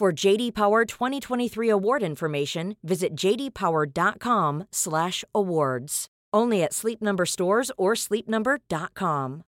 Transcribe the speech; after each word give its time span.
For 0.00 0.26
JD 0.26 0.54
Power 0.54 0.84
2023 0.84 1.70
award 1.70 2.02
information, 2.02 2.76
visit 2.82 3.16
jdpower.com/awards. 3.16 6.06
Only 6.36 6.62
at 6.62 6.74
Sleep 6.74 7.00
Number 7.00 7.24
stores 7.24 7.72
or 7.78 7.94
sleepnumber.com. 7.94 9.42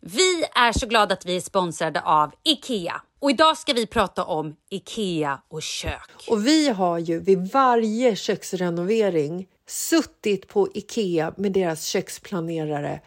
Vi 0.00 0.44
är 0.54 0.72
så 0.72 0.86
glada 0.86 1.14
att 1.14 1.26
vi 1.26 1.36
är 1.36 1.40
sponsrade 1.40 2.00
av 2.00 2.32
IKEA. 2.42 3.02
Och 3.20 3.30
idag 3.30 3.58
ska 3.58 3.72
vi 3.72 3.86
prata 3.86 4.24
om 4.24 4.56
IKEA 4.70 5.40
och 5.48 5.62
kök. 5.62 6.10
Och 6.28 6.46
vi 6.46 6.68
har 6.68 6.98
ju 6.98 7.20
vid 7.20 7.52
varje 7.52 8.16
köksrenovering 8.16 9.48
suttit 9.66 10.48
på 10.48 10.68
IKEA 10.74 11.34
med 11.36 11.52
deras 11.52 11.84
köksplanerare 11.84 13.00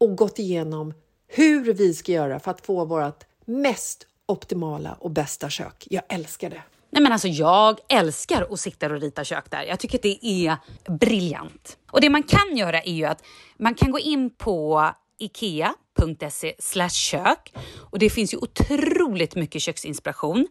och 0.00 0.16
gått 0.16 0.38
igenom 0.38 0.94
hur 1.26 1.72
vi 1.72 1.94
ska 1.94 2.12
göra 2.12 2.40
för 2.40 2.50
att 2.50 2.66
få 2.66 2.84
vårt 2.84 3.24
mest 3.44 4.06
optimala 4.26 4.96
och 5.00 5.10
bästa 5.10 5.50
kök. 5.50 5.86
Jag 5.90 6.02
älskar 6.08 6.50
det. 6.50 6.62
Nej 6.90 7.02
men 7.02 7.12
alltså 7.12 7.28
jag 7.28 7.80
älskar 7.88 8.46
att 8.50 8.60
sitta 8.60 8.86
och 8.86 9.00
rita 9.00 9.24
kök 9.24 9.50
där. 9.50 9.62
Jag 9.62 9.80
tycker 9.80 9.98
att 9.98 10.02
det 10.02 10.26
är 10.26 10.56
briljant. 10.90 11.78
Och 11.90 12.00
det 12.00 12.10
man 12.10 12.22
kan 12.22 12.56
göra 12.56 12.82
är 12.82 12.92
ju 12.92 13.04
att 13.04 13.22
man 13.58 13.74
kan 13.74 13.90
gå 13.90 13.98
in 13.98 14.30
på 14.30 14.90
ikea.se 15.18 16.54
kök 16.90 17.52
och 17.90 17.98
det 17.98 18.10
finns 18.10 18.34
ju 18.34 18.38
otroligt 18.38 19.34
mycket 19.34 19.62
köksinspiration 19.62 20.46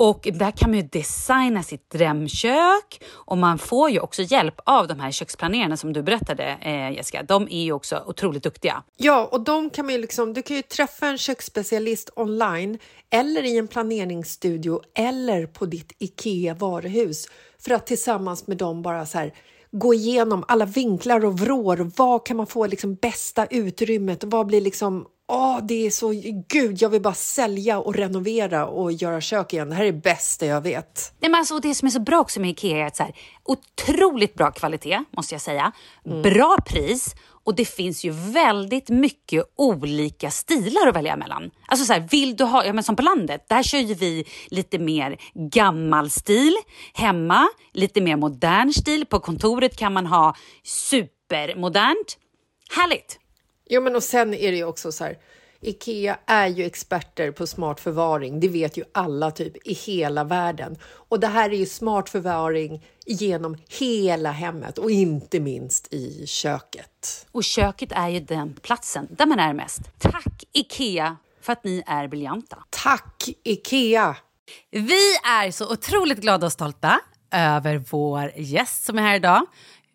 och 0.00 0.28
där 0.32 0.50
kan 0.50 0.70
man 0.70 0.78
ju 0.78 0.86
designa 0.86 1.62
sitt 1.62 1.90
drömkök 1.90 3.02
och 3.12 3.38
man 3.38 3.58
får 3.58 3.90
ju 3.90 4.00
också 4.00 4.22
hjälp 4.22 4.60
av 4.64 4.88
de 4.88 5.00
här 5.00 5.10
köksplanerarna 5.10 5.76
som 5.76 5.92
du 5.92 6.02
berättade 6.02 6.58
eh, 6.60 6.90
Jessica. 6.90 7.22
De 7.22 7.48
är 7.50 7.62
ju 7.62 7.72
också 7.72 8.04
otroligt 8.06 8.42
duktiga. 8.42 8.82
Ja, 8.96 9.28
och 9.32 9.40
de 9.40 9.70
kan 9.70 9.86
man 9.86 9.94
ju 9.94 10.00
liksom, 10.00 10.32
du 10.32 10.42
kan 10.42 10.56
ju 10.56 10.62
träffa 10.62 11.06
en 11.06 11.18
köksspecialist 11.18 12.10
online 12.16 12.78
eller 13.10 13.44
i 13.44 13.58
en 13.58 13.68
planeringsstudio 13.68 14.80
eller 14.94 15.46
på 15.46 15.66
ditt 15.66 15.92
IKEA 15.98 16.54
varuhus 16.54 17.26
för 17.58 17.74
att 17.74 17.86
tillsammans 17.86 18.46
med 18.46 18.56
dem 18.56 18.82
bara 18.82 19.06
så 19.06 19.18
här 19.18 19.34
gå 19.72 19.94
igenom 19.94 20.44
alla 20.48 20.64
vinklar 20.64 21.24
och 21.24 21.38
vrår 21.38 21.90
vad 21.96 22.26
kan 22.26 22.36
man 22.36 22.46
få 22.46 22.66
liksom 22.66 22.94
bästa 22.94 23.46
utrymmet 23.46 24.24
vad 24.24 24.46
blir 24.46 24.60
liksom 24.60 25.06
Åh, 25.32 25.58
det 25.62 25.86
är 25.86 25.90
så... 25.90 26.08
Gud, 26.48 26.82
jag 26.82 26.88
vill 26.88 27.02
bara 27.02 27.14
sälja 27.14 27.78
och 27.78 27.94
renovera 27.94 28.66
och 28.66 28.92
göra 28.92 29.20
kök 29.20 29.52
igen. 29.52 29.68
Det 29.68 29.74
här 29.74 29.84
är 29.84 29.92
det 29.92 30.02
bästa 30.02 30.46
jag 30.46 30.60
vet. 30.60 31.12
Nej, 31.20 31.30
men 31.30 31.38
alltså, 31.38 31.58
det 31.58 31.74
som 31.74 31.86
är 31.86 31.90
så 31.90 32.00
bra 32.00 32.20
också 32.20 32.40
med 32.40 32.50
IKEA 32.50 32.78
är 32.78 32.86
att 32.86 32.96
så 32.96 33.02
här, 33.02 33.14
otroligt 33.44 34.34
bra 34.34 34.50
kvalitet, 34.50 35.04
måste 35.16 35.34
jag 35.34 35.42
säga. 35.42 35.72
Mm. 36.06 36.22
Bra 36.22 36.56
pris 36.66 37.14
och 37.50 37.56
det 37.56 37.64
finns 37.64 38.04
ju 38.04 38.10
väldigt 38.10 38.88
mycket 38.88 39.44
olika 39.56 40.30
stilar 40.30 40.86
att 40.86 40.96
välja 40.96 41.16
mellan. 41.16 41.50
Alltså 41.66 41.86
så 41.86 41.92
här, 41.92 42.08
vill 42.10 42.36
du 42.36 42.44
ha, 42.44 42.64
ja 42.64 42.72
men 42.72 42.84
som 42.84 42.96
på 42.96 43.02
landet, 43.02 43.44
där 43.48 43.62
kör 43.62 43.78
ju 43.78 43.94
vi 43.94 44.24
lite 44.48 44.78
mer 44.78 45.16
gammal 45.34 46.10
stil. 46.10 46.56
Hemma, 46.94 47.48
lite 47.72 48.00
mer 48.00 48.16
modern 48.16 48.72
stil. 48.72 49.06
På 49.06 49.20
kontoret 49.20 49.76
kan 49.76 49.92
man 49.92 50.06
ha 50.06 50.34
supermodernt. 50.64 52.18
Härligt! 52.76 53.18
Jo, 53.68 53.82
men 53.82 53.96
och 53.96 54.02
sen 54.02 54.34
är 54.34 54.50
det 54.50 54.56
ju 54.56 54.64
också 54.64 54.92
så 54.92 55.04
här. 55.04 55.16
Ikea 55.62 56.18
är 56.26 56.46
ju 56.46 56.64
experter 56.64 57.30
på 57.30 57.46
smart 57.46 57.80
förvaring. 57.80 58.40
Det 58.40 58.48
vet 58.48 58.76
ju 58.76 58.84
alla 58.92 59.30
typ 59.30 59.68
i 59.68 59.72
hela 59.72 60.24
världen. 60.24 60.76
Och 60.82 61.20
det 61.20 61.26
här 61.26 61.50
är 61.50 61.56
ju 61.56 61.66
smart 61.66 62.08
förvaring 62.08 62.84
genom 63.06 63.56
hela 63.80 64.30
hemmet 64.30 64.78
och 64.78 64.90
inte 64.90 65.40
minst 65.40 65.92
i 65.92 66.26
köket. 66.26 67.26
Och 67.32 67.44
köket 67.44 67.92
är 67.92 68.08
ju 68.08 68.20
den 68.20 68.54
platsen 68.62 69.08
där 69.10 69.26
man 69.26 69.38
är 69.38 69.52
mest. 69.54 69.80
Tack 69.98 70.44
Ikea 70.52 71.16
för 71.40 71.52
att 71.52 71.64
ni 71.64 71.82
är 71.86 72.08
briljanta. 72.08 72.64
Tack 72.70 73.28
Ikea! 73.44 74.16
Vi 74.70 75.16
är 75.24 75.50
så 75.50 75.72
otroligt 75.72 76.20
glada 76.20 76.46
och 76.46 76.52
stolta 76.52 77.00
över 77.30 77.84
vår 77.90 78.32
gäst 78.36 78.84
som 78.84 78.98
är 78.98 79.02
här 79.02 79.16
idag, 79.16 79.46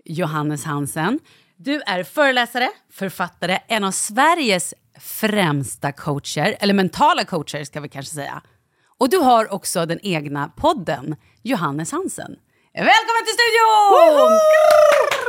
Johannes 0.05 0.63
Hansen. 0.63 1.19
Du 1.57 1.81
är 1.81 2.03
föreläsare, 2.03 2.69
författare, 2.91 3.59
en 3.67 3.83
av 3.83 3.91
Sveriges 3.91 4.73
främsta 4.99 5.91
coacher, 5.91 6.57
eller 6.59 6.73
mentala 6.73 7.25
coacher 7.25 7.63
ska 7.63 7.79
vi 7.79 7.89
kanske 7.89 8.15
säga. 8.15 8.41
Och 8.99 9.09
du 9.09 9.17
har 9.17 9.53
också 9.53 9.85
den 9.85 9.99
egna 10.03 10.47
podden 10.57 11.15
Johannes 11.43 11.91
Hansen. 11.91 12.35
Välkommen 12.73 13.23
till 13.25 13.33
studion! 13.33 13.91
Woho! 13.91 14.39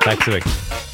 Tack 0.04 0.25
så 0.25 0.31
mycket. 0.31 0.86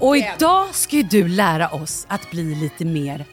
Och 0.00 0.16
idag 0.16 0.74
ska 0.74 0.96
ju 0.96 1.02
du 1.02 1.28
lära 1.28 1.68
oss 1.68 2.06
att 2.08 2.30
bli 2.30 2.54
lite 2.54 2.84
mer 2.84 3.24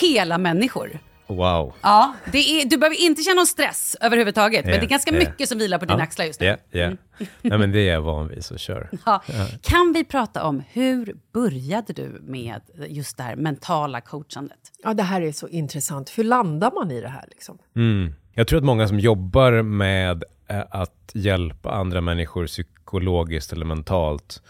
hela 0.00 0.38
människor. 0.38 0.98
Wow. 1.26 1.74
Ja, 1.80 2.14
det 2.32 2.38
är, 2.38 2.68
du 2.68 2.76
behöver 2.76 2.96
inte 2.96 3.22
känna 3.22 3.34
någon 3.34 3.46
stress 3.46 3.96
överhuvudtaget, 4.00 4.64
yeah, 4.64 4.70
men 4.70 4.80
det 4.80 4.86
är 4.86 4.88
ganska 4.88 5.10
yeah. 5.10 5.28
mycket 5.28 5.48
som 5.48 5.58
vilar 5.58 5.78
på 5.78 5.84
dina 5.84 5.98
ja, 5.98 6.02
axlar 6.02 6.24
just 6.24 6.40
nu. 6.40 6.46
Yeah, 6.46 6.58
yeah. 6.72 6.88
Mm. 6.88 6.98
Nej, 7.42 7.58
men 7.58 7.72
det 7.72 7.80
är 7.80 7.92
jag 7.92 8.00
van 8.00 8.28
vid, 8.28 8.44
så 8.44 8.58
kör. 8.58 8.90
Ja. 9.06 9.22
Kan 9.62 9.92
vi 9.92 10.04
prata 10.04 10.44
om 10.44 10.62
hur 10.72 11.16
började 11.32 11.92
du 11.92 12.20
med 12.22 12.60
just 12.88 13.16
det 13.16 13.22
här 13.22 13.36
mentala 13.36 14.00
coachandet? 14.00 14.58
Ja, 14.82 14.94
det 14.94 15.02
här 15.02 15.20
är 15.20 15.32
så 15.32 15.48
intressant. 15.48 16.18
Hur 16.18 16.24
landar 16.24 16.70
man 16.74 16.90
i 16.90 17.00
det 17.00 17.08
här? 17.08 17.24
Liksom? 17.28 17.58
Mm. 17.76 18.14
Jag 18.34 18.48
tror 18.48 18.58
att 18.58 18.64
många 18.64 18.88
som 18.88 19.00
jobbar 19.00 19.62
med 19.62 20.24
eh, 20.46 20.62
att 20.70 21.10
hjälpa 21.12 21.70
andra 21.70 22.00
människor 22.00 22.46
psykologiskt 22.46 23.52
eller 23.52 23.66
mentalt 23.66 24.42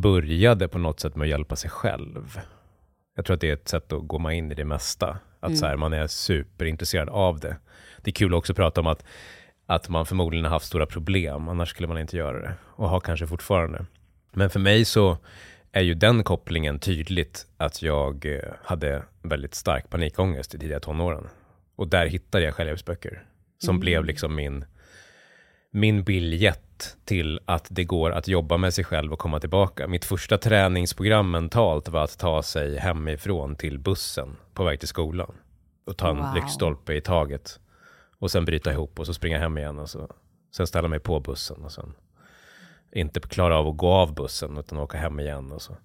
började 0.00 0.68
på 0.68 0.78
något 0.78 1.00
sätt 1.00 1.16
med 1.16 1.24
att 1.24 1.30
hjälpa 1.30 1.56
sig 1.56 1.70
själv. 1.70 2.40
Jag 3.16 3.24
tror 3.24 3.34
att 3.34 3.40
det 3.40 3.48
är 3.48 3.54
ett 3.54 3.68
sätt 3.68 3.92
att 3.92 4.08
gå 4.08 4.30
in 4.30 4.52
i 4.52 4.54
det 4.54 4.64
mesta. 4.64 5.18
Att 5.40 5.48
mm. 5.48 5.56
så 5.56 5.66
här, 5.66 5.76
man 5.76 5.92
är 5.92 6.06
superintresserad 6.06 7.08
av 7.08 7.40
det. 7.40 7.56
Det 8.02 8.10
är 8.10 8.12
kul 8.12 8.34
också 8.34 8.52
att 8.52 8.56
prata 8.56 8.80
om 8.80 8.86
att, 8.86 9.04
att 9.66 9.88
man 9.88 10.06
förmodligen 10.06 10.44
har 10.44 10.50
haft 10.50 10.66
stora 10.66 10.86
problem, 10.86 11.48
annars 11.48 11.70
skulle 11.70 11.88
man 11.88 11.98
inte 11.98 12.16
göra 12.16 12.40
det. 12.40 12.54
Och 12.64 12.88
har 12.88 13.00
kanske 13.00 13.26
fortfarande. 13.26 13.86
Men 14.32 14.50
för 14.50 14.60
mig 14.60 14.84
så 14.84 15.18
är 15.72 15.82
ju 15.82 15.94
den 15.94 16.24
kopplingen 16.24 16.78
tydligt 16.78 17.46
att 17.56 17.82
jag 17.82 18.26
eh, 18.26 18.52
hade 18.62 19.02
väldigt 19.22 19.54
stark 19.54 19.90
panikångest 19.90 20.54
i 20.54 20.58
tidiga 20.58 20.80
tonåren. 20.80 21.28
Och 21.76 21.88
där 21.88 22.06
hittade 22.06 22.44
jag 22.44 22.54
självhjälpsböcker 22.54 23.24
som 23.58 23.70
mm. 23.70 23.80
blev 23.80 24.04
liksom 24.04 24.34
min, 24.34 24.64
min 25.70 26.04
biljett 26.04 26.96
till 27.04 27.40
att 27.44 27.66
det 27.70 27.84
går 27.84 28.10
att 28.10 28.28
jobba 28.28 28.56
med 28.56 28.74
sig 28.74 28.84
själv 28.84 29.12
och 29.12 29.18
komma 29.18 29.40
tillbaka. 29.40 29.88
Mitt 29.88 30.04
första 30.04 30.38
träningsprogram 30.38 31.30
mentalt 31.30 31.88
var 31.88 32.04
att 32.04 32.18
ta 32.18 32.42
sig 32.42 32.78
hemifrån 32.78 33.56
till 33.56 33.78
bussen 33.78 34.36
på 34.54 34.64
väg 34.64 34.78
till 34.78 34.88
skolan 34.88 35.34
och 35.86 35.96
ta 35.96 36.10
en 36.10 36.16
wow. 36.16 36.34
lyktstolpe 36.34 36.94
i 36.94 37.00
taget 37.00 37.60
och 38.18 38.30
sen 38.30 38.44
bryta 38.44 38.72
ihop 38.72 38.98
och 38.98 39.06
så 39.06 39.14
springa 39.14 39.38
hem 39.38 39.58
igen 39.58 39.78
och 39.78 39.90
så 39.90 40.10
sen 40.56 40.66
ställa 40.66 40.88
mig 40.88 41.00
på 41.00 41.20
bussen 41.20 41.64
och 41.64 41.72
sen 41.72 41.94
inte 42.92 43.20
klara 43.20 43.58
av 43.58 43.68
att 43.68 43.76
gå 43.76 43.92
av 43.92 44.14
bussen 44.14 44.58
utan 44.58 44.78
åka 44.78 44.98
hem 44.98 45.20
igen 45.20 45.52
och 45.52 45.62
så 45.62 45.76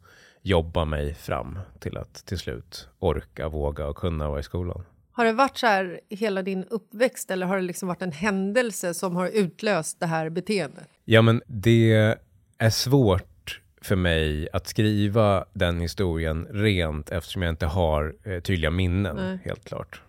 jobba 0.42 0.86
mig 0.86 1.14
fram 1.14 1.60
till 1.80 1.98
att 1.98 2.26
till 2.26 2.40
slut 2.40 2.88
orka, 3.00 3.50
våga 3.50 3.88
och 3.88 3.98
kunna 3.98 4.30
vara 4.30 4.40
i 4.40 4.44
skolan. 4.44 4.84
Har 5.16 5.26
det 5.26 5.34
varit 5.34 5.58
så 5.58 5.68
här 5.68 6.00
hela 6.10 6.42
din 6.42 6.64
uppväxt 6.64 7.32
eller 7.32 7.46
har 7.46 7.56
det 7.56 7.62
liksom 7.64 7.88
varit 7.88 8.02
en 8.02 8.12
händelse 8.12 8.94
som 8.94 9.16
har 9.16 9.28
utlöst 9.28 10.00
det 10.00 10.06
här 10.06 10.30
beteendet? 10.30 10.88
Ja, 11.06 11.22
men 11.22 11.42
det 11.48 12.16
är 12.58 12.70
svårt 12.70 13.62
för 13.82 13.96
mig 13.96 14.48
att 14.54 14.68
skriva 14.68 15.46
den 15.54 15.80
historien 15.82 16.48
rent 16.52 17.10
eftersom 17.10 17.42
jag 17.42 17.50
inte 17.50 17.66
har 17.66 18.16
eh, 18.24 18.40
tydliga 18.40 18.72
minnen, 18.72 19.16
Nej. 19.16 19.40
helt 19.46 19.66
klart. 19.66 20.02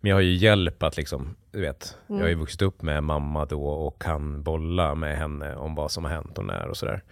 Men 0.00 0.08
jag 0.08 0.16
har 0.16 0.22
ju 0.22 0.34
hjälp 0.34 0.82
att 0.82 0.96
liksom, 0.96 1.36
du 1.50 1.60
vet, 1.60 1.96
jag 2.06 2.14
har 2.16 2.22
ju 2.22 2.28
Mm. 2.28 2.40
vuxit 2.40 2.62
upp 2.62 2.82
med 2.82 3.02
mamma 3.02 3.44
då 3.44 3.66
och 3.66 4.02
kan 4.02 4.42
bolla 4.42 4.94
med 4.94 5.18
henne 5.18 5.56
om 5.56 5.74
vad 5.74 5.90
som 5.90 6.04
har 6.04 6.10
hänt 6.10 6.38
och 6.38 6.44
när 6.44 6.68
och 6.68 6.76
sådär. 6.76 7.02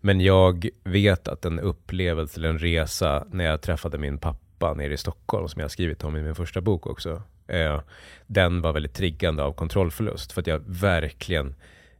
Men 0.00 0.20
jag 0.20 0.68
vet 0.84 1.28
att 1.28 1.44
en 1.44 1.60
upplevelse 1.60 2.40
eller 2.40 2.48
en 2.48 2.58
resa 2.58 3.24
när 3.30 3.44
jag 3.44 3.60
träffade 3.62 3.98
min 3.98 4.18
pappa 4.18 4.38
nere 4.70 4.92
i 4.92 4.96
Stockholm, 4.96 5.48
som 5.48 5.60
jag 5.60 5.64
har 5.64 5.70
skrivit 5.70 6.04
om 6.04 6.16
i 6.16 6.22
min 6.22 6.34
första 6.34 6.60
bok 6.60 6.86
också, 6.86 7.22
eh, 7.46 7.80
den 8.26 8.60
var 8.60 8.72
väldigt 8.72 8.94
triggande 8.94 9.42
av 9.42 9.52
kontrollförlust. 9.52 10.32
För 10.32 10.40
att 10.40 10.46
jag 10.46 10.62
verkligen 10.66 11.54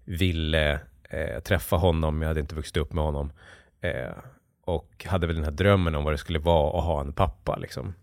ville 0.04 0.80
eh, 1.10 1.40
träffa 1.44 1.76
honom, 1.76 2.22
jag 2.22 2.28
hade 2.28 2.40
inte 2.40 2.54
vuxit 2.54 2.76
upp 2.76 2.92
med 2.92 3.04
honom. 3.04 3.32
Eh, 3.80 4.12
och 4.64 5.06
hade 5.08 5.26
väl 5.26 5.36
den 5.36 5.44
här 5.44 5.50
drömmen 5.50 5.94
om 5.94 6.04
vad 6.04 6.12
det 6.12 6.18
skulle 6.18 6.38
vara 6.38 6.78
att 6.78 6.84
ha 6.84 7.00
en 7.00 7.12
pappa. 7.12 7.56
Liksom. 7.56 7.94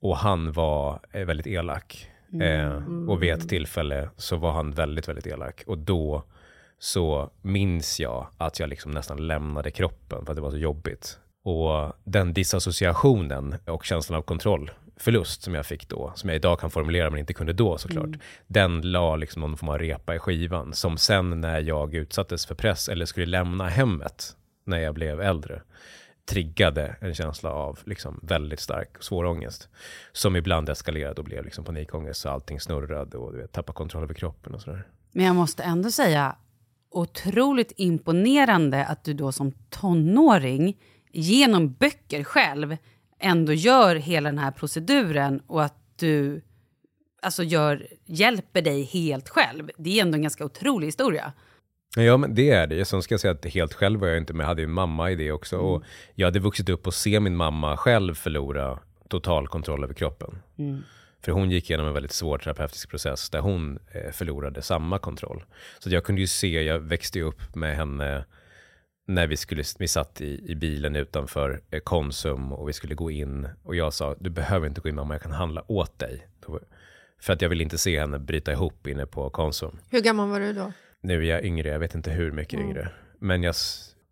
Och 0.00 0.16
han 0.16 0.52
var 0.52 1.00
eh, 1.12 1.24
väldigt 1.24 1.46
elak. 1.46 2.10
Eh, 2.42 2.82
och 3.08 3.22
vid 3.22 3.32
ett 3.32 3.48
tillfälle 3.48 4.10
så 4.16 4.36
var 4.36 4.52
han 4.52 4.70
väldigt, 4.70 5.08
väldigt 5.08 5.26
elak. 5.26 5.62
Och 5.66 5.78
då 5.78 6.22
så 6.78 7.30
minns 7.42 8.00
jag 8.00 8.26
att 8.38 8.60
jag 8.60 8.68
liksom 8.68 8.90
nästan 8.90 9.26
lämnade 9.26 9.70
kroppen 9.70 10.24
för 10.24 10.32
att 10.32 10.36
det 10.36 10.42
var 10.42 10.50
så 10.50 10.58
jobbigt. 10.58 11.18
Och 11.44 11.92
den 12.04 12.32
disassociationen 12.32 13.56
och 13.66 13.84
känslan 13.84 14.18
av 14.18 14.22
kontrollförlust 14.22 15.42
som 15.42 15.54
jag 15.54 15.66
fick 15.66 15.88
då, 15.88 16.12
som 16.14 16.28
jag 16.28 16.36
idag 16.36 16.60
kan 16.60 16.70
formulera 16.70 17.10
men 17.10 17.20
inte 17.20 17.34
kunde 17.34 17.52
då 17.52 17.78
såklart, 17.78 18.08
den 18.46 18.92
la 18.92 19.16
liksom 19.16 19.40
någon 19.40 19.56
form 19.56 19.68
av 19.68 19.78
repa 19.78 20.14
i 20.14 20.18
skivan 20.18 20.72
som 20.72 20.98
sen 20.98 21.40
när 21.40 21.60
jag 21.60 21.94
utsattes 21.94 22.46
för 22.46 22.54
press 22.54 22.88
eller 22.88 23.06
skulle 23.06 23.26
lämna 23.26 23.68
hemmet 23.68 24.36
när 24.64 24.78
jag 24.78 24.94
blev 24.94 25.20
äldre, 25.20 25.62
triggade 26.28 26.96
en 27.00 27.14
känsla 27.14 27.50
av 27.50 27.78
liksom 27.84 28.20
väldigt 28.22 28.60
stark 28.60 29.02
svår 29.02 29.24
ångest. 29.24 29.68
Som 30.12 30.36
ibland 30.36 30.68
eskalerade 30.68 31.20
och 31.20 31.24
blev 31.24 31.44
liksom 31.44 31.64
panikångest 31.64 32.20
så 32.20 32.28
allting 32.28 32.60
snurrade 32.60 33.18
och 33.18 33.32
du 33.32 33.38
vet, 33.38 33.52
tappade 33.52 33.76
kontroll 33.76 34.02
över 34.02 34.14
kroppen 34.14 34.54
och 34.54 34.60
sådär. 34.60 34.86
Men 35.12 35.26
jag 35.26 35.36
måste 35.36 35.62
ändå 35.62 35.90
säga, 35.90 36.36
otroligt 36.90 37.72
imponerande 37.76 38.84
att 38.84 39.04
du 39.04 39.14
då 39.14 39.32
som 39.32 39.52
tonåring 39.70 40.76
genom 41.14 41.72
böcker 41.72 42.24
själv 42.24 42.76
ändå 43.20 43.52
gör 43.52 43.96
hela 43.96 44.28
den 44.28 44.38
här 44.38 44.50
proceduren 44.50 45.40
och 45.46 45.64
att 45.64 45.78
du 45.96 46.42
alltså 47.22 47.42
gör, 47.42 47.86
hjälper 48.06 48.62
dig 48.62 48.82
helt 48.82 49.28
själv. 49.28 49.70
Det 49.76 49.98
är 49.98 50.02
ändå 50.02 50.16
en 50.16 50.22
ganska 50.22 50.44
otrolig 50.44 50.86
historia. 50.86 51.32
Ja, 51.96 52.16
men 52.16 52.34
det 52.34 52.50
är 52.50 52.66
det. 52.66 52.84
Sen 52.84 53.02
ska 53.02 53.12
jag 53.12 53.20
säga 53.20 53.32
att 53.32 53.44
helt 53.44 53.74
själv 53.74 54.00
var 54.00 54.08
jag 54.08 54.18
inte 54.18 54.32
med. 54.32 54.44
Jag 54.44 54.48
hade 54.48 54.62
ju 54.62 54.68
mamma 54.68 55.10
i 55.10 55.14
det 55.14 55.32
också. 55.32 55.56
Och 55.56 55.84
jag 56.14 56.26
hade 56.26 56.38
vuxit 56.38 56.68
upp 56.68 56.86
och 56.86 56.94
se 56.94 57.20
min 57.20 57.36
mamma 57.36 57.76
själv 57.76 58.14
förlora 58.14 58.78
total 59.08 59.48
kontroll 59.48 59.84
över 59.84 59.94
kroppen. 59.94 60.38
För 61.24 61.32
hon 61.32 61.50
gick 61.50 61.70
igenom 61.70 61.86
en 61.86 61.94
väldigt 61.94 62.12
svår 62.12 62.38
terapeutisk 62.38 62.90
process 62.90 63.30
där 63.30 63.40
hon 63.40 63.78
eh, 63.92 64.12
förlorade 64.12 64.62
samma 64.62 64.98
kontroll. 64.98 65.44
Så 65.78 65.90
jag 65.90 66.04
kunde 66.04 66.20
ju 66.20 66.26
se, 66.26 66.62
jag 66.62 66.78
växte 66.78 67.18
ju 67.18 67.24
upp 67.24 67.54
med 67.54 67.76
henne 67.76 68.24
när 69.06 69.26
vi, 69.26 69.36
skulle, 69.36 69.62
vi 69.78 69.88
satt 69.88 70.20
i, 70.20 70.50
i 70.50 70.54
bilen 70.54 70.96
utanför 70.96 71.62
eh, 71.70 71.80
Konsum 71.80 72.52
och 72.52 72.68
vi 72.68 72.72
skulle 72.72 72.94
gå 72.94 73.10
in 73.10 73.48
och 73.62 73.76
jag 73.76 73.92
sa, 73.92 74.14
du 74.20 74.30
behöver 74.30 74.66
inte 74.66 74.80
gå 74.80 74.88
in 74.88 74.94
mamma, 74.94 75.14
jag 75.14 75.22
kan 75.22 75.32
handla 75.32 75.64
åt 75.66 75.98
dig. 75.98 76.26
För 77.20 77.32
att 77.32 77.42
jag 77.42 77.48
vill 77.48 77.60
inte 77.60 77.78
se 77.78 78.00
henne 78.00 78.18
bryta 78.18 78.52
ihop 78.52 78.86
inne 78.86 79.06
på 79.06 79.30
Konsum. 79.30 79.78
Hur 79.90 80.00
gammal 80.00 80.28
var 80.28 80.40
du 80.40 80.52
då? 80.52 80.72
Nu 81.00 81.26
är 81.26 81.30
jag 81.30 81.44
yngre, 81.44 81.68
jag 81.68 81.78
vet 81.78 81.94
inte 81.94 82.10
hur 82.10 82.32
mycket 82.32 82.60
yngre. 82.60 82.88
Men 83.18 83.42
jag 83.42 83.54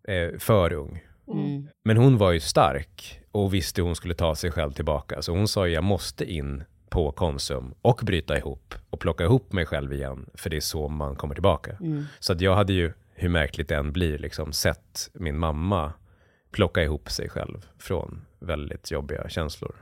är 0.03 0.37
för 0.39 0.73
ung. 0.73 1.03
Mm. 1.27 1.67
Men 1.83 1.97
hon 1.97 2.17
var 2.17 2.31
ju 2.31 2.39
stark 2.39 3.21
och 3.31 3.53
visste 3.53 3.81
hur 3.81 3.85
hon 3.85 3.95
skulle 3.95 4.13
ta 4.13 4.35
sig 4.35 4.51
själv 4.51 4.71
tillbaka. 4.71 5.21
Så 5.21 5.31
hon 5.31 5.47
sa, 5.47 5.67
jag 5.67 5.83
måste 5.83 6.33
in 6.33 6.63
på 6.89 7.11
Konsum 7.11 7.73
och 7.81 8.01
bryta 8.03 8.37
ihop 8.37 8.75
och 8.89 8.99
plocka 8.99 9.23
ihop 9.23 9.53
mig 9.53 9.65
själv 9.65 9.93
igen. 9.93 10.25
För 10.33 10.49
det 10.49 10.55
är 10.55 10.61
så 10.61 10.87
man 10.87 11.15
kommer 11.15 11.35
tillbaka. 11.35 11.77
Så 12.19 12.33
att 12.33 12.41
jag 12.41 12.55
hade 12.55 12.73
ju, 12.73 12.93
hur 13.15 13.29
märkligt 13.29 13.67
det 13.67 13.75
än 13.75 13.91
blir, 13.91 14.17
liksom, 14.17 14.53
sett 14.53 15.09
min 15.13 15.37
mamma 15.37 15.93
plocka 16.51 16.83
ihop 16.83 17.09
sig 17.09 17.29
själv 17.29 17.65
från 17.79 18.25
väldigt 18.39 18.91
jobbiga 18.91 19.29
känslor. 19.29 19.75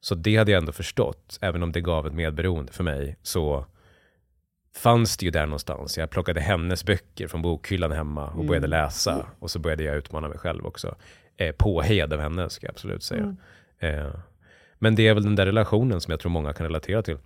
Så 0.00 0.14
det 0.14 0.36
hade 0.36 0.52
jag 0.52 0.58
ändå 0.58 0.72
förstått, 0.72 1.38
även 1.40 1.62
om 1.62 1.72
det 1.72 1.80
gav 1.80 2.06
ett 2.06 2.12
medberoende 2.12 2.72
för 2.72 2.84
mig, 2.84 3.16
så 3.22 3.66
fanns 4.76 5.16
det 5.16 5.24
ju 5.24 5.30
där 5.30 5.46
någonstans. 5.46 5.98
Jag 5.98 6.10
plockade 6.10 6.40
hennes 6.40 6.84
böcker 6.84 7.28
från 7.28 7.42
bokhyllan 7.42 7.92
hemma 7.92 8.26
och 8.30 8.44
började 8.44 8.66
läsa. 8.66 9.26
Och 9.38 9.50
så 9.50 9.58
började 9.58 9.82
jag 9.82 9.96
utmana 9.96 10.28
mig 10.28 10.38
själv 10.38 10.66
också. 10.66 10.94
Eh, 11.36 11.54
påhejad 11.58 12.12
av 12.12 12.20
henne, 12.20 12.50
ska 12.50 12.66
jag 12.66 12.72
absolut 12.72 13.02
säga. 13.02 13.36
Eh, 13.78 14.10
men 14.78 14.94
det 14.94 15.08
är 15.08 15.14
väl 15.14 15.22
den 15.22 15.36
där 15.36 15.46
relationen 15.46 16.00
som 16.00 16.10
jag 16.10 16.20
tror 16.20 16.30
många 16.30 16.52
kan 16.52 16.66
relatera 16.66 17.02
till. 17.02 17.18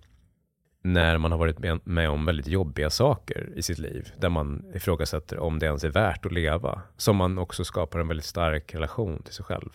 När 0.81 1.17
man 1.17 1.31
har 1.31 1.37
varit 1.39 1.85
med, 1.85 2.09
om 2.09 2.25
väldigt 2.25 2.47
jobbiga 2.47 2.89
saker 2.89 3.49
i 3.55 3.61
sitt 3.61 3.77
liv, 3.79 4.11
där 4.17 4.29
man 4.29 4.65
ifrågasätter 4.75 5.39
om 5.39 5.59
det 5.59 5.65
ens 5.65 5.83
är 5.83 5.89
värt 5.89 6.25
att 6.25 6.31
leva. 6.31 6.81
Som 6.97 7.15
man 7.15 7.37
också 7.37 7.63
skapar 7.63 7.99
en 7.99 8.07
väldigt 8.07 8.25
stark 8.25 8.75
relation 8.75 9.23
till 9.23 9.33
sig 9.33 9.45
själv. 9.45 9.69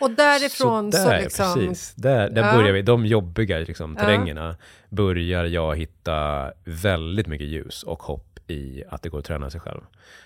Och 0.00 0.10
därifrån 0.10 0.92
så, 0.92 1.08
där, 1.08 1.22
liksom... 1.22 1.54
precis. 1.54 1.94
Där, 1.94 2.30
där 2.30 2.42
Ja. 2.42 2.56
börjar 2.56 2.72
vi, 2.72 2.82
de 2.82 3.06
jobbiga 3.06 3.58
liksom, 3.58 3.94
Ja. 3.98 4.04
terrängerna, 4.04 4.56
börjar 4.88 5.44
jag 5.44 5.76
hitta 5.76 6.50
väldigt 6.64 7.26
mycket 7.26 7.46
ljus 7.46 7.82
och 7.82 8.02
hopp 8.02 8.38
i 8.46 8.84
att 8.88 9.02
det 9.02 9.08
går 9.08 9.18
att 9.18 9.24
träna 9.24 9.50
sig 9.50 9.60
själv. 9.60 9.80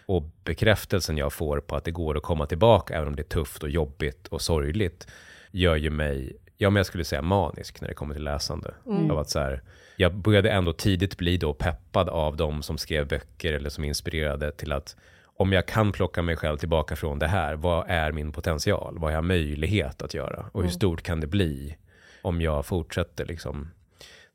Och 0.06 0.22
bekräftelsen 0.44 1.16
jag 1.16 1.32
får 1.32 1.60
på 1.60 1.76
att 1.76 1.84
det 1.84 1.90
går 1.90 2.16
att 2.16 2.22
komma 2.22 2.46
tillbaka, 2.46 2.94
även 2.94 3.08
om 3.08 3.16
det 3.16 3.22
är 3.22 3.24
tufft 3.24 3.62
och 3.62 3.70
jobbigt 3.70 4.26
och 4.28 4.40
sorgligt, 4.42 5.06
gör 5.50 5.76
ju 5.76 5.90
mig, 5.90 6.36
ja 6.56 6.70
men 6.70 6.76
jag 6.76 6.86
skulle 6.86 7.04
säga 7.04 7.22
manisk 7.22 7.80
när 7.80 7.88
det 7.88 7.94
kommer 7.94 8.14
till 8.14 8.24
läsande. 8.24 8.74
Av 9.10 9.18
att 9.18 9.30
så 9.30 9.38
här, 9.38 9.62
jag 9.96 10.14
började 10.14 10.50
ändå 10.50 10.72
tidigt 10.72 11.16
bli 11.16 11.36
då 11.36 11.54
peppad 11.54 12.08
av 12.08 12.36
de 12.36 12.62
som 12.62 12.78
skrev 12.78 13.08
böcker 13.08 13.52
eller 13.52 13.70
som 13.70 13.84
inspirerade 13.84 14.52
till 14.52 14.72
att 14.72 14.96
om 15.38 15.52
jag 15.52 15.66
kan 15.66 15.92
plocka 15.92 16.22
mig 16.22 16.36
själv 16.36 16.56
tillbaka 16.56 16.96
från 16.96 17.18
det 17.18 17.26
här, 17.26 17.54
vad 17.54 17.84
är 17.88 18.12
min 18.12 18.32
potential? 18.32 18.94
Vad 18.98 19.10
har 19.10 19.16
jag 19.16 19.24
möjlighet 19.24 20.02
att 20.02 20.14
göra? 20.14 20.46
Och 20.52 20.62
hur 20.62 20.70
stort 20.70 21.02
kan 21.02 21.20
det 21.20 21.26
bli 21.26 21.76
om 22.22 22.40
jag 22.40 22.66
fortsätter 22.66 23.24
liksom 23.24 23.70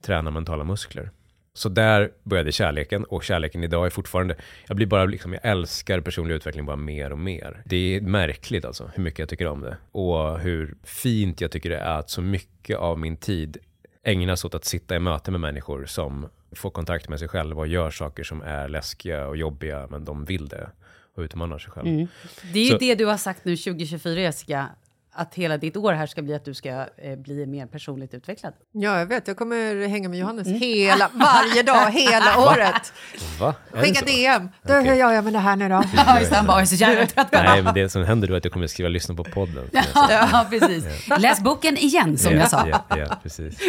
träna 0.01 0.31
mentala 0.31 0.63
muskler? 0.63 1.11
Så 1.53 1.69
där 1.69 2.11
började 2.23 2.51
kärleken 2.51 3.03
och 3.03 3.23
kärleken 3.23 3.63
idag 3.63 3.85
är 3.85 3.89
fortfarande, 3.89 4.35
jag 4.67 4.77
blir 4.77 4.87
bara 4.87 5.05
liksom, 5.05 5.33
jag 5.33 5.45
älskar 5.45 6.01
personlig 6.01 6.35
utveckling 6.35 6.65
bara 6.65 6.75
mer 6.75 7.11
och 7.11 7.19
mer. 7.19 7.61
Det 7.65 7.95
är 7.95 8.01
märkligt 8.01 8.65
alltså 8.65 8.91
hur 8.95 9.03
mycket 9.03 9.19
jag 9.19 9.29
tycker 9.29 9.47
om 9.47 9.61
det 9.61 9.77
och 9.91 10.39
hur 10.39 10.75
fint 10.83 11.41
jag 11.41 11.51
tycker 11.51 11.69
det 11.69 11.77
är 11.77 11.99
att 11.99 12.09
så 12.09 12.21
mycket 12.21 12.77
av 12.77 12.99
min 12.99 13.17
tid 13.17 13.57
ägnas 14.03 14.45
åt 14.45 14.55
att 14.55 14.65
sitta 14.65 14.95
i 14.95 14.99
möte 14.99 15.31
med 15.31 15.39
människor 15.39 15.85
som 15.85 16.27
får 16.55 16.69
kontakt 16.69 17.09
med 17.09 17.19
sig 17.19 17.27
själva 17.27 17.61
och 17.61 17.67
gör 17.67 17.89
saker 17.91 18.23
som 18.23 18.41
är 18.41 18.67
läskiga 18.69 19.27
och 19.27 19.37
jobbiga 19.37 19.87
men 19.89 20.05
de 20.05 20.25
vill 20.25 20.47
det 20.47 20.69
och 21.15 21.21
utmanar 21.21 21.59
sig 21.59 21.71
själva. 21.71 22.07
Det 22.53 22.59
är 22.59 22.63
ju 22.63 22.69
Så- 22.71 22.77
det 22.77 22.95
du 22.95 23.05
har 23.05 23.17
sagt 23.17 23.45
nu 23.45 23.57
2024, 23.57 24.21
Jessica. 24.21 24.69
Att 25.13 25.35
hela 25.35 25.57
ditt 25.57 25.77
år 25.77 25.93
här 25.93 26.05
ska 26.07 26.21
bli 26.21 26.33
att 26.33 26.45
du 26.45 26.53
ska 26.53 26.69
eh, 26.69 27.15
bli 27.17 27.45
mer 27.45 27.65
personligt 27.65 28.13
utvecklad. 28.13 28.53
Ja, 28.71 28.99
jag 28.99 29.05
vet. 29.05 29.27
Jag 29.27 29.37
kommer 29.37 29.87
hänga 29.87 30.09
med 30.09 30.19
Johannes 30.19 30.47
hela, 30.47 31.09
varje 31.13 31.63
dag, 31.63 31.91
hela 31.91 32.37
året. 32.51 32.93
Va? 33.39 33.55
Är 33.73 33.77
det 33.81 33.87
Skicka? 33.87 34.05
DM. 34.05 34.49
Du, 34.63 34.73
hur 34.73 34.95
gör 34.95 35.11
jag 35.11 35.23
med 35.23 35.33
det 35.33 35.39
här 35.39 35.55
nu 35.55 35.69
då? 35.69 35.83
Ja, 35.95 36.19
just. 36.19 36.33
Han 36.33 36.45
bara, 36.47 36.53
jag 36.57 36.61
är 36.61 36.65
så 36.65 36.75
jävla 36.75 37.05
trött. 37.07 37.27
Nej, 37.31 37.61
men 37.63 37.73
det 37.73 37.89
som 37.89 38.03
händer 38.03 38.27
då 38.27 38.33
är 38.33 38.37
att 38.37 38.43
jag 38.45 38.53
kommer 38.53 38.67
skriva 38.67 38.89
lyssna 38.89 39.15
på 39.15 39.23
podden. 39.23 39.69
Ja, 40.09 40.47
precis. 40.49 40.85
Läs 41.19 41.39
boken 41.39 41.77
igen, 41.77 42.17
som 42.17 42.33
jag 42.35 42.49
sa. 42.49 42.67
Ja, 42.67 42.85
ja, 42.97 43.17
precis. 43.23 43.59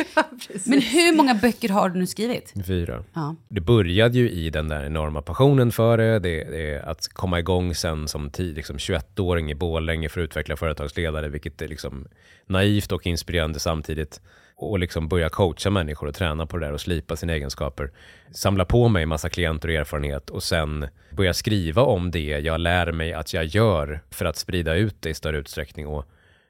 Men 0.64 0.80
hur 0.80 1.16
många 1.16 1.34
böcker 1.34 1.68
har 1.68 1.88
du 1.88 1.98
nu 1.98 2.06
skrivit? 2.06 2.54
Fyra. 2.66 3.04
Ja. 3.12 3.36
Det 3.48 3.60
började 3.60 4.18
ju 4.18 4.30
i 4.30 4.50
den 4.50 4.68
där 4.68 4.84
enorma 4.84 5.22
passionen 5.22 5.72
för 5.72 5.96
det. 5.98 6.18
Det, 6.18 6.44
det 6.44 6.74
är 6.74 6.88
att 6.88 7.08
komma 7.08 7.38
igång 7.38 7.74
sen 7.74 8.08
som 8.08 8.30
tid, 8.30 8.56
liksom 8.56 8.76
21-åring 8.76 9.50
i 9.50 9.54
Borlänge 9.54 10.08
för 10.08 10.20
att 10.20 10.24
utveckla 10.24 10.56
företagsledare, 10.56 11.28
vilket 11.32 11.62
är 11.62 11.68
liksom 11.68 12.08
naivt 12.46 12.92
och 12.92 13.06
inspirerande 13.06 13.58
samtidigt. 13.58 14.20
Och 14.56 14.78
liksom 14.78 15.08
börja 15.08 15.28
coacha 15.28 15.70
människor 15.70 16.06
och 16.06 16.14
träna 16.14 16.46
på 16.46 16.56
det 16.56 16.66
där 16.66 16.72
och 16.72 16.80
slipa 16.80 17.16
sina 17.16 17.32
egenskaper. 17.32 17.90
Samla 18.30 18.64
på 18.64 18.88
mig 18.88 19.06
massa 19.06 19.28
klienter 19.28 19.68
och 19.68 19.74
erfarenhet 19.74 20.30
och 20.30 20.42
sen 20.42 20.88
börja 21.10 21.34
skriva 21.34 21.82
om 21.82 22.10
det 22.10 22.38
jag 22.38 22.60
lär 22.60 22.92
mig 22.92 23.12
att 23.12 23.32
jag 23.32 23.44
gör 23.44 24.00
för 24.10 24.24
att 24.24 24.36
sprida 24.36 24.74
ut 24.74 24.96
det 25.00 25.10
i 25.10 25.14
större 25.14 25.38
utsträckning. 25.38 25.86
Och 25.86 26.04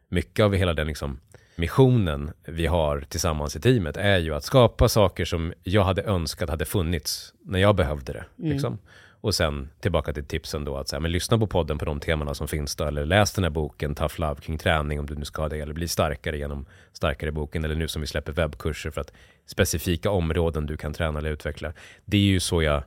mycket 0.09 0.45
av 0.45 0.55
hela 0.55 0.75
den 0.75 0.87
liksom 0.87 1.21
missionen 1.57 2.31
vi 2.45 2.67
har 2.67 3.01
tillsammans 3.01 3.57
i 3.57 3.61
teamet 3.61 3.97
är 3.97 4.19
ju 4.19 4.35
att 4.35 4.45
skapa 4.45 4.89
saker 4.89 5.25
som 5.25 5.53
jag 5.63 5.85
hade 5.85 6.03
önskat 6.03 6.51
hade 6.51 6.65
funnits 6.65 7.35
när 7.45 7.59
jag 7.59 7.77
behövde 7.77 8.13
det. 8.13 8.25
Liksom. 8.37 8.79
Och 9.23 9.35
sen 9.35 9.71
tillbaka 9.81 10.13
till 10.13 10.25
tipsen 10.25 10.65
då, 10.65 10.77
att 10.77 10.89
så 10.89 10.97
här, 10.97 11.01
men 11.01 11.13
lyssna 11.13 11.39
på 11.39 11.47
podden 11.47 11.79
på 11.79 11.85
de 11.85 12.01
temana 12.01 12.35
som 12.35 12.49
finns 12.49 12.77
då, 12.77 12.85
eller 12.85 13.07
läs 13.07 13.33
den 13.33 13.45
här 13.45 13.51
boken, 13.51 13.95
Tough 13.95 14.21
Love, 14.21 14.41
kring 14.41 14.59
träning 14.59 15.01
om 15.01 15.07
du 15.07 15.15
nu 15.15 15.25
ska 15.25 15.43
ha 15.43 15.49
det, 15.49 15.61
eller 15.61 15.75
bli 15.75 15.89
starkare 15.89 16.39
genom 16.39 16.67
starkare 16.93 17.33
boken, 17.33 17.65
eller 17.65 17.75
nu 17.75 17.89
som 17.89 18.01
vi 18.01 18.07
släpper 18.07 18.33
webbkurser 18.33 18.91
för 18.91 19.01
att 19.01 19.13
specifika 19.47 20.11
områden 20.11 20.67
du 20.67 20.77
kan 20.77 20.93
träna 20.93 21.19
eller 21.19 21.31
utveckla. 21.31 21.73
Det 22.05 22.17
är 22.17 22.21
ju 22.21 22.41
så 22.41 22.63
jag, 22.63 22.83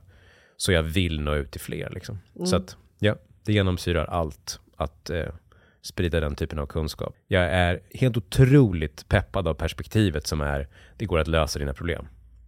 så 0.56 0.72
jag 0.72 0.82
vill 0.82 1.20
nå 1.20 1.34
ut 1.34 1.50
till 1.50 1.60
fler. 1.60 1.90
Liksom. 1.90 2.18
Mm. 2.34 2.46
Så 2.46 2.56
att, 2.56 2.76
ja, 2.98 3.16
det 3.44 3.52
genomsyrar 3.52 4.04
allt 4.04 4.60
att 4.76 5.10
eh, 5.10 5.26
sprida 5.82 6.20
den 6.20 6.34
typen 6.34 6.58
av 6.58 6.66
kunskap. 6.66 7.16
Jag 7.26 7.44
är 7.44 7.80
helt 7.94 8.16
otroligt 8.16 9.08
peppad 9.08 9.48
av 9.48 9.54
perspektivet 9.54 10.26
som 10.26 10.40
är, 10.40 10.68
det 10.96 11.04
går 11.04 11.18
att 11.18 11.28
lösa 11.28 11.58
dina 11.58 11.74
problem. 11.74 12.06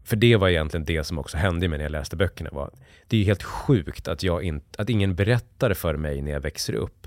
För 0.09 0.17
det 0.17 0.37
var 0.37 0.49
egentligen 0.49 0.85
det 0.85 1.05
som 1.05 1.19
också 1.19 1.37
hände 1.37 1.69
mig 1.69 1.79
när 1.79 1.85
jag 1.85 1.93
läste 1.93 2.17
böckerna. 2.17 2.51
Var, 2.53 2.71
det 3.07 3.17
är 3.17 3.19
ju 3.19 3.25
helt 3.27 3.43
sjukt 3.43 4.09
att, 4.09 4.23
jag 4.23 4.43
in, 4.43 4.61
att 4.79 4.91
ingen 4.91 5.15
berättar 5.15 5.75
för 5.75 5.97
mig 5.97 6.23
när 6.23 6.33
jag 6.33 6.41
växer 6.41 6.75
upp 6.75 7.07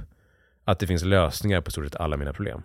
att 0.63 0.79
det 0.79 0.87
finns 0.87 1.03
lösningar 1.03 1.61
på 1.61 1.71
stort 1.71 1.85
sett 1.85 1.95
alla 1.95 2.17
mina 2.17 2.33
problem. 2.33 2.63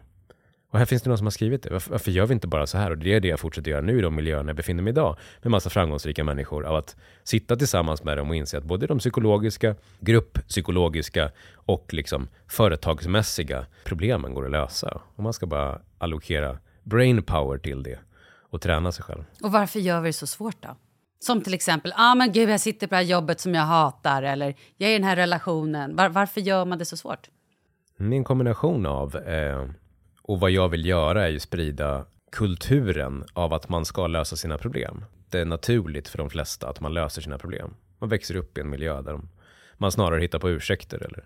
Och 0.71 0.79
här 0.79 0.87
finns 0.87 1.03
det 1.03 1.09
någon 1.09 1.19
som 1.19 1.27
har 1.27 1.31
skrivit 1.31 1.63
det. 1.63 1.71
Varför, 1.71 1.91
varför 1.91 2.11
gör 2.11 2.27
vi 2.27 2.35
inte 2.35 2.47
bara 2.47 2.67
så 2.67 2.79
här? 2.79 2.91
Och 2.91 2.99
det 2.99 3.15
är 3.15 3.21
det 3.21 3.29
jag 3.29 3.41
fortsätter 3.41 3.71
göra 3.71 3.81
nu 3.81 3.99
i 3.99 4.03
de 4.03 4.15
miljöerna 4.15 4.49
jag 4.49 4.57
befinner 4.57 4.83
mig 4.83 4.91
idag. 4.91 5.17
Med 5.43 5.51
massa 5.51 5.71
framgångsrika 5.71 6.25
människor. 6.25 6.65
Av 6.65 6.77
att 6.77 6.97
sitta 7.25 7.57
tillsammans 7.57 8.05
med 8.05 8.17
dem 8.17 8.31
och 8.31 8.37
inse 8.37 8.59
att 8.59 8.65
både 8.65 8.87
de 8.87 8.99
psykologiska, 8.99 9.75
grupppsykologiska 10.01 11.31
och 11.55 11.95
liksom 11.95 12.29
företagsmässiga 12.49 13.67
problemen 13.85 14.35
går 14.35 14.45
att 14.45 14.51
lösa. 14.51 15.01
Och 15.17 15.23
man 15.23 15.33
ska 15.33 15.47
bara 15.47 15.81
allokera 15.99 16.59
brain 16.83 17.23
power 17.23 17.59
till 17.59 17.83
det 17.83 17.99
och 18.51 18.61
träna 18.61 18.93
sig 18.93 19.05
själv. 19.05 19.25
Och 19.43 19.53
varför 19.53 19.81
gör 19.81 20.01
vi 20.01 20.09
det 20.09 20.13
så 20.13 20.27
svårt 20.27 20.63
då? 20.63 20.77
Som 21.19 21.43
till 21.43 21.55
exempel, 21.55 21.93
ah, 21.97 22.15
men 22.15 22.33
gud, 22.33 22.51
jag 22.51 22.61
sitter 22.61 22.87
på 22.87 22.91
det 22.91 22.97
här 22.97 23.05
jobbet 23.05 23.41
som 23.41 23.55
jag 23.55 23.63
hatar 23.63 24.23
eller 24.23 24.55
jag 24.77 24.91
är 24.91 24.95
i 24.95 24.99
den 24.99 25.09
här 25.09 25.17
relationen. 25.17 25.97
Var, 25.97 26.09
varför 26.09 26.41
gör 26.41 26.65
man 26.65 26.79
det 26.79 26.85
så 26.85 26.97
svårt? 26.97 27.31
Det 27.99 28.05
är 28.05 28.13
en 28.13 28.25
kombination 28.25 28.87
av, 28.87 29.17
eh, 29.17 29.69
och 30.23 30.41
vad 30.41 30.51
jag 30.51 30.69
vill 30.69 30.87
göra 30.87 31.25
är 31.25 31.29
ju 31.29 31.41
sprida 31.41 32.05
kulturen 32.33 33.25
av 33.33 33.53
att 33.53 33.69
man 33.69 33.85
ska 33.85 34.07
lösa 34.07 34.37
sina 34.37 34.59
problem. 34.59 35.05
Det 35.31 35.41
är 35.41 35.45
naturligt 35.45 36.09
för 36.09 36.19
de 36.19 36.31
flesta 36.31 36.69
att 36.69 36.81
man 36.81 36.95
löser 36.95 37.23
sina 37.23 37.39
problem. 37.39 37.75
Man 37.99 38.09
växer 38.09 38.37
upp 38.37 38.59
i 38.59 38.61
en 38.61 38.71
miljö 38.71 39.03
där 39.03 39.21
man 39.77 39.93
snarare 39.93 40.21
hittar 40.21 40.39
på 40.39 40.51
ursäkter 40.51 40.97
eller 41.03 41.25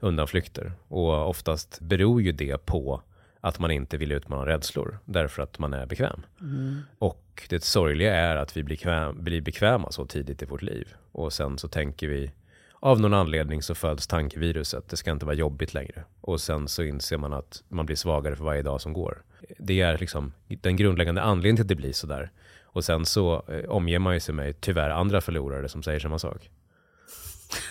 undanflykter. 0.00 0.72
Och 0.88 1.28
oftast 1.28 1.80
beror 1.80 2.22
ju 2.22 2.32
det 2.32 2.66
på 2.66 3.02
att 3.40 3.58
man 3.58 3.70
inte 3.70 3.96
vill 3.96 4.12
utmana 4.12 4.46
rädslor 4.46 4.98
därför 5.04 5.42
att 5.42 5.58
man 5.58 5.74
är 5.74 5.86
bekväm. 5.86 6.26
Mm. 6.40 6.80
Och 6.98 7.46
det 7.48 7.64
sorgliga 7.64 8.14
är 8.14 8.36
att 8.36 8.56
vi 8.56 8.62
blir, 8.62 8.76
kväm, 8.76 9.24
blir 9.24 9.40
bekväma 9.40 9.90
så 9.90 10.06
tidigt 10.06 10.42
i 10.42 10.46
vårt 10.46 10.62
liv. 10.62 10.94
Och 11.12 11.32
sen 11.32 11.58
så 11.58 11.68
tänker 11.68 12.08
vi, 12.08 12.32
av 12.80 13.00
någon 13.00 13.14
anledning 13.14 13.62
så 13.62 13.74
föds 13.74 14.06
tankeviruset, 14.06 14.88
det 14.88 14.96
ska 14.96 15.10
inte 15.10 15.26
vara 15.26 15.36
jobbigt 15.36 15.74
längre. 15.74 16.04
Och 16.20 16.40
sen 16.40 16.68
så 16.68 16.82
inser 16.82 17.18
man 17.18 17.32
att 17.32 17.62
man 17.68 17.86
blir 17.86 17.96
svagare 17.96 18.36
för 18.36 18.44
varje 18.44 18.62
dag 18.62 18.80
som 18.80 18.92
går. 18.92 19.22
Det 19.58 19.80
är 19.80 19.98
liksom 19.98 20.32
den 20.46 20.76
grundläggande 20.76 21.22
anledningen 21.22 21.56
till 21.56 21.64
att 21.64 21.68
det 21.68 21.74
blir 21.74 21.92
sådär. 21.92 22.30
Och 22.64 22.84
sen 22.84 23.06
så 23.06 23.44
eh, 23.48 23.70
omger 23.70 23.98
man 23.98 24.14
ju 24.14 24.20
sig 24.20 24.34
med 24.34 24.60
tyvärr 24.60 24.90
andra 24.90 25.20
förlorare 25.20 25.68
som 25.68 25.82
säger 25.82 26.00
samma 26.00 26.18
sak. 26.18 26.50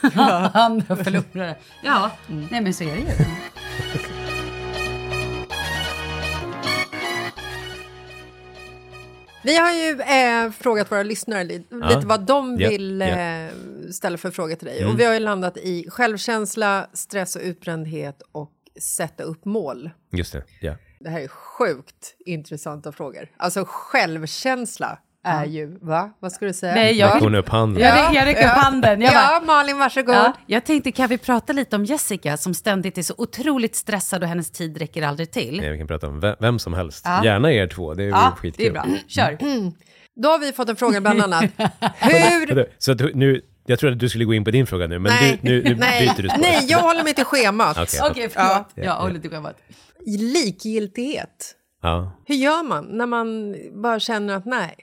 Andra 0.54 0.96
förlorare. 0.96 1.56
Ja, 1.84 2.12
nej 2.28 2.62
men 2.62 2.74
så 2.74 2.84
är 2.84 2.96
det 2.96 3.02
ju. 3.02 3.08
Vi 9.44 9.58
har 9.58 9.72
ju 9.74 10.02
eh, 10.02 10.52
frågat 10.52 10.92
våra 10.92 11.04
lyssnare 11.04 11.44
li 11.44 11.64
Ja. 11.70 11.90
lite 11.90 12.08
vad 12.08 12.22
de 12.26 12.58
Ja, 12.60 12.70
vill. 12.70 13.02
Mm. 13.02 13.48
eh, 13.48 13.54
ställa 13.92 14.18
för 14.18 14.32
frågor 14.32 14.56
till 14.56 14.68
dig. 14.68 14.86
Och 14.86 15.00
vi 15.00 15.06
har 15.06 15.14
ju 15.14 15.20
landat 15.20 15.58
i 15.58 15.86
självkänsla, 15.90 16.88
stress 16.94 17.36
och 17.36 17.42
utbrändhet 17.42 18.22
och 18.32 18.52
sätta 18.80 19.24
upp 19.24 19.46
mål. 19.46 19.90
Just 20.12 20.34
det, 20.34 20.44
ja. 20.62 20.76
Det 21.00 21.10
här 21.10 21.22
är 21.22 21.28
sjukt 21.28 22.16
intressanta 22.20 22.92
frågor. 22.92 23.32
Alltså 23.38 23.64
självkänsla 23.68 25.00
är 25.28 25.46
ju, 25.46 25.78
va? 25.82 26.12
Vad 26.20 26.32
ska 26.32 26.46
du 26.46 26.54
säga? 26.54 26.76
Nej, 26.76 26.98
jag- 26.98 27.16
Räck 27.16 27.22
hon 27.24 27.36
upp 27.36 27.50
handen. 27.50 27.84
Jag, 27.84 28.14
jag 28.16 28.26
räcker 28.26 28.44
upp 28.48 28.54
handen. 28.54 29.02
Jag 29.02 29.14
bara, 29.14 29.22
ja, 29.34 29.42
Malin, 29.46 29.78
varsågod. 29.78 30.16
Ja, 30.16 30.34
jag 30.46 30.66
tänkte, 30.66 30.92
kan 30.92 31.10
vi 31.10 31.18
prata 31.18 31.54
lite 31.54 31.76
om 31.76 31.86
Jessica 31.86 32.38
som 32.38 32.54
ständigt 32.54 32.98
är 32.98 33.02
så 33.02 33.14
otroligt 33.18 33.76
stressad 33.76 34.24
och 34.24 34.30
hennes 34.30 34.52
tid 34.52 34.78
räcker 34.78 35.02
aldrig 35.04 35.32
till? 35.32 35.58
Nej, 35.62 35.72
vi 35.72 35.78
kan 35.78 35.88
prata 35.88 36.08
om 36.08 36.20
vem, 36.20 36.36
vem 36.40 36.60
som 36.60 36.74
helst. 36.74 37.02
Ja. 37.06 37.22
Gärna 37.26 37.52
er 37.54 37.68
två, 37.68 37.94
det 37.94 38.04
är 38.04 38.08
Ja, 38.08 38.36
skitkul. 38.38 38.64
det 38.64 38.68
är 38.70 38.72
bra. 38.84 38.86
Kör. 39.08 39.38
Då 40.22 40.30
har 40.30 40.40
vi 40.40 40.52
fått 40.54 40.70
en 40.70 40.76
fråga 40.76 41.02
bland 41.02 41.22
annat. 41.22 41.44
Hur... 42.00 42.66
Så 42.78 42.92
att 42.92 43.00
nu, 43.14 43.42
jag 43.66 43.80
trodde 43.80 43.94
att 43.94 44.00
du 44.00 44.10
skulle 44.10 44.26
gå 44.26 44.34
in 44.34 44.44
på 44.44 44.52
din 44.52 44.68
fråga 44.68 44.88
nu, 44.88 45.00
men 45.00 45.12
du, 45.22 45.38
nu, 45.42 45.64
nu 45.64 45.76
nej, 45.80 46.02
byter 46.02 46.24
du 46.24 46.30
spår. 46.30 46.42
nej, 46.42 46.66
jag 46.68 46.80
håller 46.80 47.04
mig 47.04 47.14
till 47.14 47.26
schemat. 47.26 47.78
Okej. 47.78 48.00
Okej, 48.12 48.30
förlåt. 48.34 48.68
Ja. 48.76 48.84
Jag 48.84 48.94
håller 48.94 49.20
till 49.20 49.30
skämmat. 49.30 49.56
Likgiltighet. 50.06 51.54
Ja. 51.82 52.12
Hur 52.26 52.36
gör 52.36 52.64
man 52.64 52.86
när 52.86 53.06
man 53.06 53.56
bara 53.84 54.00
känner 54.00 54.34
att 54.36 54.46
nej, 54.46 54.76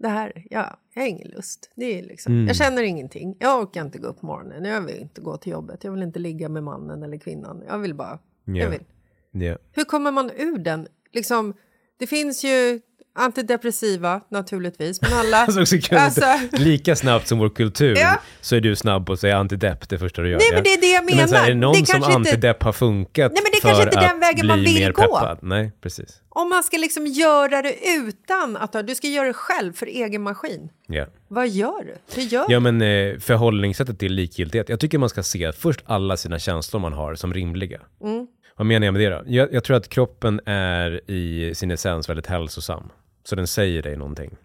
det 0.00 0.08
här, 0.08 0.46
ja, 0.50 0.78
jag 0.94 1.02
har 1.02 1.08
ingen 1.08 1.28
lust. 1.28 1.70
Det 1.74 1.98
är 1.98 2.02
liksom, 2.02 2.32
Mm. 2.32 2.46
Jag 2.46 2.56
känner 2.56 2.82
ingenting. 2.82 3.36
Jag 3.38 3.62
orkar 3.62 3.80
inte 3.80 3.98
gå 3.98 4.06
upp 4.06 4.20
på 4.20 4.26
morgonen. 4.26 4.64
Jag 4.64 4.80
vill 4.80 4.96
inte 5.00 5.20
gå 5.20 5.36
till 5.36 5.52
jobbet. 5.52 5.84
Jag 5.84 5.92
vill 5.92 6.02
inte 6.02 6.18
ligga 6.18 6.48
med 6.48 6.62
mannen 6.64 7.02
eller 7.02 7.16
kvinnan. 7.18 7.62
Jag 7.66 7.78
vill 7.78 7.94
bara... 7.94 8.18
Ja. 8.44 8.54
Jag 8.56 8.70
vill. 8.70 8.84
Ja. 9.30 9.56
Hur 9.72 9.84
kommer 9.84 10.10
man 10.10 10.30
ur 10.36 10.58
den? 10.58 10.86
Liksom, 11.12 11.54
det 11.96 12.06
finns 12.06 12.44
ju 12.44 12.80
antidepressiva 13.14 14.20
naturligtvis, 14.30 15.02
men 15.02 15.12
alla... 15.12 15.36
Alltså, 15.46 15.94
Alltså- 15.96 16.22
Lika 16.52 16.96
snabbt 16.96 17.28
som 17.28 17.38
vår 17.38 17.48
kultur 17.48 17.96
Ja. 17.96 18.20
så 18.40 18.56
är 18.56 18.60
du 18.60 18.76
snabb 18.76 19.06
på 19.06 19.12
att 19.12 19.20
säga 19.20 19.36
antidepp 19.36 19.88
det 19.88 19.98
första 19.98 20.22
du 20.22 20.30
gör. 20.30 20.38
Nej, 20.38 20.48
men 20.54 20.62
det 20.62 20.72
är 20.72 20.80
det 20.80 20.86
jag 20.92 21.16
Men 21.16 21.28
så 21.28 21.34
här, 21.34 21.44
är 21.44 21.48
det 21.48 21.54
menar. 21.54 21.66
någon 21.72 21.80
Det 21.80 21.86
som 21.86 21.96
inte- 21.96 22.14
antidepp 22.14 22.62
har 22.62 22.72
funkat 22.72 23.32
Nej, 23.32 23.42
men 23.44 23.52
det 23.52 23.60
för 23.60 23.68
kanske 23.68 23.82
inte 23.84 24.00
den 24.12 24.20
vägen 24.20 24.46
man 24.46 24.60
vill 24.60 24.92
gå. 24.92 25.02
peppad? 25.02 25.38
Nej, 25.42 25.72
precis. 25.80 26.20
Om 26.28 26.48
man 26.48 26.62
ska 26.62 26.76
liksom 26.76 27.06
göra 27.06 27.62
det 27.62 27.74
utan 27.96 28.56
att 28.56 28.74
ha... 28.74 28.82
Du 28.82 28.94
ska 28.94 29.06
göra 29.08 29.26
det 29.26 29.32
själv 29.32 29.72
för 29.72 29.86
egen 29.86 30.22
maskin. 30.22 30.68
Ja. 30.86 31.06
Vad 31.28 31.48
gör 31.48 31.84
du? 31.84 31.94
Hur 32.14 32.22
gör 32.22 32.44
Ja, 32.48 32.60
men 32.60 32.82
eh, 32.82 33.18
förhållningssättet 33.18 33.98
till 33.98 34.12
likgiltighet. 34.14 34.68
Jag 34.68 34.80
tycker 34.80 34.98
man 34.98 35.08
ska 35.08 35.22
se 35.22 35.52
först 35.52 35.80
alla 35.86 36.16
sina 36.16 36.38
känslor 36.38 36.80
man 36.80 36.92
har 36.92 37.14
som 37.14 37.34
rimliga. 37.34 37.80
Mm. 38.04 38.26
Vad 38.56 38.66
menar 38.66 38.86
jag 38.86 38.92
med 38.92 39.02
det 39.02 39.08
då? 39.08 39.22
Jag, 39.26 39.52
jag 39.54 39.64
tror 39.64 39.76
att 39.76 39.88
kroppen 39.88 40.40
är 40.46 41.10
i 41.10 41.52
sin 41.54 41.70
essens 41.70 42.08
väldigt 42.08 42.26
hälsosam. 42.26 42.90
Så 43.30 43.36
den 43.36 43.46
säger 43.46 43.82
dig 43.82 43.96
någonting. 43.96 44.36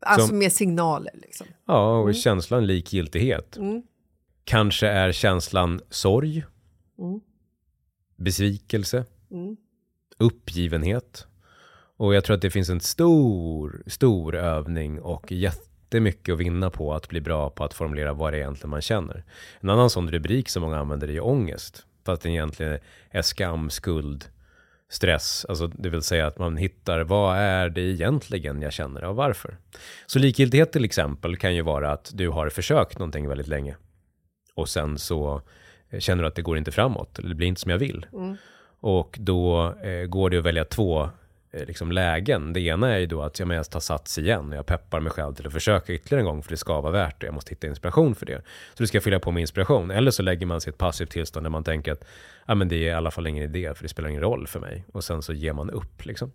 Alltså 0.00 0.26
som- 0.28 0.38
med 0.38 0.52
signaler 0.52 1.12
liksom. 1.14 1.46
Ja, 1.66 1.94
Mm. 1.94 2.08
och 2.08 2.14
känslan 2.14 2.66
likgiltighet. 2.66 3.58
Kanske 4.44 4.88
är 4.88 5.12
känslan 5.12 5.80
sorg, 5.90 6.44
Mm. 6.98 7.20
besvikelse, 8.16 9.04
uppgivenhet. 10.18 11.26
Och 11.96 12.14
jag 12.14 12.24
tror 12.24 12.36
att 12.36 12.42
det 12.42 12.50
finns 12.50 12.68
en 12.68 12.80
stor, 12.80 13.82
stor 13.86 14.34
övning 14.36 15.00
och 15.00 15.32
jättemycket 15.32 16.32
att 16.32 16.38
vinna 16.40 16.70
på 16.70 16.94
att 16.94 17.08
bli 17.08 17.20
bra 17.20 17.50
på 17.50 17.64
att 17.64 17.74
formulera 17.74 18.12
vad 18.12 18.32
det 18.32 18.36
är 18.36 18.40
egentligen 18.40 18.70
man 18.70 18.80
känner. 18.82 19.24
En 19.60 19.70
annan 19.70 19.90
sån 19.90 20.10
rubrik 20.10 20.48
som 20.48 20.62
många 20.62 20.78
använder 20.78 21.10
är 21.10 21.24
ångest. 21.24 21.86
Fast 22.04 22.22
den 22.22 22.32
egentligen 22.32 22.78
är 23.10 23.22
skam, 23.22 23.70
skuld, 23.70 24.24
stress. 24.92 25.46
Alltså 25.48 25.66
det 25.66 25.88
vill 25.88 26.02
säga 26.02 26.26
att 26.26 26.38
man 26.38 26.56
hittar 26.56 27.00
vad 27.00 27.36
är 27.36 27.68
det 27.68 27.80
egentligen 27.80 28.62
jag 28.62 28.72
känner 28.72 29.04
och 29.04 29.16
varför. 29.16 29.56
Så 30.06 30.18
likgiltighet 30.18 30.72
till 30.72 30.84
exempel 30.84 31.36
kan 31.36 31.54
ju 31.54 31.62
vara 31.62 31.92
att 31.92 32.10
du 32.14 32.28
har 32.28 32.48
försökt 32.48 32.98
någonting 32.98 33.28
väldigt 33.28 33.48
länge. 33.48 33.76
Och 34.54 34.68
sen 34.68 34.98
så 34.98 35.42
eh, 35.90 36.00
känner 36.00 36.22
du 36.22 36.28
att 36.28 36.34
det 36.34 36.42
går 36.42 36.58
inte 36.58 36.72
framåt, 36.72 37.18
eller 37.18 37.28
det 37.28 37.34
blir 37.34 37.48
inte 37.48 37.60
som 37.60 37.70
jag 37.70 37.78
vill. 37.78 38.06
Och 38.80 39.16
då 39.20 39.74
eh, 39.82 40.06
går 40.06 40.30
det 40.30 40.38
att 40.38 40.44
välja 40.44 40.64
två 40.64 41.10
Eh, 41.52 41.66
liksom 41.66 41.92
lägen. 41.92 42.52
Det 42.52 42.60
ena 42.60 42.94
är 42.94 42.98
ju 42.98 43.06
då 43.06 43.22
att 43.22 43.38
jag 43.38 43.48
men 43.48 43.56
jag 43.56 43.70
tar 43.70 43.80
sats 43.80 44.18
igen 44.18 44.50
och 44.50 44.56
jag 44.56 44.66
peppar 44.66 45.00
mig 45.00 45.12
själv 45.12 45.34
till 45.34 45.46
att 45.46 45.52
försöka 45.52 45.92
ytterligare 45.92 46.20
en 46.20 46.26
gång 46.26 46.42
för 46.42 46.50
det 46.50 46.56
ska 46.56 46.80
vara 46.80 46.92
värt 46.92 47.20
det. 47.20 47.26
Jag 47.26 47.34
måste 47.34 47.50
hitta 47.50 47.66
inspiration 47.66 48.14
för 48.14 48.26
det. 48.26 48.42
Så 48.74 48.82
du 48.82 48.86
ska 48.86 49.00
fylla 49.00 49.20
på 49.20 49.30
med 49.30 49.40
inspiration. 49.40 49.90
Eller 49.90 50.10
så 50.10 50.22
lägger 50.22 50.46
man 50.46 50.60
sig 50.60 50.70
i 50.70 50.72
ett 50.72 50.78
passivt 50.78 51.10
tillstånd 51.10 51.46
där 51.46 51.50
man 51.50 51.64
tänker 51.64 51.92
att 51.92 52.04
ah, 52.46 52.54
men 52.54 52.68
det 52.68 52.76
är 52.76 52.88
i 52.88 52.92
alla 52.92 53.10
fall 53.10 53.26
ingen 53.26 53.44
idé 53.44 53.74
för 53.74 53.82
det 53.82 53.88
spelar 53.88 54.08
ingen 54.08 54.22
roll 54.22 54.46
för 54.46 54.60
mig. 54.60 54.84
Och 54.92 55.04
sen 55.04 55.22
så 55.22 55.32
ger 55.32 55.52
man 55.52 55.70
upp 55.70 56.04
liksom. 56.04 56.32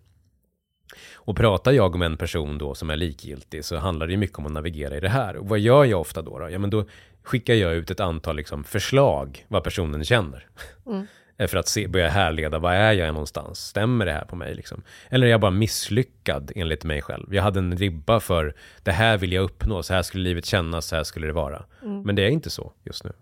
Och 1.14 1.36
pratar 1.36 1.72
jag 1.72 1.98
med 1.98 2.06
en 2.06 2.16
person 2.16 2.58
då 2.58 2.74
som 2.74 2.90
är 2.90 2.96
likgiltig 2.96 3.64
så 3.64 3.76
handlar 3.76 4.06
det 4.06 4.12
ju 4.12 4.18
mycket 4.18 4.38
om 4.38 4.46
att 4.46 4.52
navigera 4.52 4.96
i 4.96 5.00
det 5.00 5.08
här. 5.08 5.36
Och 5.36 5.48
vad 5.48 5.58
gör 5.58 5.84
jag 5.84 6.00
ofta 6.00 6.22
då? 6.22 6.38
då? 6.38 6.50
Ja, 6.50 6.58
men 6.58 6.70
då 6.70 6.84
skickar 7.22 7.54
jag 7.54 7.74
ut 7.74 7.90
ett 7.90 8.00
antal 8.00 8.36
liksom 8.36 8.64
förslag 8.64 9.44
vad 9.48 9.64
personen 9.64 10.04
känner. 10.04 10.46
Mm. 10.86 11.06
För 11.46 11.56
att 11.56 11.68
se, 11.68 11.88
börja 11.88 12.08
härleda, 12.08 12.58
vad 12.58 12.74
är 12.74 12.92
jag 12.92 13.12
någonstans? 13.12 13.58
Stämmer 13.58 14.06
det 14.06 14.12
här 14.12 14.24
på 14.24 14.36
mig? 14.36 14.54
Liksom? 14.54 14.82
Eller 15.10 15.26
är 15.26 15.30
jag 15.30 15.40
bara 15.40 15.50
misslyckad 15.50 16.52
enligt 16.54 16.84
mig 16.84 17.02
själv? 17.02 17.34
Jag 17.34 17.42
hade 17.42 17.58
en 17.58 17.76
ribba 17.76 18.20
för 18.20 18.54
det 18.82 18.92
här 18.92 19.18
vill 19.18 19.32
jag 19.32 19.44
uppnå, 19.44 19.82
så 19.82 19.94
här 19.94 20.02
skulle 20.02 20.24
livet 20.24 20.44
kännas, 20.46 20.86
så 20.86 20.96
här 20.96 21.04
skulle 21.04 21.26
det 21.26 21.32
vara. 21.32 21.64
Men 22.04 22.14
det 22.16 22.22
är 22.22 22.28
inte 22.28 22.50
så 22.50 22.72
just 22.84 23.04
nu. 23.04 23.12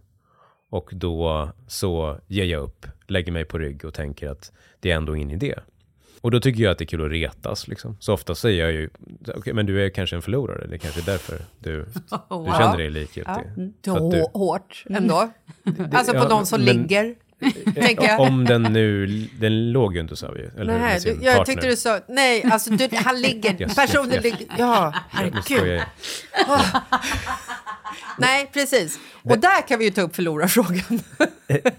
Och 0.70 0.90
då 0.92 1.50
så 1.66 2.18
ger 2.26 2.44
jag 2.44 2.62
upp, 2.62 2.86
lägger 3.06 3.32
mig 3.32 3.44
på 3.44 3.58
rygg 3.58 3.84
och 3.84 3.94
tänker 3.94 4.28
att 4.28 4.52
det 4.80 4.90
är 4.90 4.96
ändå 4.96 5.16
ingen 5.16 5.30
idé. 5.30 5.54
Och 6.20 6.30
då 6.30 6.40
tycker 6.40 6.62
jag 6.62 6.70
att 6.72 6.78
det 6.78 6.84
är 6.84 6.86
kul 6.86 7.04
att 7.04 7.10
retas. 7.10 7.68
Liksom. 7.68 7.96
Så 8.00 8.12
ofta 8.14 8.34
säger 8.34 8.64
jag 8.64 8.72
ju, 8.72 8.90
okej, 9.34 9.52
men 9.52 9.66
du 9.66 9.84
är 9.84 9.88
kanske 9.90 10.16
en 10.16 10.22
förlorare. 10.22 10.66
Det 10.66 10.74
är 10.74 10.78
kanske 10.78 11.00
är 11.00 11.04
därför 11.04 11.38
du, 11.58 11.76
du 12.28 12.52
känner 12.58 12.76
dig 12.78 12.90
likgiltig. 12.90 13.34
Det 13.56 13.70
du- 13.82 13.90
är 13.90 14.32
hårt 14.38 14.84
ändå. 14.90 15.30
Alltså 15.92 16.12
på 16.12 16.18
ja, 16.18 16.28
de 16.28 16.46
som 16.46 16.64
men- 16.64 16.76
ligger. 16.76 17.14
Om 18.18 18.44
den 18.44 18.62
nu, 18.62 19.06
den 19.40 19.72
låg 19.72 19.94
ju 19.94 20.00
inte 20.00 20.16
sa 20.16 20.30
vi 20.30 20.60
eller 20.60 20.78
Nej, 20.78 21.00
du, 21.04 21.10
jag 21.10 21.36
partner. 21.36 21.44
tyckte 21.44 21.66
du 21.66 21.76
sa, 21.76 22.00
nej, 22.08 22.42
alltså 22.44 22.70
du, 22.70 22.88
han 22.92 23.20
ligger, 23.20 23.60
Yes, 23.62 23.74
personen 23.74 24.12
yes, 24.12 24.24
ligger, 24.24 24.46
ja, 24.58 24.94
herregud. 25.10 25.68
jag. 25.68 25.82
Nej, 28.18 28.50
precis. 28.52 28.98
Och 29.22 29.38
där 29.38 29.68
kan 29.68 29.78
vi 29.78 29.84
ju 29.84 29.90
ta 29.90 30.00
upp 30.02 30.16
förlorarfrågan. 30.16 31.00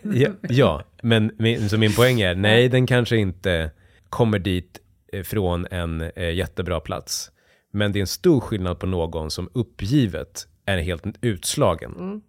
Ja, 0.02 0.30
ja, 0.50 0.84
men 1.02 1.32
min, 1.40 1.70
så 1.70 1.78
min 1.78 1.94
poäng 1.94 2.22
är, 2.22 2.36
nej, 2.36 2.70
den 2.70 2.88
kanske 2.88 3.18
inte 3.18 3.72
kommer 4.10 4.40
dit 4.40 4.80
eh, 5.14 5.24
från 5.24 5.68
en 5.72 6.02
eh, 6.02 6.30
jättebra 6.34 6.80
plats. 6.80 7.32
Men 7.74 7.92
det 7.92 8.00
är 8.00 8.02
en 8.02 8.08
stor 8.08 8.40
skillnad 8.42 8.80
på 8.80 8.86
någon 8.86 9.32
som 9.32 9.50
uppgivet 9.54 10.48
är 10.66 10.78
helt 10.78 11.04
utslagen. 11.22 12.22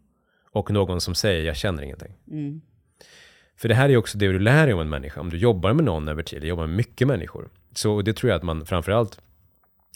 Och 0.52 0.70
någon 0.70 1.00
som 1.00 1.14
säger, 1.14 1.42
jag 1.44 1.56
känner 1.56 1.82
ingenting. 1.82 2.12
För 3.58 3.68
det 3.68 3.74
här 3.74 3.88
är 3.88 3.96
också 3.96 4.18
det 4.18 4.28
du 4.28 4.38
lär 4.38 4.66
dig 4.66 4.74
om 4.74 4.80
en 4.80 4.88
människa. 4.88 5.20
Om 5.20 5.30
du 5.30 5.36
jobbar 5.36 5.72
med 5.72 5.84
någon 5.84 6.08
över 6.08 6.22
tid, 6.22 6.44
jobbar 6.44 6.66
med 6.66 6.76
mycket 6.76 7.08
människor. 7.08 7.48
Så 7.74 8.02
det 8.02 8.12
tror 8.12 8.30
jag 8.30 8.36
att 8.36 8.42
man 8.42 8.66
framförallt 8.66 9.20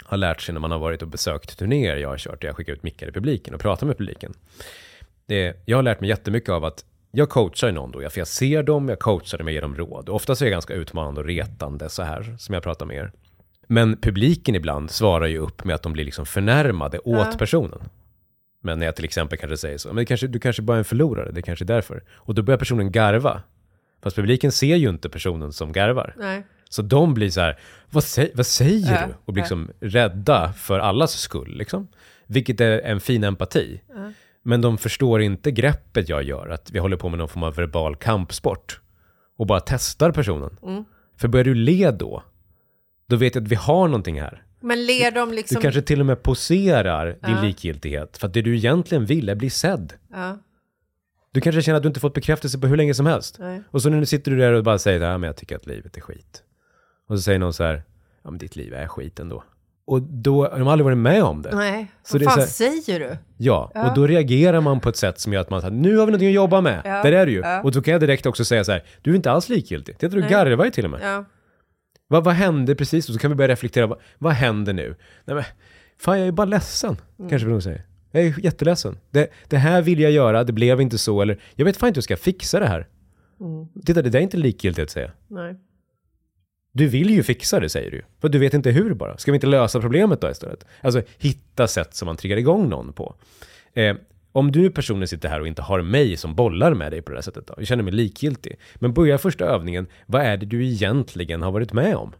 har 0.04 0.16
lärt 0.16 0.40
sig 0.40 0.52
när 0.52 0.61
man 0.61 0.71
har 0.71 0.78
varit 0.78 1.02
och 1.02 1.09
besökt 1.09 1.59
turnéer 1.59 1.97
jag 1.97 2.09
har 2.09 2.19
kört, 2.19 2.40
där 2.40 2.49
jag 2.49 2.57
skickar 2.57 2.73
ut 2.73 2.83
mickar 2.83 3.09
i 3.09 3.12
publiken 3.12 3.54
och 3.54 3.61
pratar 3.61 3.87
med 3.87 3.99
publiken. 3.99 4.35
Det, 5.26 5.62
jag 5.64 5.78
har 5.78 5.83
lärt 5.83 6.00
mig 6.00 6.11
jättemycket 6.11 6.50
av 6.50 6.64
att 6.64 6.85
jag 7.11 7.28
coachar 7.28 7.73
någon 7.73 7.90
då, 7.90 8.11
för 8.11 8.21
jag 8.21 8.28
ser 8.28 8.62
dem, 8.62 8.88
jag 8.88 8.99
coachar 8.99 9.38
dem, 9.38 9.47
jag 9.47 9.54
ger 9.54 9.62
dem 9.62 9.76
råd. 9.76 10.09
Oftast 10.09 10.42
är 10.42 10.47
jag 10.47 10.52
ganska 10.52 10.75
utmanande 10.75 11.21
och 11.21 11.26
retande 11.26 11.88
så 11.88 12.02
här, 12.02 12.37
som 12.38 12.54
jag 12.54 12.62
pratar 12.62 12.87
med 12.87 12.97
er. 12.97 13.12
Men 13.66 13.97
publiken 13.97 14.54
ibland 14.54 14.90
svarar 14.90 15.26
ju 15.26 15.38
upp 15.38 15.64
med 15.64 15.75
att 15.75 15.83
de 15.83 15.92
blir 15.92 16.04
liksom 16.04 16.26
förnärmade 16.26 16.99
åt 16.99 17.38
personen. 17.38 17.81
Men 18.61 18.78
när 18.78 18.87
jag 18.87 18.97
till 18.97 19.04
exempel 19.04 19.38
kanske 19.38 19.57
säger 19.57 19.78
så, 19.78 19.92
men 19.92 20.07
kanske, 20.07 20.26
du 20.26 20.38
kanske 20.38 20.62
bara 20.62 20.76
är 20.76 20.78
en 20.78 20.85
förlorare, 20.85 21.33
det 21.33 21.42
kanske 21.42 21.64
är 21.64 21.66
därför. 21.66 22.04
Och 22.11 22.35
då 22.35 22.42
börjar 22.42 22.59
personen 22.59 22.92
garva. 22.92 23.42
Fast 24.02 24.16
publiken 24.16 24.52
ser 24.52 24.76
ju 24.76 24.88
inte 24.88 25.09
personen 25.09 25.52
som 25.52 25.73
garvar. 25.73 26.14
Nej. 26.18 26.47
Så 26.68 26.82
de 26.82 27.14
blir 27.14 27.30
så 27.30 27.40
här, 27.40 27.59
vad, 27.90 28.04
sä 28.04 28.30
vad 28.35 28.47
säger 28.47 29.00
Ja, 29.00 29.06
du? 29.06 29.14
Och 29.25 29.32
blir 29.32 29.42
liksom 29.42 29.71
rädda 29.80 30.52
för 30.52 30.78
allas 30.78 31.12
skull. 31.12 31.56
Liksom. 31.56 31.88
Vilket 32.26 32.61
är 32.61 32.78
en 32.80 33.00
fin 33.00 33.25
empati. 33.25 33.80
Men 34.42 34.61
de 34.61 34.78
förstår 34.78 35.23
inte 35.23 35.50
greppet 35.50 36.09
jag 36.09 36.23
gör, 36.23 36.49
att 36.49 36.71
vi 36.71 36.78
håller 36.78 36.97
på 36.97 37.09
med 37.09 37.18
någon 37.18 37.28
form 37.28 37.42
av 37.42 37.54
verbal 37.54 37.97
kampsport. 37.97 38.80
Och 39.38 39.47
bara 39.47 39.61
testar 39.61 40.12
personen. 40.12 40.56
För 41.16 41.28
börjar 41.28 41.44
du 41.44 41.54
le 41.54 41.90
då, 41.90 42.23
då 43.09 43.16
vet 43.16 43.35
jag 43.35 43.44
att 43.44 43.49
vi 43.50 43.54
har 43.54 43.88
någonting 43.88 44.21
här. 44.21 44.42
Men 44.61 44.87
ler 44.87 45.11
de 45.11 45.28
Du 45.28 45.37
liksom... 45.37 45.62
kanske 45.62 45.82
till 45.82 46.00
och 46.00 46.06
med 46.06 46.23
poserar 46.23 47.18
din 47.26 47.40
likgiltighet. 47.40 48.18
För 48.18 48.26
att 48.26 48.35
det 48.35 48.42
du 48.42 48.56
egentligen 48.56 49.06
vill 49.06 49.28
är 49.28 49.35
bli 49.35 49.50
sedd. 49.50 49.92
Ja, 51.33 51.35
Du 51.35 51.41
kanske 51.41 51.62
känner 51.62 51.77
att 51.77 51.83
du 51.83 51.89
inte 51.89 52.01
fått 52.01 52.15
bekräftelse 52.15 52.59
på 52.59 52.67
hur 52.67 52.77
länge 52.77 52.95
som 52.95 53.07
helst. 53.07 53.37
nej. 53.39 53.62
Och 53.71 53.83
så 53.83 53.91
nu 53.91 54.07
sitter 54.07 54.31
du 54.31 54.37
där 54.37 54.53
och 54.53 54.65
bara 54.65 54.79
säger, 54.79 55.01
ja 55.01 55.19
men 55.19 55.27
jag 55.27 55.37
tycker 55.37 55.57
att 55.57 55.67
livet 55.67 55.97
är 55.97 56.01
skit. 56.01 56.43
Och 57.09 57.17
så 57.19 57.23
säger 57.23 57.39
någon 57.39 57.53
så 57.53 57.65
här, 57.65 57.83
ja 58.25 58.31
men 58.31 58.39
ditt 58.39 58.57
liv 58.57 58.75
är 58.75 58.87
skit 58.87 59.21
ändå. 59.21 59.45
Och 59.85 60.03
då 60.03 60.43
har 60.49 60.59
de 60.59 60.69
aldrig 60.69 60.85
varit 60.85 60.99
med 60.99 61.23
om 61.23 61.43
det. 61.43 61.57
Nej, 61.57 61.93
Så 62.03 62.19
vad 62.19 62.25
fan 62.29 62.39
här- 62.39 62.47
säger 62.47 63.01
du? 63.01 63.17
Ja, 63.37 63.73
och 63.75 63.95
då 63.95 64.07
reagerar 64.07 64.61
man 64.61 64.81
på 64.81 64.89
ett 64.89 64.97
sätt 64.97 65.21
som 65.21 65.33
gör 65.33 65.41
att 65.41 65.51
man 65.51 65.61
säger, 65.61 65.75
nu 65.75 65.89
har 65.97 66.07
vi 66.07 66.12
någonting 66.12 66.29
att 66.29 66.35
jobba 66.35 66.61
med. 66.61 66.81
Ja, 66.85 67.03
Där 67.03 67.12
är 67.12 67.27
du 67.27 67.33
ju. 67.33 67.39
ja. 67.41 67.62
Och 67.62 67.73
då 67.73 67.83
kan 67.83 67.93
jag 67.93 68.01
direkt 68.01 68.27
också 68.27 68.45
säga 68.45 68.65
så 68.65 68.73
här, 68.73 68.83
du 69.03 69.11
är 69.11 69.15
inte 69.17 69.31
alls 69.31 69.49
likgiltig. 69.49 69.99
Titta, 69.99 70.17
du 70.17 70.23
garvar 70.29 70.65
ju 70.65 70.71
till 70.71 70.85
och 70.85 70.91
med. 70.91 71.01
Ja. 71.03 71.25
Vad, 72.09 72.25
vad 72.25 72.35
hände 72.35 72.75
precis? 72.75 73.09
Och 73.09 73.12
så 73.15 73.19
kan 73.21 73.31
vi 73.31 73.35
börja 73.35 73.49
reflektera, 73.49 73.87
vad, 73.87 73.99
vad 74.19 74.33
händer 74.33 74.73
nu? 74.73 74.97
Nej 75.25 75.35
men, 75.35 75.45
fan 75.99 76.19
jag 76.19 76.29
är 76.29 76.33
bara 76.33 76.45
ledsen, 76.45 76.97
Mm. 77.19 77.31
kanske 77.31 77.49
de 77.49 77.62
säger. 77.62 77.83
Jag 78.12 78.25
är 78.25 78.45
jätteledsen. 78.45 78.99
Det, 79.11 79.31
det 79.49 79.57
här 79.57 79.83
vill 79.83 80.00
jag 80.00 80.12
göra, 80.12 80.45
det 80.45 80.52
blev 80.52 80.81
inte 80.81 80.99
så, 80.99 81.23
eller 81.23 81.40
jag 81.54 81.64
vet 81.64 81.76
fan 81.76 81.88
inte 81.88 81.99
hur 81.99 82.00
jag 82.00 82.04
ska 82.04 82.16
fixa 82.16 82.61
det 82.61 82.66
här. 82.66 82.88
Mm. 83.40 83.69
Titta, 83.87 84.02
det 84.02 84.11
där 84.11 84.19
är 84.19 84.23
inte 84.23 84.37
likgiltigt 84.37 84.85
att 84.85 84.90
säga. 84.90 85.11
Nej. 85.28 85.57
Du 86.73 86.87
vill 86.87 87.11
ju 87.11 87.23
fixa 87.23 87.61
det, 87.61 87.69
säger 87.69 87.90
du. 87.90 88.02
För 88.21 88.28
du 88.28 88.38
vet 88.38 88.54
inte 88.54 88.71
hur 88.71 88.95
bara. 88.95 89.19
Ska 89.19 89.33
vi 89.33 89.37
inte 89.37 89.47
lösa 89.47 89.81
problemet 89.81 90.21
då 90.21 90.31
istället? 90.31 90.64
Alltså, 90.81 91.02
hitta 91.19 91.66
sätt 91.66 91.95
som 91.95 92.07
man 92.07 92.16
triggar 92.16 92.37
igång 92.37 92.69
någon 92.69 92.92
på. 92.92 93.14
Eh, 93.73 93.97
om 94.33 94.52
du 94.52 94.71
personen 94.71 95.09
sitter 95.09 95.28
här 95.28 95.40
och 95.40 95.47
inte 95.47 95.62
har 95.62 95.83
mig 95.83 96.16
som 96.16 96.35
bollar 96.35 96.75
med 96.75 96.92
dig 96.92 97.03
på 97.03 97.11
det 97.11 97.16
här 97.16 97.22
sättet 97.22 97.46
då, 97.46 97.55
jag 97.57 97.66
känner 97.66 97.83
mig 97.83 97.92
likgiltig. 97.92 98.59
Men 98.75 98.92
börja 98.92 99.18
första 99.18 99.44
övningen, 99.44 99.87
vad 100.07 100.22
är 100.22 100.37
det 100.37 100.46
du 100.46 100.66
egentligen 100.66 101.42
har 101.42 101.53
varit 101.53 101.72
med 101.72 101.96
om? 101.96 102.14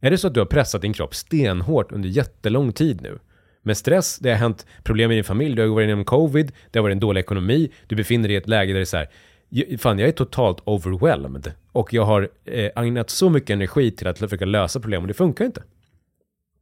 Är 0.00 0.10
det 0.10 0.18
så 0.18 0.26
att 0.26 0.34
du 0.34 0.40
har 0.40 0.46
pressat 0.46 0.82
din 0.82 0.92
kropp 0.92 1.14
stenhårt 1.14 1.92
under 1.92 2.08
jättelång 2.08 2.72
tid 2.72 3.02
nu? 3.02 3.18
Med 3.62 3.76
stress, 3.76 4.18
det 4.18 4.30
har 4.30 4.36
hänt 4.36 4.66
problem 4.82 5.10
i 5.10 5.14
din 5.14 5.24
familj, 5.24 5.56
du 5.56 5.62
har 5.62 5.68
varit 5.68 5.86
igenom 5.86 6.04
covid, 6.04 6.52
det 6.70 6.78
har 6.78 6.82
varit 6.82 6.92
en 6.94 7.00
dålig 7.00 7.20
ekonomi, 7.20 7.70
du 7.86 7.96
befinner 7.96 8.28
dig 8.28 8.34
i 8.34 8.38
ett 8.38 8.48
läge 8.48 8.72
där 8.72 8.78
det 8.80 8.82
är 8.82 8.84
så 8.84 8.96
här, 8.96 9.08
"J- 9.48 9.78
fan 9.78 9.98
jag 9.98 10.08
är 10.08 10.12
totalt 10.12 10.58
overwhelmed 10.64 11.52
och 11.72 11.92
jag 11.94 12.02
har 12.04 12.28
eh, 12.44 12.70
ägnat 12.76 13.10
så 13.10 13.30
mycket 13.30 13.50
energi 13.50 13.90
till 13.90 14.06
att 14.06 14.18
försöka 14.18 14.44
lösa 14.44 14.80
problem 14.80 15.02
och 15.02 15.08
det 15.08 15.14
funkar 15.14 15.44
inte. 15.44 15.62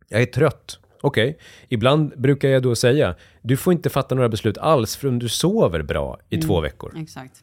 Jag 0.09 0.23
är 0.23 0.27
trött. 0.27 0.79
Okej, 1.01 1.39
ibland 1.69 2.13
brukar 2.21 2.49
jag 2.49 2.63
då 2.63 2.75
säga, 2.75 3.15
du 3.43 3.57
får 3.57 3.73
inte 3.73 3.91
fatta 3.91 4.15
några 4.15 4.29
beslut 4.29 4.59
alls 4.59 4.97
förrän 4.97 5.19
du 5.19 5.29
sover 5.29 5.83
bra 5.83 6.19
i 6.31 6.39
två 6.39 6.61
veckor. 6.61 6.93
Exakt. 6.97 7.43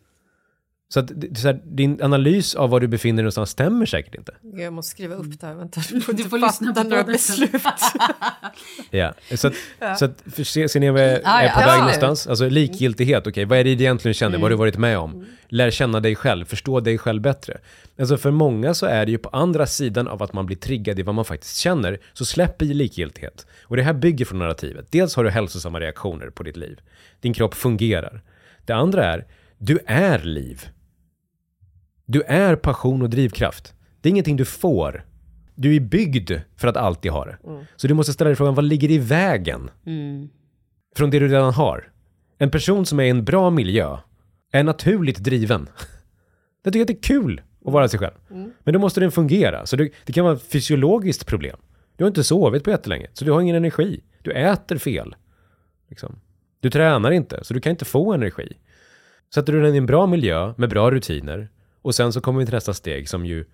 Så 0.93 0.99
att 0.99 1.12
så 1.36 1.47
här, 1.47 1.62
din 1.65 2.01
analys 2.01 2.56
av 2.56 2.69
var 2.69 2.79
du 2.79 2.88
befinner 2.88 3.15
dig 3.15 3.23
någonstans 3.23 3.49
stämmer 3.49 3.86
säkert 3.86 4.15
inte. 4.15 4.34
Jag 4.41 4.73
måste 4.73 4.91
skriva 4.91 5.15
upp 5.15 5.39
det 5.39 5.47
här, 5.47 5.53
vänta. 5.53 5.82
Du 5.91 6.23
får 6.23 6.38
lyssna 6.38 6.73
på 6.73 6.84
några 6.84 7.03
beslut. 7.03 7.51
Ja, 8.91 9.13
så 9.36 9.47
att, 9.47 9.53
så 9.99 10.06
att 10.06 10.23
för, 10.36 10.43
se, 10.43 10.69
ser 10.69 10.79
ni 10.79 10.89
vad 10.89 11.01
jag 11.01 11.10
är 11.10 11.21
Ja, 11.23 11.43
ja, 11.43 11.51
på 11.53 11.60
väg 11.60 11.67
absolut. 11.67 11.79
någonstans? 11.79 12.27
Alltså 12.27 12.49
likgiltighet, 12.49 13.27
okej, 13.27 13.45
vad 13.45 13.58
är 13.58 13.63
det 13.63 13.75
du 13.75 13.84
egentligen 13.84 14.13
känner? 14.13 14.38
Vad 14.38 14.41
har 14.41 14.49
du 14.49 14.56
varit 14.56 14.77
med 14.77 14.97
om? 14.97 15.25
Lär 15.47 15.71
känna 15.71 15.99
dig 15.99 16.15
själv, 16.15 16.45
förstå 16.45 16.79
dig 16.79 16.97
själv 16.97 17.21
bättre. 17.21 17.58
Alltså 17.99 18.17
för 18.17 18.32
många 18.32 18.73
så 18.73 18.86
är 18.86 19.06
det 19.06 19.12
ju 19.12 19.17
på 19.17 19.29
andra 19.29 19.65
sidan 19.65 20.08
av 20.08 20.23
att 20.23 20.34
man 20.34 20.45
blir 20.45 20.58
triggad 20.58 20.99
i 20.99 21.01
vad 21.03 21.15
man 21.15 21.25
faktiskt 21.25 21.58
känner, 21.58 21.99
så 22.13 22.25
släpp 22.25 22.62
i 22.62 22.73
likgiltighet. 22.73 23.47
Och 23.63 23.77
det 23.77 23.84
här 23.84 23.93
bygger 23.93 24.25
från 24.25 24.39
narrativet. 24.39 24.88
Dels 24.89 25.15
har 25.15 25.23
du 25.23 25.29
hälsosamma 25.29 25.79
reaktioner 25.79 26.29
på 26.29 26.43
ditt 26.43 26.58
liv. 26.58 26.79
Din 27.21 27.34
kropp 27.34 27.53
fungerar. 27.56 28.21
Det 28.65 28.73
andra 28.73 29.06
är, 29.06 29.25
du 29.58 29.79
är 29.86 30.19
liv. 30.19 30.69
Du 32.13 32.21
är 32.21 32.56
passion 32.56 33.02
och 33.02 33.10
drivkraft. 33.10 33.73
Det 34.02 34.10
är 34.10 34.12
ingenting 34.12 34.38
du 34.38 34.45
får. 34.45 35.06
Du 35.56 35.76
är 35.76 35.80
byggd 35.80 36.32
för 36.58 36.67
att 36.67 36.78
alltid 36.78 37.12
ha 37.12 37.26
det. 37.26 37.38
Så 37.76 37.88
du 37.88 37.93
måste 37.93 38.13
ställa 38.13 38.28
dig 38.28 38.36
frågan, 38.36 38.56
vad 38.56 38.65
ligger 38.65 38.91
i 38.91 38.97
vägen? 38.97 39.69
Från 40.95 41.10
det 41.10 41.19
du 41.19 41.28
redan 41.28 41.54
har. 41.54 41.91
En 42.38 42.52
person 42.52 42.86
som 42.86 42.99
är 42.99 43.04
i 43.04 43.10
en 43.10 43.23
bra 43.23 43.49
miljö 43.49 43.97
är 44.52 44.63
naturligt 44.63 45.17
driven. 45.17 45.69
Jag 46.63 46.73
tycker 46.73 46.82
att 46.82 46.88
det 46.88 46.93
är 46.93 47.02
kul 47.02 47.41
att 47.65 47.73
vara 47.73 47.88
sig 47.88 47.99
själv. 47.99 48.13
Men 48.63 48.73
då 48.73 48.80
måste 48.80 48.99
den 48.99 49.12
fungera. 49.12 49.65
Så 49.65 49.76
det, 49.76 49.89
det 50.06 50.13
kan 50.13 50.26
vara 50.26 50.36
ett 50.36 50.43
fysiologiskt 50.43 51.26
problem. 51.26 51.58
Du 51.95 52.04
har 52.04 52.08
inte 52.08 52.23
sovit 52.23 52.63
på 52.63 52.69
jättelänge, 52.69 53.08
så 53.13 53.26
du 53.26 53.32
har 53.32 53.41
ingen 53.41 53.56
energi. 53.56 54.04
Du 54.21 54.32
äter 54.32 54.78
fel. 54.78 55.15
Liksom. 55.89 56.19
Du 56.60 56.69
tränar 56.69 57.12
inte, 57.12 57.43
så 57.43 57.54
du 57.54 57.62
kan 57.62 57.69
inte 57.69 57.86
få 57.86 58.13
energi. 58.13 58.58
Sätter 59.34 59.54
du 59.54 59.62
den 59.62 59.76
i 59.76 59.78
en 59.78 59.86
bra 59.86 60.08
miljö 60.08 60.54
med 60.58 60.69
bra 60.69 60.91
rutiner 60.91 61.49
och 61.84 61.96
sen 61.96 62.13
så 62.13 62.22
kommer 62.22 62.39
vi 62.39 62.46
till 62.46 62.56
nästa 62.56 62.74
steg 62.74 63.10
som 63.10 63.26
ju 63.26 63.46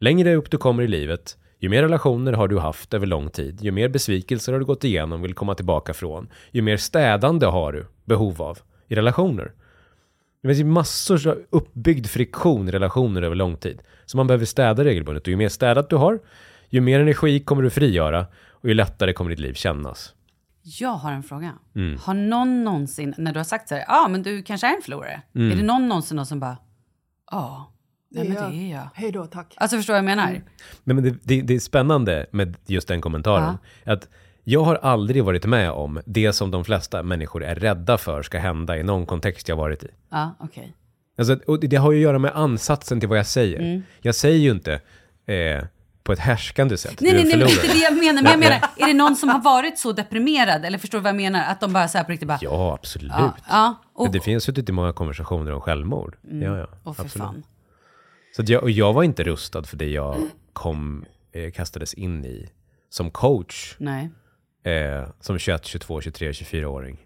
längre 0.00 0.34
upp 0.34 0.50
du 0.50 0.58
kommer 0.58 0.82
i 0.82 0.88
livet, 0.88 1.36
ju 1.58 1.68
mer 1.68 1.82
relationer 1.82 2.32
har 2.32 2.48
du 2.48 2.58
haft 2.58 2.94
över 2.94 3.06
lång 3.06 3.30
tid, 3.30 3.60
ju 3.62 3.70
mer 3.70 3.88
besvikelser 3.88 4.52
har 4.52 4.60
du 4.60 4.64
gått 4.64 4.84
igenom 4.84 5.20
och 5.20 5.24
vill 5.24 5.34
komma 5.34 5.54
tillbaka 5.54 5.94
från, 5.94 6.28
ju 6.50 6.62
mer 6.62 6.76
städande 6.76 7.46
har 7.46 7.72
du 7.72 7.86
behov 8.04 8.42
av 8.42 8.58
i 8.88 8.94
relationer. 8.94 9.52
Det 10.42 10.48
finns 10.48 10.60
ju 10.60 10.64
massor 10.64 11.28
av 11.28 11.38
uppbyggd 11.50 12.06
friktion 12.06 12.68
i 12.68 12.72
relationer 12.72 13.22
över 13.22 13.36
lång 13.36 13.56
tid. 13.56 13.82
Så 14.06 14.16
man 14.16 14.26
behöver 14.26 14.44
städa 14.44 14.84
regelbundet 14.84 15.22
och 15.22 15.28
ju 15.28 15.36
mer 15.36 15.48
städat 15.48 15.90
du 15.90 15.96
har, 15.96 16.18
ju 16.68 16.80
mer 16.80 17.00
energi 17.00 17.40
kommer 17.40 17.62
du 17.62 17.70
frigöra 17.70 18.26
och 18.50 18.68
ju 18.68 18.74
lättare 18.74 19.12
kommer 19.12 19.30
ditt 19.30 19.38
liv 19.38 19.54
kännas. 19.54 20.14
Jag 20.62 20.88
har 20.88 21.12
en 21.12 21.22
fråga. 21.22 21.52
Mm. 21.74 21.98
Har 21.98 22.14
någon 22.14 22.64
någonsin, 22.64 23.14
när 23.18 23.32
du 23.32 23.38
har 23.38 23.44
sagt 23.44 23.68
så 23.68 23.74
här, 23.74 23.84
ja 23.88 24.04
ah, 24.04 24.08
men 24.08 24.22
du 24.22 24.42
kanske 24.42 24.66
är 24.66 24.76
en 24.76 24.82
förlorare. 24.82 25.22
Mm. 25.34 25.52
Är 25.52 25.56
det 25.56 25.62
någon 25.62 25.88
någonsin 25.88 26.16
någon 26.16 26.26
som 26.26 26.40
bara, 26.40 26.56
ja, 27.32 27.72
nej 28.10 28.28
men 28.28 28.52
det 28.52 28.58
är 28.58 28.72
jag. 28.72 28.88
Hej 28.94 29.12
då, 29.12 29.26
tack. 29.26 29.54
Alltså 29.56 29.76
förstår 29.76 29.94
vad 29.94 29.98
jag 29.98 30.04
menar? 30.04 30.26
Nej, 30.26 30.42
men 30.84 31.02
det, 31.02 31.14
det, 31.22 31.42
det 31.42 31.54
är 31.54 31.60
spännande 31.60 32.26
med 32.30 32.56
just 32.66 32.88
den 32.88 33.00
kommentaren. 33.00 33.58
Att 33.84 34.08
jag 34.44 34.64
har 34.64 34.74
aldrig 34.74 35.24
varit 35.24 35.46
med 35.46 35.70
om 35.70 36.00
det 36.06 36.32
som 36.32 36.50
de 36.50 36.64
flesta 36.64 37.02
människor 37.02 37.44
är 37.44 37.54
rädda 37.54 37.98
för 37.98 38.22
ska 38.22 38.38
hända 38.38 38.78
i 38.78 38.82
någon 38.82 39.06
kontext 39.06 39.48
jag 39.48 39.56
varit 39.56 39.84
i. 39.84 39.88
Ja, 40.10 40.34
okej. 40.40 40.74
Alltså, 41.18 41.38
och 41.46 41.60
det 41.60 41.76
har 41.76 41.92
ju 41.92 41.98
att 41.98 42.02
göra 42.02 42.18
med 42.18 42.32
ansatsen 42.34 43.00
till 43.00 43.08
vad 43.08 43.18
jag 43.18 43.26
säger. 43.26 43.60
Mm. 43.60 43.82
Jag 44.00 44.14
säger 44.14 44.38
ju 44.38 44.50
inte 44.50 44.80
eh, 45.26 45.64
på 46.02 46.12
ett 46.12 46.18
härskande 46.18 46.76
sätt. 46.76 47.00
Nej, 47.00 47.12
nej, 47.12 47.24
nej, 47.24 47.36
men 47.36 47.48
inte 47.48 47.66
det 47.66 47.78
jag 47.78 47.96
menar. 47.96 48.22
Men 48.22 48.30
jag 48.30 48.40
menar, 48.40 48.68
är 48.76 48.86
det 48.86 48.94
någon 48.94 49.16
som 49.16 49.28
har 49.28 49.40
varit 49.40 49.78
så 49.78 49.92
deprimerad? 49.92 50.64
Eller 50.64 50.78
förstår 50.78 50.98
du 50.98 51.02
vad 51.02 51.08
jag 51.08 51.16
menar? 51.16 51.44
Att 51.44 51.60
de 51.60 51.72
bara 51.72 51.88
så 51.88 51.98
här 51.98 52.04
på 52.04 52.12
riktigt 52.12 52.28
bara, 52.28 52.38
Ja, 52.40 52.74
absolut. 52.74 53.12
ja, 53.16 53.36
ja 53.48 53.74
och, 53.94 54.04
Men 54.04 54.12
det 54.12 54.20
finns 54.20 54.44
suttit 54.44 54.68
i 54.68 54.72
många 54.72 54.92
konversationer 54.92 55.52
om 55.52 55.60
självmord. 55.60 56.16
Ja, 56.30 56.58
ja. 56.58 56.66
och 56.82 56.96
för 56.96 57.04
absolut. 57.04 57.26
fan. 57.26 57.42
Så 58.36 58.42
jag, 58.46 58.62
och 58.62 58.70
jag 58.70 58.92
var 58.92 59.02
inte 59.02 59.24
rustad 59.24 59.62
för 59.64 59.76
det 59.76 59.88
jag 59.88 60.16
kom, 60.52 61.04
eh, 61.32 61.50
kastades 61.50 61.94
in 61.94 62.24
i 62.24 62.50
som 62.90 63.10
coach 63.10 63.76
Nej. 63.78 64.10
eh, 64.64 65.08
som 65.20 65.38
21, 65.38 65.64
22, 65.66 66.00
23, 66.00 66.32
24-åring. 66.32 66.98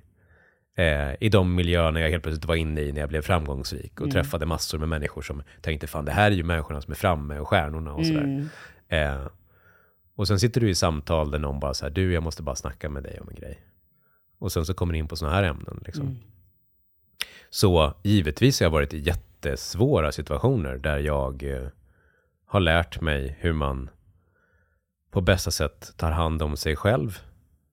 Eh, 0.78 1.14
I 1.20 1.28
de 1.28 1.54
miljöerna 1.54 2.00
jag 2.00 2.10
helt 2.10 2.22
plötsligt 2.22 2.44
var 2.44 2.54
inne 2.54 2.80
i 2.80 2.92
när 2.92 3.00
jag 3.00 3.08
blev 3.08 3.22
framgångsrik 3.22 4.00
och 4.00 4.10
träffade 4.10 4.46
massor 4.46 4.78
med 4.78 4.88
människor 4.88 5.22
som 5.22 5.42
tänkte 5.62 5.86
fan 5.86 6.04
det 6.04 6.12
här 6.12 6.30
är 6.30 6.34
ju 6.34 6.42
människorna 6.44 6.80
som 6.80 6.90
är 6.90 6.96
framme 6.96 7.38
och 7.38 7.48
stjärnorna 7.48 7.92
och 7.92 8.06
sådär. 8.06 8.48
Eh, 8.88 9.26
och 10.14 10.28
sen 10.28 10.40
sitter 10.40 10.60
du 10.60 10.70
i 10.70 10.74
samtal 10.74 11.30
där 11.30 11.38
någon 11.38 11.60
bara 11.60 11.74
så 11.74 11.84
här, 11.84 11.90
du 11.90 12.12
jag 12.12 12.22
måste 12.22 12.42
bara 12.42 12.56
snacka 12.56 12.88
med 12.88 13.02
dig 13.02 13.20
om 13.20 13.28
en 13.28 13.34
grej. 13.34 13.60
Och 14.38 14.52
sen 14.52 14.66
så 14.66 14.74
kommer 14.74 14.92
du 14.92 14.98
in 14.98 15.08
på 15.08 15.16
sådana 15.16 15.36
här 15.36 15.42
ämnen 15.42 15.82
liksom. 15.86 16.16
Så 17.50 17.94
givetvis 18.02 18.60
har 18.60 18.64
jag 18.64 18.70
varit 18.70 18.94
i 18.94 18.98
jättesvåra 18.98 20.12
situationer 20.12 20.76
där 20.76 20.98
jag 20.98 21.42
eh, 21.42 21.68
har 22.46 22.60
lärt 22.60 23.00
mig 23.00 23.36
hur 23.40 23.52
man 23.52 23.90
på 25.10 25.20
bästa 25.20 25.50
sätt 25.50 25.92
tar 25.96 26.10
hand 26.10 26.42
om 26.42 26.56
sig 26.56 26.76
själv 26.76 27.18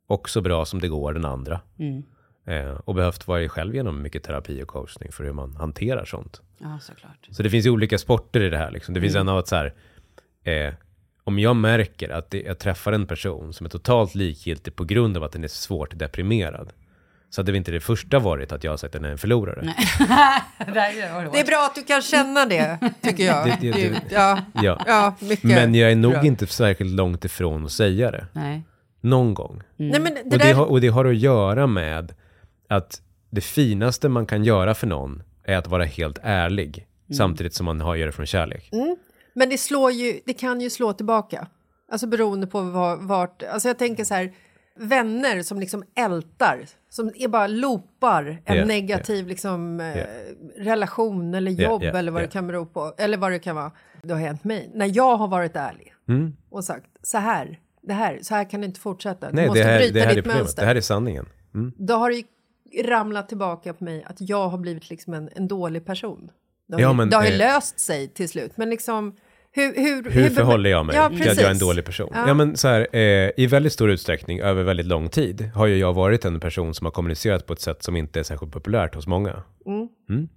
och 0.08 0.30
så 0.30 0.42
bra 0.42 0.66
som 0.66 0.80
det 0.80 0.88
går 0.88 1.14
den 1.14 1.26
andra. 1.26 1.62
Eh, 2.46 2.72
och 2.74 2.96
behövt 2.96 3.28
vara 3.28 3.50
själv 3.50 3.76
genom 3.76 4.02
mycket 4.02 4.24
terapi 4.24 4.64
och 4.64 4.68
coachning 4.68 5.12
för 5.12 5.24
hur 5.24 5.34
man 5.34 5.56
hanterar 5.56 6.06
sånt. 6.06 6.42
Ja, 6.58 6.80
såklart. 6.82 7.28
Så 7.32 7.44
det 7.44 7.50
finns 7.50 7.66
ju 7.66 7.70
olika 7.70 7.98
sporter 7.98 8.42
i 8.42 8.50
det 8.50 8.58
här. 8.58 8.72
Liksom. 8.72 8.94
Det 8.94 9.02
finns 9.02 9.16
en 9.16 9.30
av 9.30 9.38
att 9.38 9.48
så 9.48 9.56
här, 9.56 9.74
eh, 10.44 10.74
om 11.24 11.40
jag 11.40 11.56
märker 11.56 12.10
att 12.10 12.30
det, 12.32 12.42
jag 12.42 12.60
träffar 12.60 12.92
en 12.94 13.08
person 13.08 13.54
som 13.54 13.66
är 13.66 13.70
totalt 13.70 14.16
likgiltig 14.16 14.76
på 14.76 14.84
grund 14.84 15.18
av 15.18 15.24
att 15.24 15.32
den 15.32 15.44
är 15.44 15.48
svårt 15.48 16.00
deprimerad. 16.00 16.74
Så 17.30 17.42
hade 17.42 17.52
det 17.52 17.58
inte 17.58 17.72
det 17.72 17.80
första 17.80 18.20
varit 18.20 18.52
att 18.52 18.64
jag 18.64 18.72
har 18.72 18.78
sagt 18.78 18.96
att 18.96 19.02
den 19.02 19.10
är 19.10 19.12
en 19.12 19.18
förlorare. 19.18 19.62
Det 21.32 21.40
är 21.40 21.46
bra 21.46 21.66
att 21.66 21.76
du 21.76 21.84
kan 21.84 22.02
känna 22.02 22.46
det, 22.46 22.78
tycker 23.02 23.24
jag. 23.26 23.46
Det- 23.46 23.58
det- 23.62 23.72
det- 23.90 24.02
ja, 24.10 24.40
Ja. 24.54 24.84
ja, 24.88 25.16
Men 25.42 25.76
jag 25.76 25.92
är 25.92 25.96
nog 25.96 26.12
bra. 26.12 26.24
inte 26.24 26.48
särskilt 26.48 26.92
långt 26.96 27.26
ifrån 27.26 27.66
att 27.66 27.72
säga 27.72 28.12
det. 28.12 28.28
Nej. 28.34 28.64
Någon 29.02 29.34
gång. 29.34 29.62
Nej, 29.78 30.00
men 30.00 30.14
det 30.14 30.22
och, 30.24 30.30
det 30.30 30.38
där... 30.38 30.54
har, 30.54 30.66
och 30.66 30.82
det 30.82 30.88
har 30.88 31.06
att 31.06 31.16
göra 31.18 31.68
med 31.68 32.14
att 32.70 33.02
det 33.30 33.42
finaste 33.42 34.10
man 34.10 34.26
kan 34.26 34.44
göra 34.44 34.74
för 34.74 34.88
någon 34.88 35.24
är 35.44 35.58
att 35.58 35.68
vara 35.68 35.86
helt 35.86 36.20
ärlig. 36.24 36.88
Samtidigt 37.18 37.54
som 37.54 37.66
man 37.66 37.82
har, 37.82 37.96
gör 37.96 38.06
det 38.06 38.12
från 38.12 38.26
kärlek. 38.26 38.70
Men 39.34 39.50
det 39.50 39.58
slår 39.58 39.92
ju, 39.92 40.20
det 40.26 40.34
kan 40.34 40.62
ju 40.62 40.70
slå 40.70 40.94
tillbaka. 40.94 41.48
Alltså 41.92 42.08
beroende 42.08 42.48
på 42.48 42.62
var, 42.62 42.98
vart, 42.98 43.44
alltså 43.44 43.68
jag 43.70 43.78
tänker 43.80 44.04
så 44.04 44.14
här, 44.14 44.34
vänner 44.80 45.42
som 45.44 45.60
liksom 45.60 45.84
ältar, 45.96 46.66
som 46.90 47.12
är 47.16 47.28
bara 47.28 47.48
loopar 47.48 48.42
en 48.46 48.58
Ja, 48.58 48.66
negativ 48.66 49.28
liksom 49.28 49.80
eh, 49.80 49.98
Ja. 49.98 50.06
relation 50.58 51.34
eller 51.34 51.52
jobb 51.52 51.84
eller 51.84 52.12
vad 52.12 52.22
det 52.22 52.28
kan 52.28 52.48
bero 52.48 52.66
på, 52.66 52.94
eller 52.98 53.18
vad 53.18 53.32
det 53.32 53.40
kan 53.40 53.56
vara. 53.56 53.72
Det 54.04 54.14
har 54.14 54.22
hänt 54.22 54.44
mig, 54.44 54.72
när 54.74 54.92
jag 54.98 55.16
har 55.18 55.28
varit 55.28 55.56
ärlig 55.56 55.94
Mm. 56.08 56.36
och 56.50 56.64
sagt 56.64 56.88
så 57.04 57.18
här, 57.18 57.60
det 57.82 57.94
här, 57.94 58.20
så 58.22 58.36
här 58.36 58.50
kan 58.50 58.62
det 58.62 58.66
inte 58.68 58.80
fortsätta, 58.80 59.30
du 59.30 59.36
Nej, 59.36 59.48
måste 59.48 59.60
det 59.64 59.66
här, 59.70 59.78
bryta 59.80 59.94
det 59.94 60.00
här 60.02 60.12
är 60.12 60.16
ditt 60.16 60.24
problemet. 60.24 60.44
mönster. 60.44 60.62
Det 60.62 60.68
här 60.68 60.76
är 60.76 60.82
sanningen. 60.82 61.26
Mm. 61.54 61.72
Då 61.78 61.94
har 61.94 62.10
det 62.10 62.16
ju 62.16 62.24
ramlat 62.84 63.30
tillbaka 63.30 63.74
på 63.74 63.84
mig 63.84 64.04
att 64.04 64.16
jag 64.20 64.48
har 64.50 64.58
blivit 64.58 64.90
liksom 64.90 65.14
en, 65.14 65.30
en 65.36 65.48
dålig 65.48 65.86
person. 65.86 66.32
Det 66.68 66.74
har, 66.76 66.82
Ja, 66.82 66.94
men, 66.94 67.10
det 67.10 67.16
har 67.16 67.24
ju 67.24 67.32
eh, 67.32 67.38
löst 67.38 67.80
sig 67.80 68.08
till 68.08 68.30
slut, 68.30 68.58
men 68.58 68.70
liksom 68.70 69.16
hur, 69.56 69.76
hur, 69.76 70.12
Hur 70.12 70.30
förhåller 70.30 70.70
jag 70.70 70.86
mig 70.86 70.96
Ja, 70.96 71.10
till 71.10 71.18
att 71.22 71.26
jag 71.26 71.38
är 71.38 71.42
en 71.42 71.46
precis. 71.48 71.60
dålig 71.62 71.86
person? 71.86 72.10
Ja, 72.14 72.28
Ja. 72.28 72.34
men 72.34 72.58
så 72.58 72.68
här, 72.68 72.88
eh, 72.96 73.32
I 73.38 73.48
väldigt 73.48 73.74
stor 73.74 73.92
utsträckning, 73.92 74.40
över 74.40 74.64
väldigt 74.64 74.86
lång 74.86 75.10
tid, 75.10 75.52
har 75.56 75.66
ju 75.68 75.78
jag 75.78 75.94
varit 75.94 76.26
en 76.26 76.40
person 76.40 76.74
som 76.74 76.86
har 76.86 76.92
kommunicerat 76.92 77.46
på 77.46 77.54
ett 77.54 77.62
sätt 77.62 77.84
som 77.84 77.96
inte 77.96 78.20
är 78.20 78.24
särskilt 78.24 78.52
populärt 78.54 78.96
hos 78.96 79.08
många. 79.08 79.44
Mm. 80.10 80.28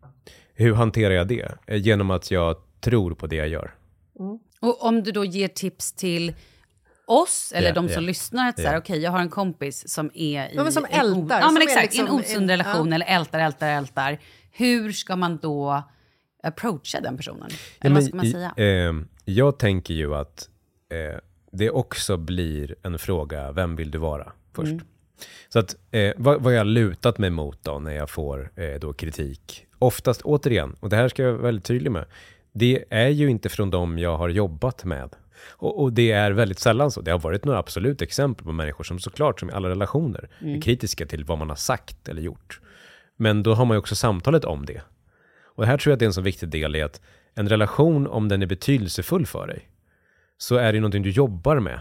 Hur 0.54 0.74
hanterar 0.74 1.14
jag 1.14 1.28
det? 1.28 1.52
Eh, 1.66 1.76
Genom 1.76 2.10
att 2.10 2.30
jag 2.30 2.56
tror 2.80 3.14
på 3.14 3.26
det 3.26 3.36
jag 3.36 3.48
gör. 3.48 3.74
Och 4.60 4.84
om 4.84 5.02
du 5.02 5.12
då 5.12 5.24
ger 5.24 5.48
tips 5.48 5.92
till 5.92 6.32
oss, 7.06 7.52
eller 7.54 7.68
Ja, 7.68 7.74
de 7.74 7.88
som 7.88 8.02
ja. 8.02 8.06
lyssnar, 8.06 8.48
att 8.48 8.60
så 8.60 8.66
här, 8.66 8.72
Ja. 8.72 8.78
okej, 8.78 8.98
jag 8.98 9.10
har 9.10 9.20
en 9.20 9.28
kompis 9.28 9.88
som 9.88 10.10
är 10.14 10.46
i... 10.46 10.50
Ja, 10.54 10.62
men 10.62 10.72
som 10.72 10.84
en 10.90 11.00
ältar, 11.00 11.40
Ja, 11.40 11.50
men 11.50 11.62
exakt, 11.62 11.94
i 11.94 11.98
en 11.98 12.04
liksom 12.04 12.20
osund 12.20 12.42
en- 12.42 12.48
relation, 12.50 12.88
ja. 12.88 12.94
eller 12.94 13.06
ältar, 13.06 13.38
ältar, 13.40 13.68
ältar. 13.68 14.18
Hur 14.52 14.92
ska 14.92 15.16
man 15.16 15.36
då 15.42 15.82
approacha 16.48 17.00
den 17.00 17.16
personen? 17.16 17.48
Ja, 17.50 17.56
Eller 17.80 17.94
men 17.94 17.94
vad 17.94 18.04
ska 18.04 18.16
man 18.16 18.26
i- 18.26 18.32
säga? 18.32 18.54
Eh, 18.88 18.92
jag 19.24 19.58
tänker 19.58 19.94
ju 19.94 20.14
att 20.14 20.48
eh, 20.92 21.18
det 21.52 21.70
också 21.70 22.16
blir 22.16 22.74
en 22.82 22.98
fråga, 22.98 23.52
vem 23.52 23.76
vill 23.76 23.90
du 23.90 23.98
vara 23.98 24.32
först? 24.54 24.72
Mm. 24.72 24.84
Så 25.48 25.58
att, 25.58 25.76
eh, 25.90 26.12
vad, 26.16 26.42
vad 26.42 26.54
jag 26.54 26.58
har 26.60 26.64
lutat 26.64 27.18
mig 27.18 27.30
mot 27.30 27.64
då 27.64 27.78
när 27.78 27.92
jag 27.92 28.10
får 28.10 28.50
eh, 28.56 28.74
då 28.80 28.92
kritik, 28.92 29.66
oftast 29.78 30.22
återigen, 30.22 30.76
och 30.80 30.88
det 30.88 30.96
här 30.96 31.08
ska 31.08 31.22
jag 31.22 31.32
vara 31.32 31.42
väldigt 31.42 31.64
tydlig 31.64 31.90
med, 31.90 32.04
det 32.52 32.84
är 32.90 33.08
ju 33.08 33.30
inte 33.30 33.48
från 33.48 33.70
dem 33.70 33.98
jag 33.98 34.16
har 34.16 34.28
jobbat 34.28 34.84
med. 34.84 35.14
Och, 35.48 35.82
och 35.82 35.92
det 35.92 36.12
är 36.12 36.30
väldigt 36.30 36.58
sällan 36.58 36.90
så. 36.90 37.00
Det 37.00 37.10
har 37.10 37.18
varit 37.18 37.44
några 37.44 37.58
absolut 37.58 38.02
exempel 38.02 38.44
på 38.44 38.52
människor 38.52 38.84
som 38.84 38.98
såklart, 38.98 39.40
som 39.40 39.50
i 39.50 39.52
alla 39.52 39.68
relationer, 39.68 40.28
är 40.40 40.60
kritiska 40.60 41.06
till 41.06 41.24
vad 41.24 41.38
man 41.38 41.48
har 41.48 41.56
sagt 41.56 42.08
eller 42.08 42.22
gjort. 42.22 42.60
Men 43.16 43.42
då 43.42 43.54
har 43.54 43.64
man 43.64 43.74
ju 43.74 43.78
också 43.78 43.94
samtalet 43.96 44.44
om 44.44 44.66
det. 44.66 44.82
Och 45.56 45.66
här 45.66 45.78
tror 45.78 45.90
jag 45.90 45.94
att 45.96 45.98
det 45.98 46.04
är 46.04 46.06
en 46.06 46.12
så 46.12 46.20
viktig 46.20 46.48
del 46.48 46.76
i 46.76 46.82
att 46.82 47.00
en 47.34 47.48
relation, 47.48 48.06
om 48.06 48.28
den 48.28 48.42
är 48.42 48.46
betydelsefull 48.46 49.26
för 49.26 49.46
dig, 49.46 49.68
så 50.38 50.56
är 50.56 50.72
det 50.72 50.80
någonting 50.80 51.02
du 51.02 51.10
jobbar 51.10 51.60
med. 51.60 51.80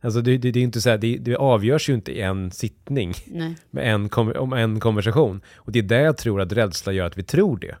Alltså 0.00 0.20
det, 0.20 0.38
det, 0.38 0.50
det 0.50 0.60
är 0.60 0.64
inte 0.64 0.80
så 0.80 0.90
här, 0.90 0.98
det, 0.98 1.16
det 1.16 1.36
avgörs 1.36 1.88
ju 1.88 1.94
inte 1.94 2.12
i 2.12 2.20
en 2.20 2.50
sittning 2.50 3.14
Nej. 3.26 3.56
med 3.70 3.94
en, 3.94 4.10
om 4.36 4.52
en 4.52 4.80
konversation. 4.80 5.40
Och 5.56 5.72
det 5.72 5.78
är 5.78 5.82
där 5.82 6.00
jag 6.00 6.16
tror 6.16 6.40
att 6.40 6.52
rädsla 6.52 6.92
gör 6.92 7.06
att 7.06 7.18
vi 7.18 7.22
tror 7.22 7.58
det. 7.58 7.76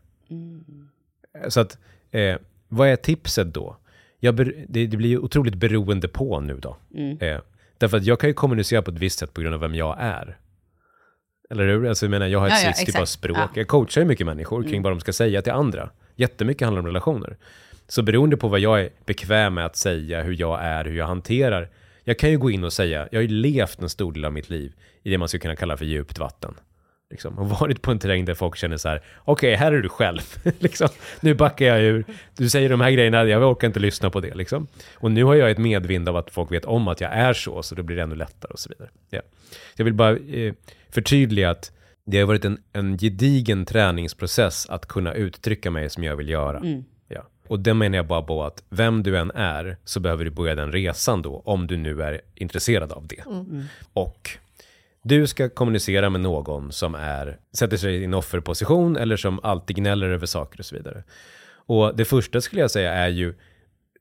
Så 1.48 1.60
att, 1.60 1.78
eh, 2.10 2.36
vad 2.68 2.88
är 2.88 2.96
tipset 2.96 3.54
då? 3.54 3.76
Jag 4.20 4.36
det, 4.36 4.86
det 4.86 4.96
blir 4.96 5.08
ju 5.08 5.18
otroligt 5.18 5.54
beroende 5.54 6.08
på 6.08 6.40
nu 6.40 6.58
då. 6.58 6.76
Eh, 7.20 7.40
därför 7.78 7.96
att 7.96 8.04
jag 8.04 8.20
kan 8.20 8.30
ju 8.30 8.34
kommunicera 8.34 8.82
på 8.82 8.90
ett 8.90 8.98
visst 8.98 9.18
sätt 9.18 9.34
på 9.34 9.40
grund 9.40 9.54
av 9.54 9.60
vem 9.60 9.74
jag 9.74 9.96
är. 9.98 10.38
Eller 11.50 11.66
hur? 11.66 11.86
Alltså 11.88 12.06
jag 12.06 12.10
menar, 12.10 12.26
jag 12.26 12.38
har 12.38 12.46
ett 12.46 12.52
Ja, 12.52 12.60
ja, 12.62 12.68
av 12.68 12.88
exakt. 12.88 13.08
språk. 13.08 13.36
Ja. 13.36 13.42
Mm. 13.42 13.52
Jag 13.54 13.68
coachar 13.68 14.00
ju 14.00 14.06
mycket 14.06 14.26
människor 14.26 14.62
kring 14.62 14.82
vad 14.82 14.92
de 14.92 15.00
ska 15.00 15.12
säga 15.12 15.42
till 15.42 15.52
andra. 15.52 15.90
Jättemycket 16.16 16.64
handlar 16.64 16.80
om 16.80 16.86
relationer. 16.86 17.36
Så 17.88 18.02
beroende 18.02 18.36
på 18.36 18.48
vad 18.48 18.60
jag 18.60 18.80
är 18.80 18.90
bekväm 19.06 19.54
med 19.54 19.66
att 19.66 19.76
säga, 19.76 20.22
hur 20.22 20.36
jag 20.40 20.64
är, 20.64 20.84
hur 20.84 20.96
jag 20.98 21.06
hanterar. 21.06 21.68
Jag 22.04 22.18
kan 22.18 22.30
ju 22.30 22.38
gå 22.38 22.50
in 22.50 22.64
och 22.64 22.72
säga, 22.72 23.08
jag 23.10 23.18
har 23.18 23.22
ju 23.22 23.28
levt 23.28 23.82
en 23.82 23.88
stor 23.88 24.12
del 24.12 24.24
av 24.24 24.32
mitt 24.32 24.50
liv 24.50 24.72
i 25.02 25.10
det 25.10 25.18
man 25.18 25.28
skulle 25.28 25.40
kunna 25.40 25.56
kalla 25.56 25.76
för 25.76 25.84
djupt 25.84 26.18
vatten. 26.18 26.54
Liksom, 27.10 27.38
och 27.38 27.48
varit 27.48 27.82
på 27.82 27.90
en 27.90 27.98
terräng 27.98 28.24
där 28.24 28.34
folk 28.34 28.56
känner 28.56 28.76
så 28.76 28.88
här, 28.88 29.02
okej, 29.24 29.54
här 29.54 29.72
är 29.72 29.82
du 29.82 29.88
själv. 29.88 30.20
liksom, 30.58 30.88
nu 31.20 31.34
backar 31.34 31.66
jag 31.66 31.80
ur. 31.80 32.04
Du 32.36 32.50
säger 32.50 32.68
de 32.68 32.80
här 32.80 32.90
grejerna, 32.90 33.24
jag 33.24 33.50
orkar 33.50 33.66
inte 33.66 33.80
lyssna 33.80 34.10
på 34.10 34.20
det. 34.20 34.34
Liksom. 34.34 34.66
Och 34.94 35.10
nu 35.10 35.24
har 35.24 35.34
jag 35.34 35.50
ett 35.50 35.58
medvind 35.58 36.08
av 36.08 36.16
att 36.16 36.30
folk 36.30 36.52
vet 36.52 36.64
om 36.64 36.88
att 36.88 37.00
jag 37.00 37.12
är 37.12 37.32
så, 37.32 37.62
så 37.62 37.74
då 37.74 37.82
blir 37.82 37.96
det 37.96 38.02
ännu 38.02 38.14
lättare 38.14 38.52
och 38.52 38.58
så 38.58 38.68
vidare. 38.68 38.90
Ja. 39.10 39.20
Jag 39.76 39.84
vill 39.84 39.94
bara 39.94 40.16
eh, 40.16 40.52
förtydliga 40.90 41.50
att 41.50 41.72
det 42.06 42.20
har 42.20 42.26
varit 42.26 42.44
en, 42.44 42.58
en 42.72 42.98
gedigen 42.98 43.64
träningsprocess 43.64 44.66
att 44.68 44.86
kunna 44.86 45.14
uttrycka 45.14 45.70
mig 45.70 45.90
som 45.90 46.04
jag 46.04 46.16
vill 46.16 46.28
göra. 46.28 46.62
Ja. 47.08 47.22
Och 47.48 47.60
det 47.60 47.74
menar 47.74 47.96
jag 47.96 48.06
bara 48.06 48.22
på 48.22 48.44
att 48.44 48.62
vem 48.68 49.02
du 49.02 49.18
än 49.18 49.30
är 49.30 49.76
så 49.84 50.00
behöver 50.00 50.24
du 50.24 50.30
börja 50.30 50.54
den 50.54 50.72
resan 50.72 51.22
då, 51.22 51.42
om 51.44 51.66
du 51.66 51.76
nu 51.76 52.02
är 52.02 52.20
intresserad 52.34 52.92
av 52.92 53.06
det. 53.06 53.22
Och 53.92 54.30
du 55.02 55.26
ska 55.26 55.48
kommunicera 55.48 56.10
med 56.10 56.20
någon 56.20 56.72
som 56.72 56.94
är, 56.94 57.38
sätter 57.52 57.76
sig 57.76 57.94
i 57.94 58.04
en 58.04 58.14
offerposition 58.14 58.96
eller 58.96 59.16
som 59.16 59.40
alltid 59.42 59.76
gnäller 59.76 60.08
över 60.10 60.26
saker 60.26 60.58
och 60.58 60.64
så 60.64 60.76
vidare. 60.76 61.04
Och 61.50 61.96
det 61.96 62.04
första 62.04 62.40
skulle 62.40 62.60
jag 62.60 62.70
säga 62.70 62.92
är 62.92 63.08
ju, 63.08 63.34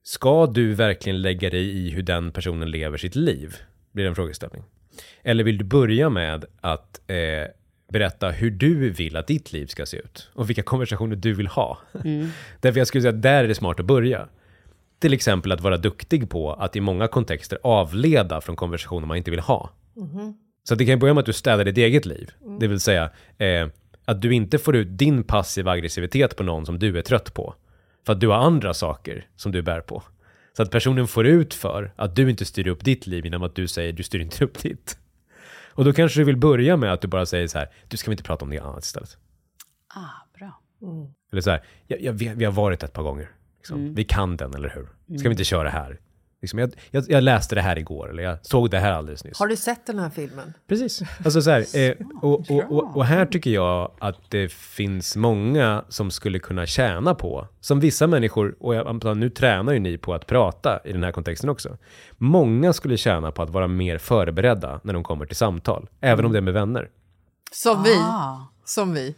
ska 0.04 0.48
du 0.48 0.74
verkligen 0.74 1.22
lägga 1.22 1.50
dig 1.50 1.78
i 1.78 1.90
hur 1.90 2.04
den 2.04 2.32
personen 2.32 2.72
lever 2.72 2.98
sitt 2.98 3.16
liv? 3.16 3.56
Blir 3.92 4.06
en 4.06 4.16
frågeställning. 4.16 4.64
Eller 5.24 5.44
vill 5.44 5.58
du 5.58 5.66
börja 5.66 6.10
med 6.10 6.46
att 6.62 7.02
eh, 7.08 7.48
berätta 7.92 8.30
hur 8.30 8.52
du 8.52 8.90
vill 8.90 9.18
att 9.18 9.28
ditt 9.28 9.54
liv 9.54 9.66
ska 9.68 9.86
se 9.86 9.98
ut? 9.98 10.30
Och 10.34 10.50
vilka 10.50 10.64
konversationer 10.64 11.16
du 11.16 11.34
vill 11.34 11.48
ha? 11.48 11.78
Därför 12.62 12.80
jag 12.80 12.88
skulle 12.88 13.02
säga 13.02 13.14
att 13.14 13.22
där 13.22 13.44
är 13.44 13.48
det 13.48 13.56
smart 13.56 13.80
att 13.80 13.86
börja. 13.86 14.28
Till 15.00 15.14
exempel 15.14 15.52
att 15.52 15.62
vara 15.62 15.78
duktig 15.78 16.30
på 16.30 16.54
att 16.54 16.76
i 16.76 16.82
många 16.82 17.08
kontexter 17.08 17.60
avleda 17.64 18.42
från 18.42 18.56
konversationer 18.56 19.08
man 19.08 19.18
inte 19.18 19.32
vill 19.32 19.40
ha. 19.40 19.70
Så 20.68 20.76
det 20.76 20.86
kan 20.86 21.00
börja 21.00 21.14
med 21.14 21.20
att 21.22 21.26
du 21.26 21.34
städar 21.34 21.66
ditt 21.66 21.78
eget 21.78 22.06
liv. 22.06 22.32
Det 22.60 22.68
vill 22.68 22.80
säga 22.80 23.10
eh, 23.38 23.68
att 24.06 24.22
du 24.22 24.34
inte 24.34 24.58
får 24.58 24.76
ut 24.76 24.88
din 24.98 25.24
passiva 25.24 25.72
aggressivitet 25.72 26.36
på 26.36 26.44
någon 26.44 26.66
som 26.66 26.80
du 26.80 26.98
är 26.98 27.02
trött 27.02 27.34
på. 27.34 27.56
För 28.06 28.14
att 28.14 28.20
du 28.20 28.28
har 28.28 28.36
andra 28.36 28.74
saker 28.74 29.28
som 29.36 29.52
du 29.52 29.62
bär 29.62 29.82
på. 29.82 30.04
Så 30.58 30.64
att 30.64 30.72
personen 30.72 31.08
får 31.08 31.28
ut 31.28 31.54
för 31.54 31.94
att 31.96 32.16
du 32.16 32.30
inte 32.30 32.46
styr 32.46 32.68
upp 32.68 32.86
ditt 32.86 33.08
liv 33.08 33.26
genom 33.26 33.44
att 33.44 33.56
du 33.56 33.68
säger 33.68 33.94
du 33.94 34.04
styr 34.04 34.20
inte 34.20 34.44
upp 34.44 34.60
ditt. 34.60 34.98
Och 35.70 35.86
då 35.86 35.94
kanske 35.94 36.20
du 36.20 36.24
vill 36.24 36.38
börja 36.38 36.78
med 36.78 36.94
att 36.94 37.02
du 37.02 37.08
bara 37.08 37.26
säger 37.26 37.48
så 37.48 37.58
här, 37.58 37.70
du 37.88 37.98
ska 37.98 38.12
vi 38.12 38.14
inte 38.14 38.24
prata 38.24 38.46
om 38.46 38.52
det 38.52 38.60
annat 38.60 38.84
istället. 38.84 39.18
Ah, 39.96 40.38
bra. 40.38 40.62
Eller 41.32 41.42
så 41.42 41.50
här, 41.50 41.64
ja, 41.88 41.98
ja, 42.00 42.12
vi, 42.12 42.28
vi 42.36 42.46
har 42.46 42.52
varit 42.52 42.84
ett 42.84 42.94
par 42.94 43.04
gånger. 43.04 43.30
Liksom. 43.58 43.94
Vi 43.96 44.04
kan 44.04 44.38
den, 44.38 44.54
eller 44.54 44.70
hur? 44.70 45.18
Ska 45.18 45.30
vi 45.30 45.34
inte 45.34 45.44
köra 45.44 45.70
här? 45.70 46.00
Liksom, 46.42 46.60
jag, 46.60 46.72
jag, 46.92 47.04
jag 47.10 47.24
läste 47.24 47.56
det 47.56 47.62
här 47.62 47.78
igår, 47.78 48.10
eller 48.10 48.24
jag 48.24 48.46
såg 48.46 48.70
det 48.70 48.80
här 48.80 48.92
alldeles 48.92 49.24
nyss. 49.24 49.40
Har 49.40 49.48
du 49.48 49.56
sett 49.56 49.86
den 49.86 50.00
här 50.00 50.10
filmen? 50.10 50.54
Precis. 50.68 51.02
Alltså 51.26 51.42
så 51.42 51.52
här, 51.52 51.78
eh, 51.78 51.96
och, 52.22 52.52
och, 52.52 52.72
och, 52.72 52.98
och 52.98 53.06
här 53.06 53.26
tycker 53.26 53.50
jag 53.50 53.92
att 54.00 54.32
det 54.32 54.52
finns 54.52 55.16
många 55.16 55.86
som 55.90 56.12
skulle 56.12 56.40
kunna 56.40 56.66
tjäna 56.66 57.16
på, 57.16 57.48
som 57.60 57.80
vissa 57.80 58.08
människor, 58.08 58.56
och 58.60 58.76
jag 58.76 59.18
nu 59.18 59.30
tränar 59.30 59.74
ju 59.74 59.80
ni 59.80 59.98
på 59.98 60.14
att 60.14 60.28
prata 60.28 60.80
i 60.86 60.92
den 60.94 61.04
här 61.04 61.12
kontexten 61.12 61.50
också. 61.50 61.78
Många 62.18 62.74
skulle 62.74 62.98
tjäna 62.98 63.32
på 63.32 63.42
att 63.42 63.50
vara 63.50 63.68
mer 63.68 63.98
förberedda 63.98 64.80
när 64.84 64.94
de 64.94 65.04
kommer 65.04 65.26
till 65.26 65.36
samtal, 65.36 65.90
även 66.02 66.26
om 66.26 66.32
det 66.32 66.38
är 66.38 66.42
med 66.42 66.54
vänner. 66.54 66.90
Som 67.52 67.84
vi. 67.84 67.96
Ah, 67.96 68.38
Som 68.66 68.94
vi 68.94 69.16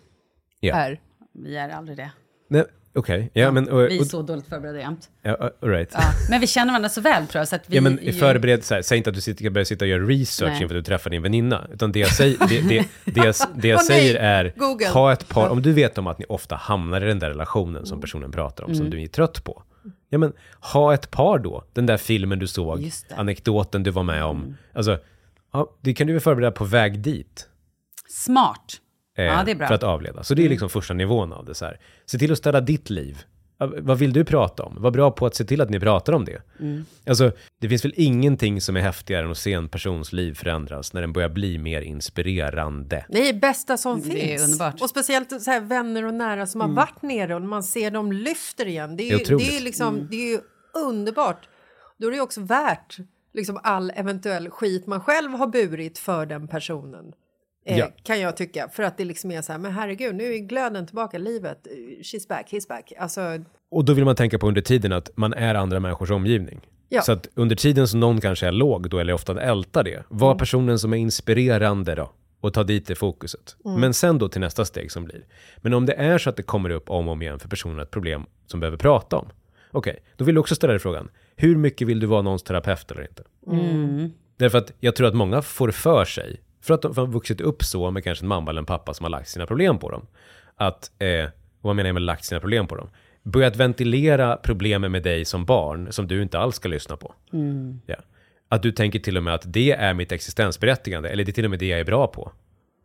Ja. 0.60 0.76
är. 0.76 1.00
vi 1.34 1.58
är 1.58 1.70
aldrig 1.70 1.98
det. 1.98 2.12
Nej, 2.50 2.66
Okej, 2.96 3.30
ja 3.34 3.52
men... 3.52 3.70
Och, 3.70 3.80
Vi 3.82 3.98
är 3.98 4.02
och, 4.02 4.08
så 4.08 4.22
dåligt 4.22 4.48
förberedda 4.48 4.80
jämt. 4.80 5.10
ja, 5.22 5.38
all 5.62 5.70
right. 5.70 5.90
Ja. 5.94 6.00
Men 6.30 6.42
vi 6.42 6.48
känner 6.48 6.72
varandra 6.74 6.90
så 6.90 7.02
väl 7.02 7.28
tror 7.28 7.40
jag, 7.40 7.48
så 7.48 7.56
att 7.56 7.62
vi... 7.70 7.76
Ja, 7.76 7.82
men 7.82 8.00
ju- 8.02 8.14
förbered, 8.14 8.64
så 8.64 8.74
här, 8.74 8.82
säg 8.82 8.98
inte 8.98 9.10
att 9.10 9.16
du 9.16 9.22
sitter, 9.22 9.44
ska 9.44 9.50
börja 9.50 9.66
sitta 9.66 9.86
och 9.86 9.90
göra 9.90 10.04
research 10.04 10.52
Nej. 10.52 10.62
inför 10.62 10.76
att 10.76 10.84
du 10.86 10.88
träffar 10.88 11.10
din 11.10 11.22
väninna. 11.22 11.68
Utan 11.74 11.92
det 11.92 12.00
jag, 12.00 12.10
säger, 12.12 12.38
det, 12.50 12.62
det, 12.70 12.86
det 13.06 13.26
jag, 13.26 13.36
det 13.56 13.68
jag 13.68 13.84
säger 13.84 14.16
är, 14.16 14.54
Google. 14.56 14.88
ha 14.90 15.14
ett 15.14 15.28
par, 15.28 15.50
om 15.50 15.62
du 15.62 15.74
vet 15.74 15.98
om 15.98 16.08
att 16.08 16.20
ni 16.20 16.26
ofta 16.30 16.56
hamnar 16.56 17.02
i 17.02 17.08
den 17.08 17.20
där 17.20 17.30
relationen 17.30 17.86
som 17.86 18.02
personen 18.02 18.32
pratar 18.32 18.64
om, 18.64 18.70
Mm. 18.72 18.78
som 18.78 18.90
du 18.90 19.04
är 19.04 19.08
trött 19.08 19.44
på. 19.44 19.64
Ja 20.10 20.18
men, 20.18 20.34
ha 20.74 20.94
ett 20.94 21.12
par 21.12 21.40
då. 21.40 21.64
Den 21.74 21.86
där 21.86 21.98
filmen 21.98 22.40
du 22.40 22.48
såg. 22.48 22.78
Mm. 22.80 22.90
anekdoten 23.16 23.84
du 23.84 23.92
var 23.92 24.04
med 24.04 24.24
om. 24.24 24.58
Alltså, 24.74 24.98
ja, 25.54 25.78
det 25.82 25.94
kan 25.94 26.08
du 26.08 26.14
väl 26.14 26.22
förbereda 26.22 26.52
på 26.52 26.66
väg 26.66 27.00
dit. 27.00 27.48
Smart. 28.10 28.74
Eh, 29.20 29.26
Ja, 29.26 29.44
det 29.46 29.52
är 29.52 29.56
bra. 29.56 29.66
Mm. 29.66 29.68
För 29.68 29.76
att 29.76 29.84
avleda. 29.84 30.24
Så 30.24 30.34
det 30.34 30.46
är 30.46 30.50
liksom 30.50 30.70
första 30.70 30.94
nivån 30.94 31.34
av 31.34 31.46
det. 31.46 31.56
Så 31.56 31.66
här. 31.66 31.80
Se 32.06 32.18
till 32.18 32.32
att 32.32 32.38
ställa 32.38 32.62
ditt 32.62 32.90
liv. 32.90 33.24
Vad 33.82 33.98
vill 34.00 34.14
du 34.14 34.26
prata 34.26 34.64
om? 34.64 34.82
Var 34.82 34.92
bra 34.92 35.12
på 35.12 35.26
att 35.26 35.36
se 35.36 35.44
till 35.46 35.62
att 35.62 35.70
ni 35.70 35.80
pratar 35.80 36.14
om 36.14 36.26
det. 36.26 36.42
Mm. 36.60 36.86
Alltså, 37.08 37.32
det 37.62 37.70
finns 37.70 37.86
väl 37.86 37.94
ingenting 37.96 38.62
som 38.62 38.78
är 38.78 38.82
häftigare 38.82 39.26
än 39.26 39.32
att 39.32 39.38
se 39.38 39.54
en 39.54 39.70
persons 39.70 40.14
liv 40.14 40.34
förändras 40.34 40.94
när 40.94 41.02
den 41.02 41.14
börjar 41.14 41.30
bli 41.30 41.58
mer 41.58 41.82
inspirerande. 41.82 43.06
Det 43.10 43.20
är 43.30 43.34
det 43.34 43.40
bästa 43.40 43.78
som 43.78 44.02
Det 44.02 44.10
är 44.24 44.28
finns. 44.28 44.42
underbart. 44.44 44.74
Mm. 44.74 44.84
Och 44.84 44.90
speciellt 44.90 45.42
så 45.42 45.52
här, 45.52 45.62
vänner 45.62 46.06
och 46.06 46.14
nära 46.14 46.46
som 46.46 46.62
har 46.62 46.68
varit 46.68 47.02
nere 47.02 47.36
och 47.36 47.42
man 47.42 47.64
ser 47.64 47.92
dem 47.92 48.12
lyfter 48.12 48.66
igen. 48.68 48.98
Det 48.98 49.04
är, 49.10 49.18
Det 49.18 49.24
är 49.24 49.30
ju, 49.32 49.38
det 49.38 49.58
är, 49.58 49.62
liksom, 49.62 49.96
Mm. 49.96 50.08
det 50.12 50.16
är 50.16 50.32
ju 50.32 50.40
underbart. 50.86 51.48
Då 51.98 52.08
är 52.08 52.12
det 52.12 52.18
ju 52.18 52.24
också 52.24 52.42
värt 52.42 52.98
liksom, 53.34 53.60
all 53.64 53.92
eventuell 53.96 54.50
skit 54.50 54.88
man 54.88 55.02
själv 55.02 55.32
har 55.32 55.48
burit 55.48 55.98
för 55.98 56.26
den 56.26 56.48
personen. 56.48 57.12
Eh, 57.70 57.78
Ja. 57.78 57.88
Kan 58.04 58.20
jag 58.20 58.38
tycka. 58.38 58.70
För 58.70 58.84
att 58.84 58.98
det 58.98 59.06
liksom 59.06 59.32
är 59.32 59.42
så 59.42 59.52
här, 59.52 59.60
men 59.60 59.72
herregud, 59.72 60.16
nu 60.16 60.34
är 60.34 60.38
glöden 60.38 60.86
tillbaka, 60.86 61.18
livet, 61.18 61.68
she's 62.02 62.28
back, 62.30 62.48
he's 62.52 62.68
back. 62.68 62.94
Alltså, 63.00 63.22
Och 63.72 63.86
då 63.86 63.94
vill 63.94 64.06
man 64.06 64.16
tänka 64.16 64.40
på 64.40 64.48
under 64.48 64.62
tiden 64.62 64.92
att 64.92 65.10
man 65.16 65.34
är 65.34 65.56
andra 65.56 65.80
människors 65.80 66.12
omgivning. 66.12 66.60
Ja. 66.90 67.02
Så 67.02 67.12
att 67.12 67.28
under 67.36 67.56
tiden 67.56 67.88
som 67.88 68.00
någon 68.00 68.22
kanske 68.22 68.48
är 68.48 68.52
låg 68.52 68.90
då, 68.90 69.00
eller 69.00 69.14
ofta 69.14 69.42
ältar 69.42 69.84
det, 69.84 70.04
var 70.10 70.36
personen 70.36 70.80
som 70.80 70.94
är 70.94 70.98
inspirerande 70.98 71.96
då. 71.96 72.12
Och 72.42 72.54
ta 72.54 72.64
dit 72.64 72.88
det 72.88 72.96
fokuset. 72.96 73.56
Men 73.64 73.94
sen 73.94 74.18
då 74.18 74.30
till 74.30 74.42
nästa 74.42 74.66
steg 74.66 74.92
som 74.92 75.04
blir. 75.04 75.26
Men 75.58 75.74
om 75.74 75.86
det 75.86 75.94
är 75.94 76.18
så 76.18 76.30
att 76.30 76.36
det 76.38 76.44
kommer 76.44 76.70
upp 76.70 76.90
om 76.90 77.08
och 77.08 77.12
om 77.12 77.22
igen 77.22 77.40
för 77.40 77.50
personen 77.50 77.80
ett 77.80 77.92
problem 77.92 78.26
som 78.46 78.60
behöver 78.60 78.78
prata 78.78 79.18
om. 79.18 79.28
Okej, 79.72 80.04
då 80.18 80.26
vill 80.26 80.36
du 80.36 80.42
också 80.42 80.56
ställa 80.56 80.74
dig 80.74 80.80
frågan. 80.80 81.10
Hur 81.36 81.56
mycket 81.56 81.88
vill 81.88 82.00
du 82.00 82.08
vara 82.08 82.22
någons 82.22 82.44
terapeut 82.44 82.92
eller 82.92 83.02
inte? 83.02 83.24
Därför 84.38 84.58
att 84.58 84.74
jag 84.80 84.96
tror 84.96 85.08
att 85.08 85.16
många 85.16 85.42
får 85.42 85.72
för 85.72 86.06
sig, 86.06 86.42
för 86.62 86.74
att 86.74 86.82
de 86.82 86.98
har 86.98 87.08
vuxit 87.08 87.42
upp 87.42 87.64
så 87.64 87.92
med 87.92 88.04
kanske 88.04 88.26
en 88.26 88.30
mamma 88.30 88.52
eller 88.52 88.62
en 88.62 88.66
pappa 88.66 88.94
som 88.94 89.04
har 89.04 89.10
lagt 89.10 89.30
sina 89.30 89.46
problem 89.46 89.80
på 89.80 89.92
dem. 89.92 90.08
Att, 90.56 90.92
eh, 91.00 91.30
vad 91.62 91.76
menar 91.76 91.88
jag 91.88 91.94
med 91.94 92.04
lagt 92.04 92.26
sina 92.26 92.40
problem 92.40 92.68
på 92.68 92.76
dem? 92.76 92.90
Börjat 93.24 93.56
ventilera 93.56 94.38
problemen 94.38 94.92
med 94.92 95.04
dig 95.04 95.26
som 95.26 95.46
barn 95.46 95.92
som 95.92 96.08
du 96.08 96.22
inte 96.22 96.40
alls 96.40 96.56
ska 96.56 96.70
lyssna 96.70 96.98
på. 96.98 97.14
Ja. 97.86 97.96
Att 98.50 98.64
du 98.64 98.72
tänker 98.72 99.00
till 99.00 99.18
och 99.18 99.24
med 99.24 99.34
att 99.34 99.44
det 99.46 99.72
är 99.72 99.94
mitt 99.94 100.12
existensberättigande, 100.12 101.10
eller 101.10 101.24
det 101.24 101.32
är 101.32 101.34
till 101.34 101.46
och 101.46 101.52
med 101.52 101.60
det 101.60 101.68
jag 101.68 101.80
är 101.80 101.86
bra 101.86 102.08
på. 102.08 102.32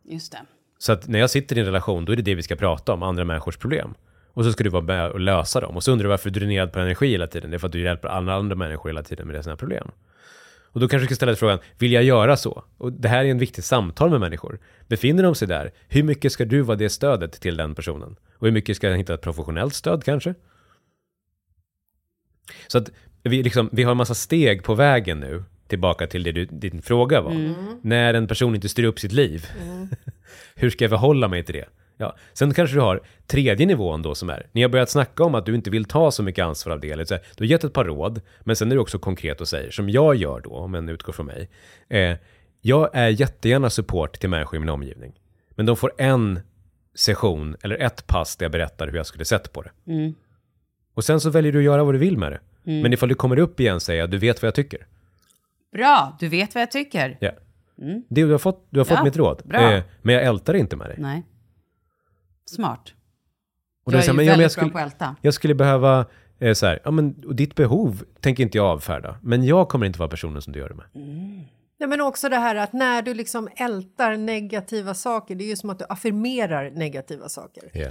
Just 0.03 0.31
det. 0.31 0.39
Så 0.77 0.91
att 0.91 1.07
när 1.07 1.19
jag 1.19 1.29
sitter 1.29 1.57
i 1.57 1.59
en 1.59 1.65
relation, 1.65 2.05
då 2.05 2.11
är 2.11 2.15
det 2.15 2.21
det 2.21 2.35
vi 2.35 2.43
ska 2.43 2.55
prata 2.55 2.93
om, 2.93 3.03
andra 3.03 3.25
människors 3.25 3.57
problem. 3.57 3.93
Och 4.33 4.43
så 4.43 4.51
ska 4.51 4.63
du 4.63 4.69
vara 4.69 4.83
med 4.83 5.11
och 5.11 5.19
lösa 5.19 5.61
dem. 5.61 5.75
Och 5.75 5.83
så 5.83 5.91
undrar 5.91 6.03
du 6.03 6.09
varför 6.09 6.29
du 6.29 6.37
är 6.37 6.39
dränerad 6.39 6.71
på 6.71 6.79
energi 6.79 7.07
hela 7.07 7.27
tiden. 7.27 7.49
Det 7.49 7.57
är 7.57 7.59
för 7.59 7.67
att 7.67 7.71
du 7.71 7.81
hjälper 7.81 8.07
alla 8.07 8.33
andra 8.33 8.55
människor 8.55 8.89
hela 8.89 9.03
tiden 9.03 9.27
med 9.27 9.43
sina 9.43 9.55
problem. 9.55 9.91
Och 10.75 10.81
då 10.81 10.87
kanske 10.87 11.03
du 11.03 11.07
ska 11.07 11.15
ställa 11.15 11.31
dig 11.31 11.39
frågan, 11.39 11.59
vill 11.77 11.91
jag 11.91 12.03
göra 12.03 12.37
så? 12.37 12.63
Och 12.77 12.93
det 12.93 13.07
här 13.07 13.25
är 13.25 13.29
en 13.29 13.37
viktig 13.37 13.63
samtal 13.63 14.09
med 14.09 14.19
människor. 14.19 14.59
Befinner 14.87 15.23
de 15.23 15.35
sig 15.35 15.47
där, 15.47 15.71
hur 15.87 16.03
mycket 16.03 16.31
ska 16.31 16.45
du 16.45 16.61
vara 16.61 16.77
det 16.77 16.89
stödet 16.89 17.31
till 17.41 17.57
den 17.57 17.75
personen? 17.75 18.15
Och 18.33 18.47
hur 18.47 18.51
mycket 18.51 18.75
ska 18.77 18.89
jag 18.89 18.97
hitta 18.97 19.13
ett 19.13 19.21
professionellt 19.21 19.73
stöd 19.73 20.03
kanske? 20.03 20.33
Så 22.67 22.77
att 22.77 22.91
vi, 23.23 23.43
liksom, 23.43 23.69
vi 23.71 23.83
har 23.83 23.91
en 23.91 23.97
massa 23.97 24.13
steg 24.15 24.63
på 24.63 24.75
vägen 24.75 25.19
nu, 25.19 25.43
tillbaka 25.67 26.07
till 26.07 26.23
det 26.23 26.31
du, 26.31 26.45
din 26.45 26.81
fråga 26.81 27.21
var. 27.21 27.31
När 27.81 28.13
en 28.13 28.27
person 28.27 28.55
inte 28.55 28.69
styr 28.69 28.83
upp 28.83 28.99
sitt 28.99 29.11
liv, 29.11 29.47
hur 30.55 30.69
ska 30.69 30.83
jag 30.83 30.91
förhålla 30.91 31.27
mig 31.27 31.43
till 31.43 31.55
det? 31.55 31.65
Ja. 31.97 32.15
Sen 32.33 32.53
kanske 32.53 32.75
du 32.75 32.81
har 32.81 33.01
tredje 33.27 33.65
nivån 33.65 34.01
då 34.01 34.15
som 34.15 34.29
är, 34.29 34.47
ni 34.51 34.61
har 34.61 34.69
börjat 34.69 34.89
snacka 34.89 35.23
om 35.23 35.35
att 35.35 35.45
du 35.45 35.55
inte 35.55 35.69
vill 35.69 35.85
ta 35.85 36.11
så 36.11 36.23
mycket 36.23 36.45
ansvar 36.45 36.73
av 36.73 36.79
det. 36.79 36.91
Eller 36.91 37.05
så 37.05 37.13
du 37.37 37.43
har 37.43 37.49
gett 37.49 37.63
ett 37.63 37.73
par 37.73 37.85
råd, 37.85 38.21
men 38.41 38.55
sen 38.55 38.71
är 38.71 38.75
du 38.75 38.81
också 38.81 38.99
konkret 38.99 39.41
och 39.41 39.47
säger, 39.47 39.71
som 39.71 39.89
jag 39.89 40.15
gör 40.15 40.39
då, 40.39 40.51
om 40.55 40.75
en 40.75 40.89
utgår 40.89 41.13
från 41.13 41.25
mig. 41.25 41.49
Eh, 41.89 42.17
jag 42.61 42.89
är 42.93 43.07
jättegärna 43.07 43.69
support 43.69 44.19
till 44.19 44.29
människor 44.29 44.55
i 44.55 44.59
min 44.59 44.69
omgivning. 44.69 45.13
Men 45.49 45.65
de 45.65 45.75
får 45.77 45.91
en 45.97 46.39
session 46.95 47.55
eller 47.63 47.75
ett 47.77 48.07
pass 48.07 48.35
där 48.35 48.45
jag 48.45 48.51
berättar 48.51 48.87
hur 48.87 48.97
jag 48.97 49.05
skulle 49.05 49.25
sett 49.25 49.53
på 49.53 49.61
det. 49.61 49.71
Och 50.93 51.03
sen 51.03 51.19
så 51.19 51.29
väljer 51.29 51.51
du 51.51 51.57
att 51.59 51.65
göra 51.65 51.83
vad 51.83 51.93
du 51.93 51.97
vill 51.97 52.17
med 52.17 52.31
det. 52.31 52.39
Men 52.63 52.93
ifall 52.93 53.09
du 53.09 53.15
kommer 53.15 53.39
upp 53.39 53.59
igen 53.59 53.79
säger 53.79 53.99
jag, 53.99 54.09
du 54.09 54.17
vet 54.17 54.41
vad 54.41 54.47
jag 54.47 54.55
tycker. 54.55 54.87
Bra, 55.71 56.17
du 56.19 56.27
vet 56.27 56.55
vad 56.55 56.61
jag 56.61 56.71
tycker. 56.71 57.17
Ja. 57.19 57.31
Det, 58.09 58.21
du 58.23 58.31
har 58.31 58.37
fått, 58.37 58.67
du 58.69 58.79
har 58.79 58.85
fått 58.85 58.97
Ja, 58.97 59.03
mitt 59.03 59.17
råd. 59.17 59.41
bra. 59.45 59.73
Eh, 59.73 59.83
men 60.01 60.15
jag 60.15 60.23
ältar 60.23 60.53
inte 60.53 60.75
med 60.75 60.87
dig. 60.87 60.95
Nej. 60.99 61.23
Smart. 62.45 62.93
Och 63.85 63.93
jag 63.93 63.97
är 63.97 64.01
säger 64.01 64.13
ju 64.13 64.15
man, 64.15 64.25
ja, 64.25 64.31
men 64.31 64.41
jag, 64.41 64.49
väldigt 64.49 64.55
bra 64.55 64.61
skulle, 64.61 64.71
på 64.71 64.77
att 64.77 64.93
älta. 64.93 65.15
jag 65.21 65.33
skulle 65.33 65.55
behöva, 65.55 66.05
eh, 66.39 66.53
så 66.53 66.65
här, 66.65 66.79
ja 66.83 66.91
men 66.91 67.23
och 67.25 67.35
ditt 67.35 67.55
behov 67.55 68.03
tänker 68.19 68.43
inte 68.43 68.57
jag 68.57 68.67
avfärda. 68.67 69.17
Men 69.21 69.43
jag 69.43 69.69
kommer 69.69 69.85
inte 69.85 69.99
vara 69.99 70.09
personen 70.09 70.41
som 70.41 70.53
du 70.53 70.59
gör 70.59 70.69
det 70.69 70.75
med. 70.75 70.85
Nej, 71.79 71.89
men 71.89 72.01
också 72.01 72.29
det 72.29 72.37
här 72.37 72.55
att 72.55 72.73
när 72.73 73.01
du 73.01 73.13
liksom 73.13 73.49
ältar 73.55 74.17
negativa 74.17 74.93
saker, 74.93 75.35
det 75.35 75.43
är 75.43 75.47
ju 75.47 75.55
som 75.55 75.69
att 75.69 75.79
du 75.79 75.85
affirmerar 75.89 76.71
negativa 76.71 77.29
saker. 77.29 77.63
Ja. 77.73 77.89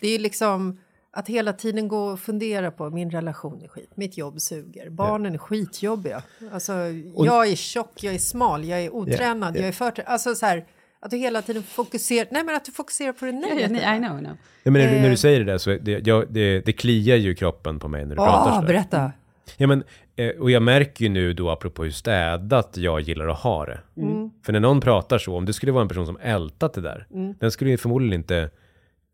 Det 0.00 0.06
är 0.06 0.12
ju 0.12 0.18
liksom 0.18 0.78
att 1.12 1.28
hela 1.28 1.52
tiden 1.52 1.88
gå 1.88 2.04
och 2.04 2.20
fundera 2.20 2.70
på 2.70 2.90
min 2.90 3.10
relation 3.10 3.62
är 3.62 3.68
skit, 3.68 3.90
mitt 3.94 4.18
jobb 4.18 4.40
suger, 4.40 4.90
barnen 4.90 5.34
är 5.34 5.38
skitjobbiga. 5.38 6.22
Alltså, 6.52 6.72
jag 7.16 7.48
är 7.48 7.56
tjock, 7.56 8.02
jag 8.02 8.14
är 8.14 8.18
smal, 8.18 8.64
jag 8.64 8.80
är 8.80 8.94
otränad, 8.94 9.56
jag 9.56 9.68
är 9.68 9.72
förtränad. 9.72 10.12
Alltså 10.12 10.34
så 10.34 10.46
här, 10.46 10.66
att 11.00 11.10
du 11.10 11.16
hela 11.16 11.42
tiden 11.42 11.62
fokuserar, 11.62 12.28
nej 12.30 12.44
men 12.44 12.56
att 12.56 12.64
du 12.64 12.72
fokuserar 12.72 13.12
på 13.12 13.24
det 13.24 13.30
Ja, 13.30 13.38
ja, 13.48 13.54
negativa. 13.68 13.96
I 13.96 13.98
know, 13.98 14.18
I 14.18 14.24
know. 14.24 14.36
Ja, 14.62 14.70
men 14.70 14.72
när, 14.72 14.88
du, 14.88 14.94
när 14.98 15.04
Eh. 15.04 15.10
du 15.10 15.16
säger 15.16 15.38
det 15.38 15.44
där 15.52 15.58
så 15.58 15.70
det, 15.80 16.06
jag, 16.06 16.24
det, 16.32 16.60
det 16.66 16.72
kliar 16.72 17.16
ju 17.16 17.34
kroppen 17.34 17.78
på 17.78 17.88
mig 17.88 18.02
när 18.02 18.10
du 18.10 18.16
pratar 18.16 18.50
Åh, 18.50 18.54
sådär. 18.54 18.66
berätta! 18.68 19.12
Ja, 19.56 19.66
men, 19.66 19.84
eh, 20.16 20.28
och 20.30 20.50
jag 20.50 20.62
märker 20.62 21.02
ju 21.04 21.08
nu 21.08 21.32
då, 21.32 21.50
apropå 21.50 21.84
hur 21.84 21.90
städat 21.90 22.76
jag 22.76 23.00
gillar 23.00 23.28
att 23.28 23.38
ha 23.38 23.66
det. 23.66 23.80
För 24.44 24.52
när 24.52 24.60
någon 24.60 24.80
pratar 24.80 25.18
så, 25.18 25.36
om 25.36 25.46
det 25.46 25.52
skulle 25.52 25.72
vara 25.72 25.82
en 25.82 25.88
person 25.88 26.06
som 26.06 26.18
ältat 26.22 26.74
det 26.74 26.80
där, 26.80 27.06
den 27.40 27.50
skulle 27.50 27.70
ju 27.70 27.76
förmodligen 27.76 28.14
inte 28.20 28.50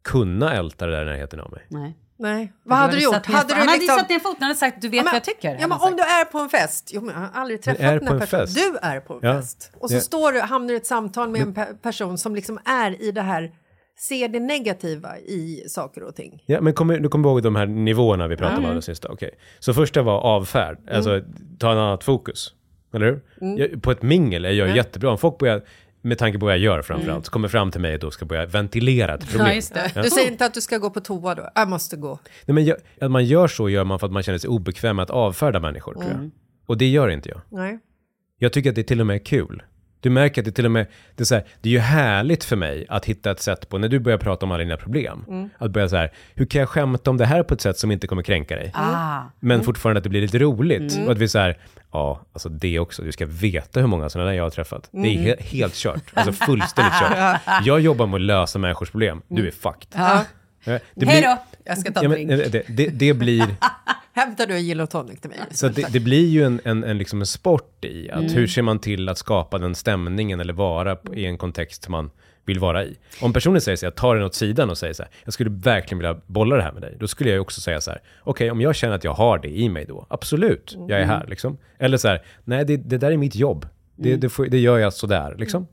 kunna 0.04 0.54
älta 0.54 0.86
det 0.86 0.92
där 0.92 1.02
i 1.02 1.04
närheten 1.06 1.40
av 1.40 1.50
mig. 1.52 1.62
Nej. 1.68 1.96
Nej. 2.18 2.52
Vad 2.64 2.78
hade 2.78 2.96
du 2.96 3.02
gjort? 3.02 3.14
satt 3.14 3.28
ner- 3.28 3.34
Hade 3.36 3.54
han 3.54 3.62
du 3.66 3.70
hade 3.70 3.80
liksom... 3.80 3.98
satt 3.98 4.08
ner 4.08 4.18
foten, 4.18 4.36
han 4.40 4.48
hade 4.48 4.58
sagt 4.58 4.82
du 4.82 4.88
vet 4.88 4.96
Ja, 4.96 5.02
men- 5.02 5.10
vad 5.12 5.14
jag 5.16 5.24
tycker. 5.24 5.48
Ja, 5.48 5.54
hade 5.54 5.68
men 5.68 5.78
om 5.80 5.96
du 5.96 6.02
är 6.02 6.24
på 6.24 6.38
en 6.38 6.48
fest, 6.48 6.90
jo, 6.94 7.00
men 7.00 7.14
jag 7.14 7.20
har 7.20 7.30
aldrig 7.40 7.62
träffat 7.62 7.80
är 7.80 7.98
den 7.98 8.06
här 8.08 8.14
en 8.14 8.20
personen. 8.20 8.46
Du 8.54 8.78
är 8.82 9.00
på 9.00 9.14
en 9.14 9.20
Ja. 9.22 9.34
fest 9.40 9.72
och 9.80 9.90
så 9.90 9.96
Ja. 9.96 10.00
står 10.00 10.32
du, 10.32 10.40
hamnar 10.40 10.74
i 10.74 10.76
ett 10.76 10.86
samtal 10.86 11.28
med 11.28 11.40
en 11.40 11.54
pe 11.54 11.66
person 11.82 12.18
som 12.18 12.34
liksom 12.34 12.58
är 12.64 13.02
i 13.02 13.12
det 13.12 13.22
här, 13.22 13.50
ser 13.98 14.28
det 14.28 14.40
negativa 14.40 15.18
i 15.18 15.64
saker 15.68 16.02
och 16.02 16.14
ting. 16.16 16.42
Ja, 16.46 16.60
men 16.60 16.72
kommer, 16.74 16.98
du 16.98 17.08
kommer 17.08 17.28
ihåg 17.28 17.42
de 17.42 17.56
här 17.56 17.66
nivåerna 17.66 18.26
vi 18.26 18.36
pratade 18.36 18.58
om 18.58 18.64
alldeles 18.64 18.84
sista? 18.84 19.08
Okej. 19.12 19.30
Så 19.58 19.74
första 19.74 20.02
var 20.02 20.20
avfärd, 20.20 20.78
alltså 20.90 21.20
ta 21.58 21.72
en 21.72 21.78
annat 21.78 22.04
fokus. 22.04 22.52
Eller 22.94 23.06
hur? 23.06 23.20
Jag, 23.58 23.82
på 23.82 23.90
ett 23.90 24.02
mingel 24.02 24.44
är 24.44 24.50
jag 24.50 24.76
jättebra. 24.76 25.10
Om 25.10 25.18
folk 25.18 25.38
börjar, 25.38 25.62
med 26.06 26.18
tanke 26.18 26.38
på 26.38 26.46
vad 26.46 26.52
jag 26.54 26.60
gör 26.60 26.82
framförallt, 26.82 27.26
så 27.26 27.32
kommer 27.32 27.48
fram 27.48 27.70
till 27.70 27.80
mig 27.80 27.94
och 27.94 28.00
då 28.00 28.10
ska 28.10 28.24
börja 28.24 28.46
ventilera 28.46 29.14
ett 29.14 29.30
problem. 29.30 29.60
Ja, 29.74 29.88
det. 29.94 30.02
Du 30.02 30.10
säger 30.10 30.30
inte 30.30 30.46
att 30.46 30.54
du 30.54 30.60
ska 30.60 30.78
gå 30.78 30.90
på 30.90 31.00
toa 31.00 31.34
då? 31.34 31.48
Jag 31.54 31.68
måste 31.68 31.96
gå. 31.96 32.18
Nej, 32.44 32.54
men 32.54 32.64
jag, 32.64 32.76
att 33.00 33.10
man 33.10 33.24
gör 33.24 33.48
så 33.48 33.68
gör 33.68 33.84
man 33.84 33.98
för 33.98 34.06
att 34.06 34.12
man 34.12 34.22
känner 34.22 34.38
sig 34.38 34.48
obekväm 34.48 34.96
med 34.96 35.02
att 35.02 35.10
avfärda 35.10 35.60
människor, 35.60 35.92
tror 35.92 36.04
jag. 36.04 36.30
Och 36.66 36.78
det 36.78 36.86
gör 36.86 37.08
inte 37.08 37.28
jag. 37.28 37.40
Nej. 37.48 37.78
Jag 38.38 38.52
tycker 38.52 38.70
att 38.70 38.76
det 38.76 38.82
till 38.82 39.00
och 39.00 39.06
med 39.06 39.14
är 39.14 39.24
kul. 39.24 39.62
Du 40.06 40.10
märker 40.10 40.40
att 40.42 40.44
det 40.44 40.52
till 40.52 40.64
och 40.64 40.70
med, 40.70 40.86
det 41.14 41.22
är, 41.22 41.24
så 41.24 41.34
här, 41.34 41.44
det 41.60 41.68
är 41.68 41.72
ju 41.72 41.78
härligt 41.78 42.44
för 42.44 42.56
mig 42.56 42.86
att 42.88 43.04
hitta 43.04 43.30
ett 43.30 43.40
sätt 43.40 43.68
på, 43.68 43.78
när 43.78 43.88
du 43.88 43.98
börjar 43.98 44.18
prata 44.18 44.46
om 44.46 44.52
alla 44.52 44.58
dina 44.62 44.76
problem, 44.76 45.24
att 45.58 45.70
börja 45.70 45.88
så 45.88 45.96
här, 45.96 46.12
hur 46.34 46.46
kan 46.46 46.58
jag 46.60 46.68
skämta 46.68 47.10
om 47.10 47.16
det 47.16 47.26
här 47.26 47.42
på 47.42 47.54
ett 47.54 47.60
sätt 47.60 47.78
som 47.78 47.90
inte 47.90 48.06
kommer 48.06 48.22
kränka 48.22 48.56
dig? 48.56 48.70
Ah, 48.74 49.20
Men 49.40 49.62
fortfarande 49.62 49.98
att 49.98 50.02
det 50.04 50.08
blir 50.10 50.20
lite 50.20 50.38
roligt. 50.38 50.98
Och 51.06 51.12
att 51.12 51.18
vi 51.18 51.28
så 51.28 51.38
här, 51.38 51.58
ja, 51.92 52.20
alltså 52.32 52.48
det 52.48 52.78
också, 52.78 53.02
du 53.02 53.12
ska 53.12 53.26
veta 53.26 53.80
hur 53.80 53.86
många 53.86 54.08
sådana 54.08 54.30
där 54.30 54.36
jag 54.36 54.42
har 54.44 54.50
träffat. 54.50 54.88
Det 54.92 54.98
är 54.98 55.36
he- 55.36 55.42
helt 55.42 55.74
kört, 55.74 56.02
alltså 56.14 56.32
fullständigt 56.32 56.94
kört. 57.00 57.40
Jag 57.64 57.80
jobbar 57.80 58.06
med 58.06 58.14
att 58.14 58.20
lösa 58.20 58.58
människors 58.58 58.90
problem, 58.90 59.22
du 59.28 59.46
är 59.46 59.50
fucked. 59.50 59.88
Ja, 59.94 60.24
Det 60.94 61.06
Hej 61.06 61.22
då! 61.22 61.38
Jag 61.64 61.78
ska 61.78 61.92
ta 61.92 62.00
Ja, 62.04 62.04
en 62.04 62.26
men, 62.26 62.38
drink. 62.38 62.52
det, 62.52 62.62
det, 62.68 62.88
det 62.88 63.14
blir... 63.14 63.44
Hämtar 64.16 64.46
du 64.46 64.54
en 64.54 64.62
gin 64.62 64.80
och 64.80 64.90
tonic 64.90 65.20
till 65.20 65.30
mig? 65.30 65.38
Så 65.50 65.68
det, 65.68 65.92
det 65.92 66.00
blir 66.00 66.26
ju 66.28 66.42
en, 66.44 66.60
en, 66.64 66.84
en, 66.84 66.98
liksom 66.98 67.20
en 67.20 67.26
sport 67.26 67.84
i 67.84 68.10
att 68.10 68.18
Mm. 68.20 68.32
hur 68.34 68.46
ser 68.46 68.62
man 68.62 68.78
till 68.78 69.08
att 69.08 69.18
skapa 69.18 69.58
den 69.58 69.74
stämningen 69.74 70.40
eller 70.40 70.52
vara 70.52 70.96
i 71.14 71.26
en 71.26 71.38
kontext 71.38 71.88
man 71.88 72.10
vill 72.44 72.58
vara 72.58 72.84
i. 72.84 72.96
Om 73.20 73.32
personen 73.32 73.60
säger 73.60 73.76
så 73.76 73.86
här, 73.86 73.90
tar 73.90 74.14
den 74.16 74.24
åt 74.24 74.34
sidan 74.34 74.70
och 74.70 74.78
säger 74.78 74.94
så 74.94 75.02
här, 75.02 75.12
jag 75.24 75.34
skulle 75.34 75.50
verkligen 75.50 75.98
vilja 75.98 76.20
bolla 76.26 76.56
det 76.56 76.62
här 76.62 76.72
med 76.72 76.82
dig. 76.82 76.96
Då 77.00 77.06
skulle 77.08 77.30
jag 77.30 77.34
ju 77.34 77.40
också 77.40 77.60
säga 77.60 77.80
så 77.80 77.90
här, 77.90 78.00
okej 78.20 78.50
om 78.50 78.60
jag 78.60 78.74
känner 78.76 78.94
att 78.94 79.04
jag 79.04 79.14
har 79.14 79.38
det 79.38 79.48
i 79.48 79.68
mig 79.68 79.84
då, 79.88 80.06
absolut, 80.10 80.74
jag 80.88 80.90
är 80.90 80.96
Mm. 81.04 81.08
här 81.08 81.26
liksom. 81.26 81.58
Eller 81.78 81.96
så 81.96 82.08
här, 82.08 82.22
nej 82.44 82.64
det, 82.64 82.76
det 82.76 82.98
där 82.98 83.10
är 83.10 83.16
mitt 83.16 83.34
jobb, 83.36 83.66
det, 83.96 84.08
Mm. 84.08 84.20
det, 84.20 84.28
får, 84.28 84.46
det 84.46 84.58
gör 84.58 84.78
jag 84.78 84.92
sådär 84.92 85.34
liksom. 85.38 85.66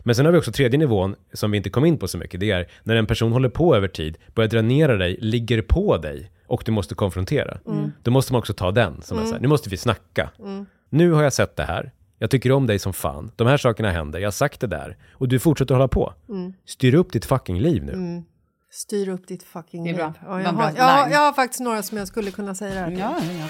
Men 0.00 0.14
sen 0.14 0.24
har 0.24 0.32
vi 0.32 0.38
också 0.38 0.52
tredje 0.52 0.78
nivån, 0.78 1.14
som 1.32 1.50
vi 1.50 1.56
inte 1.56 1.70
kom 1.70 1.84
in 1.84 1.98
på 1.98 2.08
så 2.08 2.18
mycket, 2.18 2.40
det 2.40 2.50
är 2.50 2.68
när 2.82 2.96
en 2.96 3.06
person 3.06 3.32
håller 3.32 3.48
på 3.48 3.76
över 3.76 3.88
tid, 3.88 4.16
börjar 4.34 4.48
dränera 4.48 4.96
dig, 4.96 5.16
ligger 5.20 5.62
på 5.62 5.96
dig 5.96 6.30
och 6.46 6.62
du 6.66 6.72
måste 6.72 6.94
konfrontera. 6.94 7.58
Då 8.02 8.10
måste 8.10 8.32
man 8.32 8.38
också 8.38 8.52
ta 8.52 8.70
den, 8.70 9.02
som 9.02 9.18
är 9.18 9.24
så 9.24 9.32
här, 9.32 9.40
nu 9.40 9.48
måste 9.48 9.70
vi 9.70 9.76
snacka. 9.76 10.30
Nu 10.90 11.12
har 11.12 11.22
jag 11.22 11.32
sett 11.32 11.56
det 11.56 11.64
här, 11.64 11.92
jag 12.18 12.30
tycker 12.30 12.52
om 12.52 12.66
dig 12.66 12.78
som 12.78 12.92
fan, 12.92 13.30
de 13.36 13.46
här 13.46 13.56
sakerna 13.56 13.90
händer, 13.90 14.18
jag 14.18 14.26
har 14.26 14.32
sagt 14.32 14.60
det 14.60 14.66
där, 14.66 14.96
och 15.12 15.28
du 15.28 15.38
fortsätter 15.38 15.74
hålla 15.74 15.88
på. 15.88 16.14
Styr 16.66 16.94
upp 16.94 17.12
ditt 17.12 17.24
fucking 17.24 17.60
liv 17.60 17.84
nu. 17.84 18.22
Styr 18.70 19.08
upp 19.08 19.28
ditt 19.28 19.42
fucking 19.42 19.84
Det 19.84 19.90
är 19.90 19.94
bra. 19.94 20.06
liv. 20.06 20.14
Ja, 20.26 20.42
jag, 20.42 20.54
bra 20.54 20.64
har, 20.64 20.72
jag, 20.76 21.10
jag 21.12 21.18
har 21.18 21.32
faktiskt 21.32 21.60
några 21.60 21.82
som 21.82 21.98
jag 21.98 22.08
skulle 22.08 22.30
kunna 22.30 22.54
säga 22.54 22.74
det 22.74 22.80
här 22.80 22.88
till. 22.88 22.98
Ja, 22.98 23.20
ja. 23.40 23.48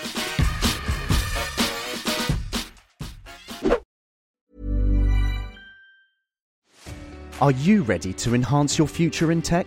Are 7.38 7.52
you 7.52 7.82
ready 7.84 8.12
to 8.12 8.34
enhance 8.34 8.78
your 8.82 8.88
future 8.88 9.32
in 9.32 9.42
tech? 9.42 9.66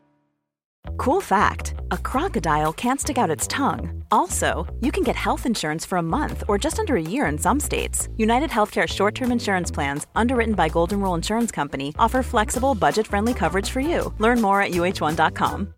Cool 0.97 1.21
fact 1.21 1.73
a 1.91 1.97
crocodile 1.97 2.73
can't 2.73 2.99
stick 3.01 3.17
out 3.17 3.29
its 3.29 3.47
tongue. 3.47 4.03
Also, 4.11 4.67
you 4.81 4.91
can 4.91 5.03
get 5.03 5.15
health 5.15 5.45
insurance 5.45 5.85
for 5.85 5.97
a 5.97 6.01
month 6.03 6.43
or 6.47 6.57
just 6.57 6.79
under 6.79 6.95
a 6.95 7.01
year 7.01 7.25
in 7.25 7.37
some 7.37 7.59
states. 7.59 8.07
United 8.17 8.49
Healthcare 8.49 8.87
short 8.87 9.15
term 9.15 9.31
insurance 9.31 9.71
plans, 9.71 10.07
underwritten 10.15 10.55
by 10.55 10.69
Golden 10.69 10.99
Rule 11.01 11.15
Insurance 11.15 11.51
Company, 11.51 11.93
offer 11.99 12.23
flexible, 12.23 12.75
budget 12.75 13.07
friendly 13.07 13.33
coverage 13.33 13.69
for 13.69 13.81
you. 13.81 14.13
Learn 14.19 14.41
more 14.41 14.61
at 14.61 14.71
uh1.com. 14.71 15.73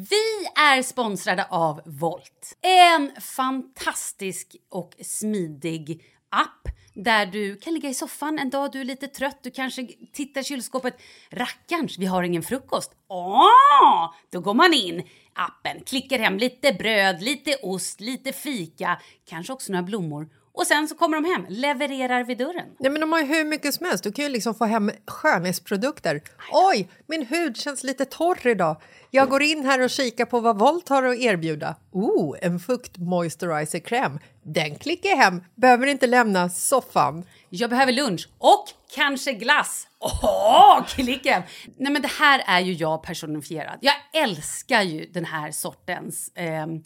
Vi 0.00 0.46
är 0.62 0.82
sponsrade 0.82 1.46
av 1.50 1.80
Volt. 1.84 2.56
En 2.62 3.10
fantastisk 3.20 4.56
och 4.70 4.94
smidig 5.02 6.02
app 6.30 6.68
där 6.94 7.26
du 7.26 7.56
kan 7.56 7.74
ligga 7.74 7.88
i 7.88 7.94
soffan 7.94 8.38
en 8.38 8.50
dag 8.50 8.72
du 8.72 8.80
är 8.80 8.84
lite 8.84 9.08
trött. 9.08 9.38
Du 9.42 9.50
kanske 9.50 9.88
tittar 10.12 10.40
i 10.40 10.44
kylskåpet. 10.44 11.00
Rackarns, 11.30 11.98
vi 11.98 12.06
har 12.06 12.22
ingen 12.22 12.42
frukost. 12.42 12.92
Åh! 13.08 14.14
Då 14.30 14.40
går 14.40 14.54
man 14.54 14.74
in 14.74 15.02
appen, 15.32 15.82
klickar 15.86 16.18
hem 16.18 16.38
lite 16.38 16.72
bröd, 16.72 17.22
lite 17.22 17.56
ost, 17.62 18.00
lite 18.00 18.32
fika, 18.32 19.00
kanske 19.24 19.52
också 19.52 19.72
några 19.72 19.82
blommor. 19.82 20.28
Och 20.52 20.66
sen 20.66 20.88
så 20.88 20.94
kommer 20.94 21.20
de 21.20 21.24
hem, 21.24 21.46
levererar 21.48 22.24
vid 22.24 22.38
dörren. 22.38 22.66
Nej, 22.78 22.90
men 22.90 23.00
de 23.00 23.12
har 23.12 23.20
ju 23.20 23.26
hur 23.26 23.44
mycket 23.44 23.74
som 23.74 23.86
helst. 23.86 24.04
Du 24.04 24.12
kan 24.12 24.24
ju 24.24 24.30
liksom 24.30 24.54
få 24.54 24.64
hem 24.64 24.90
skönhetsprodukter. 25.06 26.22
Oj, 26.52 26.88
min 27.06 27.26
hud 27.26 27.56
känns 27.56 27.84
lite 27.84 28.04
torr 28.04 28.46
idag. 28.46 28.76
Jag 29.10 29.28
går 29.28 29.42
in 29.42 29.64
här 29.64 29.80
och 29.80 29.90
kikar 29.90 30.24
på 30.24 30.40
vad 30.40 30.58
Volt 30.58 30.88
har 30.88 31.02
att 31.02 31.18
erbjuda. 31.18 31.76
Oh, 31.92 32.36
en 32.42 32.60
fukt 32.60 32.98
moisturizer-kräm. 32.98 34.18
Den 34.42 34.74
klickar 34.74 35.08
jag 35.08 35.16
hem. 35.16 35.42
Behöver 35.54 35.86
inte 35.86 36.06
lämna 36.06 36.48
soffan. 36.48 37.24
Jag 37.48 37.70
behöver 37.70 37.92
lunch 37.92 38.28
och 38.38 38.64
kanske 38.94 39.32
glass. 39.32 39.86
Åh, 40.00 40.86
klicka 40.86 41.32
hem! 41.32 41.42
Nej 41.76 41.92
men 41.92 42.02
det 42.02 42.10
här 42.18 42.42
är 42.46 42.60
ju 42.60 42.72
jag 42.72 43.02
personifierad. 43.02 43.78
Jag 43.80 43.94
älskar 44.12 44.82
ju 44.82 45.06
den 45.06 45.24
här 45.24 45.50
sortens 45.50 46.32
ehm, 46.34 46.82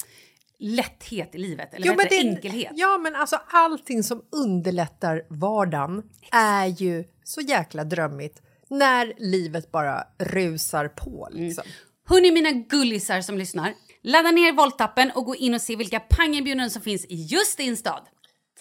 lätthet 0.64 1.34
i 1.34 1.38
livet, 1.38 1.74
eller 1.74 1.88
vad 1.88 2.04
heter 2.04 2.24
det? 2.24 2.28
enkelhet. 2.30 2.72
Ja, 2.74 2.98
men 2.98 3.14
alltså 3.14 3.40
allting 3.48 4.02
som 4.02 4.22
underlättar 4.32 5.26
vardagen 5.28 6.02
är 6.32 6.66
ju 6.66 7.04
så 7.24 7.40
jäkla 7.40 7.84
drömmigt 7.84 8.42
när 8.70 9.12
livet 9.16 9.72
bara 9.72 10.04
rusar 10.18 10.88
på. 10.88 11.28
Liksom. 11.32 11.64
Hörni 12.08 12.30
mina 12.30 12.50
gullisar 12.50 13.20
som 13.20 13.38
lyssnar, 13.38 13.74
ladda 14.02 14.30
ner 14.30 14.52
Volt-appen 14.52 15.10
och 15.14 15.24
gå 15.24 15.36
in 15.36 15.54
och 15.54 15.60
se 15.60 15.76
vilka 15.76 16.00
pangerbjudanden 16.00 16.70
som 16.70 16.82
finns 16.82 17.04
i 17.04 17.14
just 17.14 17.56
din 17.56 17.76
stad. 17.76 18.02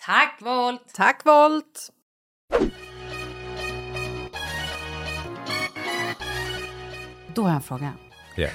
Tack 0.06 0.42
Volt! 0.42 0.94
Tack 0.94 1.26
Volt! 1.26 1.90
Då 7.36 7.42
har 7.42 7.50
jag 7.50 7.56
en 7.56 7.62
fråga. 7.62 7.94
Ja. 8.36 8.48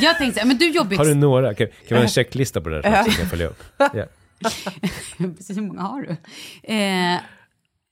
Jag 0.00 0.18
tänkte 0.18 0.34
så 0.34 0.40
här, 0.40 0.46
men 0.46 0.58
du 0.58 0.70
jobbar 0.70 0.96
Har 0.96 1.04
du 1.04 1.14
några? 1.14 1.54
Kan, 1.54 1.66
kan 1.66 1.74
vi 1.88 1.94
ha 1.94 2.02
en 2.02 2.08
checklista 2.18 2.60
på 2.60 2.68
det 2.68 2.82
där 2.82 2.92
att 2.92 3.06
jag 3.06 3.16
kan 3.16 3.28
följa 3.28 3.46
upp? 3.46 3.62
Precis, 5.18 5.56
hur 5.56 5.62
många 5.62 5.80
har 5.82 6.02
du? 6.02 6.16
Eh, 6.74 7.20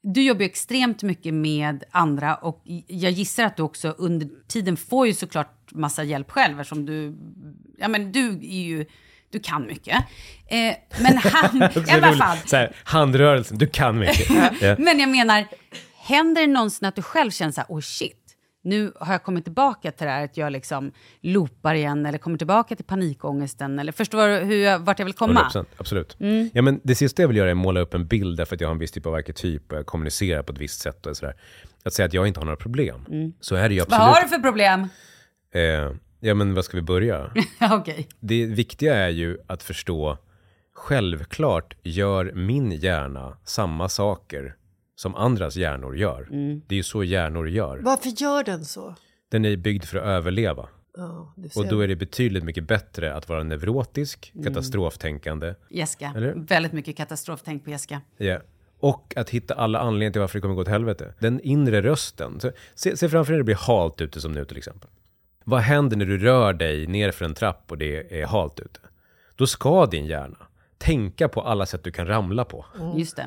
du 0.02 0.22
jobbar 0.22 0.40
ju 0.40 0.46
extremt 0.46 1.02
mycket 1.02 1.34
med 1.34 1.84
andra 1.90 2.34
och 2.34 2.62
jag 2.86 3.12
gissar 3.12 3.44
att 3.44 3.56
du 3.56 3.62
också 3.62 3.94
under 3.98 4.28
tiden 4.48 4.76
får 4.76 5.06
ju 5.06 5.14
såklart 5.14 5.72
massa 5.72 6.04
hjälp 6.04 6.30
själv 6.30 6.60
eftersom 6.60 6.86
du, 6.86 7.16
ja 7.78 7.88
men 7.88 8.12
du 8.12 8.28
är 8.28 8.62
ju, 8.62 8.86
du 9.30 9.40
kan 9.40 9.66
mycket. 9.66 9.96
Eh, 10.46 10.74
men 11.00 11.16
han, 11.22 11.62
i 11.62 11.90
alla 11.90 12.12
fall, 12.12 12.38
Så 12.46 12.56
här, 12.56 12.76
handrörelsen, 12.84 13.58
du 13.58 13.66
kan 13.66 13.98
mycket. 13.98 14.30
Men 14.78 14.98
jag 15.00 15.08
menar, 15.08 15.46
händer 15.96 16.40
det 16.40 16.46
någonsin 16.46 16.88
att 16.88 16.96
du 16.96 17.02
själv 17.02 17.30
känner 17.30 17.52
så 17.52 17.60
här, 17.60 17.68
oh 17.68 17.80
shit, 17.80 18.27
nu 18.64 18.92
har 19.00 19.12
jag 19.12 19.22
kommit 19.22 19.44
tillbaka 19.44 19.92
till 19.92 20.06
det 20.06 20.12
här 20.12 20.24
att 20.24 20.36
jag 20.36 20.52
liksom 20.52 20.92
loopar 21.20 21.74
igen 21.74 22.06
eller 22.06 22.18
kommer 22.18 22.38
tillbaka 22.38 22.76
till 22.76 22.84
panikångesten 22.84 23.78
eller 23.78 23.92
förstår 23.92 24.28
du 24.28 24.34
hur 24.36 24.64
jag, 24.64 24.78
vart 24.78 24.98
jag 24.98 25.06
vill 25.06 25.14
komma? 25.14 25.50
100%, 25.54 25.64
absolut. 25.76 26.16
Mm. 26.20 26.50
Ja, 26.54 26.62
men 26.62 26.80
det 26.84 26.94
sista 26.94 27.22
jag 27.22 27.28
vill 27.28 27.36
göra 27.36 27.48
är 27.48 27.52
att 27.52 27.56
måla 27.56 27.80
upp 27.80 27.94
en 27.94 28.06
bild 28.06 28.36
därför 28.36 28.54
att 28.54 28.60
jag 28.60 28.68
har 28.68 28.72
en 28.72 28.78
viss 28.78 28.90
typ 28.92 29.06
av 29.06 29.14
arketyp 29.14 29.72
och 29.72 29.78
jag 29.78 29.86
kommunicerar 29.86 30.42
på 30.42 30.52
ett 30.52 30.58
visst 30.58 30.80
sätt 30.80 31.06
och 31.06 31.16
sådär. 31.16 31.34
Att 31.84 31.92
säga 31.92 32.06
att 32.06 32.14
jag 32.14 32.26
inte 32.26 32.40
har 32.40 32.44
några 32.44 32.56
problem. 32.56 33.04
Så 33.40 33.54
är 33.54 33.68
det 33.68 33.74
ju 33.74 33.80
Mm. 33.80 33.90
Vad 33.90 34.00
absolut. 34.00 34.14
har 34.16 34.22
du 34.22 34.28
för 34.28 34.42
problem? 34.50 34.88
Eh, 35.54 35.92
ja, 36.20 36.34
men 36.34 36.54
vad 36.54 36.64
ska 36.64 36.76
vi 36.76 36.82
börja? 36.82 37.30
Okej. 37.72 38.08
det 38.20 38.46
viktiga 38.46 38.94
är 38.94 39.08
ju 39.08 39.38
att 39.46 39.62
förstå, 39.62 40.18
självklart 40.74 41.74
gör 41.82 42.32
min 42.34 42.72
hjärna 42.72 43.36
samma 43.44 43.88
saker 43.88 44.54
som 44.98 45.14
andras 45.14 45.56
hjärnor 45.56 45.96
gör. 45.96 46.28
Mm. 46.30 46.62
Det 46.66 46.74
är 46.74 46.76
ju 46.76 46.82
så 46.82 47.04
hjärnor 47.04 47.48
gör. 47.48 47.78
Varför 47.78 48.22
gör 48.22 48.44
den 48.44 48.64
så? 48.64 48.94
Den 49.28 49.44
är 49.44 49.56
byggd 49.56 49.84
för 49.84 49.98
att 49.98 50.04
överleva. 50.04 50.68
Ser. 51.52 51.60
Och 51.60 51.68
då 51.68 51.80
är 51.80 51.88
det 51.88 51.96
betydligt 51.96 52.44
mycket 52.44 52.64
bättre 52.64 53.14
att 53.14 53.28
vara 53.28 53.42
neurotisk, 53.42 54.32
Mm. 54.34 54.44
katastroftänkande, 54.46 55.54
Jessica. 55.70 56.12
Eller? 56.16 56.34
Väldigt 56.34 56.72
mycket 56.72 56.96
katastroftänk 56.96 57.64
på 57.64 57.70
Jessica. 57.70 58.00
Ja. 58.16 58.38
Och 58.80 59.14
att 59.16 59.30
hitta 59.30 59.54
alla 59.54 59.78
anledningar 59.78 60.12
till 60.12 60.20
varför 60.20 60.38
det 60.38 60.42
kommer 60.42 60.54
gå 60.54 60.60
åt 60.60 60.68
helvete. 60.68 61.14
Den 61.18 61.40
inre 61.40 61.82
rösten. 61.82 62.40
Så, 62.40 62.50
se, 62.74 62.96
se 62.96 63.08
framför 63.08 63.32
dig 63.32 63.38
det 63.38 63.44
blir 63.44 63.54
halt 63.66 64.00
ute 64.00 64.20
som 64.20 64.32
nu 64.32 64.44
till 64.44 64.56
exempel. 64.56 64.90
Vad 65.44 65.60
händer 65.60 65.96
när 65.96 66.06
du 66.06 66.18
rör 66.18 66.52
dig 66.52 66.86
ner 66.86 67.10
för 67.10 67.24
en 67.24 67.34
trapp 67.34 67.64
och 67.70 67.78
det 67.78 68.20
är 68.22 68.26
halt 68.26 68.60
ute? 68.60 68.80
Då 69.36 69.46
ska 69.46 69.86
din 69.86 70.06
hjärna 70.06 70.46
tänka 70.78 71.28
på 71.28 71.40
alla 71.42 71.66
sätt 71.66 71.84
du 71.84 71.90
kan 71.90 72.06
ramla 72.06 72.44
på. 72.44 72.64
Just 72.96 73.16
det. 73.16 73.26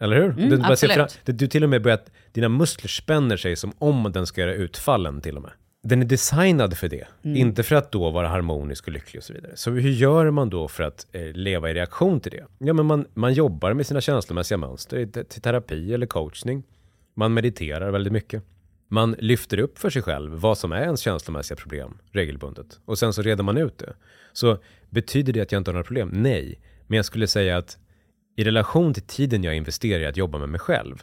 Eller 0.00 0.16
hur? 0.22 0.50
Ser 0.50 0.70
absolut. 0.72 0.94
fram, 0.94 1.36
du 1.36 1.46
till 1.46 1.64
och 1.64 1.70
med 1.70 1.82
börjar, 1.82 2.00
dina 2.32 2.48
muskler 2.48 2.88
spänner 2.88 3.36
sig 3.36 3.56
som 3.56 3.72
om 3.78 4.12
den 4.12 4.26
ska 4.26 4.40
göra 4.40 4.54
utfallen 4.54 5.20
till 5.20 5.36
och 5.36 5.42
med. 5.42 5.52
Den 5.82 6.02
är 6.02 6.06
designad 6.06 6.76
för 6.76 6.88
det, 6.88 7.06
inte 7.22 7.62
för 7.62 7.76
att 7.76 7.92
då 7.92 8.10
vara 8.10 8.28
harmonisk 8.28 8.86
och 8.86 8.92
lycklig 8.92 9.20
och 9.20 9.24
så 9.24 9.32
vidare. 9.32 9.52
Så 9.56 9.70
hur 9.70 9.90
gör 9.90 10.30
man 10.30 10.50
då 10.50 10.68
för 10.68 10.82
att 10.82 11.06
eh, 11.12 11.22
leva 11.22 11.70
i 11.70 11.74
reaktion 11.74 12.20
till 12.20 12.32
det? 12.32 12.46
Ja, 12.58 12.72
men 12.72 12.86
man, 12.86 13.06
man 13.14 13.34
jobbar 13.34 13.72
med 13.72 13.86
sina 13.86 14.00
känslomässiga 14.00 14.58
mönster 14.58 15.06
till 15.06 15.42
terapi 15.42 15.94
eller 15.94 16.06
coachning. 16.06 16.62
Man 17.14 17.34
mediterar 17.34 17.90
väldigt 17.90 18.12
mycket. 18.12 18.42
Man 18.88 19.16
lyfter 19.18 19.58
upp 19.58 19.78
för 19.78 19.90
sig 19.90 20.02
själv 20.02 20.32
vad 20.32 20.58
som 20.58 20.72
är 20.72 20.82
ens 20.82 21.00
känslomässiga 21.00 21.56
problem 21.56 21.98
regelbundet. 22.12 22.80
Och 22.84 22.98
sen 22.98 23.12
så 23.12 23.22
reder 23.22 23.44
man 23.44 23.56
ut 23.56 23.78
det. 23.78 23.94
Så 24.32 24.58
betyder 24.90 25.32
det 25.32 25.40
att 25.40 25.52
jag 25.52 25.60
inte 25.60 25.70
har 25.70 25.74
några 25.74 25.84
problem? 25.84 26.10
Nej. 26.12 26.60
Men 26.86 26.96
jag 26.96 27.04
skulle 27.04 27.26
säga 27.26 27.56
att 27.56 27.78
i 28.36 28.44
relation 28.44 28.94
till 28.94 29.02
tiden 29.02 29.44
jag 29.44 29.56
investerar 29.56 30.00
i 30.00 30.06
att 30.06 30.16
jobba 30.16 30.38
med 30.38 30.48
mig 30.48 30.60
själv 30.60 31.02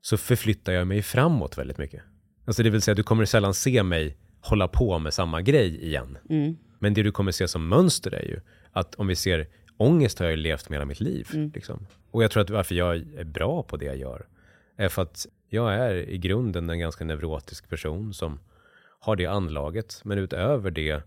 så 0.00 0.16
förflyttar 0.16 0.72
jag 0.72 0.86
mig 0.86 1.02
framåt 1.02 1.58
väldigt 1.58 1.78
mycket. 1.78 2.02
Alltså 2.44 2.62
det 2.62 2.70
vill 2.70 2.82
säga, 2.82 2.94
du 2.94 3.02
kommer 3.02 3.24
sällan 3.24 3.54
se 3.54 3.82
mig 3.82 4.16
hålla 4.40 4.68
på 4.68 4.98
med 4.98 5.14
samma 5.14 5.42
grej 5.42 5.84
igen. 5.84 6.18
Men 6.78 6.94
det 6.94 7.02
du 7.02 7.12
kommer 7.12 7.32
se 7.32 7.48
som 7.48 7.68
mönster 7.68 8.14
är 8.14 8.22
ju 8.22 8.40
att 8.72 8.94
om 8.94 9.06
vi 9.06 9.16
ser 9.16 9.48
ångest 9.76 10.18
har 10.18 10.26
jag 10.26 10.38
levt 10.38 10.68
med 10.68 10.76
hela 10.76 10.84
mitt 10.84 11.00
liv. 11.00 11.28
Liksom. 11.54 11.86
och 12.10 12.24
jag 12.24 12.30
tror 12.30 12.42
att 12.42 12.50
varför 12.50 12.74
jag 12.74 12.96
är 12.96 13.24
bra 13.24 13.62
på 13.62 13.76
det 13.76 13.84
jag 13.84 13.96
gör 13.96 14.26
är 14.76 14.88
för 14.88 15.02
att 15.02 15.26
jag 15.48 15.74
är 15.74 15.94
i 15.94 16.18
grunden 16.18 16.70
en 16.70 16.78
ganska 16.78 17.04
neurotisk 17.04 17.68
person 17.68 18.14
som 18.14 18.40
har 19.00 19.16
det 19.16 19.26
anlaget, 19.26 20.00
men 20.04 20.18
utöver 20.18 20.70
det 20.70 21.02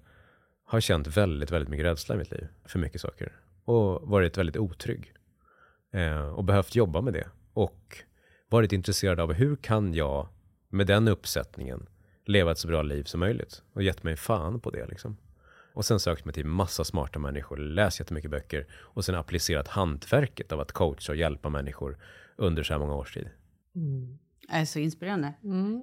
har 0.65 0.81
känt 0.81 1.07
väldigt, 1.07 1.51
väldigt 1.51 1.69
mycket 1.69 1.85
rädsla 1.85 2.15
i 2.15 2.17
mitt 2.17 2.31
liv 2.31 2.47
för 2.65 2.79
mycket 2.79 3.01
saker 3.01 3.31
och 3.65 4.09
varit 4.09 4.37
väldigt 4.37 4.57
otrygg 4.57 5.13
och 6.35 6.43
behövt 6.43 6.75
jobba 6.75 7.01
med 7.01 7.13
det 7.13 7.27
och 7.53 7.97
varit 8.49 8.71
intresserad 8.73 9.19
av 9.19 9.33
hur 9.33 9.55
kan 9.55 9.93
jag 9.93 10.27
med 10.69 10.87
den 10.87 11.07
uppsättningen 11.07 11.89
leva 12.25 12.51
ett 12.51 12.57
så 12.57 12.67
bra 12.67 12.81
liv 12.81 13.03
som 13.03 13.19
möjligt 13.19 13.61
och 13.73 13.83
gett 13.83 14.03
mig 14.03 14.15
fan 14.15 14.59
på 14.59 14.69
det 14.69 14.85
liksom. 14.85 15.17
Och 15.73 15.85
sen 15.85 15.99
sökt 15.99 16.25
mig 16.25 16.33
till 16.33 16.45
massa 16.45 16.83
smarta 16.83 17.19
människor, 17.19 17.57
läst 17.57 17.99
jättemycket 17.99 18.31
böcker 18.31 18.67
och 18.73 19.05
sen 19.05 19.15
applicerat 19.15 19.67
hantverket 19.67 20.51
av 20.51 20.59
att 20.59 20.71
coacha 20.71 21.11
och 21.11 21.15
hjälpa 21.15 21.49
människor 21.49 21.97
under 22.35 22.63
så 22.63 22.73
här 22.73 22.79
många 22.79 22.95
års 22.95 23.13
tid. 23.13 23.29
Det 23.73 24.55
är 24.55 24.65
så 24.65 24.79
inspirerande. 24.79 25.33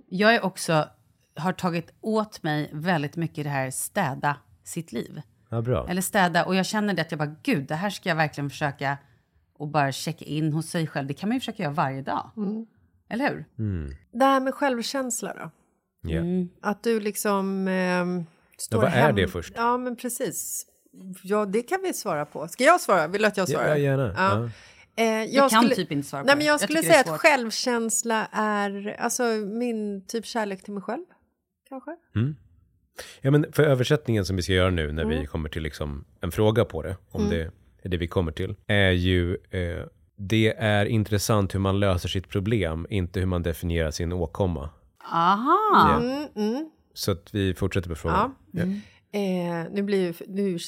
Jag 0.09 0.35
är 0.35 0.45
också, 0.45 0.89
har 1.35 1.53
tagit 1.53 1.93
åt 2.01 2.43
mig 2.43 2.71
väldigt 2.73 3.17
mycket 3.17 3.45
det 3.45 3.51
här 3.51 3.71
städa 3.71 4.37
sitt 4.65 4.93
liv. 4.93 5.23
Ja, 5.49 5.63
bra. 5.63 5.89
Eller 5.89 6.03
städa, 6.03 6.45
och 6.45 6.55
jag 6.55 6.67
känner 6.67 6.95
det 6.95 7.03
att 7.03 7.13
jag 7.13 7.19
bara, 7.19 7.37
gud, 7.43 7.67
det 7.67 7.75
här 7.75 7.91
ska 7.91 8.09
jag 8.09 8.17
verkligen 8.17 8.51
försöka 8.51 8.99
och 9.61 9.69
bara 9.69 9.93
checka 9.93 10.25
in 10.25 10.53
hos 10.53 10.67
sig 10.67 10.87
själv. 10.87 11.09
Det 11.09 11.15
kan 11.15 11.29
man 11.29 11.37
ju 11.37 11.41
försöka 11.41 11.63
göra 11.63 11.73
varje 11.73 12.03
dag. 12.03 12.31
Eller 13.11 13.29
hur? 13.31 13.45
Det 14.19 14.25
här 14.25 14.41
med 14.41 14.55
självkänsla 14.55 15.35
då? 15.35 15.51
Ja. 16.11 16.23
Att 16.63 16.83
du 16.83 17.01
liksom... 17.01 17.69
Eh, 17.69 18.07
står 18.59 18.77
vad 18.77 18.87
är 18.87 18.91
hem- 18.91 19.17
det 19.17 19.29
först? 19.29 19.53
Ja, 19.57 19.77
men 19.79 19.97
precis. 19.97 20.67
Ja, 21.23 21.47
det 21.47 21.63
kan 21.63 21.83
vi 21.83 21.93
svara 21.93 22.27
på. 22.27 22.49
Ska 22.49 22.65
jag 22.65 22.81
svara? 22.81 23.07
Vill 23.09 23.23
du 23.23 23.29
att 23.29 23.37
jag 23.37 23.49
svarar? 23.49 23.69
Ja, 23.69 23.77
gärna. 23.77 24.15
Ja. 24.17 24.51
Ja. 24.97 25.03
Eh, 25.05 25.25
Jag 25.25 25.51
kan 25.51 25.69
typ 25.71 25.93
inte 25.93 26.09
svara 26.09 26.23
på 26.23 26.27
Nej, 26.27 26.35
det. 26.35 26.39
men 26.39 26.47
jag 26.47 26.53
Jag 26.55 26.61
skulle 26.61 26.79
är 26.79 26.83
säga 26.83 27.01
att 27.15 27.21
självkänsla 27.21 28.27
är 28.33 28.97
alltså, 29.01 29.23
min 29.47 30.07
typ 30.07 30.27
kärlek 30.27 30.63
till 30.63 30.73
mig 30.73 30.83
själv. 30.83 31.05
Kanske? 31.69 31.91
Ja, 33.21 33.31
men 33.31 33.53
för 33.53 33.63
översättningen 33.63 34.25
som 34.25 34.37
vi 34.37 34.43
ska 34.43 34.53
göra 34.53 34.71
nu 34.71 34.93
när 34.93 35.03
Mm. 35.03 35.21
vi 35.21 35.27
kommer 35.27 35.49
till 35.49 35.63
liksom 35.63 36.05
en 36.21 36.33
fråga 36.33 36.65
på 36.65 36.83
det, 36.83 36.97
om 37.11 37.29
det 37.31 37.51
är 37.83 37.89
det 37.89 37.97
vi 37.97 38.07
kommer 38.07 38.33
till, 38.33 38.55
är 38.67 38.91
ju 38.91 39.35
eh, 39.51 39.85
det 40.17 40.55
är 40.59 40.87
intressant 40.87 41.55
hur 41.55 41.61
man 41.61 41.81
löser 41.81 42.09
sitt 42.09 42.29
problem, 42.29 42.87
inte 42.91 43.21
hur 43.21 43.27
man 43.27 43.43
definierar 43.43 43.91
sin 43.91 44.13
åkomma. 44.13 44.71
Aha! 45.13 45.99
Mm, 46.01 46.29
mm. 46.37 46.71
Så 46.95 47.13
att 47.13 47.35
vi 47.35 47.55
fortsätter 47.55 47.89
på 47.89 47.95
frågan. 47.95 48.35
Ja. 48.51 48.63
Eh, 49.13 49.67
nu, 49.73 49.83
blir, 49.83 50.15
nu 50.29 50.59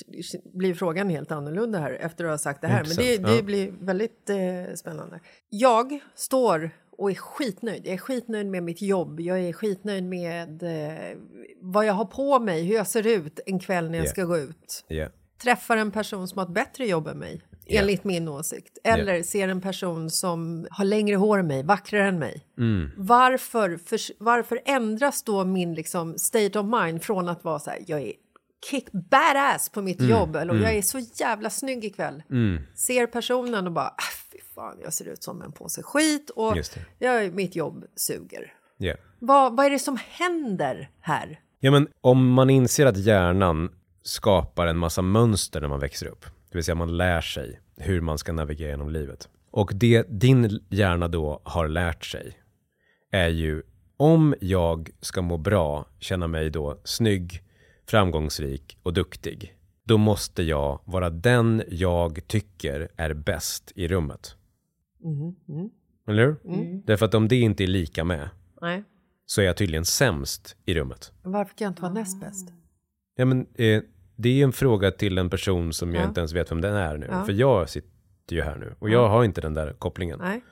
blir 0.53 0.75
frågan 0.75 1.09
helt 1.09 1.33
annorlunda 1.33 1.79
här 1.79 1.93
efter 1.93 2.25
att 2.25 2.31
ha 2.31 2.39
sagt 2.39 2.61
det 2.61 2.69
här. 2.69 2.85
Men 2.87 2.97
det, 2.97 3.15
Intressant, 3.15 3.27
det 3.27 3.37
ja. 3.37 3.43
blir 3.43 3.73
väldigt 3.81 4.31
eh, 4.31 4.75
spännande. 4.75 5.21
Jag 5.49 6.01
står 6.15 6.71
och 6.99 7.11
är 7.11 7.15
skitnöjd. 7.15 7.83
Jag 7.87 7.95
är 7.95 7.99
skitnöjd 7.99 8.47
med 8.47 8.63
mitt 8.63 8.83
jobb. 8.83 9.21
Jag 9.21 9.41
är 9.41 9.53
skitnöjd 9.53 10.05
med 10.05 10.63
eh, 10.63 11.19
vad 11.61 11.87
jag 11.87 11.93
har 11.93 12.05
på 12.05 12.39
mig, 12.39 12.65
hur 12.65 12.75
jag 12.75 12.87
ser 12.87 13.07
ut 13.07 13.41
en 13.47 13.59
kväll 13.59 13.91
när 13.91 13.99
jag 13.99 14.07
Ja. 14.07 14.11
ska 14.11 14.25
gå 14.25 14.39
ut. 14.39 14.85
Ja. 14.89 15.09
Träffar 15.43 15.77
en 15.77 15.91
person 15.91 16.29
som 16.29 16.39
har 16.39 16.45
ett 16.47 16.53
bättre 16.55 16.87
jobb 16.87 17.07
än 17.09 17.19
mig, 17.19 17.41
Ja. 17.67 17.81
enligt 17.81 18.05
min 18.05 18.29
åsikt. 18.29 18.79
Eller 18.85 19.23
ser 19.23 19.49
en 19.49 19.61
person 19.61 20.11
som 20.11 20.67
har 20.71 20.85
längre 20.85 21.17
hår 21.17 21.39
än 21.39 21.47
mig, 21.47 21.63
vackrare 21.63 22.09
än 22.09 22.19
mig. 22.19 22.47
Mm. 22.59 22.91
Varför, 22.97 23.77
för, 23.77 23.99
varför 24.25 24.61
ändras 24.65 25.23
då 25.23 25.45
min 25.45 25.75
liksom, 25.75 26.19
state 26.19 26.59
of 26.59 26.67
mind 26.67 27.03
från 27.03 27.29
att 27.29 27.45
vara 27.45 27.59
så 27.59 27.71
här, 27.71 27.79
jag 27.87 28.01
är 28.03 28.13
kick 28.71 28.93
badass 28.93 29.69
på 29.69 29.83
mitt 29.83 30.01
jobb 30.03 30.37
eller 30.37 30.55
jag 30.55 30.75
är 30.75 30.83
så 30.83 30.99
jävla 30.99 31.51
snygg 31.51 31.85
ikväll. 31.85 32.23
Ser 32.75 33.07
personen 33.07 33.67
och 33.67 33.73
bara, 33.73 33.87
ah, 33.89 34.13
fy 34.33 34.39
fan, 34.55 34.77
jag 34.83 34.93
ser 34.93 35.09
ut 35.09 35.23
som 35.23 35.43
en 35.43 35.53
påse 35.53 35.83
skit 35.83 36.31
och 36.31 36.57
jag, 36.99 37.35
mitt 37.35 37.57
jobb 37.57 37.85
suger. 37.97 38.53
Ja. 38.79 38.95
Vad, 39.19 39.57
vad 39.57 39.67
är 39.67 39.71
det 39.71 39.79
som 39.79 39.99
händer 40.09 40.91
här? 41.01 41.41
Ja, 41.61 41.71
men 41.71 41.89
om 42.01 42.33
man 42.33 42.51
inser 42.51 42.87
att 42.87 42.97
hjärnan 42.97 43.71
skapar 44.03 44.67
en 44.67 44.79
massa 44.79 45.03
mönster 45.03 45.61
när 45.61 45.69
man 45.69 45.81
växer 45.81 46.07
upp, 46.07 46.25
det 46.25 46.59
vill 46.59 46.65
säga 46.65 46.75
man 46.75 46.97
lär 46.97 47.21
sig 47.21 47.61
hur 47.77 48.01
man 48.01 48.19
ska 48.19 48.33
navigera 48.33 48.71
genom 48.71 48.91
livet. 48.91 49.29
Och 49.51 49.73
det 49.75 50.07
din 50.09 50.61
hjärna 50.69 51.09
då 51.09 51.41
har 51.45 51.69
lärt 51.69 52.05
sig 52.05 52.39
är 53.11 53.29
ju 53.29 53.63
om 53.97 54.35
jag 54.41 54.91
ska 55.01 55.23
må 55.23 55.37
bra, 55.37 55.87
känna 55.99 56.27
mig 56.27 56.51
då 56.51 56.81
snygg, 56.85 57.43
framgångsrik 57.87 58.79
och 58.83 58.93
duktig, 58.93 59.57
då 59.85 59.99
måste 59.99 60.43
jag 60.43 60.81
vara 60.85 61.11
den 61.11 61.63
jag 61.69 62.27
tycker 62.27 62.89
är 62.97 63.15
bäst 63.15 63.73
i 63.75 63.89
rummet. 63.89 64.37
Eller 66.09 66.27
hur? 66.27 66.37
Därför 66.87 67.07
att 67.07 67.15
om 67.15 67.29
det 67.29 67.37
inte 67.37 67.65
är 67.65 67.67
lika 67.67 68.05
med, 68.05 68.29
Nej. 68.61 68.85
så 69.27 69.41
är 69.41 69.45
jag 69.45 69.57
tydligen 69.57 69.85
sämst 69.85 70.57
i 70.65 70.75
rummet. 70.75 71.13
Varför 71.23 71.55
kan 71.57 71.65
jag 71.65 71.71
inte 71.71 71.83
vara 71.83 71.93
näst 71.93 72.21
bäst? 72.21 72.49
Ja, 73.17 73.25
men, 73.25 73.47
eh, 73.55 73.83
det 74.17 74.41
är 74.41 74.45
en 74.45 74.53
fråga 74.53 74.91
till 74.91 75.19
en 75.19 75.31
person 75.31 75.73
som 75.73 75.95
jag 75.95 76.05
Ja. 76.05 76.09
inte 76.09 76.21
ens 76.21 76.33
vet 76.33 76.51
vem 76.51 76.61
den 76.61 76.75
är 76.75 76.97
nu. 76.97 77.07
Ja. 77.11 77.25
För 77.25 77.33
jag 77.33 77.69
sitter 77.69 77.89
ju 78.37 78.43
här 78.43 78.57
nu 78.57 78.75
och 78.79 78.91
jag 78.91 79.09
har 79.09 79.25
inte 79.25 79.41
den 79.41 79.55
där 79.55 79.73
kopplingen. 79.73 80.19
Nej. 80.23 80.45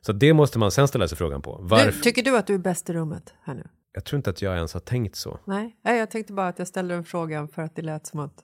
Så 0.00 0.12
det 0.12 0.32
måste 0.32 0.58
man 0.58 0.70
sen 0.70 0.88
ställa 0.88 1.08
sig 1.08 1.18
frågan 1.18 1.42
på. 1.42 1.58
Varför? 1.62 1.86
Du, 1.92 2.00
tycker 2.00 2.22
du 2.22 2.36
att 2.36 2.46
du 2.46 2.54
är 2.54 2.58
bäst 2.58 2.90
i 2.90 2.92
rummet 2.92 3.34
här 3.44 3.54
nu? 3.54 3.64
Jag 3.92 4.04
tror 4.04 4.16
inte 4.16 4.30
att 4.30 4.42
jag 4.42 4.56
ens 4.56 4.72
har 4.74 4.80
tänkt 4.80 5.16
så. 5.16 5.40
Nej, 5.44 5.76
Nej 5.84 5.98
jag 5.98 6.10
tänkte 6.10 6.32
bara 6.32 6.48
att 6.48 6.58
jag 6.58 6.68
ställde 6.68 6.94
den 6.94 7.04
frågan 7.04 7.48
för 7.48 7.62
att 7.62 7.76
det 7.76 7.82
lät 7.82 8.06
som 8.06 8.20
att 8.20 8.34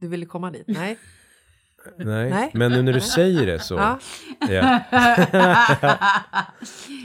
du 0.00 0.08
ville 0.08 0.26
komma 0.26 0.50
dit. 0.50 0.64
Nej. 0.66 0.98
Nej. 1.98 2.30
Nej. 2.30 2.50
Men 2.54 2.72
nu 2.72 2.82
när 2.82 2.92
du 2.92 3.00
säger 3.00 3.46
det 3.46 3.58
så. 3.58 3.74
Ja. 3.74 3.98
Ja. 4.50 4.80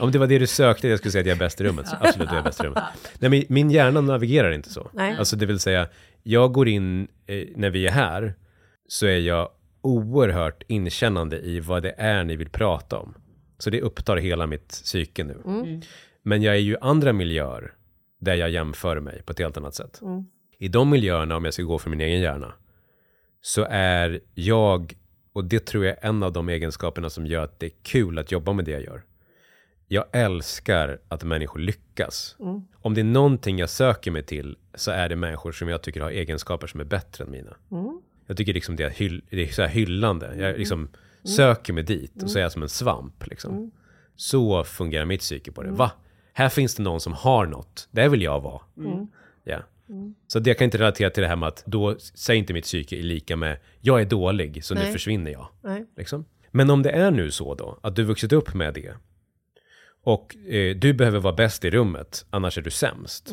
Om 0.00 0.12
det 0.12 0.18
var 0.18 0.26
det 0.26 0.38
du 0.38 0.46
sökte, 0.46 0.88
jag 0.88 0.98
skulle 0.98 1.12
säga 1.12 1.20
att 1.20 1.26
jag 1.26 1.34
är 1.34 1.38
bäst 1.38 1.60
i 1.60 1.64
rummet. 1.64 1.88
Så 1.88 1.96
absolut, 2.00 2.28
jag 2.28 2.38
är 2.38 2.42
bäst 2.42 2.60
i 2.60 2.62
rummet. 2.62 2.82
Nej, 3.18 3.30
men 3.30 3.44
min 3.48 3.70
hjärna 3.70 4.00
navigerar 4.00 4.52
inte 4.52 4.70
så. 4.70 4.90
Nej. 4.92 5.16
Alltså 5.18 5.36
det 5.36 5.46
vill 5.46 5.58
säga, 5.58 5.88
jag 6.22 6.52
går 6.52 6.68
in, 6.68 7.08
eh, 7.26 7.46
när 7.56 7.70
vi 7.70 7.86
är 7.86 7.90
här, 7.90 8.34
så 8.88 9.06
är 9.06 9.18
jag 9.18 9.48
oerhört 9.80 10.62
inkännande 10.68 11.40
i 11.40 11.60
vad 11.60 11.82
det 11.82 11.94
är 11.98 12.24
ni 12.24 12.36
vill 12.36 12.48
prata 12.48 12.98
om. 12.98 13.14
Så 13.58 13.70
det 13.70 13.80
upptar 13.80 14.16
hela 14.16 14.46
mitt 14.46 14.68
psyke 14.68 15.24
nu. 15.24 15.40
Men 16.22 16.42
jag 16.42 16.54
är 16.54 16.58
ju 16.60 16.76
andra 16.80 17.12
miljöer 17.12 17.72
där 18.20 18.34
jag 18.34 18.50
jämför 18.50 19.00
mig 19.00 19.22
på 19.22 19.32
ett 19.32 19.38
helt 19.38 19.56
annat 19.56 19.74
sätt. 19.74 20.00
I 20.58 20.68
de 20.68 20.90
miljöerna, 20.90 21.36
om 21.36 21.44
jag 21.44 21.54
ska 21.54 21.62
gå 21.62 21.78
för 21.78 21.90
min 21.90 22.00
egen 22.00 22.20
hjärna, 22.20 22.52
så 23.40 23.66
är 23.70 24.20
jag, 24.34 24.94
och 25.32 25.44
det 25.44 25.66
tror 25.66 25.84
jag 25.84 25.96
är 25.98 26.08
en 26.08 26.22
av 26.22 26.32
de 26.32 26.48
egenskaperna 26.48 27.10
som 27.10 27.26
gör 27.26 27.44
att 27.44 27.60
det 27.60 27.66
är 27.66 27.72
kul 27.82 28.18
att 28.18 28.32
jobba 28.32 28.52
med 28.52 28.64
det 28.64 28.70
jag 28.70 28.82
gör. 28.82 29.02
Jag 29.88 30.04
älskar 30.12 30.98
att 31.08 31.24
människor 31.24 31.60
lyckas. 31.60 32.36
Om 32.74 32.94
det 32.94 33.00
är 33.00 33.04
någonting 33.04 33.58
jag 33.58 33.70
söker 33.70 34.10
mig 34.10 34.22
till 34.22 34.56
så 34.74 34.90
är 34.90 35.08
det 35.08 35.16
människor 35.16 35.52
som 35.52 35.68
jag 35.68 35.82
tycker 35.82 36.00
har 36.00 36.10
egenskaper 36.10 36.66
som 36.66 36.80
är 36.80 36.84
bättre 36.84 37.24
än 37.24 37.30
mina. 37.30 37.56
Jag 38.26 38.36
tycker 38.36 38.54
liksom 38.54 38.76
det 38.76 38.84
är, 38.84 38.90
hyll, 38.90 39.22
det 39.30 39.48
är 39.48 39.52
så 39.52 39.62
här 39.62 39.68
hyllande. 39.68 40.34
Jag 40.36 40.58
liksom 40.58 40.88
söker 41.22 41.72
mig 41.72 41.82
dit 41.82 42.22
och 42.22 42.30
så 42.30 42.38
är 42.38 42.42
jag 42.42 42.52
som 42.52 42.62
en 42.62 42.68
svamp. 42.68 43.26
Liksom. 43.26 43.70
Så 44.16 44.64
fungerar 44.64 45.04
mitt 45.04 45.20
psyke 45.20 45.52
på 45.52 45.62
det. 45.62 45.70
Va? 45.70 45.92
Här 46.32 46.48
finns 46.48 46.74
det 46.74 46.82
någon 46.82 47.00
som 47.00 47.12
har 47.12 47.46
något. 47.46 47.88
Det 47.90 48.08
vill 48.08 48.22
jag 48.22 48.40
vara. 48.40 48.60
Ja. 49.44 49.58
Så 50.26 50.38
det 50.38 50.50
jag 50.50 50.58
kan 50.58 50.64
inte 50.64 50.78
relatera 50.78 51.10
till 51.10 51.22
det 51.22 51.28
här 51.28 51.36
med 51.36 51.48
att 51.48 51.62
då 51.66 51.96
säger 51.98 52.38
inte 52.38 52.52
mitt 52.52 52.64
psyke 52.64 52.96
är 52.96 53.02
lika 53.02 53.36
med 53.36 53.58
jag 53.80 54.00
är 54.00 54.04
dålig 54.04 54.64
så 54.64 54.74
nu 54.74 54.80
Nej. 54.80 54.92
försvinner 54.92 55.30
jag. 55.30 55.48
Liksom. 55.96 56.24
Men 56.50 56.70
om 56.70 56.82
det 56.82 56.90
är 56.90 57.10
nu 57.10 57.30
så 57.30 57.54
då, 57.54 57.78
att 57.82 57.96
du 57.96 58.04
vuxit 58.04 58.32
upp 58.32 58.54
med 58.54 58.74
det 58.74 58.94
och 60.04 60.36
eh, 60.36 60.76
du 60.76 60.92
behöver 60.92 61.20
vara 61.20 61.34
bäst 61.34 61.64
i 61.64 61.70
rummet, 61.70 62.26
annars 62.30 62.58
är 62.58 62.62
du 62.62 62.70
sämst. 62.70 63.30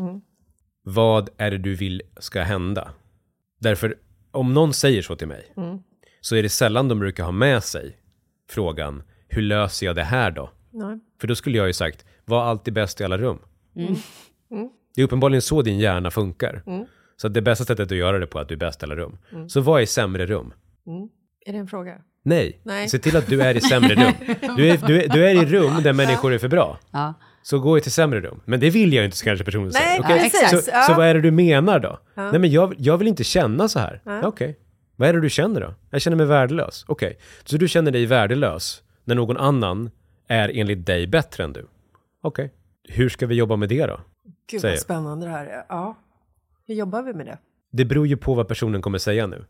Vad 0.83 1.29
är 1.37 1.51
det 1.51 1.57
du 1.57 1.75
vill 1.75 2.01
ska 2.17 2.41
hända? 2.41 2.91
Därför, 3.59 3.95
om 4.31 4.53
någon 4.53 4.73
säger 4.73 5.01
så 5.01 5.15
till 5.15 5.27
mig, 5.27 5.53
så 6.21 6.35
är 6.35 6.43
det 6.43 6.49
sällan 6.49 6.87
de 6.87 6.99
brukar 6.99 7.23
ha 7.23 7.31
med 7.31 7.63
sig 7.63 7.97
frågan, 8.49 9.03
hur 9.27 9.41
löser 9.41 9.85
jag 9.85 9.95
det 9.95 10.03
här 10.03 10.31
då? 10.31 10.49
Nej. 10.71 10.99
För 11.21 11.27
då 11.27 11.35
skulle 11.35 11.57
jag 11.57 11.67
ju 11.67 11.73
sagt, 11.73 12.05
var 12.25 12.43
alltid 12.43 12.73
bäst 12.73 13.01
i 13.01 13.03
alla 13.03 13.17
rum. 13.17 13.39
Det 14.95 15.01
är 15.01 15.05
uppenbarligen 15.05 15.41
så 15.41 15.61
din 15.61 15.79
hjärna 15.79 16.11
funkar. 16.11 16.63
Så 17.15 17.27
att 17.27 17.33
det 17.33 17.41
bästa 17.41 17.65
sättet 17.65 17.91
att 17.91 17.97
göra 17.97 18.19
det 18.19 18.27
på 18.27 18.37
är 18.37 18.41
att 18.41 18.47
du 18.47 18.53
är 18.55 18.59
bäst 18.59 18.83
i 18.83 18.85
alla 18.85 18.95
rum. 18.95 19.17
Så 19.47 19.61
vad 19.61 19.81
är 19.81 19.85
sämre 19.85 20.25
rum? 20.25 20.53
Är 21.49 21.53
det 21.53 21.59
en 21.59 21.67
fråga? 21.67 21.97
Nej. 22.23 22.59
Nej. 22.63 22.89
se 22.89 22.99
till 22.99 23.17
att 23.17 23.27
du 23.27 23.41
är 23.41 23.57
i 23.57 23.61
sämre 23.61 23.95
rum. 24.05 24.13
Du 24.55 24.69
är, 24.69 24.87
du, 24.87 25.03
är, 25.03 25.07
du 25.07 25.27
är 25.27 25.43
i 25.43 25.45
rum 25.45 25.83
där 25.83 25.93
människor 25.93 26.33
är 26.33 26.37
för 26.37 26.47
bra. 26.47 26.79
Ja. 26.91 27.13
Så 27.41 27.59
gå 27.59 27.79
till 27.79 27.91
sämre 27.91 28.21
rum. 28.21 28.41
Men 28.45 28.59
det 28.59 28.69
vill 28.69 28.93
jag 28.93 29.05
inte, 29.05 29.17
så 29.17 29.25
kanske 29.25 29.45
personen 29.45 29.71
Nej, 29.73 29.81
säger. 29.83 29.99
Okej? 29.99 30.29
precis. 30.31 30.65
Så, 30.65 30.71
Ja. 30.71 30.81
så 30.81 30.93
vad 30.93 31.07
är 31.07 31.13
det 31.13 31.21
du 31.21 31.31
menar 31.31 31.79
då? 31.79 31.99
Nej, 32.13 32.39
men 32.39 32.51
jag, 32.51 32.75
jag 32.77 32.97
vill 32.97 33.07
inte 33.07 33.23
känna 33.23 33.67
så 33.67 33.79
här. 33.79 34.01
Ja. 34.05 34.27
Okej. 34.27 34.59
Vad 34.95 35.09
är 35.09 35.13
det 35.13 35.21
du 35.21 35.29
känner 35.29 35.61
då? 35.61 35.73
Jag 35.89 36.01
känner 36.01 36.17
mig 36.17 36.25
värdelös. 36.25 36.85
Okej. 36.87 37.17
Så 37.43 37.57
du 37.57 37.67
känner 37.67 37.91
dig 37.91 38.05
värdelös 38.05 38.83
när 39.03 39.15
någon 39.15 39.37
annan 39.37 39.89
är 40.27 40.51
enligt 40.53 40.85
dig 40.85 41.07
bättre 41.07 41.43
än 41.43 41.53
du? 41.53 41.67
Okej. 42.21 42.53
Hur 42.89 43.09
ska 43.09 43.27
vi 43.27 43.35
jobba 43.35 43.55
med 43.55 43.69
det 43.69 43.85
då? 43.85 43.99
Gud 44.51 44.61
vad 44.61 44.79
spännande 44.79 45.25
det 45.25 45.31
här 45.31 45.45
är. 45.45 45.65
Ja. 45.69 45.97
Hur 46.67 46.75
jobbar 46.75 47.01
vi 47.01 47.13
med 47.13 47.25
det? 47.25 47.37
Det 47.71 47.85
beror 47.85 48.07
ju 48.07 48.17
på 48.17 48.33
vad 48.33 48.47
personen 48.47 48.81
kommer 48.81 48.97
säga 48.97 49.27
nu. 49.27 49.45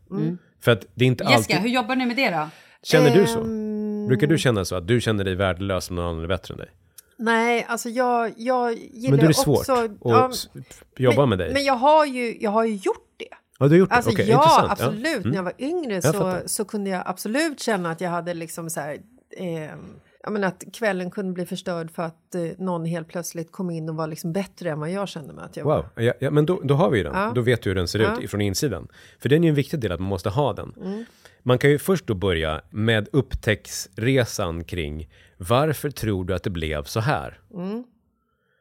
För 0.60 0.72
att 0.72 0.86
det 0.94 1.04
är 1.04 1.06
inte 1.06 1.24
Jessica, 1.24 1.36
alltid... 1.36 1.56
hur 1.56 1.68
jobbar 1.68 1.96
ni 1.96 2.06
med 2.06 2.16
det 2.16 2.30
då? 2.30 2.48
Känner 2.82 3.14
du 3.16 3.26
så? 3.26 3.40
Ehm, 3.40 4.06
Brukar 4.08 4.26
du 4.26 4.38
känna 4.38 4.64
så 4.64 4.76
att 4.76 4.86
du 4.86 5.00
känner 5.00 5.24
dig 5.24 5.34
värdelös 5.34 5.90
om 5.90 5.96
någon 5.96 6.04
annan 6.06 6.24
är 6.24 6.28
bättre 6.28 6.54
än 6.54 6.58
dig? 6.58 6.68
Nej, 7.16 7.66
alltså 7.68 7.88
jag, 7.88 8.32
jag 8.36 8.72
gillar 8.74 9.10
Men 9.10 9.18
då 9.18 9.24
är 9.24 9.28
det 9.28 9.34
svårt 9.34 9.58
också... 9.58 9.72
att 9.72 9.90
ja, 10.04 10.30
jobba 10.96 11.26
men, 11.26 11.28
med 11.28 11.38
dig. 11.38 11.52
Men 11.52 11.64
jag 11.64 11.74
har 11.74 12.06
ju, 12.06 12.38
jag 12.40 12.50
har 12.50 12.64
ju 12.64 12.74
gjort 12.74 13.14
det. 13.16 13.28
ja, 13.58 13.66
du 13.66 13.68
har 13.68 13.78
gjort 13.78 13.88
det? 13.88 13.94
Alltså 13.94 14.10
Okej, 14.10 14.28
ja, 14.28 14.42
intressant. 14.42 14.70
absolut. 14.70 15.04
Ja. 15.04 15.16
Mm. 15.16 15.30
När 15.30 15.36
jag 15.36 15.42
var 15.42 15.52
yngre 15.58 15.94
Jag 15.94 16.04
så, 16.04 16.40
så 16.46 16.64
kunde 16.64 16.90
jag 16.90 17.02
absolut 17.06 17.60
känna 17.60 17.90
att 17.90 18.00
jag 18.00 18.10
hade 18.10 18.34
liksom 18.34 18.70
så 18.70 18.80
här... 18.80 18.98
Eh, 19.36 19.70
jag 20.22 20.32
menar 20.32 20.48
att 20.48 20.64
kvällen 20.72 21.10
kunde 21.10 21.32
bli 21.32 21.46
förstörd 21.46 21.90
för 21.90 22.02
att 22.02 22.34
eh, 22.34 22.42
någon 22.58 22.84
helt 22.84 23.08
plötsligt 23.08 23.52
kom 23.52 23.70
in 23.70 23.88
och 23.88 23.96
var 23.96 24.06
liksom 24.06 24.32
bättre 24.32 24.70
än 24.70 24.80
vad 24.80 24.90
jag 24.90 25.08
kände 25.08 25.32
mig 25.32 25.44
att 25.44 25.56
jag. 25.56 25.64
Wow, 25.64 25.84
ja, 25.96 26.12
ja, 26.20 26.30
men 26.30 26.46
då, 26.46 26.60
då 26.64 26.74
har 26.74 26.90
vi 26.90 26.98
ju 26.98 27.04
den. 27.04 27.14
Ja. 27.14 27.32
Då 27.34 27.40
vet 27.40 27.62
du 27.62 27.70
hur 27.70 27.74
den 27.74 27.88
ser 27.88 27.98
Ja. 27.98 28.08
Mm. 28.10 28.24
ut 28.24 28.30
från 28.30 28.40
insidan. 28.40 28.88
För 29.18 29.28
den 29.28 29.38
är 29.38 29.42
ju 29.44 29.48
en 29.48 29.54
viktig 29.54 29.80
del 29.80 29.92
att 29.92 30.00
man 30.00 30.08
måste 30.08 30.28
ha 30.28 30.52
den. 30.52 31.06
Man 31.42 31.58
kan 31.58 31.70
ju 31.70 31.78
först 31.78 32.06
då 32.06 32.14
börja 32.14 32.60
med 32.70 33.08
upptäcktsresan 33.12 34.64
kring 34.64 35.08
varför 35.36 35.90
tror 35.90 36.24
du 36.24 36.34
att 36.34 36.42
det 36.42 36.50
blev 36.50 36.84
så 36.84 37.00
här? 37.00 37.40
Mm. 37.54 37.84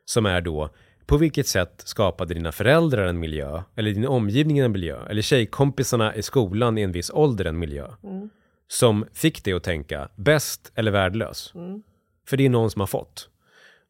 Som 0.06 0.26
är 0.26 0.42
då, 0.42 0.70
på 1.06 1.18
vilket 1.18 1.48
sätt 1.48 1.82
skapade 1.86 2.34
dina 2.34 2.52
föräldrar 2.52 3.08
en 3.08 3.20
miljö, 3.20 3.62
eller 3.76 3.92
din 3.92 4.08
omgivning 4.08 4.60
en 4.60 4.72
miljö, 4.72 5.06
eller 5.10 5.22
tjejkompisarna 5.22 6.16
i 6.16 6.22
skolan 6.22 6.78
i 6.78 6.82
en 6.82 6.92
viss 6.92 7.12
ålder 7.14 7.46
en 7.46 7.60
miljö, 7.60 7.88
Mm. 8.04 8.30
Som 8.72 9.06
fick 9.14 9.44
dig 9.44 9.54
att 9.54 9.64
tänka 9.64 10.10
bäst 10.16 10.72
eller 10.76 10.92
värdelös? 10.92 11.52
Mm. 11.56 11.84
För 12.28 12.38
det 12.38 12.46
är 12.46 12.50
någon 12.50 12.72
som 12.72 12.80
har 12.80 12.88
fått. 12.88 13.30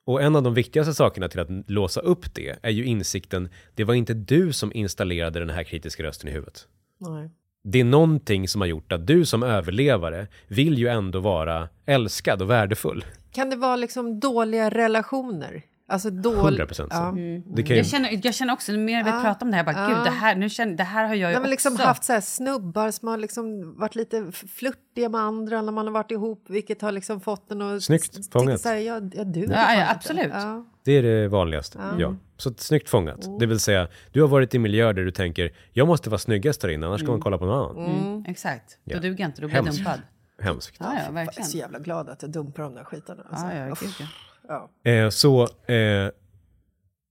Och 0.05 0.21
en 0.21 0.35
av 0.35 0.43
de 0.43 0.53
viktigaste 0.53 0.93
sakerna 0.93 1.29
till 1.29 1.39
att 1.39 1.69
låsa 1.69 1.99
upp 1.99 2.35
det 2.35 2.59
är 2.61 2.69
ju 2.69 2.85
insikten, 2.85 3.49
det 3.75 3.83
var 3.83 3.93
inte 3.93 4.13
du 4.13 4.53
som 4.53 4.73
installerade 4.73 5.39
den 5.39 5.49
här 5.49 5.63
kritiska 5.63 6.03
rösten 6.03 6.29
i 6.29 6.31
huvudet. 6.31 6.67
Nej. 6.97 7.29
Det 7.63 7.79
är 7.79 7.83
någonting 7.83 8.47
som 8.47 8.61
har 8.61 8.67
gjort 8.67 8.91
att 8.91 9.07
du 9.07 9.25
som 9.25 9.43
överlevare 9.43 10.27
vill 10.47 10.77
ju 10.77 10.87
ändå 10.87 11.19
vara 11.19 11.69
älskad 11.85 12.41
och 12.41 12.49
värdefull. 12.49 13.05
Kan 13.31 13.49
det 13.49 13.55
vara 13.55 13.75
liksom 13.75 14.19
dåliga 14.19 14.69
relationer? 14.69 15.63
Alltså 15.89 16.09
dål... 16.09 16.59
100% 16.59 16.73
så. 16.73 16.83
Ja. 16.89 16.97
Kan 17.09 17.17
ju, 17.17 17.75
Jag 17.75 17.85
känner, 17.85 18.19
jag 18.25 18.33
känner 18.35 18.53
också, 18.53 18.71
mer 18.71 19.03
vi 19.03 19.09
Ja, 19.09 19.21
pratar 19.23 19.45
om 19.45 19.51
det 19.51 19.57
här, 19.57 19.63
bara, 19.63 19.79
ja. 19.81 19.87
gud, 19.87 19.97
det 20.03 20.09
här, 20.09 20.35
nu 20.35 20.49
känner, 20.49 20.73
det 20.77 20.83
här 20.83 21.03
har 21.03 21.09
jag 21.09 21.17
ju 21.17 21.21
Jag 21.21 21.29
har 21.31 21.39
också. 21.39 21.49
liksom 21.49 21.77
haft 21.77 22.03
så 22.03 22.13
här 22.13 22.21
snubbar 22.21 22.91
som 22.91 23.07
har 23.07 23.17
liksom 23.17 23.75
varit 23.79 23.95
lite 23.95 24.31
flörtiga 24.31 25.09
med 25.09 25.21
andra 25.21 25.61
när 25.61 25.71
man 25.71 25.85
har 25.85 25.93
varit 25.93 26.11
ihop, 26.11 26.45
vilket 26.49 26.81
har 26.81 26.91
liksom 26.91 27.21
fått 27.21 27.51
en 27.51 27.61
att 27.61 27.83
Snyggt 27.83 28.33
fångat. 28.33 28.61
så 28.61 28.69
här, 28.69 28.75
jag, 28.75 29.13
jag 29.15 29.27
duger 29.27 29.53
Ja, 29.53 29.73
ja, 29.75 29.91
absolut. 29.91 30.31
Ja. 30.33 30.65
det 30.85 30.91
är 30.91 31.03
det 31.03 31.27
vanligaste. 31.27 31.79
Ja. 31.99 32.15
Så 32.37 32.53
snyggt 32.57 32.89
fångat. 32.89 33.39
Det 33.39 33.45
vill 33.45 33.59
säga, 33.59 33.87
du 34.11 34.21
har 34.21 34.27
varit 34.27 34.55
i 34.55 34.59
miljöer 34.59 34.93
där 34.93 35.03
du 35.05 35.11
tänker, 35.11 35.51
jag 35.73 35.87
måste 35.87 36.09
vara 36.09 36.19
snyggast 36.19 36.63
här 36.63 36.69
inne, 36.69 36.87
annars 36.87 37.01
ska 37.01 37.11
man 37.11 37.21
kolla 37.21 37.37
på 37.37 37.45
någon 37.45 37.77
annan. 37.77 37.85
Mm, 37.95 38.23
exakt, 38.27 38.77
Ja. 38.83 38.95
då 38.95 39.01
duger 39.01 39.19
jag 39.23 39.29
inte, 39.29 39.41
då 39.41 39.47
blir 39.47 39.55
jag 39.57 39.63
Hemskt. 39.63 39.77
dumpad. 39.79 39.99
Hemskt. 40.41 40.75
Ja, 40.79 40.85
ja, 40.85 40.91
Jag 40.93 41.01
är 41.01 41.05
så 41.07 41.11
verkligen. 41.13 41.49
jävla 41.49 41.79
glad 41.79 42.09
att 42.09 42.21
jag 42.21 42.31
dumpar 42.31 42.63
de 42.63 42.75
där 42.75 42.83
skitarna. 42.83 43.23
Alltså. 43.29 43.45
Ja, 43.45 43.53
ja, 43.67 43.75
gud, 43.81 44.07
ja. 44.49 44.91
Eh, 44.91 45.09
så 45.09 45.43
eh, 45.73 46.09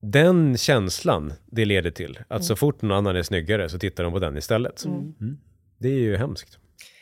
den 0.01 0.57
känslan 0.57 1.33
det 1.45 1.65
leder 1.65 1.91
till, 1.91 2.19
att 2.27 2.43
så 2.43 2.55
fort 2.55 2.81
någon 2.81 2.97
annan 2.97 3.15
är 3.15 3.23
snyggare 3.23 3.69
så 3.69 3.79
tittar 3.79 4.03
de 4.03 4.13
på 4.13 4.19
den 4.19 4.37
istället. 4.37 4.85
Mm. 4.85 5.13
Det 5.77 5.87
är 5.89 5.99
ju 5.99 6.17
hemskt. 6.17 6.59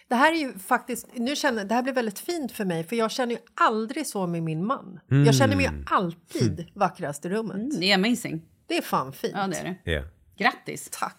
Det 0.09 0.15
här 0.15 0.33
är 0.33 0.37
ju 0.37 0.53
faktiskt, 0.59 1.07
nu 1.15 1.35
känner, 1.35 1.65
det 1.65 1.73
här 1.75 1.83
blir 1.83 1.93
väldigt 1.93 2.19
fint 2.19 2.51
för 2.51 2.65
mig 2.65 2.83
för 2.83 2.95
jag 2.95 3.11
känner 3.11 3.31
ju 3.33 3.39
aldrig 3.55 4.07
så 4.07 4.27
med 4.27 4.43
min 4.43 4.65
man. 4.65 4.99
Jag 5.25 5.35
känner 5.35 5.55
mig 5.55 5.65
Mm. 5.65 5.79
ju 5.79 5.85
alltid 5.89 6.65
vackrast 6.73 7.25
i 7.25 7.29
rummet. 7.29 7.55
Mm, 7.55 7.79
det 7.79 7.91
är 7.91 7.95
amazing. 7.95 8.41
Det 8.67 8.77
är 8.77 8.81
fan 8.81 9.13
fint. 9.13 9.33
Ja, 9.37 9.47
det 9.47 9.57
är 9.57 9.77
det. 9.83 9.91
Ja. 9.91 10.03
Grattis! 10.37 10.89
Tack. 10.91 11.15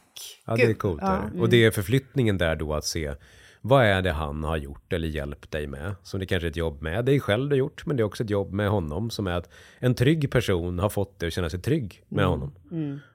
Ja, 0.46 0.56
det 0.56 0.62
är 0.62 0.66
Gud, 0.66 0.78
coolt. 0.78 1.02
ja. 1.02 1.30
Och 1.38 1.48
det 1.48 1.64
är 1.64 1.70
förflyttningen 1.70 2.38
där 2.38 2.56
då 2.56 2.74
att 2.74 2.84
se 2.84 3.14
vad 3.60 3.84
är 3.84 4.02
det 4.02 4.12
han 4.12 4.44
har 4.44 4.56
gjort 4.56 4.92
eller 4.92 5.08
hjälpt 5.08 5.50
dig 5.50 5.66
med? 5.66 5.94
Som 6.02 6.20
det 6.20 6.26
kanske 6.26 6.46
är 6.46 6.50
ett 6.50 6.56
jobb 6.56 6.82
med 6.82 7.04
dig 7.04 7.20
själv 7.20 7.48
du 7.48 7.54
har 7.54 7.58
gjort, 7.58 7.86
men 7.86 7.96
det 7.96 8.00
är 8.00 8.04
också 8.04 8.24
ett 8.24 8.30
jobb 8.30 8.52
med 8.52 8.70
honom 8.70 9.10
som 9.10 9.26
är 9.26 9.32
att 9.32 9.50
en 9.78 9.94
trygg 9.94 10.30
person 10.30 10.78
har 10.78 10.88
fått 10.88 11.18
dig 11.18 11.26
att 11.26 11.32
känna 11.32 11.50
sig 11.50 11.60
trygg 11.60 12.02
med 12.08 12.24
honom. 12.26 12.52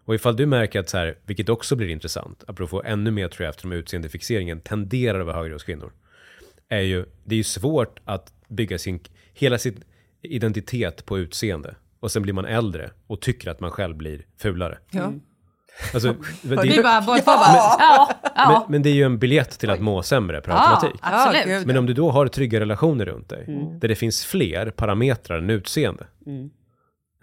Och 0.05 0.15
ifall 0.15 0.35
du 0.35 0.45
märker 0.45 0.79
att 0.79 0.89
så 0.89 0.97
här, 0.97 1.17
vilket 1.25 1.49
också 1.49 1.75
blir 1.75 1.87
intressant, 1.87 2.43
apropå 2.47 2.83
ännu 2.85 3.11
mer 3.11 3.27
tror 3.27 3.43
jag 3.45 3.49
eftersom 3.49 3.71
utseendefixeringen 3.71 4.59
tenderar 4.59 5.19
att 5.19 5.25
vara 5.25 5.37
högre 5.37 5.53
hos 5.53 5.63
kvinnor, 5.63 5.91
är 6.69 6.81
ju, 6.81 7.05
det 7.23 7.35
är 7.35 7.37
ju 7.37 7.43
svårt 7.43 7.99
att 8.05 8.33
bygga 8.47 8.77
sin, 8.77 8.99
hela 9.33 9.57
sin 9.57 9.83
identitet 10.21 11.05
på 11.05 11.19
utseende. 11.19 11.75
Och 11.99 12.11
sen 12.11 12.21
blir 12.21 12.33
man 12.33 12.45
äldre 12.45 12.91
och 13.07 13.21
tycker 13.21 13.51
att 13.51 13.59
man 13.59 13.71
själv 13.71 13.97
blir 13.97 14.25
fulare. 14.37 14.77
Ja. 14.91 15.13
Alltså, 15.93 16.15
det, 16.41 16.55
Vi 16.61 16.83
bara, 16.83 17.01
båda 17.01 17.19
två 17.19 17.25
bara, 17.25 17.53
ja, 17.79 18.09
ja, 18.35 18.49
men, 18.49 18.71
men 18.71 18.83
det 18.83 18.89
är 18.89 18.93
ju 18.93 19.03
en 19.03 19.19
biljett 19.19 19.59
till 19.59 19.69
att 19.69 19.79
må 19.79 20.03
sämre 20.03 20.41
per 20.41 20.51
ja, 20.51 20.57
automatik. 20.59 20.99
absolut. 21.03 21.47
Ja. 21.47 21.61
Men 21.65 21.77
om 21.77 21.85
du 21.85 21.93
då 21.93 22.11
har 22.11 22.27
trygga 22.27 22.59
relationer 22.59 23.05
runt 23.05 23.29
dig, 23.29 23.45
där 23.81 23.87
det 23.87 23.95
finns 23.95 24.25
fler 24.25 24.69
parametrar 24.69 25.37
än 25.37 25.49
utseende. 25.49 26.07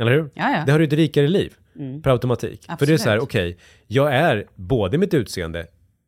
Eller 0.01 0.12
hur? 0.12 0.30
Ja, 0.34 0.51
ja. 0.51 0.62
Det 0.66 0.72
har 0.72 0.78
du 0.78 0.84
ett 0.84 0.92
rikare 0.92 1.28
liv 1.28 1.55
per 2.03 2.11
automatik. 2.11 2.66
För 2.78 2.86
det 2.86 2.92
är 2.92 2.96
så 2.96 3.09
här, 3.09 3.16
Absolut. 3.16 3.22
okej, 3.22 3.59
jag 3.86 4.14
är 4.14 4.46
både 4.55 4.98
mitt 4.98 5.14
utseende, 5.14 5.66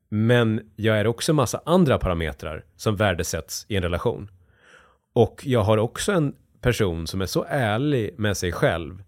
men 0.09 0.61
jag 0.77 0.99
är 0.99 1.07
också 1.07 1.33
massa 1.33 1.61
andra 1.67 1.99
parametrar 1.99 2.65
som 2.77 2.97
värdesätts 2.97 3.67
i 3.69 3.77
en 3.77 3.83
relation. 3.83 4.31
Och 5.13 5.43
jag 5.47 5.63
har 5.63 5.79
också 5.79 6.13
en 6.13 6.35
person 6.61 7.07
som 7.07 7.21
är 7.21 7.27
så 7.27 7.45
ärlig 7.49 8.15
med 8.19 8.37
sig 8.37 8.53
själv 8.53 9.03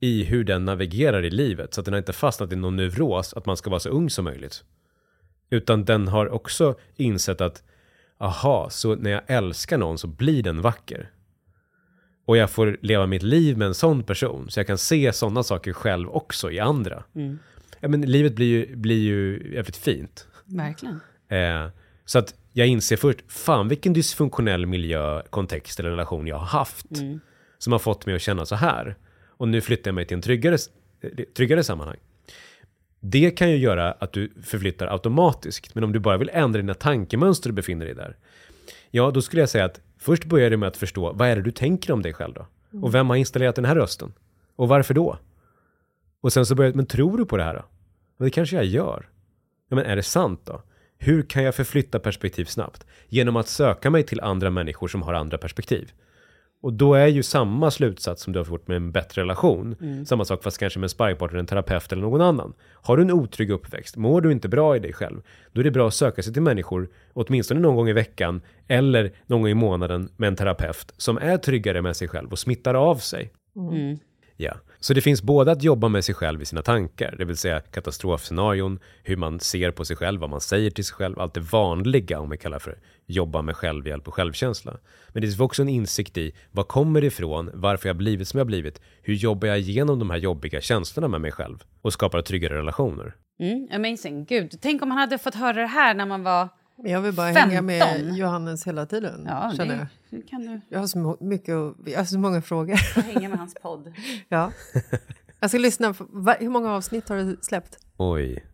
i 0.00 0.24
hur 0.24 0.44
den 0.44 0.64
navigerar 0.64 1.24
i 1.24 1.30
livet, 1.30 1.74
så 1.74 1.80
att 1.80 1.84
den 1.84 1.94
har 1.94 1.98
inte 1.98 2.12
fastnat 2.12 2.52
i 2.52 2.56
någon 2.56 2.76
neuros 2.76 3.34
att 3.34 3.46
man 3.46 3.56
ska 3.56 3.70
vara 3.70 3.80
så 3.80 3.88
ung 3.88 4.10
som 4.10 4.24
möjligt. 4.24 4.64
Utan 5.50 5.84
den 5.84 6.08
har 6.08 6.28
också 6.28 6.74
insett 6.96 7.40
att, 7.40 7.62
aha, 8.18 8.70
så 8.70 8.94
när 8.94 9.10
jag 9.10 9.22
älskar 9.26 9.78
någon 9.78 9.98
så 9.98 10.06
blir 10.06 10.42
den 10.42 10.60
vacker. 10.60 11.10
Och 12.26 12.36
jag 12.36 12.50
får 12.50 12.78
leva 12.80 13.06
mitt 13.06 13.22
liv 13.22 13.58
med 13.58 13.66
en 13.68 13.74
sån 13.74 14.02
person, 14.02 14.50
så 14.50 14.60
jag 14.60 14.66
kan 14.66 14.78
se 14.78 15.12
sådana 15.12 15.42
saker 15.42 15.72
själv 15.72 16.10
också 16.10 16.50
i 16.50 16.60
andra. 16.60 17.04
Ja, 17.80 17.88
men 17.88 18.00
livet 18.00 18.34
blir 18.34 18.46
ju, 18.46 18.76
blir 18.76 18.98
ju 19.00 19.50
jävligt 19.54 19.76
fint. 19.76 20.28
Verkligen. 20.44 21.00
Eh, 21.28 21.68
så 22.04 22.18
att 22.18 22.34
jag 22.52 22.66
inser 22.66 22.96
först, 22.96 23.32
fan 23.32 23.68
vilken 23.68 23.92
dysfunktionell 23.92 24.66
miljö, 24.66 25.22
kontext 25.30 25.80
eller 25.80 25.90
relation 25.90 26.26
jag 26.26 26.38
har 26.38 26.46
haft. 26.46 26.86
Som 27.58 27.72
har 27.72 27.78
fått 27.78 28.06
mig 28.06 28.14
att 28.14 28.22
känna 28.22 28.46
så 28.46 28.54
här. 28.54 28.96
Och 29.40 29.48
nu 29.48 29.60
flyttar 29.60 29.88
jag 29.88 29.94
mig 29.94 30.04
till 30.04 30.14
en 30.14 30.22
tryggare, 30.22 30.56
eh, 31.00 31.10
tryggare 31.36 31.64
sammanhang. 31.64 31.96
Det 33.00 33.30
kan 33.30 33.50
ju 33.50 33.56
göra 33.56 33.92
att 33.92 34.12
du 34.12 34.32
förflyttar 34.42 34.86
automatiskt. 34.86 35.74
Men 35.74 35.84
om 35.84 35.92
du 35.92 35.98
bara 35.98 36.16
vill 36.16 36.30
ändra 36.32 36.60
dina 36.60 36.74
tankemönster 36.74 37.50
och 37.50 37.54
befinner 37.54 37.86
dig 37.86 37.94
där. 37.94 38.16
Ja, 38.90 39.10
då 39.10 39.22
skulle 39.22 39.42
jag 39.42 39.48
säga 39.48 39.64
att 39.64 39.80
först 39.98 40.24
börjar 40.24 40.50
du 40.50 40.56
med 40.56 40.66
att 40.66 40.76
förstå, 40.76 41.12
vad 41.12 41.28
är 41.28 41.36
det 41.36 41.42
du 41.42 41.50
tänker 41.50 41.92
om 41.92 42.02
dig 42.02 42.12
själv 42.12 42.34
då? 42.34 42.46
Och 42.82 42.94
vem 42.94 43.08
har 43.08 43.16
installerat 43.16 43.54
den 43.54 43.64
här 43.64 43.74
rösten? 43.74 44.12
Och 44.56 44.68
varför 44.68 44.94
då? 44.94 45.18
Och 46.20 46.32
sen 46.32 46.46
så 46.46 46.54
börjar 46.54 46.72
men 46.72 46.86
tror 46.86 47.18
du 47.18 47.24
på 47.24 47.36
det 47.36 47.44
här 47.44 47.54
då? 47.54 47.64
Men 48.16 48.24
det 48.24 48.30
kanske 48.30 48.56
jag 48.56 48.64
gör. 48.64 49.08
Ja, 49.68 49.76
men 49.76 49.84
är 49.84 49.96
det 49.96 50.02
sant 50.02 50.40
då? 50.44 50.62
Hur 50.98 51.22
kan 51.22 51.42
jag 51.42 51.54
förflytta 51.54 51.98
perspektiv 51.98 52.44
snabbt? 52.44 52.86
Genom 53.08 53.36
att 53.36 53.48
söka 53.48 53.90
mig 53.90 54.02
till 54.02 54.20
andra 54.20 54.50
människor 54.50 54.88
som 54.88 55.02
har 55.02 55.14
andra 55.14 55.38
perspektiv. 55.38 55.92
Och 56.62 56.72
då 56.72 56.94
är 56.94 57.06
ju 57.06 57.22
samma 57.22 57.70
slutsats 57.70 58.22
som 58.22 58.32
du 58.32 58.38
har 58.38 58.44
fått 58.44 58.68
med 58.68 58.76
en 58.76 58.92
bättre 58.92 59.22
relation. 59.22 59.76
Samma 60.06 60.24
sak 60.24 60.42
fast 60.42 60.58
kanske 60.58 60.78
med 60.78 60.84
en 60.84 60.88
sparringpartner, 60.90 61.38
en 61.38 61.46
terapeut 61.46 61.92
eller 61.92 62.02
någon 62.02 62.20
annan. 62.20 62.52
Har 62.72 62.96
du 62.96 63.02
en 63.02 63.10
otrygg 63.10 63.50
uppväxt, 63.50 63.96
mår 63.96 64.20
du 64.20 64.32
inte 64.32 64.48
bra 64.48 64.76
i 64.76 64.78
dig 64.78 64.92
själv, 64.92 65.20
då 65.52 65.60
är 65.60 65.64
det 65.64 65.70
bra 65.70 65.86
att 65.88 65.94
söka 65.94 66.22
sig 66.22 66.32
till 66.32 66.42
människor, 66.42 66.88
åtminstone 67.12 67.60
någon 67.60 67.76
gång 67.76 67.88
i 67.88 67.92
veckan 67.92 68.42
eller 68.68 69.12
någon 69.26 69.40
gång 69.40 69.50
i 69.50 69.54
månaden 69.54 70.08
med 70.16 70.28
en 70.28 70.36
terapeut 70.36 70.94
som 70.96 71.18
är 71.18 71.36
tryggare 71.36 71.82
med 71.82 71.96
sig 71.96 72.08
själv 72.08 72.30
och 72.32 72.38
smittar 72.38 72.74
av 72.74 72.96
sig. 72.96 73.30
Ja, 74.42 74.56
så 74.78 74.94
det 74.94 75.00
finns 75.00 75.22
både 75.22 75.52
att 75.52 75.62
jobba 75.62 75.88
med 75.88 76.04
sig 76.04 76.14
själv 76.14 76.42
i 76.42 76.44
sina 76.44 76.62
tankar, 76.62 77.14
det 77.18 77.24
vill 77.24 77.36
säga 77.36 77.60
katastrofscenarion, 77.60 78.78
hur 79.02 79.16
man 79.16 79.40
ser 79.40 79.70
på 79.70 79.84
sig 79.84 79.96
själv, 79.96 80.20
vad 80.20 80.30
man 80.30 80.40
säger 80.40 80.70
till 80.70 80.84
sig 80.84 80.94
själv, 80.94 81.20
allt 81.20 81.34
det 81.34 81.40
vanliga 81.40 82.20
om 82.20 82.30
vi 82.30 82.38
kallar 82.38 82.58
för 82.58 82.78
jobba 83.06 83.42
med 83.42 83.56
självhjälp 83.56 84.08
och 84.08 84.14
självkänsla. 84.14 84.76
Men 85.08 85.20
det 85.20 85.26
finns 85.26 85.40
också 85.40 85.62
en 85.62 85.68
insikt 85.68 86.16
i 86.16 86.32
vad 86.50 86.68
kommer 86.68 87.00
det 87.00 87.06
ifrån, 87.06 87.50
varför 87.54 87.88
jag 87.88 87.96
blivit 87.96 88.28
som 88.28 88.38
jag 88.38 88.46
blivit, 88.46 88.80
hur 89.02 89.14
jobbar 89.14 89.48
jag 89.48 89.58
igenom 89.58 89.98
de 89.98 90.10
här 90.10 90.18
jobbiga 90.18 90.60
känslorna 90.60 91.08
med 91.08 91.20
mig 91.20 91.32
själv 91.32 91.58
och 91.82 91.92
skapar 91.92 92.22
tryggare 92.22 92.58
relationer. 92.58 93.14
Mm, 93.40 93.68
amazing. 93.72 94.24
Gud, 94.24 94.58
tänk 94.60 94.82
om 94.82 94.88
man 94.88 94.98
hade 94.98 95.18
fått 95.18 95.34
höra 95.34 95.60
det 95.60 95.66
här 95.66 95.94
när 95.94 96.06
man 96.06 96.22
var... 96.22 96.48
Jag 96.84 97.00
vill 97.00 97.12
bara 97.12 97.32
15. 97.32 97.50
hänga 97.50 97.62
med 97.62 98.16
Johannes 98.16 98.66
hela 98.66 98.86
tiden. 98.86 99.24
Ja, 99.28 99.52
känner 99.56 99.76
jag. 99.76 99.86
det, 100.10 100.16
det 100.16 100.22
kan 100.22 100.40
du 100.46 100.60
Jag 100.68 100.78
har 100.80 100.86
så 100.86 101.16
mycket 101.20 101.48
jag 101.86 101.98
har 101.98 102.04
så 102.04 102.18
många 102.18 102.42
frågor. 102.42 102.74
hänga 103.02 103.28
med 103.28 103.38
hans 103.38 103.54
podd. 103.62 103.92
ja. 104.28 104.52
Jag 105.40 105.50
ska 105.50 105.58
lyssna. 105.58 105.94
På, 105.94 106.06
va, 106.10 106.36
hur 106.40 106.48
många 106.48 106.72
avsnitt 106.72 107.08
har 107.08 107.16
du 107.16 107.38
släppt? 107.42 107.78
Oj, 107.96 108.44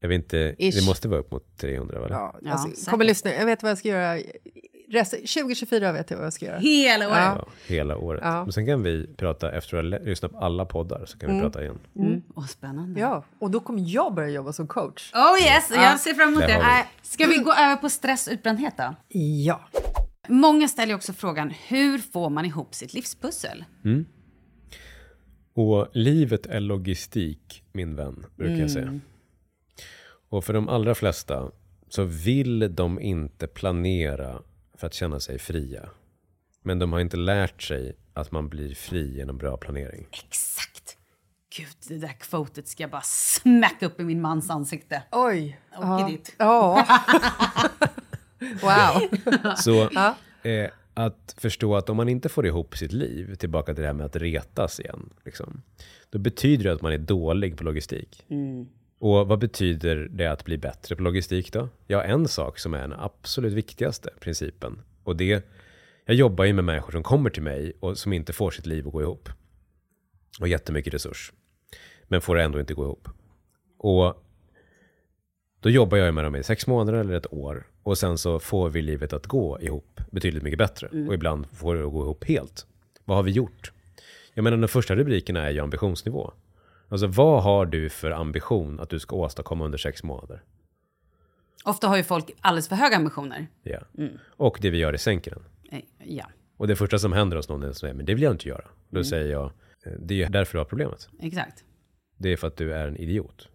jag 0.00 0.08
vet 0.08 0.16
inte, 0.16 0.54
Ish. 0.58 0.74
det 0.80 0.86
måste 0.86 1.08
vara 1.08 1.20
upp 1.20 1.30
mot 1.30 1.56
300 1.56 2.00
väl? 2.00 2.10
Ja, 2.10 2.36
Ja, 2.42 2.52
alltså, 2.52 2.90
kommer 2.90 3.04
lyssna. 3.04 3.32
Jag 3.34 3.46
vet 3.46 3.62
vad 3.62 3.70
jag 3.70 3.78
ska 3.78 3.88
göra. 3.88 4.20
Resten, 4.88 5.18
2024 5.20 5.92
vet 5.92 6.10
jag 6.10 6.16
vad 6.16 6.26
jag 6.26 6.32
ska 6.32 6.46
göra. 6.46 6.58
Hela 6.58 7.08
året. 7.08 7.18
Ja, 7.18 7.48
hela 7.66 7.96
året. 7.96 8.20
Ja. 8.24 8.44
Men 8.44 8.52
sen 8.52 8.66
kan 8.66 8.82
vi 8.82 9.06
prata, 9.16 9.52
efter 9.52 9.76
att 9.76 9.84
ha 9.92 9.98
lyssnat 10.08 10.32
på 10.32 10.38
alla 10.38 10.64
poddar, 10.64 11.04
så 11.06 11.18
kan 11.18 11.34
vi 11.34 11.40
prata 11.40 11.62
igen. 11.62 11.78
Mm. 11.96 12.22
Åh, 12.34 12.46
spännande. 12.46 13.00
Ja, 13.00 13.24
och 13.38 13.50
då 13.50 13.60
kommer 13.60 13.82
jag 13.86 14.14
börja 14.14 14.28
jobba 14.28 14.52
som 14.52 14.66
coach. 14.66 15.12
Oh 15.14 15.42
yes, 15.42 15.70
jag 15.74 16.00
ser 16.00 16.14
fram 16.14 16.28
emot 16.28 16.40
det. 16.40 16.46
vi. 16.46 16.52
Äh, 16.52 16.86
Ska 17.02 17.26
vi 17.26 17.36
gå 17.38 17.52
över 17.52 17.76
på 17.76 17.88
stress 17.88 18.26
och 18.26 18.32
utbrändhet 18.32 18.74
då? 18.76 18.94
Ja. 19.18 19.60
Många 20.28 20.68
ställer 20.68 20.94
också 20.94 21.12
frågan, 21.12 21.50
hur 21.68 21.98
får 21.98 22.30
man 22.30 22.44
ihop 22.44 22.74
sitt 22.74 22.94
livspussel? 22.94 23.64
Och 25.54 25.88
livet 25.92 26.46
är 26.46 26.60
logistik, 26.60 27.62
min 27.72 27.96
vän, 27.96 28.26
brukar 28.36 28.56
jag 28.56 28.70
säga. 28.70 29.00
Och 30.28 30.44
för 30.44 30.52
de 30.52 30.68
allra 30.68 30.94
flesta 30.94 31.50
så 31.88 32.04
vill 32.04 32.74
de 32.74 33.00
inte 33.00 33.46
planera 33.46 34.42
för 34.76 34.86
att 34.86 34.94
känna 34.94 35.20
sig 35.20 35.38
fria. 35.38 35.88
Men 36.62 36.78
de 36.78 36.92
har 36.92 37.00
inte 37.00 37.16
lärt 37.16 37.62
sig 37.62 37.96
att 38.12 38.30
man 38.30 38.48
blir 38.48 38.74
fri 38.74 39.16
genom 39.16 39.38
bra 39.38 39.56
planering. 39.56 40.06
Exakt! 40.10 40.96
Gud, 41.56 41.76
det 41.88 41.98
där 41.98 42.20
kvotet 42.20 42.68
ska 42.68 42.82
jag 42.82 42.90
bara 42.90 43.02
smacka 43.04 43.86
upp 43.86 44.00
i 44.00 44.04
min 44.04 44.20
mans 44.20 44.50
ansikte. 44.50 45.02
Oj. 45.12 45.60
Och 45.76 46.00
i 46.00 46.12
ditt. 46.12 46.34
Ja. 46.38 46.86
wow. 48.62 49.08
Så 49.56 49.82
eh, 50.48 50.70
att 50.94 51.34
förstå 51.38 51.76
att 51.76 51.90
om 51.90 51.96
man 51.96 52.08
inte 52.08 52.28
får 52.28 52.46
ihop 52.46 52.76
sitt 52.76 52.92
liv, 52.92 53.34
tillbaka 53.34 53.74
till 53.74 53.82
det 53.82 53.88
här 53.88 53.94
med 53.94 54.06
att 54.06 54.16
retas 54.16 54.80
igen, 54.80 55.10
liksom, 55.24 55.62
då 56.10 56.18
betyder 56.18 56.64
det 56.64 56.72
att 56.72 56.82
man 56.82 56.92
är 56.92 56.98
dålig 56.98 57.56
på 57.56 57.64
logistik. 57.64 58.24
Och 58.98 59.28
vad 59.28 59.38
betyder 59.38 60.08
det 60.10 60.26
att 60.26 60.44
bli 60.44 60.58
bättre 60.58 60.96
på 60.96 61.02
logistik 61.02 61.52
då? 61.52 61.68
Ja, 61.86 62.02
en 62.02 62.28
sak 62.28 62.58
som 62.58 62.74
är 62.74 62.80
den 62.80 62.92
absolut 62.92 63.52
viktigaste 63.52 64.10
principen. 64.20 64.82
Och 65.04 65.16
det, 65.16 65.46
jag 66.04 66.16
jobbar 66.16 66.44
ju 66.44 66.52
med 66.52 66.64
människor 66.64 66.92
som 66.92 67.02
kommer 67.02 67.30
till 67.30 67.42
mig 67.42 67.72
och 67.80 67.98
som 67.98 68.12
inte 68.12 68.32
får 68.32 68.50
sitt 68.50 68.66
liv 68.66 68.86
att 68.86 68.92
gå 68.92 69.02
ihop. 69.02 69.28
Och 70.40 70.48
jättemycket 70.48 70.94
resurs. 70.94 71.32
Men 72.04 72.20
får 72.20 72.36
det 72.36 72.42
ändå 72.42 72.60
inte 72.60 72.74
gå 72.74 72.84
ihop. 72.84 73.08
Och 73.78 74.22
då 75.60 75.70
jobbar 75.70 75.98
jag 75.98 76.14
med 76.14 76.24
dem 76.24 76.36
i 76.36 76.42
sex 76.42 76.66
månader 76.66 76.98
eller 76.98 77.14
ett 77.14 77.32
år. 77.32 77.66
Och 77.82 77.98
sen 77.98 78.18
så 78.18 78.38
får 78.38 78.70
vi 78.70 78.82
livet 78.82 79.12
att 79.12 79.26
gå 79.26 79.60
ihop 79.60 80.00
betydligt 80.10 80.42
mycket 80.42 80.58
bättre. 80.58 80.88
Och 81.08 81.14
ibland 81.14 81.46
får 81.52 81.76
det 81.76 81.86
att 81.86 81.92
gå 81.92 82.02
ihop 82.02 82.24
helt. 82.24 82.66
Vad 83.04 83.16
har 83.16 83.22
vi 83.22 83.30
gjort? 83.30 83.72
Jag 84.34 84.42
menar 84.42 84.56
den 84.56 84.68
första 84.68 84.96
rubriken 84.96 85.36
är 85.36 85.50
ju 85.50 85.60
ambitionsnivå. 85.60 86.32
Alltså 86.88 87.06
vad 87.06 87.42
har 87.42 87.66
du 87.66 87.88
för 87.88 88.10
ambition 88.10 88.80
att 88.80 88.90
du 88.90 88.98
ska 88.98 89.16
åstadkomma 89.16 89.64
under 89.64 89.78
sex 89.78 90.02
månader? 90.02 90.42
Ofta 91.64 91.88
har 91.88 91.96
ju 91.96 92.04
folk 92.04 92.30
alldeles 92.40 92.68
för 92.68 92.76
höga 92.76 92.96
ambitioner. 92.96 93.46
Ja. 93.62 93.78
Och 94.36 94.58
det 94.60 94.70
vi 94.70 94.78
gör, 94.78 94.92
det 94.92 94.98
sänker 94.98 95.30
den. 95.30 95.44
Eh, 95.78 95.84
Ja, 96.04 96.24
Och 96.56 96.66
det 96.66 96.76
första 96.76 96.98
som 96.98 97.12
händer 97.12 97.36
hos 97.36 97.48
någon 97.48 97.62
är 97.62 97.68
att 97.68 97.76
säga, 97.76 97.94
men 97.94 98.06
det 98.06 98.14
vill 98.14 98.22
jag 98.22 98.32
inte 98.34 98.48
göra. 98.48 98.64
Då 98.90 99.04
säger 99.04 99.32
jag, 99.32 99.44
eh, 99.86 99.92
det 99.98 100.14
är 100.14 100.18
ju 100.18 100.26
därför 100.26 100.52
du 100.52 100.58
har 100.58 100.64
problemet. 100.64 101.08
exakt. 101.20 101.64
Det 102.18 102.28
är 102.32 102.36
för 102.36 102.46
att 102.46 102.56
du 102.56 102.74
är 102.74 102.88
en 102.88 102.96
idiot. 102.96 103.48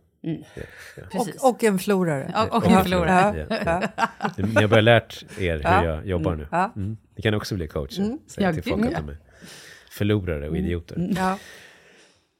Precis. 1.12 1.44
Och, 1.44 1.50
och 1.50 1.64
en 1.64 1.80
förlorare. 1.80 2.48
Och, 2.52 2.58
och 2.58 2.72
en 2.72 2.84
förlorare. 2.84 3.48
Ja. 3.50 3.58
Ja. 3.66 4.30
Ni 4.38 4.54
har 4.62 4.68
bara 4.68 4.82
lärt 4.82 5.26
er 5.40 5.58
hur 5.58 5.88
jag 5.88 6.06
jobbar 6.08 6.36
nu. 6.36 6.48
Mm. 6.76 6.98
Ni 7.16 7.22
kan 7.22 7.34
också 7.34 7.56
bli 7.56 7.68
coacher. 7.68 8.18
Säga 8.28 8.48
Ja, 8.48 8.54
till 8.54 8.64
folk 8.64 8.86
att 8.86 8.92
ja. 8.92 8.98
de 8.98 9.10
är 9.10 9.18
förlorare 9.92 10.50
och 10.50 10.58
idioter. 10.58 11.10
Ja. 11.16 11.38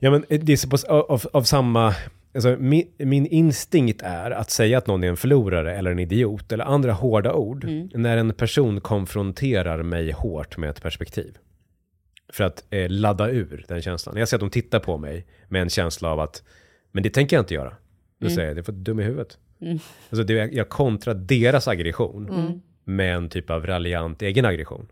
Ja, 0.04 0.12
men 0.12 0.26
det 0.30 0.54
är 0.54 0.78
så 0.78 0.88
av, 0.88 1.22
av 1.34 1.44
samma... 1.44 1.96
Alltså, 2.34 2.56
min, 2.60 2.88
min 2.98 3.26
instinkt 3.26 4.02
är 4.02 4.32
att 4.32 4.50
säga 4.50 4.78
att 4.78 4.88
någon 4.88 5.04
är 5.04 5.08
en 5.08 5.18
förlorare 5.18 5.76
eller 5.78 5.92
en 5.92 6.00
idiot 6.00 6.52
eller 6.52 6.66
andra 6.66 6.94
hårda 6.94 7.34
ord 7.34 7.68
när 7.94 8.18
en 8.18 8.34
person 8.34 8.82
konfronterar 8.82 9.84
mig 9.84 10.12
hårt 10.12 10.58
med 10.58 10.70
ett 10.70 10.82
perspektiv. 10.82 11.38
För 12.34 12.44
att 12.44 12.64
eh, 12.70 12.90
ladda 12.90 13.30
ur 13.30 13.66
den 13.68 13.82
känslan. 13.82 14.18
Jag 14.18 14.28
ser 14.28 14.38
att 14.38 14.42
de 14.42 14.50
tittar 14.50 14.80
på 14.80 14.98
mig 14.98 15.26
med 15.48 15.62
en 15.62 15.70
känsla 15.70 16.10
av 16.10 16.20
att 16.20 16.44
men 16.92 17.04
det 17.04 17.10
tänker 17.10 17.36
jag 17.36 17.42
inte 17.42 17.54
göra. 17.54 17.74
Då 18.20 18.30
säger 18.30 18.48
jag, 18.48 18.56
det 18.56 18.62
är 18.62 18.64
för 18.64 18.72
dum 18.72 19.00
i 19.00 19.04
huvudet. 19.04 19.38
Alltså 20.10 20.24
det, 20.24 20.34
jag 20.34 20.70
kontrar 20.70 21.14
deras 21.14 21.68
aggression 21.68 22.62
med 22.84 23.16
en 23.16 23.30
typ 23.30 23.50
av 23.50 23.66
raljant 23.66 24.22
egen 24.22 24.46
aggression. 24.46 24.88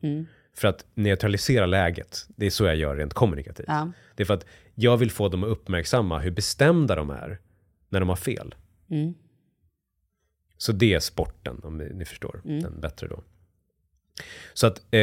För 0.57 0.67
att 0.67 0.85
neutralisera 0.93 1.65
läget. 1.65 2.25
Det 2.35 2.45
är 2.45 2.49
så 2.49 2.65
jag 2.65 2.75
gör 2.75 2.95
rent 2.95 3.13
kommunikativt. 3.13 3.65
Ja. 3.67 3.91
Det 4.15 4.23
är 4.23 4.25
för 4.25 4.33
att 4.33 4.45
jag 4.79 4.97
vill 4.97 5.11
få 5.11 5.27
dem 5.29 5.43
att 5.43 5.49
uppmärksamma 5.49 6.19
hur 6.19 6.31
bestämda 6.31 6.95
de 6.95 7.09
är 7.09 7.39
när 7.89 7.99
de 7.99 8.09
har 8.09 8.15
fel. 8.15 8.55
Så 10.57 10.71
det 10.71 10.93
är 10.93 10.99
sporten, 10.99 11.59
om 11.63 11.77
ni, 11.77 11.89
ni 11.93 12.05
förstår 12.05 12.41
den 12.43 12.79
bättre 12.81 13.07
då. 13.07 13.23
Så 14.53 14.67
att, 14.67 14.81
eh, 14.91 14.99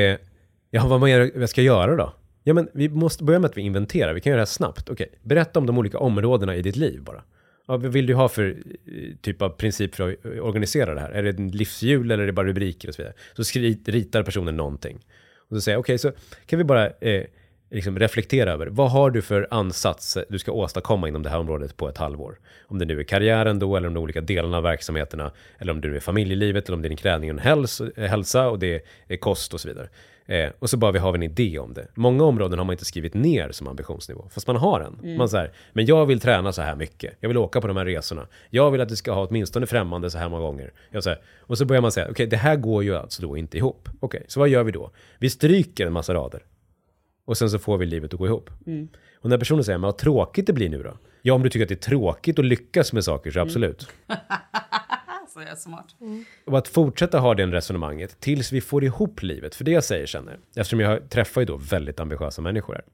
ja, 0.70 0.86
vad 0.88 1.00
mer 1.00 1.38
jag 1.40 1.48
ska 1.48 1.62
göra 1.62 1.96
då? 1.96 2.12
Ja, 2.42 2.54
men 2.54 2.68
vi 2.74 2.88
måste 2.88 3.24
börja 3.24 3.38
med 3.38 3.50
att 3.50 3.56
vi 3.56 3.62
inventerar. 3.62 4.14
Vi 4.14 4.20
kan 4.20 4.30
göra 4.30 4.38
det 4.38 4.40
här 4.40 4.46
snabbt. 4.46 4.88
Okej, 4.90 5.18
berätta 5.22 5.58
om 5.58 5.66
de 5.66 5.78
olika 5.78 5.98
områdena 5.98 6.56
i 6.56 6.62
ditt 6.62 6.76
liv 6.76 7.02
bara. 7.02 7.22
Ja, 7.68 7.76
vad 7.76 7.92
vill 7.92 8.06
du 8.06 8.14
ha 8.14 8.28
för 8.28 8.48
eh, 8.48 9.16
typ 9.20 9.42
av 9.42 9.48
princip 9.48 9.94
för 9.94 10.10
att 10.12 10.24
organisera 10.40 10.94
det 10.94 11.00
här? 11.00 11.10
Är 11.10 11.22
det 11.22 11.38
en 11.38 11.48
livshjul 11.48 12.10
eller 12.10 12.22
är 12.22 12.26
det 12.26 12.32
bara 12.32 12.46
rubriker 12.46 12.88
och 12.88 12.94
så 12.94 13.02
vidare? 13.02 13.14
Så 13.36 13.44
skri- 13.44 13.82
ritar 13.86 14.22
personen 14.22 14.56
någonting. 14.56 15.06
Och 15.48 15.56
så 15.56 15.60
säger 15.60 15.74
jag, 15.74 15.80
okej, 15.80 15.98
så 15.98 16.12
kan 16.46 16.58
vi 16.58 16.64
bara 16.64 16.86
eh, 16.90 17.24
liksom 17.70 17.98
reflektera 17.98 18.52
över, 18.52 18.66
vad 18.66 18.90
har 18.90 19.10
du 19.10 19.22
för 19.22 19.48
ansats 19.50 20.18
du 20.28 20.38
ska 20.38 20.52
åstadkomma 20.52 21.08
inom 21.08 21.22
det 21.22 21.30
här 21.30 21.38
området 21.38 21.76
på 21.76 21.88
ett 21.88 21.98
halvår? 21.98 22.38
Om 22.66 22.78
det 22.78 22.84
nu 22.84 23.00
är 23.00 23.04
karriären 23.04 23.58
då, 23.58 23.76
eller 23.76 23.88
om 23.88 23.94
de 23.94 24.00
olika 24.00 24.20
delarna 24.20 24.56
av 24.56 24.62
verksamheterna, 24.62 25.30
eller 25.58 25.72
om 25.72 25.80
det 25.80 25.88
nu 25.88 25.96
är 25.96 26.00
familjelivet, 26.00 26.68
eller 26.68 26.76
om 26.76 26.82
det 26.82 26.86
är 26.86 26.90
din 26.90 26.98
träning 26.98 27.34
och 27.34 27.40
hälsa, 27.96 28.48
och 28.48 28.58
det 28.58 28.84
är 29.08 29.16
kost 29.16 29.54
och 29.54 29.60
så 29.60 29.68
vidare. 29.68 29.88
Eh, 30.28 30.50
och 30.58 30.70
så 30.70 30.76
bara 30.76 30.92
vi 30.92 30.98
har 30.98 31.14
en 31.14 31.22
idé 31.22 31.58
om 31.58 31.74
det. 31.74 31.88
Många 31.94 32.24
områden 32.24 32.58
har 32.58 32.64
man 32.64 32.72
inte 32.72 32.84
skrivit 32.84 33.14
ner 33.14 33.52
som 33.52 33.68
ambitionsnivå, 33.68 34.28
fast 34.30 34.46
man 34.46 34.56
har 34.56 34.80
en. 34.80 35.16
Man 35.16 35.28
säger, 35.28 35.52
men 35.72 35.86
jag 35.86 36.06
vill 36.06 36.20
träna 36.20 36.52
så 36.52 36.62
här 36.62 36.76
mycket. 36.76 37.14
Jag 37.20 37.28
vill 37.28 37.38
åka 37.38 37.60
på 37.60 37.66
de 37.66 37.76
här 37.76 37.84
resorna. 37.84 38.26
Jag 38.50 38.70
vill 38.70 38.80
att 38.80 38.88
du 38.88 38.96
ska 38.96 39.12
ha 39.12 39.26
åtminstone 39.26 39.66
främmande 39.66 40.10
så 40.10 40.18
här 40.18 40.28
många 40.28 40.42
gånger. 40.42 40.72
Jag 40.90 41.04
säger, 41.04 41.20
och 41.40 41.58
så 41.58 41.64
börjar 41.64 41.82
man 41.82 41.92
säga, 41.92 42.08
okej, 42.10 42.26
det 42.26 42.36
här 42.36 42.56
går 42.56 42.84
ju 42.84 42.96
alltså 42.96 43.22
då 43.22 43.36
inte 43.36 43.56
ihop. 43.56 43.88
Okej, 44.00 44.24
så 44.28 44.40
vad 44.40 44.48
gör 44.48 44.64
vi 44.64 44.72
då? 44.72 44.90
Vi 45.18 45.30
stryker 45.30 45.86
en 45.86 45.92
massa 45.92 46.14
rader. 46.14 46.42
Och 47.26 47.38
sen 47.38 47.50
så 47.50 47.58
får 47.58 47.78
vi 47.78 47.86
livet 47.86 48.14
att 48.14 48.18
gå 48.18 48.26
ihop. 48.26 48.50
Och 49.20 49.30
när 49.30 49.38
personen 49.38 49.64
säger, 49.64 49.78
men 49.78 49.86
vad 49.86 49.98
tråkigt 49.98 50.46
det 50.46 50.52
blir 50.52 50.68
nu 50.68 50.82
då? 50.82 50.98
Ja, 51.22 51.34
om 51.34 51.42
du 51.42 51.50
tycker 51.50 51.64
att 51.64 51.68
det 51.68 51.74
är 51.74 51.90
tråkigt 51.90 52.38
att 52.38 52.44
lyckas 52.44 52.92
med 52.92 53.04
saker, 53.04 53.30
så 53.30 53.40
absolut. 53.40 53.88
Så 55.28 55.42
jag 55.42 55.50
är 55.50 55.54
smart. 55.54 55.96
Och 56.46 56.58
att 56.58 56.68
fortsätta 56.68 57.18
ha 57.18 57.34
det 57.34 57.46
resonemanget 57.46 58.20
tills 58.20 58.52
vi 58.52 58.60
får 58.60 58.84
ihop 58.84 59.22
livet. 59.22 59.54
För 59.54 59.64
det 59.64 59.70
jag 59.70 59.84
säger 59.84 60.16
är, 60.16 60.38
eftersom 60.56 60.80
jag 60.80 61.10
träffar 61.10 61.40
ju 61.40 61.44
då 61.44 61.56
väldigt 61.56 62.00
ambitiösa 62.00 62.42
människor 62.42 62.74
här. 62.74 62.84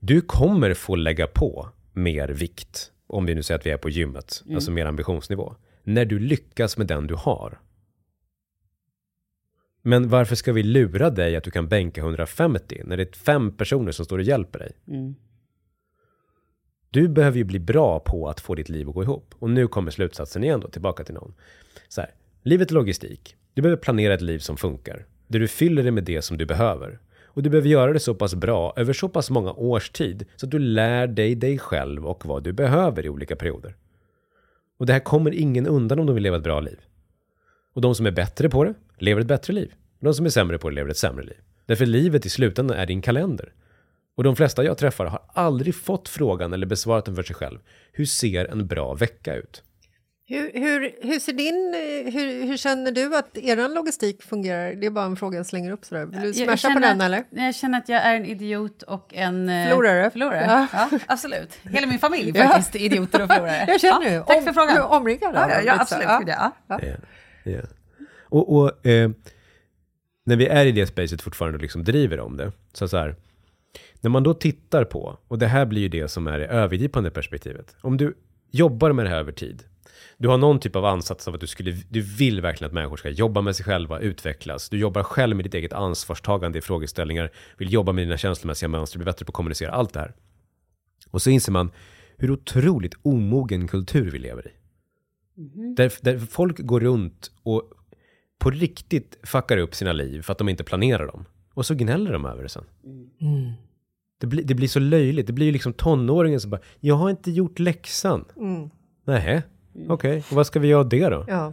Du 0.00 0.20
kommer 0.20 0.74
få 0.74 0.96
lägga 0.96 1.26
på 1.26 1.68
mer 1.92 2.28
vikt, 2.28 2.92
om 3.06 3.26
vi 3.26 3.34
nu 3.34 3.42
säger 3.42 3.58
att 3.58 3.66
vi 3.66 3.70
är 3.70 3.76
på 3.76 3.90
gymmet, 3.90 4.42
alltså 4.54 4.70
mer 4.70 4.86
ambitionsnivå, 4.86 5.54
när 5.84 6.04
du 6.04 6.18
lyckas 6.18 6.78
med 6.78 6.86
den 6.86 7.06
du 7.06 7.14
har. 7.14 7.60
Men 9.82 10.08
varför 10.08 10.36
ska 10.36 10.52
vi 10.52 10.62
lura 10.62 11.10
dig 11.10 11.36
att 11.36 11.44
du 11.44 11.50
kan 11.50 11.68
bänka 11.68 12.00
150 12.00 12.82
när 12.84 12.96
det 12.96 13.02
är 13.02 13.18
fem 13.18 13.56
personer 13.56 13.92
som 13.92 14.04
står 14.04 14.18
och 14.18 14.24
hjälper 14.24 14.58
dig? 14.58 14.72
Du 16.90 17.08
behöver 17.08 17.38
ju 17.38 17.44
bli 17.44 17.58
bra 17.58 18.00
på 18.00 18.28
att 18.28 18.40
få 18.40 18.54
ditt 18.54 18.68
liv 18.68 18.88
att 18.88 18.94
gå 18.94 19.02
ihop. 19.02 19.34
Och 19.38 19.50
nu 19.50 19.68
kommer 19.68 19.90
slutsatsen 19.90 20.44
igen 20.44 20.60
då, 20.60 20.68
tillbaka 20.68 21.04
till 21.04 21.14
någon. 21.14 21.34
Så 21.88 22.00
här, 22.00 22.10
livet 22.42 22.70
är 22.70 22.74
logistik. 22.74 23.36
Du 23.54 23.62
behöver 23.62 23.82
planera 23.82 24.14
ett 24.14 24.20
liv 24.20 24.38
som 24.38 24.56
funkar. 24.56 25.06
Där 25.26 25.38
du 25.38 25.48
fyller 25.48 25.82
det 25.82 25.90
med 25.90 26.04
det 26.04 26.22
som 26.22 26.38
du 26.38 26.46
behöver. 26.46 26.98
Och 27.24 27.42
du 27.42 27.50
behöver 27.50 27.68
göra 27.68 27.92
det 27.92 28.00
så 28.00 28.14
pass 28.14 28.34
bra 28.34 28.72
över 28.76 28.92
så 28.92 29.08
pass 29.08 29.30
många 29.30 29.52
års 29.52 29.90
tid 29.90 30.24
så 30.36 30.46
att 30.46 30.50
du 30.50 30.58
lär 30.58 31.06
dig 31.06 31.34
dig 31.34 31.58
själv 31.58 32.06
och 32.06 32.26
vad 32.26 32.42
du 32.42 32.52
behöver 32.52 33.06
i 33.06 33.08
olika 33.08 33.36
perioder. 33.36 33.76
Och 34.78 34.86
det 34.86 34.92
här 34.92 35.00
kommer 35.00 35.34
ingen 35.34 35.66
undan 35.66 35.98
om 35.98 36.06
de 36.06 36.14
vill 36.14 36.22
leva 36.22 36.36
ett 36.36 36.42
bra 36.42 36.60
liv. 36.60 36.80
Och 37.74 37.80
de 37.80 37.94
som 37.94 38.06
är 38.06 38.10
bättre 38.10 38.48
på 38.48 38.64
det 38.64 38.74
lever 38.98 39.20
ett 39.20 39.26
bättre 39.26 39.52
liv. 39.52 39.72
Och 39.98 40.04
de 40.04 40.14
som 40.14 40.26
är 40.26 40.30
sämre 40.30 40.58
på 40.58 40.68
det 40.70 40.74
lever 40.74 40.90
ett 40.90 40.96
sämre 40.96 41.24
liv. 41.24 41.36
Därför 41.66 41.86
livet 41.86 42.26
i 42.26 42.30
slutändan 42.30 42.76
är 42.78 42.86
din 42.86 43.02
kalender. 43.02 43.52
Och 44.16 44.24
de 44.24 44.36
flesta 44.36 44.64
jag 44.64 44.78
träffar 44.78 45.04
har 45.06 45.22
aldrig 45.34 45.74
fått 45.74 46.08
frågan 46.08 46.52
eller 46.52 46.66
besvarat 46.66 47.04
den 47.04 47.16
för 47.16 47.22
sig 47.22 47.36
själv. 47.36 47.58
Hur 47.92 48.04
ser 48.04 48.44
en 48.44 48.66
bra 48.66 48.94
vecka 48.94 49.34
ut? 49.34 49.62
Hur, 50.26 50.50
hur, 50.54 50.92
hur 51.02 51.18
ser 51.18 51.32
din... 51.32 51.74
Hur, 52.12 52.46
hur 52.46 52.56
känner 52.56 52.92
du 52.92 53.16
att 53.16 53.38
er 53.38 53.74
logistik 53.74 54.22
fungerar? 54.22 54.74
Det 54.74 54.86
är 54.86 54.90
bara 54.90 55.04
en 55.04 55.16
fråga 55.16 55.36
jag 55.36 55.46
slänger 55.46 55.70
upp 55.72 55.84
sådär. 55.84 56.06
Vill 56.06 56.20
du 56.20 56.32
smasha 56.34 56.70
på 56.74 56.78
den 56.78 57.00
att- 57.00 57.04
eller? 57.06 57.24
Jag 57.30 57.54
känner 57.54 57.78
att 57.78 57.88
jag 57.88 58.02
är 58.02 58.14
en 58.16 58.24
idiot 58.26 58.82
och 58.82 59.14
en... 59.14 59.48
eh, 59.48 59.68
Förlorare. 59.68 60.10
Förlorare, 60.10 60.44
Ja. 60.72 60.88
ja. 60.90 60.98
absolut. 61.06 61.58
Hela 61.62 61.86
min 61.86 61.98
familj 61.98 62.32
Ja. 62.34 62.44
faktiskt, 62.48 62.76
idioter 62.76 63.22
och 63.22 63.28
förlorare. 63.28 63.64
Jag 63.68 63.80
känner 63.80 64.10
ja, 64.14 64.22
Tack 64.24 64.36
om- 64.36 64.44
för 64.44 64.52
frågan. 64.52 64.82
Omringad 64.82 65.34
Ja, 65.34 65.50
ja, 65.50 65.60
ja 65.66 65.80
absolut. 65.80 66.04
Ja. 66.26 66.52
Yeah. 67.44 67.64
Och, 68.22 68.56
och 68.56 68.86
eh, 68.86 69.10
när 70.24 70.36
vi 70.36 70.46
är 70.46 70.66
i 70.66 70.72
det 70.72 70.86
spacet 70.86 71.22
fortfarande 71.22 71.56
och 71.56 71.62
liksom 71.62 71.84
driver 71.84 72.20
om 72.20 72.36
det, 72.36 72.52
så, 72.72 72.88
så 72.88 72.96
här, 72.96 73.16
när 74.00 74.10
man 74.10 74.22
då 74.22 74.34
tittar 74.34 74.84
på, 74.84 75.18
och 75.28 75.38
det 75.38 75.46
här 75.46 75.66
blir 75.66 75.82
ju 75.82 75.88
det 75.88 76.08
som 76.08 76.26
är 76.26 76.38
det 76.38 76.46
övergripande 76.46 77.10
perspektivet. 77.10 77.76
Om 77.80 77.96
du 77.96 78.14
jobbar 78.50 78.92
med 78.92 79.04
det 79.04 79.10
här 79.10 79.18
över 79.18 79.32
tid, 79.32 79.64
du 80.16 80.28
har 80.28 80.38
någon 80.38 80.60
typ 80.60 80.76
av 80.76 80.84
ansats 80.84 81.28
av 81.28 81.34
att 81.34 81.40
du, 81.40 81.46
skulle, 81.46 81.70
du 81.88 82.00
vill 82.00 82.40
verkligen 82.40 82.68
att 82.68 82.74
människor 82.74 82.96
ska 82.96 83.10
jobba 83.10 83.40
med 83.40 83.56
sig 83.56 83.64
själva, 83.64 84.00
utvecklas. 84.00 84.68
Du 84.68 84.78
jobbar 84.78 85.02
själv 85.02 85.36
med 85.36 85.44
ditt 85.44 85.54
eget 85.54 85.72
ansvarstagande 85.72 86.58
i 86.58 86.60
frågeställningar, 86.60 87.30
vill 87.58 87.72
jobba 87.72 87.92
med 87.92 88.06
dina 88.06 88.16
känslomässiga 88.16 88.68
mönster, 88.68 88.98
bli 88.98 89.04
bättre 89.04 89.24
på 89.24 89.30
att 89.30 89.34
kommunicera, 89.34 89.70
allt 89.70 89.92
det 89.92 90.00
här. 90.00 90.14
Och 91.10 91.22
så 91.22 91.30
inser 91.30 91.52
man 91.52 91.70
hur 92.16 92.30
otroligt 92.30 92.94
omogen 93.02 93.68
kultur 93.68 94.10
vi 94.10 94.18
lever 94.18 94.46
i. 94.46 94.50
Där, 95.76 95.92
där 96.00 96.18
folk 96.18 96.58
går 96.58 96.80
runt 96.80 97.30
och 97.42 97.62
på 98.38 98.50
riktigt 98.50 99.18
fuckar 99.22 99.56
upp 99.56 99.74
sina 99.74 99.92
liv 99.92 100.22
för 100.22 100.32
att 100.32 100.38
de 100.38 100.48
inte 100.48 100.64
planerar 100.64 101.06
dem. 101.06 101.24
Och 101.54 101.66
så 101.66 101.74
gnäller 101.74 102.12
de 102.12 102.26
över 102.26 102.42
det 102.42 102.48
sen. 102.48 102.64
Det, 104.20 104.26
blir, 104.26 104.44
det 104.44 104.54
blir 104.54 104.68
så 104.68 104.80
löjligt. 104.80 105.26
Det 105.26 105.32
blir 105.32 105.46
ju 105.46 105.52
liksom 105.52 105.72
tonåringen 105.72 106.40
som 106.40 106.50
bara, 106.50 106.60
jag 106.80 106.94
har 106.94 107.10
inte 107.10 107.30
gjort 107.30 107.58
läxan. 107.58 108.24
Mm. 108.36 108.70
Nej, 109.04 109.42
okej. 109.88 110.24
Och 110.30 110.36
vad 110.36 110.46
ska 110.46 110.60
vi 110.60 110.68
göra 110.68 110.80
av 110.80 110.88
det 110.88 111.08
då? 111.08 111.24
Ja. 111.28 111.52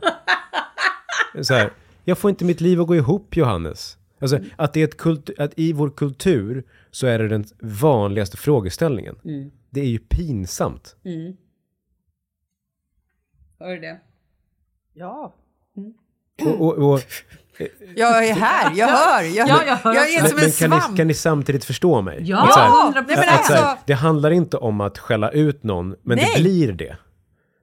Så 1.41 1.53
här, 1.53 1.71
jag 2.03 2.17
får 2.17 2.29
inte 2.29 2.45
mitt 2.45 2.61
liv 2.61 2.81
att 2.81 2.87
gå 2.87 2.95
ihop, 2.95 3.37
Johannes. 3.37 3.97
Alltså, 4.21 4.39
att, 4.55 4.73
det 4.73 4.79
är 4.79 4.83
ett 4.83 4.97
kult, 4.97 5.29
att 5.37 5.59
i 5.59 5.73
vår 5.73 5.89
kultur 5.89 6.63
så 6.91 7.07
är 7.07 7.19
det 7.19 7.27
den 7.27 7.45
vanligaste 7.61 8.37
frågeställningen. 8.37 9.15
Det 9.69 9.81
är 9.81 9.85
ju 9.85 9.99
pinsamt. 9.99 10.95
Hör 13.59 13.69
du 13.69 13.79
det? 13.79 13.99
ja. 14.93 15.33
Och, 16.45 16.61
och, 16.61 16.93
och, 16.93 17.01
Jag 17.95 18.27
är 18.27 18.33
här, 18.33 18.71
jag 18.75 18.87
hör. 18.87 19.21
Jag, 19.23 19.47
Ja, 19.49 19.63
jag 19.65 19.75
hör 19.75 19.93
jag 19.93 20.13
är 20.13 20.21
men 20.21 20.29
som 20.29 20.35
men 20.39 20.45
en 20.45 20.51
kan, 20.51 20.69
ni, 20.69 20.81
svamp. 20.81 20.97
kan 20.97 21.07
ni 21.07 21.13
samtidigt 21.13 21.65
förstå 21.65 22.01
mig? 22.01 22.19
Ja, 22.23 22.43
Att 22.43 22.53
så 22.53 22.59
här, 22.59 22.83
100 22.83 23.01
Nej, 23.07 23.15
men 23.17 23.25
här, 23.25 23.37
alltså- 23.37 23.77
det 23.85 23.93
handlar 23.93 24.31
inte 24.31 24.57
om 24.57 24.81
att 24.81 24.97
skälla 24.97 25.29
ut 25.31 25.63
någon, 25.63 25.95
men 26.03 26.17
Nej. 26.17 26.33
det 26.35 26.41
blir 26.41 26.71
det. 26.71 26.97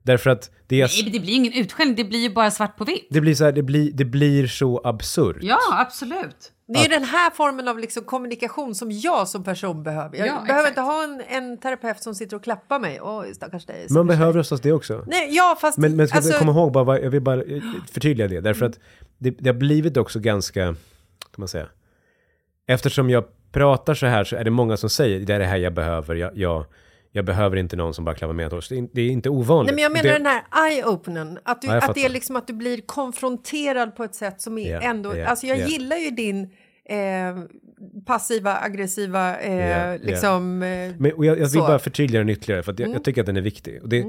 Därför 0.03 0.29
att 0.29 0.51
det, 0.67 0.81
är, 0.81 1.03
Nej, 1.03 1.11
det 1.13 1.19
blir 1.19 1.33
ingen 1.33 1.53
utskällning, 1.53 1.95
det 1.95 2.03
blir 2.03 2.19
ju 2.19 2.29
bara 2.33 2.51
svart 2.51 2.77
på 2.77 2.83
vitt. 2.85 3.07
det, 3.09 3.21
blir 3.21 3.35
så 3.35 3.43
här, 3.45 3.51
det, 3.51 3.63
blir, 3.63 3.91
det 3.93 4.05
blir 4.05 4.47
så 4.47 4.81
absurt. 4.83 5.37
Ja, 5.41 5.59
absolut. 5.71 6.51
Det 6.67 6.79
är 6.79 6.89
den 6.89 7.03
här 7.03 7.31
formen 7.31 7.67
av 7.67 7.79
liksom 7.79 8.03
kommunikation 8.03 8.75
som 8.75 8.91
jag 8.91 9.27
som 9.27 9.43
person 9.43 9.83
behöver. 9.83 10.17
Jag 10.17 10.27
Ja, 10.27 10.33
behöver 10.33 10.53
exakt. 10.53 10.67
inte 10.69 10.81
ha 10.81 11.03
en, 11.03 11.21
en 11.27 11.57
terapeut 11.57 12.03
som 12.03 12.15
sitter 12.15 12.35
och 12.35 12.43
klappar 12.43 12.79
mig. 12.79 13.01
Åh, 13.01 13.23
stackars 13.33 13.65
dig. 13.65 13.75
stackars 13.75 13.91
Man 13.91 14.07
behöver 14.07 14.39
oftast 14.39 14.63
det 14.63 14.71
också. 14.71 15.03
Nej, 15.07 15.35
ja, 15.35 15.57
fast... 15.61 15.77
Men, 15.77 15.95
men 15.95 16.07
ska 16.07 16.17
alltså, 16.17 16.39
komma 16.39 16.51
ihåg 16.51 16.71
bara, 16.71 16.99
jag 16.99 17.09
vill 17.09 17.21
bara 17.21 17.43
eh, 17.43 17.61
förtydliga 17.91 18.27
det, 18.27 18.41
därför 18.41 18.65
att 18.65 18.79
det, 19.17 19.29
det 19.29 19.49
har 19.49 19.57
blivit 19.57 19.97
också 19.97 20.19
ganska, 20.19 20.63
kan 20.65 20.75
man 21.37 21.47
säga, 21.47 21.67
eftersom 22.67 23.09
jag 23.09 23.23
pratar 23.51 23.93
så 23.93 24.05
här 24.05 24.23
så 24.23 24.35
är 24.35 24.43
det 24.43 24.51
många 24.51 24.77
som 24.77 24.89
säger 24.89 25.19
det 25.19 25.33
är 25.33 25.39
det 25.39 25.45
här 25.45 25.57
jag 25.57 25.73
behöver, 25.73 26.15
jag, 26.15 26.37
jag, 26.37 26.65
jag 27.17 27.25
behöver 27.25 27.57
inte 27.57 27.75
någon 27.75 27.93
som 27.93 28.05
bara 28.05 28.15
klappar 28.15 28.33
med 28.33 28.53
oss. 28.53 28.69
Det 28.93 29.01
är, 29.01 29.09
inte 29.09 29.29
ovanligt. 29.29 29.75
Nej, 29.75 29.75
men 29.75 29.83
jag 29.83 29.91
menar 30.05 30.19
det, 30.19 30.25
den 30.25 30.25
här 30.25 30.69
eye-openen. 30.71 31.37
Att, 31.43 31.61
du, 31.61 31.67
Ja, 31.67 31.77
att 31.77 31.95
det 31.95 32.05
är 32.05 32.09
liksom 32.09 32.35
att 32.35 32.47
du 32.47 32.53
blir 32.53 32.81
konfronterad 32.85 33.95
på 33.95 34.03
ett 34.03 34.15
sätt 34.15 34.41
som 34.41 34.57
är 34.57 34.71
Ja, 34.71 34.81
ändå... 34.81 35.17
ja, 35.17 35.25
alltså 35.27 35.45
jag 35.47 35.57
ja. 35.59 35.65
gillar 35.67 35.97
ju 35.97 36.09
din 36.11 36.43
eh, 36.89 36.97
passiva, 38.05 38.55
aggressiva, 38.61 39.39
eh, 39.39 39.55
Ja, 39.55 39.91
ja. 39.93 39.97
liksom... 40.01 40.63
Eh, 40.63 40.67
Men, 40.97 41.11
och 41.13 41.25
jag, 41.25 41.33
jag 41.33 41.35
vill 41.35 41.49
Så. 41.49 41.57
Mm. 41.59 41.67
bara 41.67 41.79
förtydliga 41.79 42.19
den 42.21 42.29
ytterligare, 42.29 42.63
för 42.63 42.71
att 42.71 42.79
jag, 42.79 42.89
jag 42.89 43.03
tycker 43.03 43.21
att 43.21 43.27
den 43.27 43.37
är 43.37 43.41
viktig. 43.41 43.79
Och 43.83 43.89
det, 43.89 44.05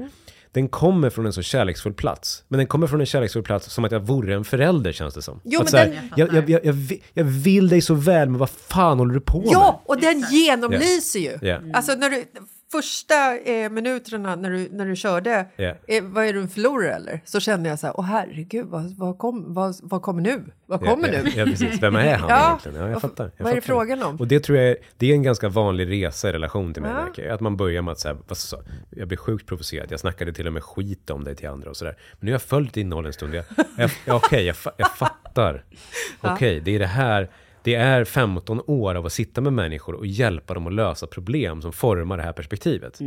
Den 0.51 0.67
kommer 0.69 1.09
från 1.09 1.25
en 1.25 1.33
så 1.33 1.41
kärleksfull 1.41 1.93
plats. 1.93 2.43
Men 2.47 2.57
den 2.57 2.67
kommer 2.67 2.87
från 2.87 2.99
en 2.99 3.05
kärleksfull 3.05 3.43
plats 3.43 3.71
som 3.73 3.85
att 3.85 3.91
jag 3.91 3.99
vore 3.99 4.35
en 4.35 4.43
förälder, 4.45 4.91
känns 4.91 5.13
det 5.13 5.21
som. 5.21 5.41
Jo, 5.43 5.61
att 5.61 5.71
men 5.73 5.79
här, 5.81 5.87
den- 5.87 6.09
jag, 6.15 6.33
jag, 6.33 6.49
jag, 6.49 6.65
jag, 6.65 6.73
vi- 6.73 7.03
jag 7.13 7.23
vill 7.23 7.69
dig 7.69 7.81
så 7.81 7.93
väl, 7.93 8.29
men 8.29 8.39
vad 8.39 8.49
fan 8.49 8.99
håller 8.99 9.13
du 9.13 9.21
på 9.21 9.37
med? 9.39 9.47
ja, 9.51 9.81
och 9.85 9.99
den 9.99 10.19
genomlyser 10.31 11.19
ju. 11.19 11.37
Ja. 11.41 11.59
Alltså 11.73 11.95
när 11.95 12.09
du... 12.09 12.23
Första 12.71 13.37
eh, 13.37 13.69
minuterna 13.69 14.35
när 14.35 14.51
du, 14.51 14.67
när 14.71 14.85
du 14.85 14.95
körde, 14.95 15.45
Ja. 15.55 15.75
eh, 15.87 16.03
vad 16.03 16.25
är 16.25 16.33
du 16.33 16.39
en 16.41 16.49
förlorare 16.49 16.93
eller? 16.93 17.21
Så 17.25 17.39
kände 17.39 17.69
jag 17.69 17.79
så 17.79 17.87
här, 17.87 17.99
åh 17.99 18.05
herregud, 18.05 18.65
vad, 18.65 18.95
vad, 18.97 19.17
kom, 19.17 19.53
vad, 19.53 19.75
vad 19.83 20.01
kommer 20.01 20.21
nu? 20.21 20.43
Vad 20.65 20.79
kommer 20.85 21.07
ja, 21.13 21.21
nu? 21.23 21.29
Ja, 21.35 21.45
precis. 21.45 21.83
Vem 21.83 21.95
är 21.95 22.15
han 22.17 22.29
Ja. 22.29 22.47
egentligen? 22.47 22.77
Ja, 22.81 22.89
jag 22.89 23.01
fattar. 23.01 23.31
Jag 23.37 23.43
vad 23.43 23.51
är 23.51 23.55
det 23.55 23.61
fattar. 23.61 23.73
frågan 23.73 24.03
om? 24.03 24.15
Och 24.15 24.27
det 24.27 24.39
tror 24.39 24.57
jag 24.57 24.67
är, 24.67 24.77
det 24.97 25.09
är 25.11 25.13
en 25.13 25.23
ganska 25.23 25.49
vanlig 25.49 25.89
resa 25.89 26.29
i 26.29 26.33
relation 26.33 26.73
till 26.73 26.81
mig. 26.83 26.91
Ja. 26.91 27.23
jag. 27.23 27.27
Att 27.33 27.39
man 27.39 27.57
börjar 27.57 27.81
med 27.81 27.91
att 27.91 27.99
säga, 27.99 28.17
jag 28.89 29.07
blir 29.07 29.17
sjukt 29.17 29.45
provocerad. 29.47 29.91
Jag 29.91 29.99
snackade 29.99 30.33
till 30.33 30.47
och 30.47 30.53
med 30.53 30.63
skit 30.63 31.09
om 31.09 31.23
dig 31.23 31.35
till 31.35 31.49
andra 31.49 31.69
och 31.69 31.77
sådär. 31.77 31.95
Men 32.13 32.25
nu 32.25 32.31
har 32.31 32.33
jag 32.33 32.41
följt 32.41 32.73
din 32.73 32.87
innehåll 32.87 33.05
en 33.05 33.13
stund. 33.13 33.33
Jag, 33.35 33.45
jag, 33.77 33.89
ja, 34.05 34.15
Okej, 34.15 34.45
jag, 34.45 34.55
fa- 34.55 34.71
jag 34.77 34.91
fattar. 34.97 35.63
Okej, 36.21 36.59
det 36.59 36.75
är 36.75 36.79
det 36.79 36.85
här. 36.87 37.29
Det 37.69 37.75
är 37.75 38.05
15 38.05 38.61
år 38.67 38.95
av 38.95 39.05
att 39.05 39.13
sitta 39.13 39.41
med 39.41 39.53
människor 39.53 39.93
och 39.95 40.07
hjälpa 40.07 40.53
dem 40.53 40.67
att 40.67 40.73
lösa 40.73 41.07
problem 41.07 41.61
som 41.61 41.73
formar 41.73 42.17
det 42.17 42.23
här 42.23 42.33
perspektivet. 42.33 42.99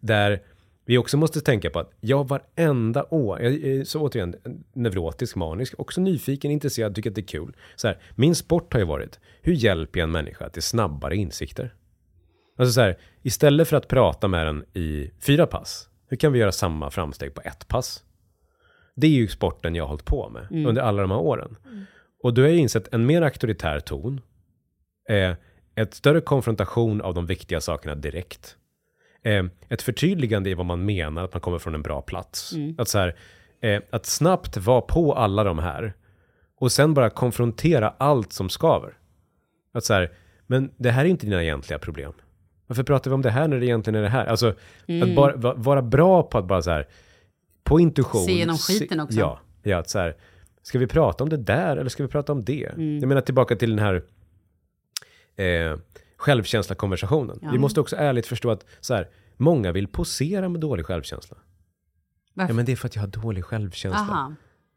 Där 0.00 0.42
vi 0.84 0.98
också 0.98 1.16
måste 1.16 1.40
tänka 1.40 1.70
på 1.70 1.78
att 1.78 1.90
jag 2.00 2.28
varenda 2.28 3.04
år, 3.10 3.42
jag 3.42 3.52
är 3.52 3.84
så 3.84 4.00
återigen 4.00 4.34
neurotisk, 4.72 5.36
manisk, 5.36 5.74
också 5.78 6.00
nyfiken, 6.00 6.50
intresserad, 6.50 6.94
tycker 6.94 7.10
att 7.10 7.14
det 7.14 7.20
är 7.20 7.26
kul. 7.26 7.56
Så 7.76 7.88
här, 7.88 7.98
min 8.14 8.34
sport 8.34 8.72
har 8.72 8.80
ju 8.80 8.86
varit, 8.86 9.20
hur 9.42 9.52
hjälper 9.52 10.00
jag 10.00 10.06
en 10.06 10.12
människa 10.12 10.48
till 10.48 10.62
snabbare 10.62 11.16
insikter? 11.16 11.74
Alltså 12.58 12.72
så 12.72 12.80
här, 12.80 12.98
istället 13.22 13.68
för 13.68 13.76
att 13.76 13.88
prata 13.88 14.28
med 14.28 14.46
den 14.46 14.64
i 14.72 15.10
fyra 15.20 15.46
pass, 15.46 15.88
hur 16.08 16.16
kan 16.16 16.32
vi 16.32 16.38
göra 16.38 16.52
samma 16.52 16.90
framsteg 16.90 17.34
på 17.34 17.40
ett 17.44 17.68
pass? 17.68 18.04
Det 18.96 19.06
är 19.06 19.10
ju 19.10 19.28
sporten 19.28 19.74
jag 19.74 19.84
har 19.84 19.88
hållit 19.88 20.04
på 20.04 20.28
med 20.28 20.66
under 20.66 20.82
alla 20.82 21.02
de 21.02 21.10
här 21.10 21.20
åren. 21.20 21.56
Och 22.24 22.34
då 22.34 22.42
har 22.42 22.48
jag 22.48 22.56
insett 22.58 22.94
en 22.94 23.06
mer 23.06 23.22
auktoritär 23.22 23.80
ton, 23.80 24.20
eh, 25.08 25.32
ett 25.74 25.94
större 25.94 26.20
konfrontation 26.20 27.00
av 27.00 27.14
de 27.14 27.26
viktiga 27.26 27.60
sakerna 27.60 27.94
direkt, 27.94 28.56
eh, 29.22 29.44
ett 29.68 29.82
förtydligande 29.82 30.50
i 30.50 30.54
vad 30.54 30.66
man 30.66 30.84
menar, 30.84 31.24
att 31.24 31.34
man 31.34 31.40
kommer 31.40 31.58
från 31.58 31.74
en 31.74 31.82
bra 31.82 32.02
plats. 32.02 32.52
Att, 32.78 32.88
så 32.88 32.98
här, 32.98 33.16
eh, 33.60 33.82
att 33.90 34.06
snabbt 34.06 34.56
vara 34.56 34.80
på 34.80 35.14
alla 35.14 35.44
de 35.44 35.58
här 35.58 35.92
och 36.60 36.72
sen 36.72 36.94
bara 36.94 37.10
konfrontera 37.10 37.94
allt 37.98 38.32
som 38.32 38.48
skaver. 38.48 38.98
Att 39.74 39.84
så 39.84 39.94
här, 39.94 40.12
men 40.46 40.70
det 40.76 40.90
här 40.90 41.04
är 41.04 41.08
inte 41.08 41.26
dina 41.26 41.42
egentliga 41.42 41.78
problem. 41.78 42.12
Varför 42.66 42.82
pratar 42.82 43.10
vi 43.10 43.14
om 43.14 43.22
det 43.22 43.30
här 43.30 43.48
när 43.48 43.60
det 43.60 43.66
egentligen 43.66 43.94
är 43.98 44.02
det 44.02 44.08
här? 44.08 44.26
Alltså, 44.26 44.54
att 45.02 45.14
bara, 45.16 45.36
va- 45.36 45.54
vara 45.56 45.82
bra 45.82 46.22
på 46.22 46.38
att 46.38 46.44
bara 46.46 46.62
så 46.62 46.70
här, 46.70 46.88
på 47.62 47.80
intuition. 47.80 48.24
Se 48.24 48.32
igenom 48.32 48.56
skiten 48.58 49.00
också. 49.00 49.18
Ja, 49.18 49.40
ja 49.62 49.78
att 49.78 49.90
så 49.90 49.98
här, 49.98 50.16
ska 50.64 50.78
vi 50.78 50.86
prata 50.86 51.24
om 51.24 51.30
det 51.30 51.36
där 51.36 51.76
eller 51.76 51.90
ska 51.90 52.02
vi 52.02 52.08
prata 52.08 52.32
om 52.32 52.44
det? 52.44 52.64
Mm. 52.64 52.98
Jag 52.98 53.08
menar 53.08 53.20
tillbaka 53.20 53.56
till 53.56 53.70
den 53.70 53.78
här 53.78 54.02
eh, 55.36 55.78
självkänsla-konversationen. 56.16 57.38
Vi 57.52 57.58
måste 57.58 57.80
också 57.80 57.96
ärligt 57.96 58.26
förstå 58.26 58.50
att 58.50 58.66
så 58.80 58.94
här, 58.94 59.08
många 59.36 59.72
vill 59.72 59.88
posera 59.88 60.48
med 60.48 60.60
dålig 60.60 60.86
självkänsla. 60.86 61.36
Varför? 62.34 62.52
Ja, 62.52 62.56
men 62.56 62.64
det 62.64 62.72
är 62.72 62.76
för 62.76 62.86
att 62.86 62.96
jag 62.96 63.02
har 63.02 63.08
dålig 63.08 63.44
självkänsla. 63.44 64.00
Aha. 64.00 64.34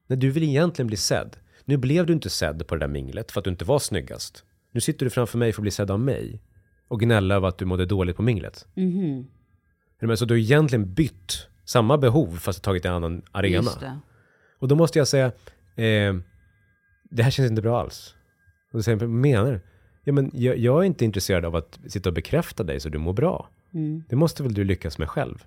Nej, 0.08 0.20
du 0.20 0.32
vill 0.32 0.44
egentligen 0.44 0.88
bli 0.88 0.98
sedd. 0.98 1.38
Nu 1.66 1.78
blev 1.78 2.06
du 2.06 2.14
inte 2.14 2.30
sedd 2.30 2.68
på 2.68 2.76
det 2.76 2.80
där 2.80 2.88
minglet 2.88 3.32
för 3.32 3.40
att 3.40 3.44
du 3.44 3.50
inte 3.50 3.66
var 3.66 3.80
snyggast. 3.80 4.44
Nu 4.72 4.82
sitter 4.82 5.06
du 5.06 5.10
framför 5.10 5.38
mig 5.38 5.54
för 5.54 5.62
att 5.62 5.64
bli 5.64 5.72
sedd 5.72 5.92
av 5.92 6.00
mig 6.00 6.42
och 6.88 7.00
gnälla 7.00 7.36
över 7.36 7.48
att 7.48 7.58
du 7.58 7.66
mådde 7.66 7.86
dåligt 7.86 8.16
på 8.16 8.22
minglet. 8.22 8.68
Med? 10.00 10.20
Så 10.20 10.26
du 10.26 10.34
har 10.34 10.40
egentligen 10.40 10.94
bytt 10.94 11.48
samma 11.66 11.98
behov 11.98 12.38
fast 12.38 12.64
tagit 12.64 12.86
en 12.86 12.94
annan 12.94 13.22
arena. 13.32 13.56
Just 13.56 13.80
det. 13.80 14.00
Och 14.60 14.68
då 14.68 14.76
måste 14.76 15.00
jag 15.00 15.08
säga, 15.08 15.32
eh, 15.78 16.16
det 17.10 17.24
här 17.24 17.32
känns 17.32 17.50
inte 17.50 17.62
bra 17.62 17.80
alls. 17.80 18.16
Och 18.72 18.80
då 18.80 18.84
säger 18.84 18.96
jag, 18.96 19.00
vad 19.08 19.10
menar 19.10 19.52
du? 19.52 19.60
Ja, 20.04 20.14
men 20.14 20.32
jag, 20.34 20.58
jag 20.58 20.80
är 20.82 20.84
inte 20.84 21.06
intresserad 21.06 21.46
av 21.46 21.56
att 21.56 21.80
sitta 21.88 22.10
och 22.10 22.14
bekräfta 22.16 22.64
dig 22.64 22.80
så 22.80 22.90
du 22.90 22.98
mår 22.98 23.14
bra. 23.14 23.50
Mm. 23.74 24.04
Det 24.10 24.16
måste 24.16 24.44
väl 24.44 24.54
du 24.54 24.64
lyckas 24.64 24.98
med 24.98 25.10
själv? 25.10 25.46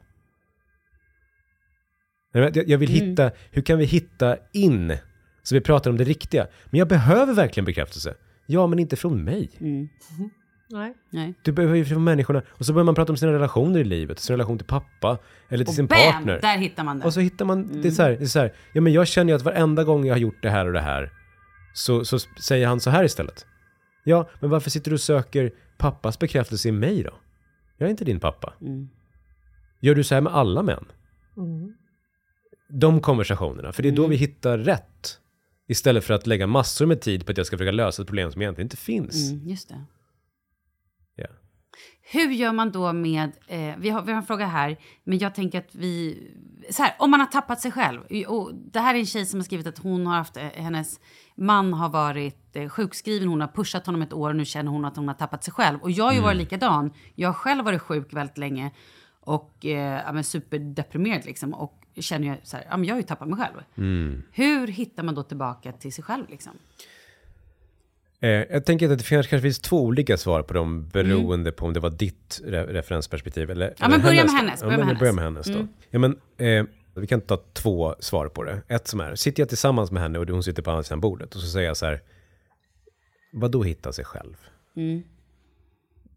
Jag, 2.33 2.57
jag 2.68 2.78
vill 2.78 2.97
Mm. 2.97 3.09
hitta, 3.11 3.31
hur 3.51 3.62
kan 3.62 3.78
vi 3.78 3.85
hitta 3.85 4.37
in? 4.53 4.97
Så 5.43 5.55
vi 5.55 5.61
pratar 5.61 5.91
om 5.91 5.97
det 5.97 6.05
riktiga. 6.05 6.47
Men 6.66 6.78
jag 6.78 6.89
behöver 6.89 7.35
verkligen 7.35 7.64
bekräftelse. 7.64 8.14
Ja, 8.47 8.66
men 8.66 8.78
inte 8.78 8.97
från 8.97 9.24
mig. 9.24 9.51
Mm. 9.61 9.89
Nej. 10.71 10.95
Nej. 11.11 11.35
Du 11.43 11.53
behöver 11.53 11.77
ju 11.77 11.85
från 11.85 12.05
människorna. 12.05 12.43
Och 12.49 12.66
så 12.66 12.73
börjar 12.73 12.85
man 12.85 12.95
prata 12.95 13.12
om 13.12 13.16
sina 13.16 13.33
relationer 13.33 13.81
i 13.81 13.85
livet. 13.85 14.18
Sin 14.18 14.35
relation 14.35 14.59
till 14.59 14.66
pappa. 14.66 15.18
Eller 15.49 15.64
till 15.64 15.71
Och 15.71 15.75
sin 15.75 15.87
bam, 15.87 15.99
partner. 16.12 16.41
där 16.41 16.59
hittar 16.59 16.85
man 16.85 16.99
det. 16.99 17.05
Och 17.07 17.14
så 17.14 17.21
hittar 17.21 17.45
man, 17.45 17.83
det 17.83 17.89
är 17.89 17.93
så 17.93 18.03
här, 18.03 18.11
det 18.11 18.25
är 18.25 18.27
så 18.27 18.39
här, 18.39 18.53
ja 18.73 18.81
men 18.81 18.93
jag 18.93 19.09
känner 19.09 19.33
ju 19.33 19.37
att 19.37 19.43
varenda 19.43 19.85
gång 19.85 20.07
jag 20.07 20.14
har 20.14 20.18
gjort 20.18 20.43
det 20.43 20.51
här 20.51 20.66
och 20.66 20.73
det 20.73 20.81
här, 20.81 21.11
så, 21.75 22.05
så 22.05 22.18
säger 22.18 22.66
han 22.66 22.81
så 22.81 22.91
här 22.91 23.05
istället. 23.05 23.47
Ja, 24.05 24.29
men 24.41 24.51
varför 24.51 24.71
sitter 24.71 24.91
du 24.91 24.95
och 24.95 25.01
söker 25.01 25.53
pappas 25.79 26.18
bekräftelse 26.18 26.68
i 26.68 26.73
mig 26.73 27.03
då? 27.03 27.12
Jag 27.79 27.87
är 27.87 27.91
inte 27.91 28.05
din 28.05 28.21
pappa. 28.21 28.55
Mm. 28.61 28.89
Gör 29.81 29.95
du 29.95 30.05
så 30.05 30.14
här 30.14 30.23
med 30.23 30.35
alla 30.35 30.62
män? 30.62 30.85
De 32.68 33.01
konversationerna, 33.01 33.73
för 33.73 33.83
det 33.83 33.89
är 33.89 33.93
då 33.93 34.07
vi 34.07 34.16
hittar 34.16 34.59
rätt. 34.59 35.18
Istället 35.68 36.05
för 36.05 36.14
att 36.14 36.27
lägga 36.27 36.47
massor 36.47 36.87
med 36.87 37.01
tid 37.01 37.27
på 37.27 37.33
att 37.33 37.37
jag 37.39 37.47
ska 37.47 37.59
försöka 37.59 37.73
lösa 37.73 38.03
ett 38.03 38.09
problem 38.09 38.33
som 38.33 38.43
egentligen 38.43 38.66
inte 38.66 38.77
finns. 38.77 39.31
Mm, 39.31 39.49
just 39.49 39.68
det. 39.68 39.85
Hur 42.13 42.31
gör 42.31 42.53
man 42.53 42.71
då 42.71 42.93
med, 42.93 43.33
eh, 43.47 43.75
vi, 43.79 43.91
har, 43.91 44.03
vi 44.03 44.13
har 44.13 44.19
en 44.19 44.27
fråga 44.27 44.47
här, 44.47 44.77
men 45.05 45.19
jag 45.19 45.35
tänker 45.35 45.59
att 45.59 45.75
vi, 45.75 46.19
så 46.71 46.83
här, 46.83 46.95
om 46.99 47.11
man 47.11 47.21
har 47.21 47.27
tappat 47.27 47.61
sig 47.61 47.73
själv. 47.73 48.01
Och 48.27 48.55
det 48.55 48.81
här 48.81 48.95
är 48.95 48.99
en 48.99 49.07
tjej 49.07 49.27
som 49.27 49.41
har 49.41 49.45
skrivit 49.45 49.67
att 49.67 49.79
hon 49.79 50.07
har 50.07 50.15
haft, 50.15 50.37
eh, 50.37 50.43
hennes 50.43 51.01
man 51.35 51.73
har 51.73 51.89
varit 51.89 52.57
eh, 52.57 52.69
sjukskriven, 52.69 53.29
hon 53.29 53.41
har 53.41 53.49
pushat 53.49 53.87
honom 53.87 54.03
ett 54.03 54.13
år 54.13 54.31
och 54.31 54.37
nu 54.37 54.45
känner 54.45 54.71
hon 54.71 54.85
att 54.85 54.97
hon 54.97 55.09
har 55.09 55.15
tappat 55.15 55.45
sig 55.45 55.55
själv. 55.55 55.79
Och 55.83 55.91
jag 55.91 56.05
har 56.05 56.13
ju 56.13 56.21
varit 56.21 56.37
likadan, 56.37 56.93
jag 57.15 57.29
har 57.29 57.35
själv 57.35 57.65
varit 57.65 57.83
sjuk 57.83 58.13
väldigt 58.13 58.39
länge 58.39 58.71
och 59.21 59.67
eh, 59.67 60.03
ja, 60.07 60.13
men 60.13 60.25
superdeprimerad 60.25 61.25
liksom. 61.25 61.55
Och 61.55 61.87
känner 61.97 62.29
ju 62.29 62.37
så 62.43 62.57
här, 62.57 62.67
ja 62.71 62.77
men 62.77 62.87
jag 62.87 62.95
har 62.95 63.01
ju 63.01 63.07
tappat 63.07 63.29
mig 63.29 63.39
själv. 63.39 63.57
Hur 64.33 64.67
hittar 64.67 65.03
man 65.03 65.15
då 65.15 65.23
tillbaka 65.23 65.73
till 65.73 65.93
sig 65.93 66.05
själv 66.05 66.29
liksom? 66.29 66.53
Eh, 68.23 68.29
jag 68.31 68.64
tänker 68.66 68.91
att 68.91 68.99
det 68.99 69.05
finns, 69.05 69.27
kanske 69.27 69.43
finns 69.43 69.61
två 69.61 69.85
olika 69.85 70.16
svar 70.16 70.43
på 70.43 70.55
dem 70.55 70.89
beroende 70.89 71.53
på 71.53 71.66
om 71.66 71.73
det 71.73 71.81
var 71.81 71.91
ditt 71.91 72.41
re 72.45 72.66
referensperspektiv 72.66 73.51
eller, 73.51 73.66
Mm. 73.66 73.77
Ja, 73.79 73.89
men 73.89 74.01
börja 74.03 74.25
med 74.25 74.33
hennes, 74.35 74.62
Ja, 74.62 74.66
börja 74.66 74.79
med 74.79 74.87
hennes. 74.87 75.03
Mm. 75.03 75.14
med 75.14 75.25
hennes 75.25 75.47
då. 75.47 75.66
Ja, 75.91 75.99
men, 75.99 76.16
eh, 76.37 76.64
Vi 76.95 77.07
kan 77.07 77.21
ta 77.21 77.37
två 77.53 77.95
svar 77.99 78.29
på 78.29 78.43
det. 78.45 78.62
Ett 78.68 78.87
som 78.89 79.01
är, 79.01 79.14
sitter 79.14 79.43
jag 79.43 79.49
tillsammans 79.49 79.91
med 79.91 80.03
henne 80.03 80.18
och 80.18 80.29
hon 80.29 80.43
sitter 80.43 80.62
på 80.62 80.71
andra 80.71 80.83
sidan 80.83 81.01
bordet 81.01 81.35
och 81.35 81.41
så 81.41 81.47
säger 81.49 81.66
jag 81.66 81.77
så 81.77 81.87
här, 81.87 82.01
vad 83.33 83.51
då 83.51 83.62
hitta 83.62 83.93
sig 83.93 84.05
själv? 84.05 84.37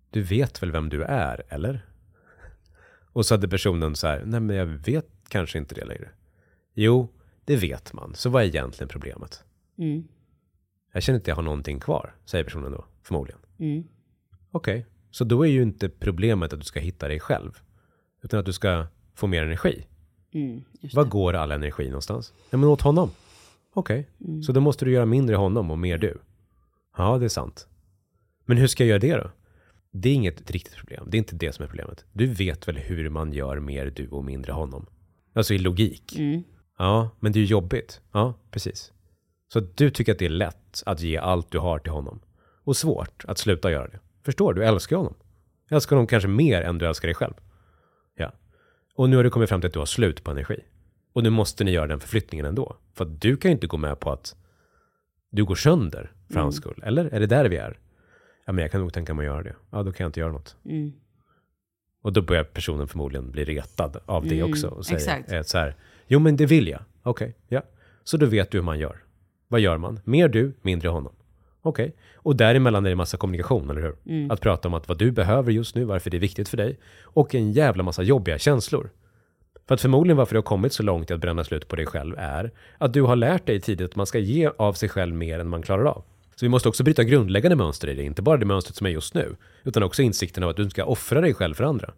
Du 0.10 0.22
vet 0.22 0.64
väl 0.64 0.72
vem 0.72 0.90
du 0.90 1.04
är, 1.04 1.44
eller? 1.50 1.86
Och 3.14 3.26
så 3.26 3.34
hade 3.34 3.48
personen 3.48 3.96
så 3.96 4.08
här, 4.08 4.24
nej 4.26 4.40
men 4.40 4.56
jag 4.56 4.66
vet 4.66 5.06
kanske 5.28 5.58
inte 5.58 5.76
det 5.76 5.86
längre. 5.86 6.10
Jo, 6.74 7.08
det 7.46 7.56
vet 7.56 7.94
man. 7.94 8.16
Så 8.16 8.30
vad 8.30 8.44
är 8.44 8.48
egentligen 8.48 8.88
problemet? 8.90 9.44
Jag 10.94 11.04
känner 11.04 11.16
inte 11.18 11.24
att 11.24 11.28
jag 11.28 11.36
har 11.36 11.44
någonting 11.44 11.80
kvar, 11.80 12.16
säger 12.26 12.44
personen 12.44 12.72
då, 12.72 12.86
förmodligen. 13.04 13.40
Okej, 14.52 14.86
så 15.12 15.24
då 15.24 15.46
är 15.46 15.50
ju 15.50 15.62
inte 15.62 15.90
problemet 15.90 16.54
att 16.54 16.60
du 16.60 16.66
ska 16.66 16.80
hitta 16.80 17.08
dig 17.08 17.20
själv, 17.20 17.52
utan 18.22 18.40
att 18.40 18.46
du 18.46 18.54
ska 18.54 18.88
få 19.16 19.28
mer 19.28 19.44
energi. 19.44 19.86
Var 20.94 21.04
går 21.04 21.34
all 21.34 21.52
energi 21.52 21.86
någonstans? 21.88 22.34
Ja, 22.50 22.58
men 22.58 22.70
åt 22.70 22.82
honom. 22.82 23.12
Okej, 23.74 24.10
så 24.46 24.52
då 24.52 24.62
måste 24.62 24.86
du 24.86 24.92
göra 24.92 25.06
mindre 25.06 25.36
honom 25.36 25.72
och 25.72 25.80
mer 25.80 25.98
du. 25.98 26.18
Ja, 26.98 27.18
det 27.18 27.26
är 27.26 27.30
sant. 27.30 27.68
Men 28.46 28.58
hur 28.58 28.68
ska 28.68 28.84
jag 28.84 28.90
göra 28.90 29.00
det 29.00 29.24
då? 29.24 29.32
Det 29.92 30.10
är 30.10 30.14
inget 30.14 30.52
riktigt 30.52 30.76
problem. 30.76 31.08
Det 31.10 31.18
är 31.18 31.20
inte 31.20 31.36
det 31.36 31.52
som 31.52 31.64
är 31.64 31.68
problemet. 31.68 32.06
Du 32.14 32.28
vet 32.28 32.68
väl 32.68 32.78
hur 32.78 33.10
man 33.10 33.34
gör 33.34 33.60
mer 33.60 33.86
du 33.96 34.08
och 34.08 34.26
mindre 34.26 34.52
honom? 34.52 34.86
Alltså 35.34 35.54
i 35.54 35.58
logik. 35.58 36.20
Ja, 36.78 37.10
men 37.20 37.32
det 37.32 37.40
är 37.40 37.42
ju 37.42 37.48
jobbigt. 37.48 38.02
Ja, 38.12 38.34
precis. 38.52 38.94
Så 39.48 39.60
att 39.60 39.78
du 39.78 39.90
tycker 39.90 40.12
att 40.12 40.20
det 40.20 40.26
är 40.26 40.30
lätt 40.30 40.84
att 40.86 41.02
ge 41.02 41.18
allt 41.18 41.52
du 41.52 41.60
har 41.60 41.80
till 41.80 41.92
honom. 41.92 42.20
Och 42.64 42.78
svårt 42.78 43.26
att 43.28 43.38
sluta 43.38 43.72
göra 43.72 43.88
det. 43.88 44.00
Förstår 44.24 44.54
du? 44.54 44.64
Älskar 44.66 44.96
honom. 44.98 45.14
Älskar 45.70 45.96
honom 45.96 46.08
kanske 46.08 46.30
mer 46.30 46.62
än 46.62 46.78
du 46.78 46.88
älskar 46.88 47.08
dig 47.08 47.16
själv. 47.16 47.34
Ja. 48.16 48.32
Och 48.96 49.10
nu 49.10 49.16
har 49.16 49.24
du 49.24 49.30
kommit 49.30 49.50
fram 49.50 49.62
till 49.62 49.68
att 49.68 49.74
du 49.74 49.80
har 49.80 49.86
slut 49.86 50.24
på 50.24 50.32
energi. 50.32 50.60
Och 51.14 51.24
nu 51.24 51.30
måste 51.30 51.64
ni 51.64 51.72
göra 51.72 51.88
den 51.88 52.00
förflyttningen 52.00 52.46
ändå. 52.46 52.78
För 52.94 53.06
att 53.06 53.22
du 53.22 53.38
kan 53.38 53.52
ju 53.52 53.54
inte 53.54 53.68
gå 53.68 53.78
med 53.78 54.00
på 54.00 54.12
att 54.12 54.36
du 55.32 55.46
går 55.46 55.56
sönder 55.56 56.12
för 56.34 56.40
hans 56.40 56.56
skull. 56.56 56.82
Eller? 56.86 57.06
Är 57.06 57.20
det 57.20 57.26
där 57.28 57.50
vi 57.50 57.58
är? 57.58 57.80
Ja, 58.46 58.54
men 58.54 58.62
jag 58.62 58.72
kan 58.72 58.82
nog 58.82 58.94
tänka 58.94 59.14
mig 59.14 59.28
att 59.28 59.34
göra 59.34 59.44
det. 59.44 59.56
Ja, 59.72 59.84
då 59.84 59.92
kan 59.92 60.04
jag 60.04 60.10
inte 60.10 60.20
göra 60.20 60.32
något. 60.32 60.56
Och 62.02 62.14
då 62.14 62.22
börjar 62.22 62.44
personen 62.44 62.88
förmodligen 62.88 63.32
bli 63.32 63.46
retad 63.46 63.98
av 64.06 64.28
det 64.28 64.44
också. 64.44 64.68
Och 64.68 64.86
säger 64.86 64.98
exakt. 65.00 65.32
eh, 65.32 65.42
så 65.42 65.58
här, 65.58 65.76
jo 66.08 66.20
men 66.20 66.38
det 66.38 66.46
vill 66.46 66.68
jag. 66.68 66.82
Okej, 67.04 67.36
ja. 67.48 67.62
Så 68.04 68.18
då 68.18 68.26
vet 68.26 68.52
du 68.52 68.58
hur 68.58 68.64
man 68.66 68.80
gör. 68.80 69.03
Vad 69.54 69.62
gör 69.62 69.78
man? 69.78 70.00
Mer 70.04 70.28
du, 70.28 70.54
mindre 70.62 70.90
honom. 70.90 71.14
Okej. 71.62 71.96
Och 72.16 72.36
däremellan 72.36 72.86
är 72.86 72.90
det 72.90 72.96
massa 72.96 73.18
kommunikation, 73.18 73.70
eller 73.70 73.82
hur? 73.82 73.96
Att 74.32 74.42
prata 74.42 74.68
om 74.68 74.74
att 74.74 74.88
vad 74.88 74.98
du 74.98 75.12
behöver 75.12 75.52
just 75.52 75.76
nu, 75.76 75.84
varför 75.84 76.10
det 76.10 76.18
är 76.18 76.20
viktigt 76.20 76.50
för 76.50 76.58
dig. 76.58 76.80
Och 77.04 77.36
en 77.36 77.52
jävla 77.52 77.84
massa 77.84 78.04
jobbiga 78.04 78.38
känslor. 78.38 78.90
För 79.68 79.76
att 79.76 79.82
förmodligen 79.82 80.18
varför 80.18 80.36
du 80.36 80.38
har 80.38 80.44
kommit 80.44 80.74
så 80.74 80.84
långt 80.84 81.12
i 81.12 81.14
att 81.14 81.20
bränna 81.20 81.44
slut 81.44 81.68
på 81.68 81.76
dig 81.76 81.86
själv 81.86 82.16
är 82.18 82.52
att 82.78 82.94
du 82.94 83.02
har 83.02 83.16
lärt 83.16 83.46
dig 83.46 83.62
tidigt 83.62 83.90
att 83.90 83.96
man 83.96 84.06
ska 84.06 84.20
ge 84.20 84.50
av 84.58 84.74
sig 84.74 84.90
själv 84.90 85.16
mer 85.16 85.40
än 85.40 85.50
man 85.50 85.62
klarar 85.62 85.86
av. 85.86 86.04
Så 86.36 86.46
vi 86.46 86.50
måste 86.50 86.70
också 86.70 86.84
bryta 86.84 87.04
grundläggande 87.04 87.56
mönster 87.56 87.88
i 87.88 87.94
det, 87.96 88.04
inte 88.04 88.22
bara 88.22 88.38
det 88.38 88.46
mönstret 88.46 88.76
som 88.76 88.88
är 88.88 88.92
just 88.92 89.14
nu, 89.14 89.36
utan 89.64 89.84
också 89.84 90.02
insikten 90.02 90.44
av 90.44 90.50
att 90.50 90.58
du 90.58 90.70
ska 90.70 90.86
offra 90.86 91.22
dig 91.22 91.34
själv 91.34 91.54
för 91.54 91.64
andra. 91.64 91.94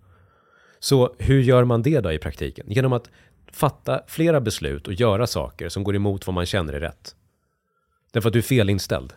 Så 0.80 1.16
hur 1.18 1.41
gör 1.41 1.64
man 1.64 1.82
det 1.82 1.99
då 1.99 2.12
i 2.12 2.20
praktiken? 2.20 2.66
Genom 2.70 2.93
att 2.93 3.10
fatta 3.51 4.01
flera 4.08 4.41
beslut 4.41 4.88
och 4.88 4.93
göra 4.93 5.28
saker 5.28 5.70
som 5.70 5.84
går 5.84 5.95
emot 5.95 6.28
vad 6.28 6.34
man 6.34 6.45
känner 6.45 6.74
är 6.74 6.80
rätt. 6.80 7.16
Därför 8.16 8.30
att 8.30 8.34
du 8.34 8.39
är 8.39 8.43
felinställd. 8.43 9.13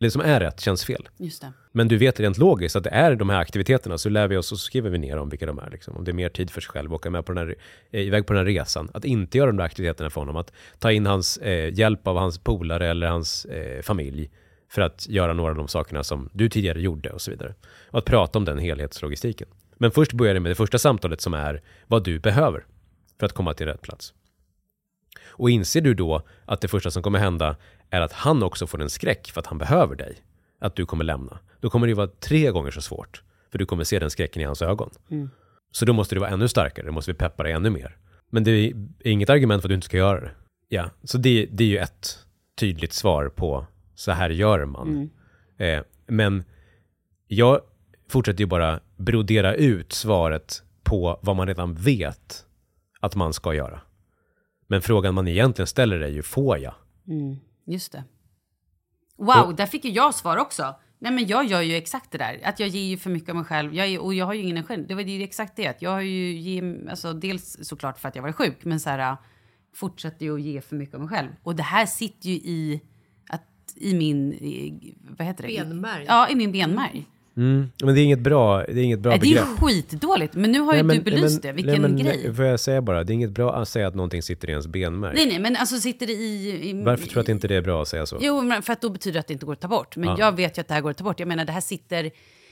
Det 0.00 0.10
som 0.10 0.20
är 0.20 0.40
rätt 0.40 0.60
känns 0.60 0.84
fel. 0.84 1.08
Just 1.16 1.40
det. 1.40 1.52
Men 1.72 1.88
du 1.88 1.96
vet 1.96 2.20
rent 2.20 2.38
logiskt 2.38 2.76
att 2.76 2.84
det 2.84 2.90
är 2.90 3.14
de 3.14 3.30
här 3.30 3.40
aktiviteterna, 3.40 3.98
så 3.98 4.08
lär 4.08 4.28
vi 4.28 4.36
oss 4.36 4.52
och 4.52 4.58
så 4.58 4.64
skriver 4.64 4.90
vi 4.90 4.98
ner 4.98 5.16
om 5.16 5.28
vilka 5.28 5.46
de 5.46 5.58
är. 5.58 5.70
Liksom. 5.70 5.96
Om 5.96 6.04
det 6.04 6.10
är 6.10 6.14
mer 6.14 6.28
tid 6.28 6.50
för 6.50 6.60
sig 6.60 6.70
själv, 6.70 6.94
åka 6.94 7.10
med 7.10 7.26
på 7.26 7.32
den 7.32 7.48
här, 7.48 7.56
eh, 7.90 8.00
iväg 8.00 8.26
på 8.26 8.32
den 8.32 8.40
här 8.40 8.52
resan. 8.52 8.90
Att 8.94 9.04
inte 9.04 9.38
göra 9.38 9.46
de 9.46 9.56
där 9.56 9.64
aktiviteterna 9.64 10.10
för 10.10 10.20
honom, 10.20 10.36
att 10.36 10.52
ta 10.78 10.92
in 10.92 11.06
hans 11.06 11.36
eh, 11.36 11.74
hjälp 11.74 12.06
av 12.06 12.16
hans 12.16 12.38
polare 12.38 12.88
eller 12.88 13.06
hans 13.06 13.44
eh, 13.44 13.82
familj 13.82 14.30
för 14.68 14.82
att 14.82 15.08
göra 15.08 15.32
några 15.32 15.50
av 15.50 15.56
de 15.56 15.68
sakerna 15.68 16.04
som 16.04 16.30
du 16.32 16.48
tidigare 16.48 16.80
gjorde 16.80 17.10
och 17.10 17.20
så 17.20 17.30
vidare. 17.30 17.54
Och 17.90 17.98
att 17.98 18.04
prata 18.04 18.38
om 18.38 18.44
den 18.44 18.58
helhetslogistiken. 18.58 19.48
Men 19.76 19.90
först 19.90 20.12
börjar 20.12 20.34
det 20.34 20.40
med 20.40 20.50
det 20.50 20.56
första 20.56 20.78
samtalet 20.78 21.20
som 21.20 21.34
är 21.34 21.62
vad 21.86 22.04
du 22.04 22.18
behöver 22.18 22.64
för 23.20 23.26
att 23.26 23.32
komma 23.32 23.54
till 23.54 23.66
rätt 23.66 23.82
plats. 23.82 24.14
Och 25.38 25.50
inser 25.50 25.80
du 25.80 25.94
då 25.94 26.22
att 26.44 26.60
det 26.60 26.68
första 26.68 26.90
som 26.90 27.02
kommer 27.02 27.18
hända 27.18 27.56
är 27.90 28.00
att 28.00 28.12
han 28.12 28.42
också 28.42 28.66
får 28.66 28.82
en 28.82 28.90
skräck 28.90 29.30
för 29.30 29.40
att 29.40 29.46
han 29.46 29.58
behöver 29.58 29.96
dig, 29.96 30.16
att 30.60 30.76
du 30.76 30.86
kommer 30.86 31.04
lämna, 31.04 31.38
då 31.60 31.70
kommer 31.70 31.86
det 31.86 31.94
vara 31.94 32.06
tre 32.06 32.50
gånger 32.50 32.70
så 32.70 32.80
svårt. 32.80 33.22
För 33.50 33.58
du 33.58 33.66
kommer 33.66 33.84
se 33.84 33.98
den 33.98 34.10
skräcken 34.10 34.42
i 34.42 34.44
hans 34.44 34.62
ögon. 34.62 34.90
Så 35.70 35.84
då 35.84 35.92
måste 35.92 36.14
du 36.14 36.18
vara 36.20 36.30
ännu 36.30 36.48
starkare, 36.48 36.86
då 36.86 36.92
måste 36.92 37.12
vi 37.12 37.18
peppa 37.18 37.42
dig 37.42 37.52
ännu 37.52 37.70
mer. 37.70 37.96
Men 38.30 38.44
det 38.44 38.50
är 38.50 38.72
inget 39.00 39.30
argument 39.30 39.62
för 39.62 39.68
att 39.68 39.70
du 39.70 39.74
inte 39.74 39.84
ska 39.84 39.96
göra 39.96 40.20
det. 40.20 40.30
Ja, 40.68 40.90
så 41.04 41.18
det, 41.18 41.46
det 41.50 41.64
är 41.64 41.68
ju 41.68 41.78
ett 41.78 42.18
tydligt 42.58 42.92
svar 42.92 43.28
på 43.28 43.66
så 43.94 44.12
här 44.12 44.30
gör 44.30 44.64
man. 44.64 44.88
Eh, 45.56 45.82
men 46.06 46.44
jag 47.26 47.60
fortsätter 48.08 48.40
ju 48.40 48.46
bara 48.46 48.80
brodera 48.96 49.54
ut 49.54 49.92
svaret 49.92 50.62
på 50.82 51.18
vad 51.22 51.36
man 51.36 51.46
redan 51.46 51.74
vet 51.74 52.44
att 53.00 53.14
man 53.14 53.32
ska 53.32 53.54
göra. 53.54 53.80
Men 54.66 54.82
frågan 54.82 55.14
man 55.14 55.28
egentligen 55.28 55.66
ställer 55.66 56.00
är 56.00 56.08
ju, 56.08 56.22
får 56.22 56.58
jag? 56.58 56.74
Just 57.68 57.92
det. 57.92 58.04
Wow, 59.16 59.56
där 59.56 59.66
fick 59.66 59.84
ju 59.84 59.90
jag 59.90 60.14
svar 60.14 60.36
också. 60.36 60.74
Nej 60.98 61.12
men 61.12 61.26
jag 61.26 61.44
gör 61.44 61.60
ju 61.60 61.76
exakt 61.76 62.10
det 62.10 62.18
där. 62.18 62.40
Att 62.44 62.60
jag 62.60 62.68
ger 62.68 62.82
ju 62.82 62.96
för 62.96 63.10
mycket 63.10 63.28
av 63.28 63.36
mig 63.36 63.44
själv. 63.44 63.74
Jag 63.74 63.86
är, 63.86 63.98
och 63.98 64.14
jag 64.14 64.26
har 64.26 64.34
ju 64.34 64.40
ingen 64.42 64.56
energi. 64.56 64.84
Det 64.88 64.94
var 64.94 65.02
ju 65.02 65.22
exakt 65.22 65.56
det. 65.56 65.66
Att 65.66 65.82
jag 65.82 65.90
har 65.90 66.00
ju 66.00 66.32
ge, 66.32 66.76
alltså 66.90 67.12
dels 67.12 67.58
såklart 67.68 67.98
för 67.98 68.08
att 68.08 68.16
jag 68.16 68.22
var 68.22 68.32
sjuk. 68.32 68.64
Men 68.64 68.80
så 68.80 68.90
här 68.90 69.16
fortsätter 69.74 70.26
ju 70.26 70.34
att 70.34 70.42
ge 70.42 70.60
för 70.60 70.76
mycket 70.76 70.94
av 70.94 71.00
mig 71.00 71.08
själv. 71.08 71.28
Och 71.42 71.56
det 71.56 71.62
här 71.62 71.86
sitter 71.86 72.28
ju 72.28 72.34
i, 72.34 72.80
att, 73.28 73.72
i 73.76 73.94
min, 73.94 74.32
i, 74.32 74.94
vad 75.00 75.26
heter 75.26 75.48
det? 75.48 75.64
Benmärg. 75.68 76.04
Ja, 76.08 76.28
i 76.28 76.34
min 76.34 76.52
benmärg. 76.52 77.06
Mm, 77.38 77.70
men 77.84 77.94
det 77.94 78.00
är 78.00 78.04
inget 78.04 78.18
bra, 78.20 78.58
det 78.64 78.72
är 78.80 78.84
inget 78.84 78.98
bra 79.00 79.10
Nej, 79.10 79.18
det 79.18 79.26
är 79.26 79.28
begrepp. 79.30 79.46
skitdåligt. 79.60 80.34
Men 80.34 80.52
nu 80.52 80.60
har 80.60 80.74
ju 80.74 80.82
Nej, 80.82 80.98
du 80.98 81.02
belyst 81.04 81.34
men- 81.34 81.40
det. 81.40 81.52
Vilken 81.52 81.82
nej, 81.82 81.90
men, 81.90 81.96
grej. 82.04 82.34
Får 82.34 82.44
jag 82.44 82.60
säga 82.60 82.82
bara, 82.82 83.04
det 83.04 83.12
är 83.12 83.14
inget 83.14 83.30
bra 83.30 83.54
att 83.54 83.68
säga 83.68 83.88
att 83.88 83.94
någonting 83.94 84.22
sitter 84.22 84.48
i 84.48 84.50
ens 84.50 84.66
benmärg. 84.66 85.14
Nej, 85.14 85.26
nej, 85.26 85.38
men 85.38 85.56
alltså 85.56 85.76
sitter 85.76 86.06
det 86.06 86.12
i... 86.12 86.70
i 86.70 86.82
Varför 86.82 87.04
tror 87.04 87.14
du 87.14 87.20
att 87.20 87.28
inte 87.28 87.48
det 87.48 87.54
är 87.54 87.62
bra 87.62 87.82
att 87.82 87.88
säga 87.88 88.06
så? 88.06 88.18
Jo, 88.20 88.42
men 88.42 88.62
för 88.62 88.72
att 88.72 88.80
då 88.80 88.90
betyder 88.90 89.14
det 89.14 89.20
att 89.20 89.26
det 89.26 89.32
inte 89.32 89.46
går 89.46 89.52
att 89.52 89.60
ta 89.60 89.68
bort. 89.68 89.96
Men 89.96 90.08
Ja. 90.08 90.16
jag 90.18 90.36
vet 90.36 90.58
ju 90.58 90.60
att 90.60 90.68
det 90.68 90.74
här 90.74 90.80
går 90.80 90.90
att 90.90 90.96
ta 90.96 91.04
bort. 91.04 91.20
Jag 91.20 91.28
menar, 91.28 91.44
det 91.44 91.52
här 91.52 91.60
sitter... 91.60 92.10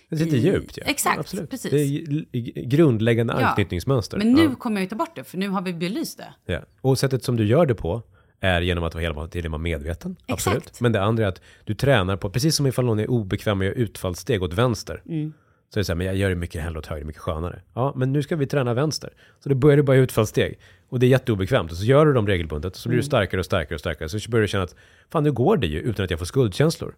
Det 0.08 0.16
sitter 0.16 0.36
i- 0.36 0.40
djupt, 0.40 0.76
ja. 0.78 0.84
Exakt, 0.86 1.18
Absolut. 1.18 1.50
precis. 1.50 1.70
Det 1.70 1.80
är 1.80 2.62
grundläggande 2.68 3.36
Ja. 3.40 3.46
anknytningsmönster. 3.46 4.18
Men 4.18 4.32
nu 4.32 4.42
Ja. 4.44 4.54
kommer 4.54 4.76
jag 4.76 4.82
ju 4.84 4.88
ta 4.88 4.96
bort 4.96 5.16
det, 5.16 5.24
för 5.24 5.38
nu 5.38 5.48
har 5.48 5.62
vi 5.62 5.72
belyst 5.72 6.18
det. 6.18 6.52
Ja. 6.52 6.60
Och 6.80 6.98
sättet 6.98 7.24
som 7.24 7.36
du 7.36 7.46
gör 7.46 7.66
det 7.66 7.74
på 7.74 8.02
är 8.40 8.60
genom 8.60 8.84
att 8.84 8.94
hela 8.94 9.26
tiden 9.26 9.52
vara 9.52 9.62
medveten. 9.62 10.16
Absolut. 10.28 10.80
Men 10.80 10.92
det 10.92 11.02
andra 11.02 11.24
är 11.24 11.28
att 11.28 11.40
du 11.64 11.74
tränar 11.74 12.16
på, 12.16 12.30
precis 12.30 12.56
som 12.56 12.66
ifall 12.66 12.84
någon 12.84 12.98
är 12.98 13.10
obekväm 13.10 13.60
och 13.60 13.66
gör 13.66 13.72
utfallssteg 13.72 14.42
åt 14.42 14.52
vänster. 14.52 15.02
Mm. 15.08 15.32
Så 15.68 15.78
är 15.78 15.80
det 15.80 15.84
så 15.84 15.92
här, 15.92 15.96
men 15.96 16.06
jag 16.06 16.16
gör 16.16 16.28
det 16.28 16.34
mycket 16.34 16.62
hellre 16.62 16.78
åt 16.78 16.86
höger, 16.86 17.04
mycket 17.04 17.22
skönare. 17.22 17.62
Ja, 17.74 17.92
men 17.96 18.12
nu 18.12 18.22
ska 18.22 18.36
vi 18.36 18.46
träna 18.46 18.74
vänster. 18.74 19.10
Så 19.40 19.48
då 19.48 19.54
börjar 19.54 19.76
du 19.76 19.82
bara 19.82 19.96
utfallssteg. 19.96 20.58
Och 20.88 21.00
det 21.00 21.06
är 21.06 21.08
jätteobekvämt. 21.08 21.70
Och 21.70 21.76
så 21.76 21.84
gör 21.84 22.06
du 22.06 22.12
dem 22.12 22.26
regelbundet. 22.26 22.72
Och 22.72 22.78
så 22.78 22.88
blir 22.88 22.98
du 22.98 23.04
starkare 23.04 23.40
och 23.40 23.44
starkare 23.44 23.74
och 23.74 23.80
starkare. 23.80 24.08
Så 24.08 24.30
börjar 24.30 24.42
du 24.42 24.48
känna 24.48 24.64
att, 24.64 24.74
fan 25.10 25.24
nu 25.24 25.32
går 25.32 25.56
det 25.56 25.66
ju 25.66 25.80
utan 25.80 26.04
att 26.04 26.10
jag 26.10 26.18
får 26.18 26.26
skuldkänslor. 26.26 26.94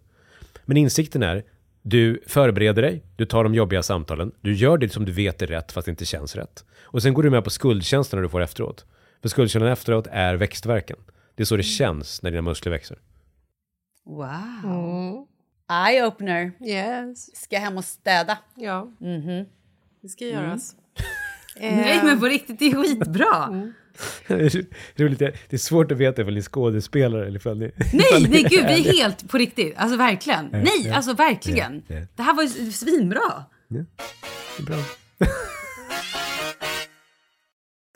Men 0.65 0.77
insikten 0.77 1.23
är, 1.23 1.43
du 1.81 2.21
förbereder 2.27 2.81
dig, 2.81 3.03
du 3.15 3.25
tar 3.25 3.43
de 3.43 3.53
jobbiga 3.53 3.83
samtalen, 3.83 4.31
du 4.41 4.53
gör 4.53 4.77
det 4.77 4.89
som 4.89 5.05
du 5.05 5.11
vet 5.11 5.41
är 5.41 5.47
rätt 5.47 5.71
fast 5.71 5.85
det 5.85 5.89
inte 5.91 6.05
känns 6.05 6.35
rätt. 6.35 6.65
Och 6.83 7.01
sen 7.01 7.13
går 7.13 7.23
du 7.23 7.29
med 7.29 7.43
på 7.43 7.49
skuldkänslan 7.49 8.21
du 8.21 8.29
får 8.29 8.41
efteråt. 8.41 8.85
För 9.21 9.29
skuldkänslan 9.29 9.71
efteråt 9.71 10.07
är 10.11 10.35
växtverken. 10.35 10.97
Det 11.39 11.43
är 11.43 11.45
så 11.45 11.57
det 11.57 11.63
känns 11.63 12.21
när 12.21 12.31
dina 12.31 12.41
muskler 12.41 12.71
växer. 12.71 12.97
Wow. 14.05 15.27
Eye-opener. 15.69 16.51
Yes. 16.67 17.35
Ska 17.35 17.59
hem 17.59 17.77
och 17.77 17.85
städa. 17.85 18.37
Ja, 18.55 18.91
det 20.01 20.09
ska 20.09 20.25
göras. 20.25 20.75
Nej, 21.59 22.01
men 22.03 22.19
på 22.19 22.25
riktigt, 22.25 22.59
det 22.59 22.65
är 22.65 22.83
skitbra. 22.83 23.71
Roligt, 24.95 25.19
det 25.19 25.53
är 25.53 25.57
svårt 25.57 25.91
att 25.91 25.97
veta 25.97 26.21
ifall 26.21 26.33
ni 26.33 26.39
är 26.39 26.43
skådespelare 26.43 27.27
eller 27.27 27.39
ifall 27.39 27.59
ni... 27.59 27.65
Nej, 27.93 28.27
nej 28.29 28.43
gud, 28.43 28.65
vi 28.65 28.89
är 28.89 28.93
helt 28.93 29.29
på 29.29 29.37
riktigt. 29.37 29.73
Alltså 29.77 29.97
verkligen. 29.97 30.45
Nej, 30.51 30.81
ja. 30.85 30.95
alltså 30.95 31.13
verkligen. 31.13 31.83
Ja, 31.87 31.95
ja. 31.95 32.05
Det 32.15 32.23
här 32.23 32.33
var 32.33 32.43
ju 32.43 32.71
svinbra. 32.71 33.43
Det 33.67 33.79
är 34.59 34.65
bra. 34.65 34.77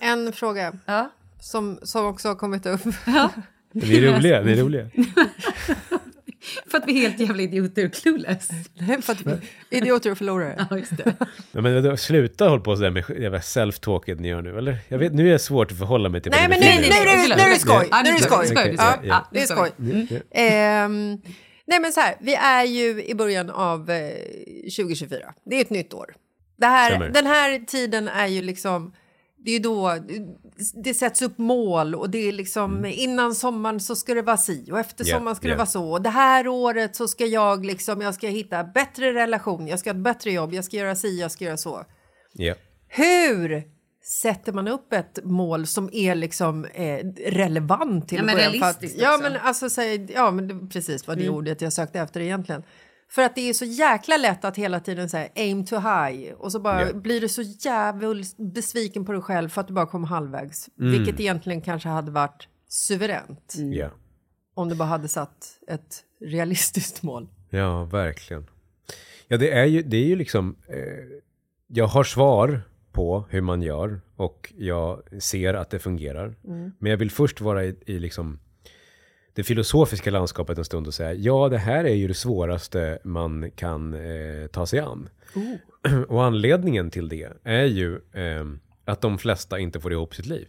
En 0.01 0.33
fråga 0.33 0.73
Ja. 0.85 1.11
Som, 1.43 1.79
som 1.83 2.05
också 2.05 2.27
har 2.27 2.35
kommit 2.35 2.65
upp. 2.65 2.81
Ni 3.71 3.97
är 3.97 4.01
roliga, 4.01 4.41
ni 4.41 4.51
är 4.51 4.55
roliga. 4.55 4.89
För 6.71 6.77
att 6.77 6.87
vi 6.87 6.97
är 6.97 7.01
helt 7.01 7.19
jävla 7.19 7.43
idioter 7.43 7.85
och 7.85 7.93
clueless. 7.93 8.49
För 9.01 9.11
att 9.13 9.21
vi, 9.21 9.31
idioter 9.77 10.11
och 10.11 10.17
förlorare. 10.17 10.67
Ja, 10.69 10.77
just 10.77 10.97
det. 10.97 11.15
Ja, 11.51 11.61
men 11.61 11.73
vadå, 11.75 11.97
sluta 11.97 12.47
hålla 12.47 12.61
på 12.61 12.75
sådär 12.75 12.89
med 12.89 13.03
jävla 13.19 13.39
self-talket 13.39 14.19
ni 14.19 14.27
gör 14.27 14.41
nu, 14.41 14.57
eller? 14.57 14.77
Jag 14.87 14.97
vet, 14.97 15.13
nu 15.13 15.27
är 15.27 15.31
det 15.31 15.39
svårt 15.39 15.71
att 15.71 15.77
förhålla 15.77 16.09
mig 16.09 16.21
till 16.21 16.31
Nej, 16.31 16.49
men 16.49 16.59
nu, 16.59 16.65
nu, 16.65 16.81
nu, 16.81 16.87
nu 17.35 17.41
är 17.41 17.49
det 17.49 17.59
skoj. 17.59 17.87
Ja, 17.91 18.01
Nu 18.03 18.09
är 18.09 18.13
det 18.13 18.23
skoj. 18.23 18.47
skoj, 18.47 18.63
det 18.63 18.69
är 18.69 18.73
Ja, 18.73 18.91
skoj. 18.97 19.07
Ja, 19.07 19.27
det 19.31 19.41
är 19.41 19.45
skoj. 19.45 19.71
skoj. 20.05 20.21
Nej, 21.65 21.79
men 21.79 21.91
så 21.93 21.99
här, 21.99 22.15
vi 22.21 22.35
är 22.35 22.63
ju 22.63 23.03
i 23.05 23.15
början 23.15 23.49
av 23.49 23.91
eh, 23.91 24.09
2024. 24.77 25.33
Det 25.45 25.55
är 25.55 25.61
ett 25.61 25.69
nytt 25.69 25.93
år. 25.93 26.15
Det 26.57 26.65
här, 26.65 27.09
den 27.09 27.25
här 27.25 27.65
tiden 27.65 28.07
är 28.07 28.27
ju 28.27 28.41
liksom... 28.41 28.93
Det 29.45 29.51
är 29.51 29.59
då 29.59 29.97
det 30.83 30.93
sätts 30.93 31.21
upp 31.21 31.37
mål 31.37 31.95
och 31.95 32.09
det 32.09 32.17
är 32.27 32.31
liksom 32.31 32.77
Mm. 32.77 32.91
innan 32.95 33.35
sommaren 33.35 33.79
så 33.79 33.95
ska 33.95 34.13
det 34.13 34.21
vara 34.21 34.37
si 34.37 34.69
och 34.71 34.79
efter 34.79 35.03
sommaren 35.03 35.35
ska 35.35 35.47
ja. 35.47 35.51
det 35.53 35.57
vara 35.57 35.65
så. 35.65 35.91
Och 35.91 36.01
det 36.01 36.09
här 36.09 36.47
året 36.47 36.95
så 36.95 37.07
ska 37.07 37.25
jag 37.25 37.65
liksom, 37.65 38.01
jag 38.01 38.13
ska 38.13 38.27
hitta 38.27 38.63
bättre 38.63 39.13
relation, 39.13 39.67
jag 39.67 39.79
ska 39.79 39.89
ha 39.89 39.95
ett 39.97 40.03
bättre 40.03 40.31
jobb, 40.31 40.53
jag 40.53 40.65
ska 40.65 40.77
göra 40.77 40.95
si, 40.95 41.19
jag 41.19 41.31
ska 41.31 41.45
göra 41.45 41.57
så. 41.57 41.85
Ja. 42.33 42.53
Hur 42.87 43.63
sätter 44.21 44.53
man 44.53 44.67
upp 44.67 44.93
ett 44.93 45.19
mål 45.23 45.67
som 45.67 45.89
är 45.93 46.15
liksom 46.15 46.65
eh, 46.65 46.97
relevant 47.25 48.07
till 48.09 48.17
Ja, 48.17 48.23
men? 48.23 48.35
För 48.35 48.41
att- 48.47 48.53
realistiskt 48.53 49.01
Ja, 49.01 49.19
men 49.21 49.33
alltså 49.41 49.69
säg, 49.69 50.07
ja, 50.13 50.31
men 50.31 50.69
precis 50.69 51.07
vad 51.07 51.17
det 51.17 51.23
Mm. 51.23 51.35
ordet 51.35 51.61
jag 51.61 51.73
sökte 51.73 51.99
efter 51.99 52.21
egentligen. 52.21 52.63
För 53.16 53.22
att 53.22 53.36
det 53.36 53.49
är 53.49 53.53
så 53.53 53.66
jäkla 53.66 54.18
lätt 54.18 54.45
att 54.45 54.57
hela 54.57 54.80
tiden 54.80 55.09
säga 55.09 55.30
aim 55.36 55.66
to 55.66 55.76
high 55.76 56.34
och 56.34 56.51
så 56.51 56.59
bara 56.59 56.88
Ja. 56.88 56.93
blir 56.93 57.22
du 57.22 57.30
så 57.30 57.41
jävla 57.41 58.16
besviken 58.38 59.05
på 59.05 59.11
dig 59.11 59.22
själv 59.22 59.49
för 59.49 59.61
att 59.61 59.68
du 59.68 59.74
bara 59.74 59.86
kom 59.86 60.03
halvvägs. 60.03 60.70
Mm. 60.80 60.91
Vilket 60.91 61.20
egentligen 61.20 61.61
kanske 61.61 61.89
hade 61.89 62.11
varit 62.11 62.47
suveränt 62.68 63.53
Ja. 63.74 63.89
om 64.53 64.70
du 64.70 64.76
bara 64.76 64.88
hade 64.88 65.07
satt 65.07 65.59
ett 65.68 66.03
realistiskt 66.22 67.03
mål. 67.03 67.28
Ja, 67.49 67.84
verkligen. 67.84 68.47
Ja, 69.28 69.38
det 69.38 69.51
är 69.51 69.66
ju, 69.66 69.82
det 69.82 69.97
är 69.97 70.05
ju 70.05 70.16
liksom... 70.16 70.55
Eh, 70.68 70.78
jag 71.68 71.88
har 71.88 72.03
svar 72.03 72.61
på 72.91 73.26
hur 73.30 73.41
man 73.41 73.61
gör 73.61 74.01
och 74.16 74.53
jag 74.57 75.22
ser 75.24 75.53
att 75.53 75.70
det 75.70 75.80
fungerar. 75.80 76.36
Men 76.80 76.91
jag 76.91 76.97
vill 76.97 77.11
först 77.11 77.41
vara 77.41 77.66
i, 77.66 77.76
i 77.86 77.99
liksom 77.99 78.39
det 79.36 79.43
filosofiska 79.43 80.11
landskapet 80.11 80.57
en 80.57 80.65
stund 80.65 80.88
och 80.88 80.93
säga 80.93 81.13
ja, 81.13 81.49
det 81.49 81.57
här 81.57 81.84
är 81.84 81.93
ju 81.93 82.07
det 82.07 82.13
svåraste 82.13 82.99
man 83.03 83.51
kan 83.55 83.93
eh, 83.93 84.47
ta 84.47 84.65
sig 84.65 84.79
an. 84.79 85.09
Och 86.07 86.23
anledningen 86.23 86.89
till 86.89 87.09
det 87.09 87.29
är 87.43 87.63
ju 87.65 87.95
eh, 87.95 88.45
att 88.86 89.01
de 89.01 89.17
flesta 89.17 89.59
inte 89.59 89.79
får 89.79 89.91
ihop 89.93 90.15
sitt 90.15 90.25
liv. 90.25 90.47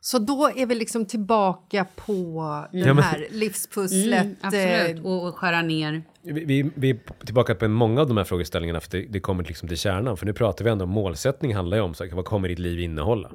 Så 0.00 0.18
då 0.18 0.50
är 0.56 0.66
vi 0.66 0.74
liksom 0.74 1.06
tillbaka 1.06 1.86
på 2.06 2.64
det 2.72 2.78
Ja, 2.78 2.94
men- 2.94 3.04
här 3.04 3.26
livspusslet. 3.30 4.24
Mm, 4.24 4.36
absolut, 4.40 4.96
eh, 4.98 5.06
och, 5.06 5.28
och 5.28 5.36
skära 5.36 5.62
ner. 5.62 6.02
Vi, 6.22 6.44
vi, 6.44 6.70
vi 6.74 6.90
är 6.90 7.24
tillbaka 7.24 7.54
på 7.54 7.68
många 7.68 8.00
av 8.00 8.08
de 8.08 8.16
här 8.16 8.24
frågeställningarna 8.24 8.80
för 8.80 8.90
det, 8.90 9.06
det 9.10 9.20
kommer 9.20 9.44
liksom 9.44 9.68
till 9.68 9.76
kärnan. 9.78 10.16
För 10.16 10.26
nu 10.26 10.32
pratar 10.32 10.64
vi 10.64 10.70
ändå 10.70 10.84
om 10.84 10.90
målsättning 10.90 11.54
handlar 11.54 11.76
ju 11.76 11.82
om 11.82 11.94
så, 11.94 12.04
här, 12.04 12.10
vad 12.12 12.24
kommer 12.24 12.48
ditt 12.48 12.58
liv 12.58 12.80
innehålla? 12.80 13.30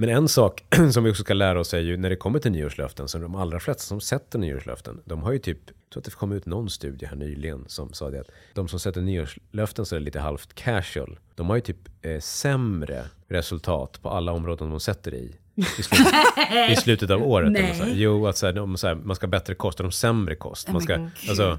Men 0.00 0.08
en 0.08 0.28
sak 0.28 0.64
som 0.92 1.04
vi 1.04 1.10
också 1.10 1.22
ska 1.22 1.34
lära 1.34 1.60
oss 1.60 1.74
är 1.74 1.78
ju 1.78 1.96
när 1.96 2.10
det 2.10 2.16
kommer 2.16 2.38
till 2.38 2.52
nyårslöften, 2.52 3.08
så 3.08 3.18
de 3.18 3.34
allra 3.34 3.60
flesta 3.60 3.82
som 3.82 4.00
sätter 4.00 4.38
nyårslöften, 4.38 5.00
de 5.04 5.22
har 5.22 5.32
ju 5.32 5.38
typ, 5.38 5.58
jag 5.66 5.90
tror 5.92 6.00
att 6.00 6.04
det 6.04 6.10
kom 6.10 6.32
ut 6.32 6.46
någon 6.46 6.70
studie 6.70 7.06
här 7.06 7.16
nyligen 7.16 7.64
som 7.66 7.92
sa 7.92 8.10
det 8.10 8.20
att 8.20 8.30
de 8.54 8.68
som 8.68 8.80
sätter 8.80 9.00
nyårslöften 9.00 9.86
så 9.86 9.96
är 9.96 10.00
lite 10.00 10.20
halvt 10.20 10.54
casual, 10.54 11.18
de 11.34 11.48
har 11.48 11.56
ju 11.56 11.60
typ 11.60 11.88
eh, 12.02 12.20
sämre 12.20 13.04
resultat 13.28 14.02
på 14.02 14.08
alla 14.08 14.32
områden 14.32 14.70
de 14.70 14.80
sätter 14.80 15.14
i. 15.14 15.36
I, 15.54 15.62
slut, 15.62 16.08
I 16.70 16.76
slutet 16.76 17.10
av 17.10 17.22
året. 17.22 17.76
Så 17.76 17.84
här. 17.84 17.92
Jo, 17.94 18.26
att 18.26 18.36
så 18.36 18.46
här, 18.46 18.52
de, 18.52 18.76
så 18.76 18.86
här, 18.86 18.94
man 18.94 19.16
ska 19.16 19.26
ha 19.26 19.30
bättre 19.30 19.54
kost, 19.54 19.78
de 19.78 19.92
sämre 19.92 20.34
kost. 20.34 20.72
Man 20.72 20.80
ska, 20.82 21.08
alltså, 21.28 21.58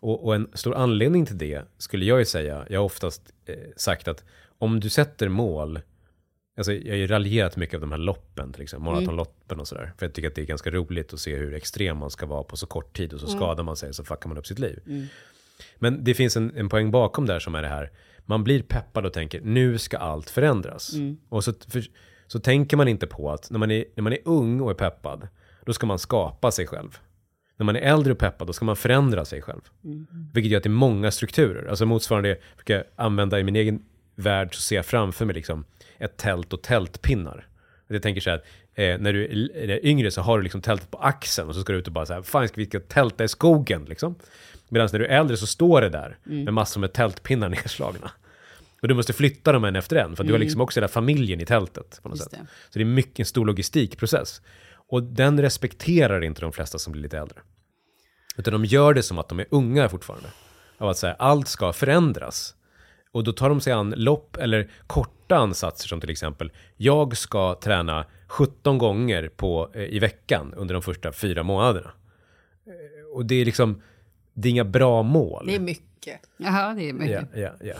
och, 0.00 0.24
och 0.24 0.34
en 0.34 0.48
stor 0.54 0.74
anledning 0.74 1.26
till 1.26 1.38
det 1.38 1.62
skulle 1.78 2.04
jag 2.04 2.18
ju 2.18 2.24
säga, 2.24 2.66
jag 2.70 2.80
har 2.80 2.84
oftast 2.84 3.22
eh, 3.46 3.56
sagt 3.76 4.08
att 4.08 4.24
om 4.58 4.80
du 4.80 4.88
sätter 4.88 5.28
mål, 5.28 5.80
alltså 6.56 6.72
jag 6.72 6.92
har 6.92 6.96
ju 6.96 7.06
raljerat 7.06 7.56
mycket 7.56 7.74
av 7.74 7.80
de 7.80 7.90
här 7.90 7.98
loppen 7.98 8.52
till 8.52 8.62
exempel, 8.62 8.92
maratonloppen 8.92 9.60
och 9.60 9.68
sådär. 9.68 9.92
För 9.98 10.06
jag 10.06 10.14
tycker 10.14 10.28
att 10.28 10.34
det 10.34 10.40
är 10.42 10.46
ganska 10.46 10.70
roligt 10.70 11.14
att 11.14 11.20
se 11.20 11.36
hur 11.36 11.54
extrem 11.54 11.96
man 11.96 12.10
ska 12.10 12.26
vara 12.26 12.42
på 12.42 12.56
så 12.56 12.66
kort 12.66 12.96
tid 12.96 13.12
och 13.12 13.20
så 13.20 13.26
skadar 13.26 13.64
man 13.64 13.76
sig 13.76 13.94
så 13.94 14.04
fuckar 14.04 14.28
man 14.28 14.38
upp 14.38 14.46
sitt 14.46 14.58
liv. 14.58 14.80
Men 15.78 16.04
det 16.04 16.14
finns 16.14 16.36
en, 16.36 16.56
en 16.56 16.68
poäng 16.68 16.90
bakom 16.90 17.26
där 17.26 17.38
som 17.38 17.54
är 17.54 17.62
det 17.62 17.68
här, 17.68 17.90
man 18.26 18.44
blir 18.44 18.62
peppad 18.62 19.06
och 19.06 19.12
tänker 19.12 19.40
nu 19.40 19.78
ska 19.78 19.98
allt 19.98 20.30
förändras. 20.30 20.92
Och 21.28 21.44
så, 21.44 21.52
för, 21.68 21.84
så 22.26 22.38
tänker 22.38 22.76
man 22.76 22.88
inte 22.88 23.06
på 23.06 23.30
att 23.30 23.50
när 23.50 23.58
man, 23.58 23.70
är, 23.70 23.84
när 23.94 24.02
man 24.02 24.12
är 24.12 24.18
ung 24.24 24.60
och 24.60 24.70
är 24.70 24.74
peppad, 24.74 25.28
då 25.64 25.72
ska 25.72 25.86
man 25.86 25.98
skapa 25.98 26.50
sig 26.50 26.66
själv. 26.66 26.98
När 27.56 27.64
man 27.64 27.76
är 27.76 27.80
äldre 27.80 28.12
och 28.12 28.18
peppad, 28.18 28.46
då 28.46 28.52
ska 28.52 28.64
man 28.64 28.76
förändra 28.76 29.24
sig 29.24 29.42
själv. 29.42 29.60
Vilket 30.32 30.52
gör 30.52 30.56
att 30.56 30.62
det 30.62 30.68
är 30.68 30.70
många 30.70 31.10
strukturer. 31.10 31.68
Alltså 31.68 31.86
motsvarande, 31.86 32.28
jag 32.28 32.38
brukar 32.56 32.84
använda 32.96 33.40
i 33.40 33.44
min 33.44 33.56
egen 33.56 33.82
värld, 34.14 34.54
så 34.54 34.60
ser 34.60 34.76
jag 34.76 34.86
framför 34.86 35.24
mig 35.24 35.34
liksom 35.34 35.64
ett 35.98 36.16
tält 36.16 36.52
och 36.52 36.62
tältpinnar. 36.62 37.46
Jag 37.86 38.02
tänker 38.02 38.20
så 38.20 38.30
här, 38.30 38.42
eh, 38.74 38.98
när 38.98 39.12
du 39.12 39.24
är 39.54 39.86
yngre 39.86 40.10
så 40.10 40.20
har 40.20 40.38
du 40.38 40.42
liksom 40.42 40.60
tältet 40.62 40.90
på 40.90 40.98
axeln 40.98 41.48
och 41.48 41.54
så 41.54 41.60
ska 41.60 41.72
du 41.72 41.78
ut 41.78 41.86
och 41.86 41.92
bara 41.92 42.06
så 42.06 42.14
här, 42.14 42.22
fan 42.22 42.48
ska 42.48 42.60
vi 42.60 42.66
ska 42.66 42.80
tälta 42.80 43.24
i 43.24 43.28
skogen 43.28 43.84
liksom. 43.84 44.14
Medan 44.68 44.88
när 44.92 44.98
du 44.98 45.06
är 45.06 45.18
äldre 45.18 45.36
så 45.36 45.46
står 45.46 45.80
det 45.80 45.88
där 45.88 46.18
med 46.24 46.54
massor 46.54 46.80
med 46.80 46.92
tältpinnar 46.92 47.48
nedslagna. 47.64 48.10
Och 48.82 48.88
du 48.88 48.94
måste 48.94 49.12
flytta 49.12 49.52
dem 49.52 49.64
en 49.64 49.76
efter 49.76 49.96
en, 49.96 50.16
för 50.16 50.22
att 50.22 50.26
du 50.26 50.32
har 50.34 50.38
liksom 50.38 50.60
också 50.60 50.80
hela 50.80 50.88
familjen 50.88 51.40
i 51.40 51.46
tältet 51.46 52.00
på 52.02 52.08
något 52.08 52.18
Just 52.18 52.30
sätt. 52.30 52.40
det. 52.40 52.46
Så 52.70 52.78
det 52.78 52.82
är 52.82 52.84
mycket 52.84 53.18
en 53.18 53.26
stor 53.26 53.46
logistikprocess. 53.46 54.42
Och 54.88 55.02
den 55.02 55.40
respekterar 55.40 56.24
inte 56.24 56.40
de 56.40 56.52
flesta 56.52 56.78
som 56.78 56.92
blir 56.92 57.02
lite 57.02 57.18
äldre. 57.18 57.38
Utan 58.36 58.52
de 58.52 58.64
gör 58.64 58.94
det 58.94 59.02
som 59.02 59.18
att 59.18 59.28
de 59.28 59.40
är 59.40 59.46
unga 59.50 59.88
fortfarande. 59.88 60.28
Av 60.78 60.88
att 60.88 60.98
säga 60.98 61.14
allt 61.18 61.48
ska 61.48 61.72
förändras. 61.72 62.54
Och 63.14 63.24
då 63.24 63.32
tar 63.32 63.48
de 63.48 63.60
sig 63.60 63.72
an 63.72 63.94
lopp 63.96 64.36
eller 64.36 64.68
korta 64.86 65.36
ansatser 65.36 65.88
som 65.88 66.00
till 66.00 66.10
exempel 66.10 66.52
jag 66.76 67.16
ska 67.16 67.54
träna 67.54 68.06
17 68.28 68.78
gånger 68.78 69.28
på, 69.36 69.70
eh, 69.74 69.82
i 69.82 69.98
veckan 69.98 70.54
under 70.56 70.72
de 70.74 70.82
första 70.82 71.12
fyra 71.12 71.42
månaderna. 71.42 71.90
Eh, 72.66 73.14
Och 73.14 73.26
det 73.26 73.34
är 73.34 73.44
liksom, 73.44 73.82
det 74.34 74.48
är 74.48 74.50
inga 74.50 74.64
bra 74.64 75.02
mål. 75.02 75.46
Det 75.46 75.54
är 75.54 75.60
mycket. 75.60 76.20
Jaha, 76.36 76.74
det 76.74 76.88
är 76.88 76.92
mycket. 76.92 77.28
Ja, 77.34 77.40
ja, 77.60 77.74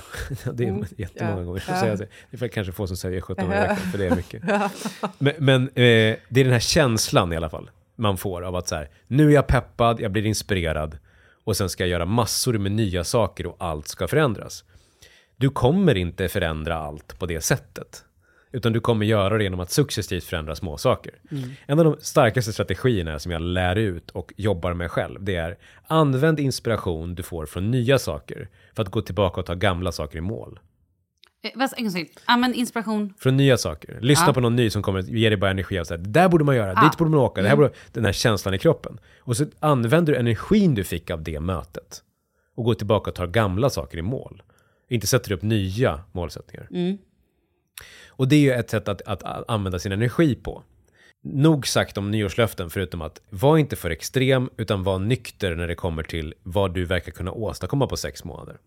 ja. 0.44 0.52
Det 0.52 0.64
är 0.64 0.84
jättemånga 1.00 1.38
ja, 1.38 1.44
gånger. 1.44 1.64
ja. 1.68 1.86
Jag 1.86 1.98
det. 1.98 2.08
är 2.30 2.36
väl 2.36 2.48
kanske 2.48 2.72
få 2.72 2.86
som 2.86 2.96
säger 2.96 3.20
17 3.20 3.44
gånger 3.44 3.58
i 3.64 3.68
veckan, 3.68 3.76
för 3.90 3.98
det 3.98 4.06
är 4.06 4.16
mycket. 4.16 4.42
Men, 5.18 5.32
men 5.38 5.62
eh, 5.68 6.16
det 6.28 6.40
är 6.40 6.44
den 6.44 6.52
här 6.52 6.60
känslan 6.60 7.32
i 7.32 7.36
alla 7.36 7.50
fall 7.50 7.70
man 7.96 8.16
får 8.16 8.42
av 8.42 8.56
att 8.56 8.68
så 8.68 8.74
här, 8.74 8.90
nu 9.06 9.28
är 9.28 9.34
jag 9.34 9.46
peppad, 9.46 10.00
jag 10.00 10.12
blir 10.12 10.26
inspirerad 10.26 10.98
och 11.44 11.56
sen 11.56 11.68
ska 11.68 11.82
jag 11.82 11.90
göra 11.90 12.06
massor 12.06 12.58
med 12.58 12.72
nya 12.72 13.04
saker 13.04 13.46
och 13.46 13.56
allt 13.58 13.88
ska 13.88 14.08
förändras. 14.08 14.64
Du 15.36 15.50
kommer 15.50 15.94
inte 15.94 16.28
förändra 16.28 16.76
allt 16.76 17.18
på 17.18 17.26
det 17.26 17.40
sättet. 17.40 18.04
Utan 18.52 18.72
du 18.72 18.80
kommer 18.80 19.06
göra 19.06 19.38
det 19.38 19.44
genom 19.44 19.60
att 19.60 19.70
successivt 19.70 20.24
förändra 20.24 20.54
små 20.54 20.76
saker. 20.78 21.14
En 21.66 21.78
av 21.78 21.84
de 21.84 21.96
starkaste 22.00 22.52
strategierna 22.52 23.18
som 23.18 23.32
jag 23.32 23.42
lär 23.42 23.76
ut 23.76 24.10
och 24.10 24.32
jobbar 24.36 24.74
med 24.74 24.90
själv, 24.90 25.24
det 25.24 25.36
är 25.36 25.56
använd 25.86 26.40
inspiration 26.40 27.14
du 27.14 27.22
får 27.22 27.46
från 27.46 27.70
nya 27.70 27.98
saker 27.98 28.48
för 28.74 28.82
att 28.82 28.88
gå 28.88 29.02
tillbaka 29.02 29.40
och 29.40 29.46
ta 29.46 29.54
gamla 29.54 29.92
saker 29.92 30.18
i 30.18 30.20
mål. 30.20 30.60
Eh, 31.42 31.50
vad-. 31.54 32.06
Använd 32.24 32.54
inspiration. 32.54 33.14
Från 33.18 33.36
nya 33.36 33.56
saker. 33.56 33.98
Lyssna 34.00 34.26
Ja. 34.26 34.32
på 34.32 34.40
någon 34.40 34.56
ny 34.56 34.70
som 34.70 34.82
kommer 34.82 35.02
ge 35.02 35.28
dig 35.28 35.38
bara 35.38 35.50
energi 35.50 35.78
av 35.78 35.84
så 35.84 35.94
här, 35.94 35.98
det 35.98 36.10
där 36.10 36.28
borde 36.28 36.44
man 36.44 36.56
göra, 36.56 36.82
dit 36.84 36.98
borde 36.98 37.10
man 37.10 37.20
åka, 37.20 37.42
det 37.42 37.48
här 37.48 37.56
borde, 37.56 37.70
den 37.92 38.04
här 38.04 38.12
känslan 38.12 38.54
i 38.54 38.58
kroppen. 38.58 39.00
Och 39.18 39.36
så 39.36 39.46
använder 39.60 40.12
du 40.12 40.18
energin 40.18 40.74
du 40.74 40.84
fick 40.84 41.10
av 41.10 41.22
det 41.22 41.40
mötet. 41.40 42.02
Och 42.54 42.64
går 42.64 42.74
tillbaka 42.74 43.10
och 43.10 43.16
tar 43.16 43.26
gamla 43.26 43.70
saker 43.70 43.98
i 43.98 44.02
mål. 44.02 44.42
Inte 44.88 45.06
sätter 45.06 45.32
upp 45.32 45.42
nya 45.42 46.00
målsättningar. 46.12 46.68
Och 48.08 48.28
det 48.28 48.36
är 48.36 48.40
ju 48.40 48.52
ett 48.52 48.70
sätt 48.70 48.88
att, 48.88 49.02
att 49.02 49.50
använda 49.50 49.78
sin 49.78 49.92
energi 49.92 50.34
på. 50.34 50.62
Nog 51.22 51.66
sagt 51.66 51.98
om 51.98 52.10
nyårslöften, 52.10 52.70
förutom 52.70 53.02
att 53.02 53.20
var 53.30 53.58
inte 53.58 53.76
för 53.76 53.90
extrem, 53.90 54.50
utan 54.56 54.82
var 54.82 54.98
nykter 54.98 55.54
när 55.56 55.68
det 55.68 55.74
kommer 55.74 56.02
till 56.02 56.34
vad 56.42 56.74
du 56.74 56.84
verkar 56.84 57.12
kunna 57.12 57.32
åstadkomma 57.32 57.86
på 57.86 57.96
sex 57.96 58.24
månader. 58.24 58.58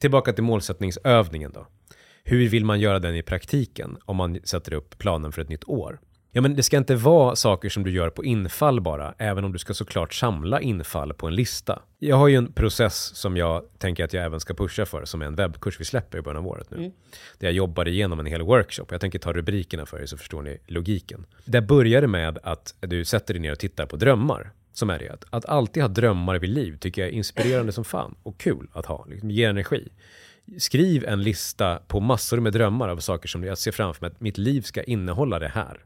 Tillbaka 0.00 0.32
till 0.32 0.44
målsättningsövningen 0.44 1.52
då. 1.52 1.66
Hur 2.24 2.48
vill 2.48 2.64
man 2.64 2.80
göra 2.80 2.98
den 2.98 3.16
i 3.16 3.22
praktiken 3.22 3.98
om 4.04 4.16
man 4.16 4.40
sätter 4.44 4.74
upp 4.74 4.98
planen 4.98 5.32
för 5.32 5.42
ett 5.42 5.48
nytt 5.48 5.68
år? 5.68 6.00
Ja, 6.34 6.40
men 6.40 6.56
det 6.56 6.62
ska 6.62 6.76
inte 6.76 6.94
vara 6.94 7.36
saker 7.36 7.68
som 7.68 7.84
du 7.84 7.90
gör 7.90 8.10
på 8.10 8.24
infall 8.24 8.80
bara, 8.80 9.14
även 9.18 9.44
om 9.44 9.52
du 9.52 9.58
ska 9.58 9.74
såklart 9.74 10.14
samla 10.14 10.60
infall 10.60 11.14
på 11.14 11.26
en 11.26 11.34
lista. 11.34 11.82
Jag 11.98 12.16
har 12.16 12.28
ju 12.28 12.36
en 12.36 12.52
process 12.52 13.16
som 13.16 13.36
jag 13.36 13.62
tänker 13.78 14.04
att 14.04 14.12
jag 14.12 14.24
även 14.24 14.40
ska 14.40 14.54
pusha 14.54 14.86
för, 14.86 15.04
som 15.04 15.22
är 15.22 15.26
en 15.26 15.34
webbkurs 15.34 15.80
vi 15.80 15.84
släpper 15.84 16.18
i 16.18 16.22
början 16.22 16.36
av 16.36 16.46
året 16.46 16.70
nu. 16.70 16.92
Där 17.38 17.46
jag 17.46 17.52
jobbar 17.52 17.88
igenom 17.88 18.20
en 18.20 18.26
hel 18.26 18.42
workshop. 18.42 18.86
Jag 18.90 19.00
tänker 19.00 19.18
ta 19.18 19.32
rubrikerna 19.32 19.86
för 19.86 20.02
er 20.02 20.06
så 20.06 20.16
förstår 20.16 20.42
ni 20.42 20.58
logiken. 20.66 21.26
Där 21.44 21.60
börjar 21.60 22.00
det 22.00 22.06
med 22.06 22.38
att 22.42 22.74
du 22.80 23.04
sätter 23.04 23.34
dig 23.34 23.40
ner 23.40 23.52
och 23.52 23.58
tittar 23.58 23.86
på 23.86 23.96
drömmar. 23.96 24.50
Som 24.72 24.90
är 24.90 24.98
det. 24.98 25.08
Att, 25.08 25.24
att 25.30 25.44
alltid 25.44 25.82
ha 25.82 25.88
drömmar 25.88 26.38
vid 26.38 26.50
liv 26.50 26.78
tycker 26.78 27.02
jag 27.02 27.08
är 27.08 27.12
inspirerande 27.12 27.72
som 27.72 27.84
fan 27.84 28.14
och 28.22 28.40
kul 28.40 28.68
att 28.72 28.86
ha. 28.86 29.06
Liksom, 29.08 29.30
ger 29.30 29.50
energi. 29.50 29.88
Skriv 30.58 31.04
en 31.04 31.22
lista 31.22 31.78
på 31.86 32.00
massor 32.00 32.40
med 32.40 32.52
drömmar 32.52 32.88
av 32.88 32.98
saker 32.98 33.28
som 33.28 33.44
jag 33.44 33.58
ser 33.58 33.72
framför 33.72 34.00
mig 34.00 34.10
att 34.10 34.20
mitt 34.20 34.38
liv 34.38 34.60
ska 34.62 34.82
innehålla 34.82 35.38
det 35.38 35.48
här. 35.48 35.80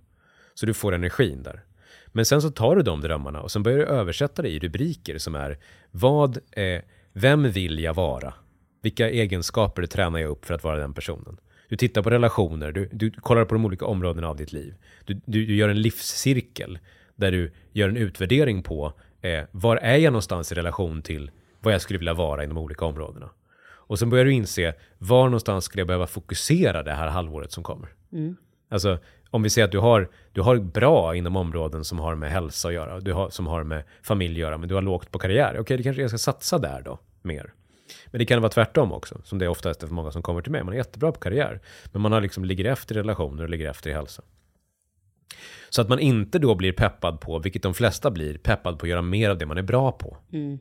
Så 0.57 0.67
du 0.67 0.75
får 0.75 0.95
energin 0.95 1.43
där. 1.43 1.65
Men 2.07 2.27
sen 2.27 2.43
så 2.43 2.51
tar 2.51 2.77
du 2.77 2.83
de 2.83 3.01
drömmarna 3.01 3.41
och 3.43 3.51
sen 3.51 3.63
börjar 3.63 3.79
du 3.79 3.85
översätta 3.85 4.43
det 4.43 4.49
i 4.49 4.59
rubriker 4.59 5.19
som 5.19 5.35
är 5.35 5.59
vad, 5.91 6.39
eh, 6.53 6.83
vem 7.13 7.51
vill 7.51 7.79
jag 7.79 7.95
vara? 7.95 8.35
Vilka 8.83 9.11
egenskaper 9.11 9.87
tränar 9.87 10.19
jag 10.19 10.31
upp 10.31 10.45
för 10.45 10.55
att 10.55 10.65
vara 10.65 10.79
den 10.79 10.95
personen? 10.95 11.37
Du 11.69 11.77
tittar 11.77 12.03
på 12.03 12.11
relationer, 12.11 12.73
du, 12.73 12.89
du 12.93 13.11
kollar 13.11 13.45
på 13.45 13.55
de 13.55 13.65
olika 13.65 13.87
områdena 13.87 14.29
av 14.29 14.37
ditt 14.37 14.53
liv. 14.53 14.75
Du, 15.05 15.15
du, 15.15 15.47
du 15.47 15.57
gör 15.57 15.69
en 15.69 15.83
livscirkel 15.83 16.79
där 17.17 17.33
du 17.33 17.53
gör 17.73 17.89
en 17.89 17.97
utvärdering 17.97 18.63
på 18.63 18.93
eh, 19.21 19.45
var 19.51 19.77
är 19.77 19.97
jag 19.97 20.13
någonstans 20.13 20.53
i 20.53 20.55
relation 20.55 21.03
till 21.03 21.31
vad 21.61 21.75
jag 21.75 21.81
skulle 21.81 21.99
vilja 21.99 22.15
vara 22.15 22.45
i 22.45 22.47
de 22.47 22.59
olika 22.59 22.85
områdena. 22.85 23.31
Och 23.67 23.99
sen 23.99 24.11
börjar 24.11 24.25
du 24.25 24.33
inse 24.33 24.75
var 24.99 25.25
någonstans 25.25 25.65
skulle 25.65 25.81
jag 25.81 25.87
behöva 25.87 26.07
fokusera 26.07 26.83
det 26.83 26.93
här 26.93 27.09
halvåret 27.09 27.53
som 27.53 27.63
kommer. 27.63 27.89
Alltså 28.69 28.99
om 29.37 29.43
vi 29.43 29.51
säger 29.51 29.65
att 29.65 29.73
du 29.73 29.79
har, 29.79 30.09
du 30.33 30.41
har 30.41 30.57
bra 30.57 31.17
inom 31.17 31.37
områden 31.37 31.85
som 31.85 31.99
har 31.99 32.15
med 32.15 32.31
hälsa 32.31 32.69
att 32.69 32.75
göra, 32.75 33.01
du 33.01 33.13
har, 33.13 33.31
som 33.31 33.47
har 33.47 33.65
med 33.65 33.83
familj 34.03 34.35
att 34.35 34.41
göra, 34.41 34.59
men 34.59 34.69
du 34.69 34.75
har 34.75 34.83
lågt 34.83 35.11
på 35.11 35.19
karriär. 35.19 35.51
Okej, 35.51 35.61
okay, 35.61 35.77
det 35.77 35.83
kanske 35.83 36.03
jag 36.03 36.11
ska 36.11 36.19
satsa 36.19 36.59
där 36.59 36.83
då, 36.85 36.99
mer. 37.23 37.53
Men 38.07 38.19
det 38.19 38.27
kan 38.27 38.43
vara 38.43 38.53
tvärtom 38.53 38.93
också, 38.93 39.21
som 39.25 39.39
det 39.39 39.45
är 39.45 39.49
oftast 39.49 39.81
för 39.81 39.89
många 39.89 40.11
som 40.11 40.23
kommer 40.23 40.43
till 40.43 40.53
mig. 40.53 40.65
Man 40.65 40.75
är 40.75 40.79
jättebra 40.79 41.13
på 41.13 41.21
karriär, 41.21 41.61
men 41.93 42.03
man 42.03 42.13
har 42.13 42.21
liksom, 42.21 42.45
ligger 42.45 42.65
efter 42.65 42.95
i 42.95 42.99
relationer 42.99 43.43
och 43.43 43.51
ligger 43.51 43.71
efter 43.71 43.91
i 43.91 43.93
hälsa. 43.93 44.23
Så 45.71 45.83
att 45.83 45.89
man 45.89 45.99
inte 45.99 46.39
då 46.39 46.55
blir 46.55 46.73
peppad 46.73 47.21
på, 47.21 47.39
vilket 47.39 47.63
de 47.63 47.75
flesta 47.75 48.11
blir, 48.11 48.39
peppad 48.39 48.79
på 48.79 48.87
att 48.87 48.91
göra 48.91 49.03
mer 49.03 49.31
av 49.31 49.39
det 49.39 49.47
man 49.47 49.59
är 49.59 49.63
bra 49.63 49.93
på. 49.93 50.17
Mm. 50.33 50.59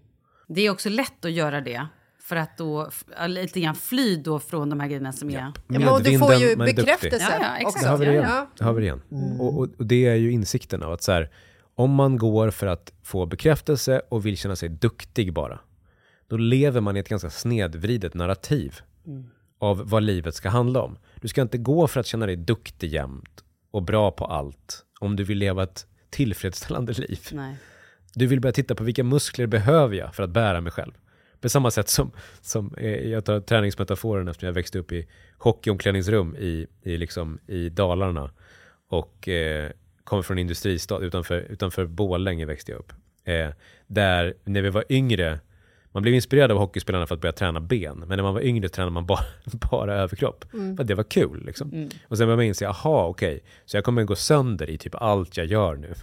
Det 0.47 0.61
är 0.61 0.69
också 0.69 0.89
lätt 0.89 1.25
att 1.25 1.31
göra 1.31 1.61
det. 1.61 1.87
För 2.25 2.35
att 2.35 2.57
då 2.57 2.89
lite 3.27 3.59
grann 3.59 3.75
fly 3.75 4.15
då 4.15 4.39
från 4.39 4.69
de 4.69 4.79
här 4.79 4.87
grejerna 4.87 5.13
som 5.13 5.29
är... 5.29 5.33
Ja, 5.33 5.53
men 5.67 6.03
du 6.03 6.19
får 6.19 6.33
ju 6.33 6.55
bekräftelse 6.55 7.27
ja, 7.29 7.37
ja, 7.41 7.57
exakt. 7.57 7.83
Det 7.83 7.89
har 7.89 7.97
vi 7.97 8.05
det 8.05 8.11
igen. 8.11 8.25
Ja. 8.29 8.49
Det, 8.57 8.63
har 8.63 8.73
vi 8.73 8.81
det, 8.81 8.85
igen. 8.85 9.01
Mm. 9.11 9.41
Och, 9.41 9.59
och, 9.59 9.69
och, 9.77 9.85
det 9.85 10.05
är 10.05 10.15
ju 10.15 10.31
insikten 10.31 10.83
av 10.83 10.91
att 10.91 11.01
så 11.01 11.11
här, 11.11 11.29
om 11.75 11.91
man 11.91 12.17
går 12.17 12.49
för 12.49 12.67
att 12.67 12.93
få 13.03 13.25
bekräftelse 13.25 14.01
och 14.09 14.25
vill 14.25 14.37
känna 14.37 14.55
sig 14.55 14.69
duktig 14.69 15.33
bara, 15.33 15.59
då 16.27 16.37
lever 16.37 16.81
man 16.81 16.97
i 16.97 16.99
ett 16.99 17.09
ganska 17.09 17.29
snedvridet 17.29 18.13
narrativ 18.13 18.75
mm. 19.07 19.25
av 19.59 19.89
vad 19.89 20.03
livet 20.03 20.35
ska 20.35 20.49
handla 20.49 20.81
om. 20.81 20.97
Du 21.21 21.27
ska 21.27 21.41
inte 21.41 21.57
gå 21.57 21.87
för 21.87 21.99
att 21.99 22.05
känna 22.05 22.25
dig 22.25 22.35
duktig 22.35 22.93
jämt 22.93 23.43
och 23.71 23.83
bra 23.83 24.11
på 24.11 24.25
allt 24.25 24.85
om 24.99 25.15
du 25.15 25.23
vill 25.23 25.37
leva 25.37 25.63
ett 25.63 25.85
tillfredsställande 26.09 26.93
liv. 26.93 27.19
Nej. 27.31 27.55
Du 28.13 28.27
vill 28.27 28.41
börja 28.41 28.53
titta 28.53 28.75
på 28.75 28.83
vilka 28.83 29.03
muskler 29.03 29.47
behöver 29.47 29.95
jag 29.95 30.15
för 30.15 30.23
att 30.23 30.29
bära 30.29 30.61
mig 30.61 30.71
själv. 30.71 30.93
På 31.45 31.49
samma 31.49 31.71
sätt 31.71 31.89
som, 31.89 32.11
som 32.41 32.73
eh, 32.77 33.09
jag 33.09 33.25
tar 33.25 33.39
träningsmetaforen 33.39 34.27
eftersom 34.27 34.47
jag 34.47 34.53
växte 34.53 34.79
upp 34.79 34.91
i 34.91 35.07
hockeyomklädningsrum 35.37 36.35
i, 36.35 36.67
i, 36.83 36.97
liksom, 36.97 37.39
i 37.47 37.69
Dalarna 37.69 38.31
och 38.89 39.27
eh, 39.27 39.71
kommer 40.03 40.23
från 40.23 40.39
industristad 40.39 40.99
utanför, 40.99 41.39
utanför 41.49 41.85
Borlänge 41.85 42.45
växte 42.45 42.71
jag 42.71 42.79
upp. 42.79 42.93
Eh, 43.23 43.49
där 43.87 44.33
när 44.43 44.61
vi 44.61 44.69
var 44.69 44.83
yngre 44.89 45.39
man 45.91 46.03
blev 46.03 46.15
inspirerad 46.15 46.51
av 46.51 46.57
hockeyspelarna 46.57 47.07
för 47.07 47.15
att 47.15 47.21
börja 47.21 47.33
träna 47.33 47.59
ben, 47.59 48.03
men 48.07 48.17
när 48.17 48.23
man 48.23 48.33
var 48.33 48.41
yngre 48.41 48.69
tränade 48.69 48.91
man 48.91 49.05
bara, 49.05 49.25
bara 49.71 49.95
överkropp. 49.95 50.45
Mm. 50.53 50.77
För 50.77 50.83
att 50.83 50.87
det 50.87 50.95
var 50.95 51.03
kul. 51.03 51.45
Liksom. 51.45 51.73
Mm. 51.73 51.89
Och 52.07 52.17
sen 52.17 52.27
började 52.27 52.37
man 52.37 52.45
inse, 52.45 52.67
aha, 52.67 53.05
okej, 53.07 53.35
okay, 53.35 53.41
så 53.65 53.77
jag 53.77 53.83
kommer 53.83 54.03
gå 54.03 54.15
sönder 54.15 54.69
i 54.69 54.77
typ 54.77 54.95
allt 54.95 55.37
jag 55.37 55.45
gör 55.45 55.75
nu. 55.75 55.93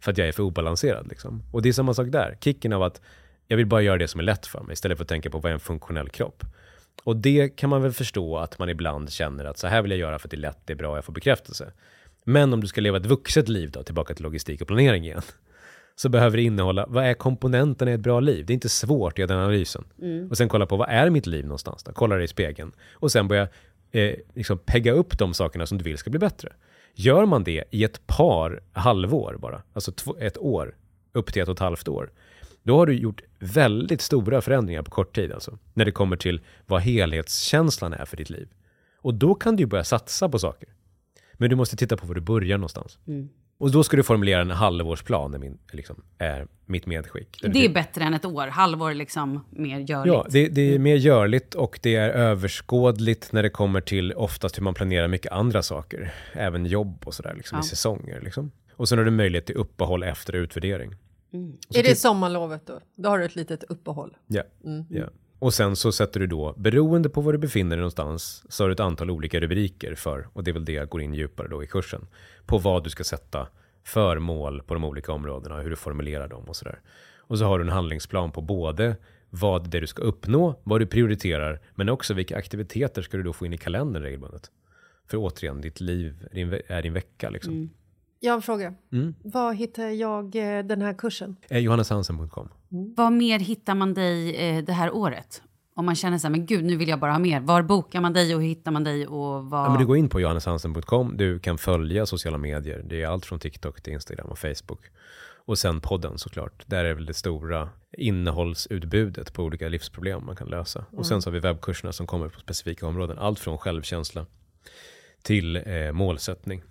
För 0.00 0.12
att 0.12 0.18
jag 0.18 0.28
är 0.28 0.32
för 0.32 0.42
obalanserad. 0.42 1.08
Liksom. 1.08 1.42
Och 1.52 1.62
det 1.62 1.68
är 1.68 1.72
samma 1.72 1.94
sak 1.94 2.08
där. 2.08 2.38
Kicken 2.40 2.72
av 2.72 2.82
att 2.82 3.00
jag 3.48 3.56
vill 3.56 3.66
bara 3.66 3.82
göra 3.82 3.98
det 3.98 4.08
som 4.08 4.20
är 4.20 4.24
lätt 4.24 4.46
för 4.46 4.60
mig, 4.60 4.72
istället 4.72 4.98
för 4.98 5.04
att 5.04 5.08
tänka 5.08 5.30
på 5.30 5.38
vad 5.38 5.50
är 5.50 5.54
en 5.54 5.60
funktionell 5.60 6.08
kropp. 6.08 6.44
Och 7.04 7.16
det 7.16 7.48
kan 7.48 7.70
man 7.70 7.82
väl 7.82 7.92
förstå 7.92 8.38
att 8.38 8.58
man 8.58 8.68
ibland 8.68 9.12
känner 9.12 9.44
att 9.44 9.58
så 9.58 9.66
här 9.66 9.82
vill 9.82 9.90
jag 9.90 10.00
göra 10.00 10.18
för 10.18 10.26
att 10.26 10.30
det 10.30 10.36
är 10.36 10.38
lätt, 10.38 10.58
det 10.64 10.72
är 10.72 10.76
bra, 10.76 10.96
jag 10.96 11.04
får 11.04 11.12
bekräftelse. 11.12 11.72
Men 12.24 12.52
om 12.52 12.60
du 12.60 12.66
ska 12.66 12.80
leva 12.80 12.96
ett 12.96 13.06
vuxet 13.06 13.48
liv 13.48 13.70
då, 13.70 13.82
tillbaka 13.82 14.14
till 14.14 14.22
logistik 14.22 14.60
och 14.60 14.68
planering 14.68 15.04
igen 15.04 15.22
så 15.96 16.08
behöver 16.08 16.36
det 16.36 16.42
innehålla, 16.42 16.86
vad 16.88 17.04
är 17.04 17.14
komponenterna 17.14 17.90
i 17.90 17.94
ett 17.94 18.00
bra 18.00 18.20
liv? 18.20 18.46
Det 18.46 18.52
är 18.52 18.54
inte 18.54 18.68
svårt 18.68 19.12
att 19.12 19.18
göra 19.18 19.26
den 19.26 19.38
analysen. 19.38 19.84
Mm. 20.02 20.30
Och 20.30 20.36
sen 20.36 20.48
kolla 20.48 20.66
på, 20.66 20.76
vad 20.76 20.88
är 20.88 21.10
mitt 21.10 21.26
liv 21.26 21.44
någonstans? 21.44 21.82
Då? 21.82 21.92
Kolla 21.92 22.16
det 22.16 22.24
i 22.24 22.28
spegeln. 22.28 22.72
Och 22.92 23.12
sen 23.12 23.28
börja 23.28 23.48
eh, 23.90 24.14
liksom 24.34 24.58
pegga 24.58 24.92
upp 24.92 25.18
de 25.18 25.34
sakerna 25.34 25.66
som 25.66 25.78
du 25.78 25.84
vill 25.84 25.98
ska 25.98 26.10
bli 26.10 26.18
bättre. 26.18 26.52
Gör 26.94 27.26
man 27.26 27.44
det 27.44 27.64
i 27.70 27.84
ett 27.84 28.06
par 28.06 28.60
halvår 28.72 29.36
bara, 29.38 29.62
alltså 29.72 29.92
ett 30.20 30.38
år, 30.38 30.74
upp 31.12 31.32
till 31.32 31.42
ett 31.42 31.48
och 31.48 31.54
ett 31.54 31.60
halvt 31.60 31.88
år, 31.88 32.10
då 32.68 32.76
har 32.76 32.86
du 32.86 32.92
gjort 32.92 33.22
väldigt 33.38 34.00
stora 34.00 34.40
förändringar 34.40 34.82
på 34.82 34.90
kort 34.90 35.14
tid 35.14 35.32
alltså. 35.32 35.58
När 35.74 35.84
det 35.84 35.92
kommer 35.92 36.16
till 36.16 36.40
vad 36.66 36.82
helhetskänslan 36.82 37.92
är 37.92 38.04
för 38.04 38.16
ditt 38.16 38.30
liv. 38.30 38.48
Och 38.96 39.14
då 39.14 39.34
kan 39.34 39.56
du 39.56 39.66
börja 39.66 39.84
satsa 39.84 40.28
på 40.28 40.38
saker. 40.38 40.68
Men 41.34 41.50
du 41.50 41.56
måste 41.56 41.76
titta 41.76 41.96
på 41.96 42.06
var 42.06 42.14
du 42.14 42.20
börjar 42.20 42.58
någonstans. 42.58 42.98
Mm. 43.06 43.28
Och 43.58 43.70
då 43.70 43.82
ska 43.82 43.96
du 43.96 44.02
formulera 44.02 44.40
en 44.40 44.50
halvårsplan, 44.50 45.34
är, 45.34 45.38
min, 45.38 45.58
liksom, 45.72 46.02
är 46.18 46.46
mitt 46.66 46.86
medskick. 46.86 47.40
Det 47.42 47.64
är 47.64 47.68
bättre 47.68 48.04
än 48.04 48.14
ett 48.14 48.24
år, 48.24 48.46
halvår 48.46 48.94
liksom 48.94 49.44
mer 49.50 49.78
görligt. 49.78 50.14
Ja, 50.14 50.26
det, 50.30 50.48
det, 50.48 50.74
är 50.74 50.78
mer 50.78 50.96
görligt 50.96 51.54
och 51.54 51.78
det 51.82 51.94
är 51.94 52.08
överskådligt 52.10 53.32
när 53.32 53.42
det 53.42 53.50
kommer 53.50 53.80
till 53.80 54.12
oftast 54.12 54.58
hur 54.58 54.62
man 54.62 54.74
planerar 54.74 55.08
mycket 55.08 55.32
andra 55.32 55.62
saker. 55.62 56.14
Även 56.32 56.66
jobb 56.66 57.02
och 57.04 57.14
sådär, 57.14 57.34
liksom, 57.36 57.58
ja. 57.58 57.64
i 57.64 57.68
säsonger. 57.68 58.20
Liksom. 58.20 58.50
Och 58.72 58.88
sen 58.88 58.98
har 58.98 59.04
du 59.04 59.10
möjlighet 59.10 59.46
till 59.46 59.56
uppehåll 59.56 60.02
efter 60.02 60.32
utvärdering. 60.32 60.94
Mm. 61.32 61.56
Är 61.74 61.82
det 61.82 61.96
sommarlovet 61.96 62.66
då? 62.66 62.80
Då 62.96 63.08
har 63.08 63.18
du 63.18 63.24
ett 63.24 63.36
litet 63.36 63.64
uppehåll? 63.64 64.16
Ja. 64.26 64.42
Mm. 64.64 64.84
ja. 64.90 65.04
Och 65.38 65.54
sen 65.54 65.76
så 65.76 65.92
sätter 65.92 66.20
du 66.20 66.26
då, 66.26 66.54
beroende 66.56 67.08
på 67.08 67.20
var 67.20 67.32
du 67.32 67.38
befinner 67.38 67.70
dig 67.70 67.78
någonstans, 67.78 68.44
så 68.48 68.64
har 68.64 68.68
du 68.68 68.72
ett 68.72 68.80
antal 68.80 69.10
olika 69.10 69.40
rubriker 69.40 69.94
för, 69.94 70.28
och 70.32 70.44
det 70.44 70.50
är 70.50 70.52
väl 70.52 70.64
det 70.64 70.72
jag 70.72 70.88
går 70.88 71.02
in 71.02 71.14
djupare 71.14 71.48
då 71.48 71.62
i 71.62 71.66
kursen, 71.66 72.06
på 72.46 72.58
vad 72.58 72.84
du 72.84 72.90
ska 72.90 73.04
sätta 73.04 73.48
för 73.84 74.18
mål 74.18 74.62
på 74.62 74.74
de 74.74 74.84
olika 74.84 75.12
områdena, 75.12 75.60
hur 75.60 75.70
du 75.70 75.76
formulerar 75.76 76.28
dem 76.28 76.44
och 76.44 76.56
sådär. 76.56 76.80
Och 77.16 77.38
så 77.38 77.44
har 77.44 77.58
du 77.58 77.64
en 77.64 77.70
handlingsplan 77.70 78.32
på 78.32 78.40
både 78.40 78.96
vad 79.30 79.70
det 79.70 79.78
är 79.78 79.80
du 79.80 79.86
ska 79.86 80.02
uppnå, 80.02 80.60
vad 80.64 80.80
du 80.80 80.86
prioriterar, 80.86 81.60
men 81.74 81.88
också 81.88 82.14
vilka 82.14 82.36
aktiviteter 82.36 83.02
ska 83.02 83.16
du 83.16 83.22
då 83.22 83.32
få 83.32 83.46
in 83.46 83.52
i 83.52 83.58
kalendern 83.58 84.02
regelbundet. 84.02 84.50
För 85.06 85.16
återigen, 85.16 85.60
ditt 85.60 85.80
liv 85.80 86.28
är 86.68 86.82
din 86.82 86.92
vecka 86.92 87.30
liksom. 87.30 87.52
Mm. 87.52 87.70
Jag 88.20 88.32
har 88.32 88.36
en 88.36 88.42
fråga. 88.42 88.74
Mm. 88.92 89.14
Var 89.22 89.52
hittar 89.52 89.88
jag 89.88 90.36
eh, 90.36 90.64
den 90.64 90.82
här 90.82 90.94
kursen? 90.94 91.36
Eh, 91.48 91.58
Johanneshansen.com. 91.58 92.48
Mm. 92.72 92.94
Vad 92.96 93.12
mer 93.12 93.38
hittar 93.38 93.74
man 93.74 93.94
dig 93.94 94.36
eh, 94.36 94.64
det 94.64 94.72
här 94.72 94.94
året? 94.94 95.42
Om 95.74 95.86
man 95.86 95.94
känner 95.94 96.18
så 96.18 96.26
här, 96.26 96.32
men 96.32 96.46
gud, 96.46 96.64
nu 96.64 96.76
vill 96.76 96.88
jag 96.88 97.00
bara 97.00 97.12
ha 97.12 97.18
mer. 97.18 97.40
Var 97.40 97.62
bokar 97.62 98.00
man 98.00 98.12
dig 98.12 98.34
och 98.34 98.40
hur 98.40 98.48
hittar 98.48 98.70
man 98.70 98.84
dig? 98.84 99.06
Och 99.06 99.44
vad... 99.44 99.66
ja, 99.66 99.70
men 99.70 99.78
du 99.78 99.86
går 99.86 99.96
in 99.96 100.08
på 100.08 100.20
johanneshansen.com. 100.20 101.16
Du 101.16 101.38
kan 101.38 101.58
följa 101.58 102.06
sociala 102.06 102.38
medier. 102.38 102.82
Det 102.88 103.02
är 103.02 103.06
allt 103.06 103.26
från 103.26 103.38
TikTok 103.38 103.82
till 103.82 103.92
Instagram 103.92 104.26
och 104.26 104.38
Facebook. 104.38 104.80
Och 105.44 105.58
sen 105.58 105.80
podden 105.80 106.18
såklart. 106.18 106.64
Där 106.66 106.84
är 106.84 106.94
väl 106.94 107.06
det 107.06 107.14
stora 107.14 107.68
innehållsutbudet 107.92 109.32
på 109.32 109.42
olika 109.42 109.68
livsproblem 109.68 110.26
man 110.26 110.36
kan 110.36 110.48
lösa. 110.48 110.78
Mm. 110.78 110.98
Och 110.98 111.06
sen 111.06 111.22
så 111.22 111.30
har 111.30 111.32
vi 111.32 111.40
webbkurserna 111.40 111.92
som 111.92 112.06
kommer 112.06 112.28
på 112.28 112.40
specifika 112.40 112.86
områden. 112.86 113.18
Allt 113.18 113.38
från 113.38 113.58
självkänsla 113.58 114.26
till 115.22 115.56
eh, 115.56 115.92
målsättning. 115.92 116.62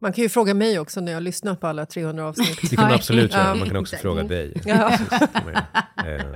Man 0.00 0.12
kan 0.12 0.22
ju 0.22 0.28
fråga 0.28 0.54
mig 0.54 0.78
också 0.78 1.00
när 1.00 1.12
jag 1.12 1.22
lyssnar 1.22 1.54
på 1.54 1.66
alla 1.66 1.86
300 1.86 2.26
avsnitt. 2.28 2.70
Det 2.70 2.76
kan 2.76 2.88
du 2.88 2.94
absolut 2.94 3.34
göra. 3.34 3.54
Man 3.54 3.68
kan 3.68 3.76
också 3.76 3.96
fråga 3.96 4.22
dig. 4.22 4.62
Ja. 4.64 4.92
Eh. 6.06 6.26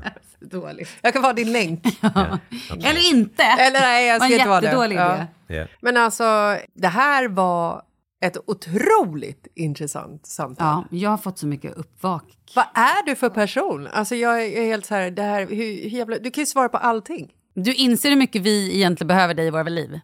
Dåligt. 0.41 0.89
Jag 1.03 1.13
kan 1.13 1.23
vara 1.23 1.33
din 1.33 1.53
länk. 1.53 1.99
Ja, 2.01 2.39
Eller 2.71 3.11
inte. 3.11 3.43
Eller 3.43 3.81
nej, 3.81 4.07
jag 4.07 4.23
ska 4.23 4.35
inte 4.35 4.49
vara 4.49 4.61
det. 4.61 4.95
Idé. 4.95 5.27
Ja. 5.47 5.67
Men 5.81 5.97
alltså, 5.97 6.59
det 6.75 6.89
här 6.89 7.29
var 7.29 7.83
ett 8.25 8.37
otroligt 8.47 9.47
intressant 9.55 10.27
samtal. 10.27 10.85
Ja, 10.91 10.99
jag 10.99 11.11
har 11.11 11.17
fått 11.17 11.39
så 11.39 11.47
mycket 11.47 11.77
uppvak. 11.77 12.25
Vad 12.55 12.65
är 12.75 13.07
du 13.07 13.17
för 13.17 13.29
person? 13.29 13.87
Alltså 13.87 14.15
jag 14.15 14.45
är 14.45 14.65
helt 14.65 14.87
så 14.87 14.95
här, 14.95 15.11
det 15.11 15.23
här 15.23 15.41
hur, 15.41 15.91
hur 15.91 15.99
jävla, 15.99 16.19
du 16.19 16.31
kan 16.31 16.43
ju 16.43 16.47
svara 16.47 16.69
på 16.69 16.77
allting. 16.77 17.33
Du 17.55 17.75
inser 17.75 18.09
hur 18.11 18.17
mycket 18.17 18.43
vi 18.43 18.77
egentligen 18.77 19.09
behöver 19.09 19.35
dig 19.35 19.47
i 19.47 19.51
våra 19.51 19.63
liv. 19.63 20.01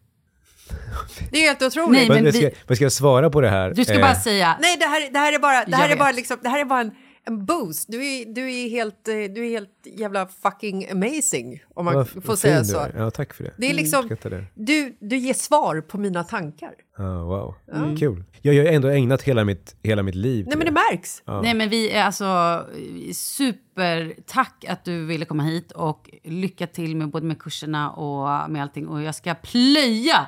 Det 1.31 1.39
är 1.39 1.49
helt 1.49 1.63
otroligt. 1.63 2.09
Nej, 2.09 2.09
men 2.09 2.25
vad, 2.25 2.35
ska, 2.35 2.51
vad 2.67 2.77
ska 2.77 2.85
jag 2.85 2.93
svara 2.93 3.31
på 3.31 3.41
det 3.41 3.49
här? 3.49 3.71
Du 3.71 3.85
ska 3.85 3.95
eh. 3.95 4.01
bara 4.01 4.15
säga... 4.15 4.59
Nej, 4.61 4.77
det 4.79 4.85
här, 4.85 5.13
det 5.13 5.19
här 5.19 5.33
är 5.33 5.39
bara, 5.39 5.65
det 5.65 5.77
här 5.77 5.89
är 5.89 5.97
bara, 5.97 6.13
liksom, 6.13 6.37
det 6.43 6.49
här 6.49 6.61
är 6.61 6.65
bara 6.65 6.81
en, 6.81 6.91
en 7.29 7.45
boost. 7.45 7.89
Du 7.89 8.07
är, 8.07 8.35
du, 8.35 8.55
är 8.55 8.69
helt, 8.69 9.09
eh, 9.09 9.15
du 9.15 9.47
är 9.47 9.51
helt 9.51 9.71
jävla 9.85 10.27
fucking 10.43 10.91
amazing, 10.91 11.63
om 11.75 11.85
man 11.85 11.95
vad, 11.95 12.25
får 12.25 12.37
säga 12.37 12.65
så. 12.65 12.87
Ja, 12.97 13.11
tack 13.11 13.35
för 13.35 13.45
det. 13.45 13.53
Det 13.59 13.71
är 13.71 13.75
liksom, 13.75 14.09
det. 14.23 14.45
Du, 14.55 14.97
du 15.01 15.17
ger 15.17 15.35
svar 15.35 15.81
på 15.81 15.99
mina 15.99 16.25
tankar. 16.25 16.73
Oh, 16.99 17.23
wow, 17.23 17.55
mm. 17.75 17.97
kul. 17.97 18.25
Jag 18.43 18.65
har 18.65 18.73
ändå 18.73 18.89
ägnat 18.89 19.23
hela 19.23 19.45
mitt, 19.45 19.77
hela 19.83 20.03
mitt 20.03 20.15
liv 20.15 20.47
Nej, 20.49 20.57
men 20.57 20.67
det 20.67 20.73
märks. 20.73 21.23
Ja. 21.25 21.43
Nej, 21.43 21.55
men 21.55 21.69
vi 21.69 21.91
är 21.91 22.05
alltså 22.05 22.67
super 23.15 24.15
tack 24.27 24.65
att 24.69 24.85
du 24.85 25.07
ville 25.07 25.25
komma 25.25 25.43
hit 25.43 25.73
och 25.73 26.11
lycka 26.25 26.67
till 26.67 26.97
med 26.97 27.09
både 27.09 27.27
med 27.27 27.39
kurserna 27.39 27.91
och 27.91 28.51
med 28.51 28.63
allting. 28.63 28.89
Och 28.89 29.03
jag 29.03 29.15
ska 29.15 29.35
plöja 29.35 30.27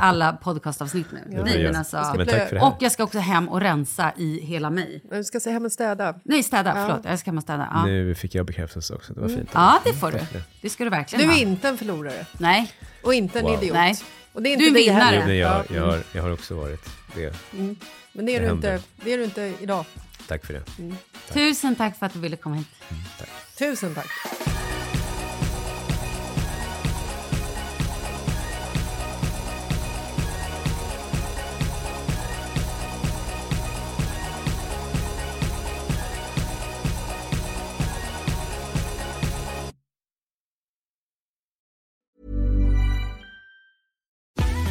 alla 0.00 0.32
podcastavsnitt 0.32 1.06
nu. 1.12 1.18
Ja. 1.30 1.44
Nej, 1.44 1.64
men 1.64 1.76
alltså, 1.76 2.14
men 2.16 2.62
och 2.62 2.76
jag 2.80 2.92
ska 2.92 3.04
också 3.04 3.18
hem 3.18 3.48
och 3.48 3.60
rensa 3.60 4.12
i 4.16 4.40
hela 4.40 4.70
mig. 4.70 5.02
Du 5.10 5.24
ska 5.24 5.40
se 5.40 5.50
hem 5.50 5.64
och 5.64 5.72
städa. 5.72 6.14
Nej, 6.24 6.42
städa. 6.42 6.72
Ja. 6.76 6.86
Förlåt, 6.86 7.04
jag 7.04 7.18
ska 7.18 7.30
hem 7.30 7.36
och 7.36 7.42
städa. 7.42 7.68
Ja. 7.72 7.86
Nu 7.86 8.14
fick 8.14 8.34
jag 8.34 8.46
bekräftelse 8.46 8.94
också. 8.94 9.14
Det 9.14 9.20
var 9.20 9.28
fint. 9.28 9.50
Ja, 9.52 9.80
det 9.84 9.92
får 9.92 10.12
du. 10.12 10.18
Det 10.62 10.70
ska 10.70 10.84
du 10.84 10.90
verkligen 10.90 11.26
Du 11.26 11.32
är 11.32 11.36
ha. 11.36 11.42
inte 11.42 11.68
en 11.68 11.78
förlorare. 11.78 12.26
Nej. 12.38 12.72
Och 13.02 13.14
inte 13.14 13.38
en 13.38 13.44
wow. 13.44 13.62
idiot. 13.62 13.74
Nej. 13.74 13.94
Och 14.32 14.42
det 14.42 14.48
är 14.48 14.52
inte 14.52 14.64
du 14.64 14.70
är 14.70 14.74
vinnare. 14.74 15.34
Jag, 15.34 15.36
jag, 15.36 15.64
jag, 15.76 15.86
har, 15.86 16.02
jag 16.12 16.22
har 16.22 16.32
också 16.32 16.54
varit 16.54 16.88
det. 17.14 17.34
Mm. 17.52 17.76
Men 18.12 18.26
det 18.26 18.36
är, 18.36 18.40
det 18.40 18.46
du 18.46 18.52
inte, 18.52 18.80
det 19.04 19.12
är 19.12 19.18
du 19.18 19.24
inte 19.24 19.52
idag. 19.60 19.84
Tack 20.28 20.46
för 20.46 20.54
det. 20.54 20.62
Mm. 20.78 20.96
Tack. 21.26 21.34
Tusen 21.34 21.74
tack 21.74 21.98
för 21.98 22.06
att 22.06 22.12
du 22.12 22.18
ville 22.18 22.36
komma 22.36 22.56
hit. 22.56 22.68
Mm, 22.90 23.02
tack. 23.18 23.28
Tusen 23.58 23.94
tack. 23.94 24.08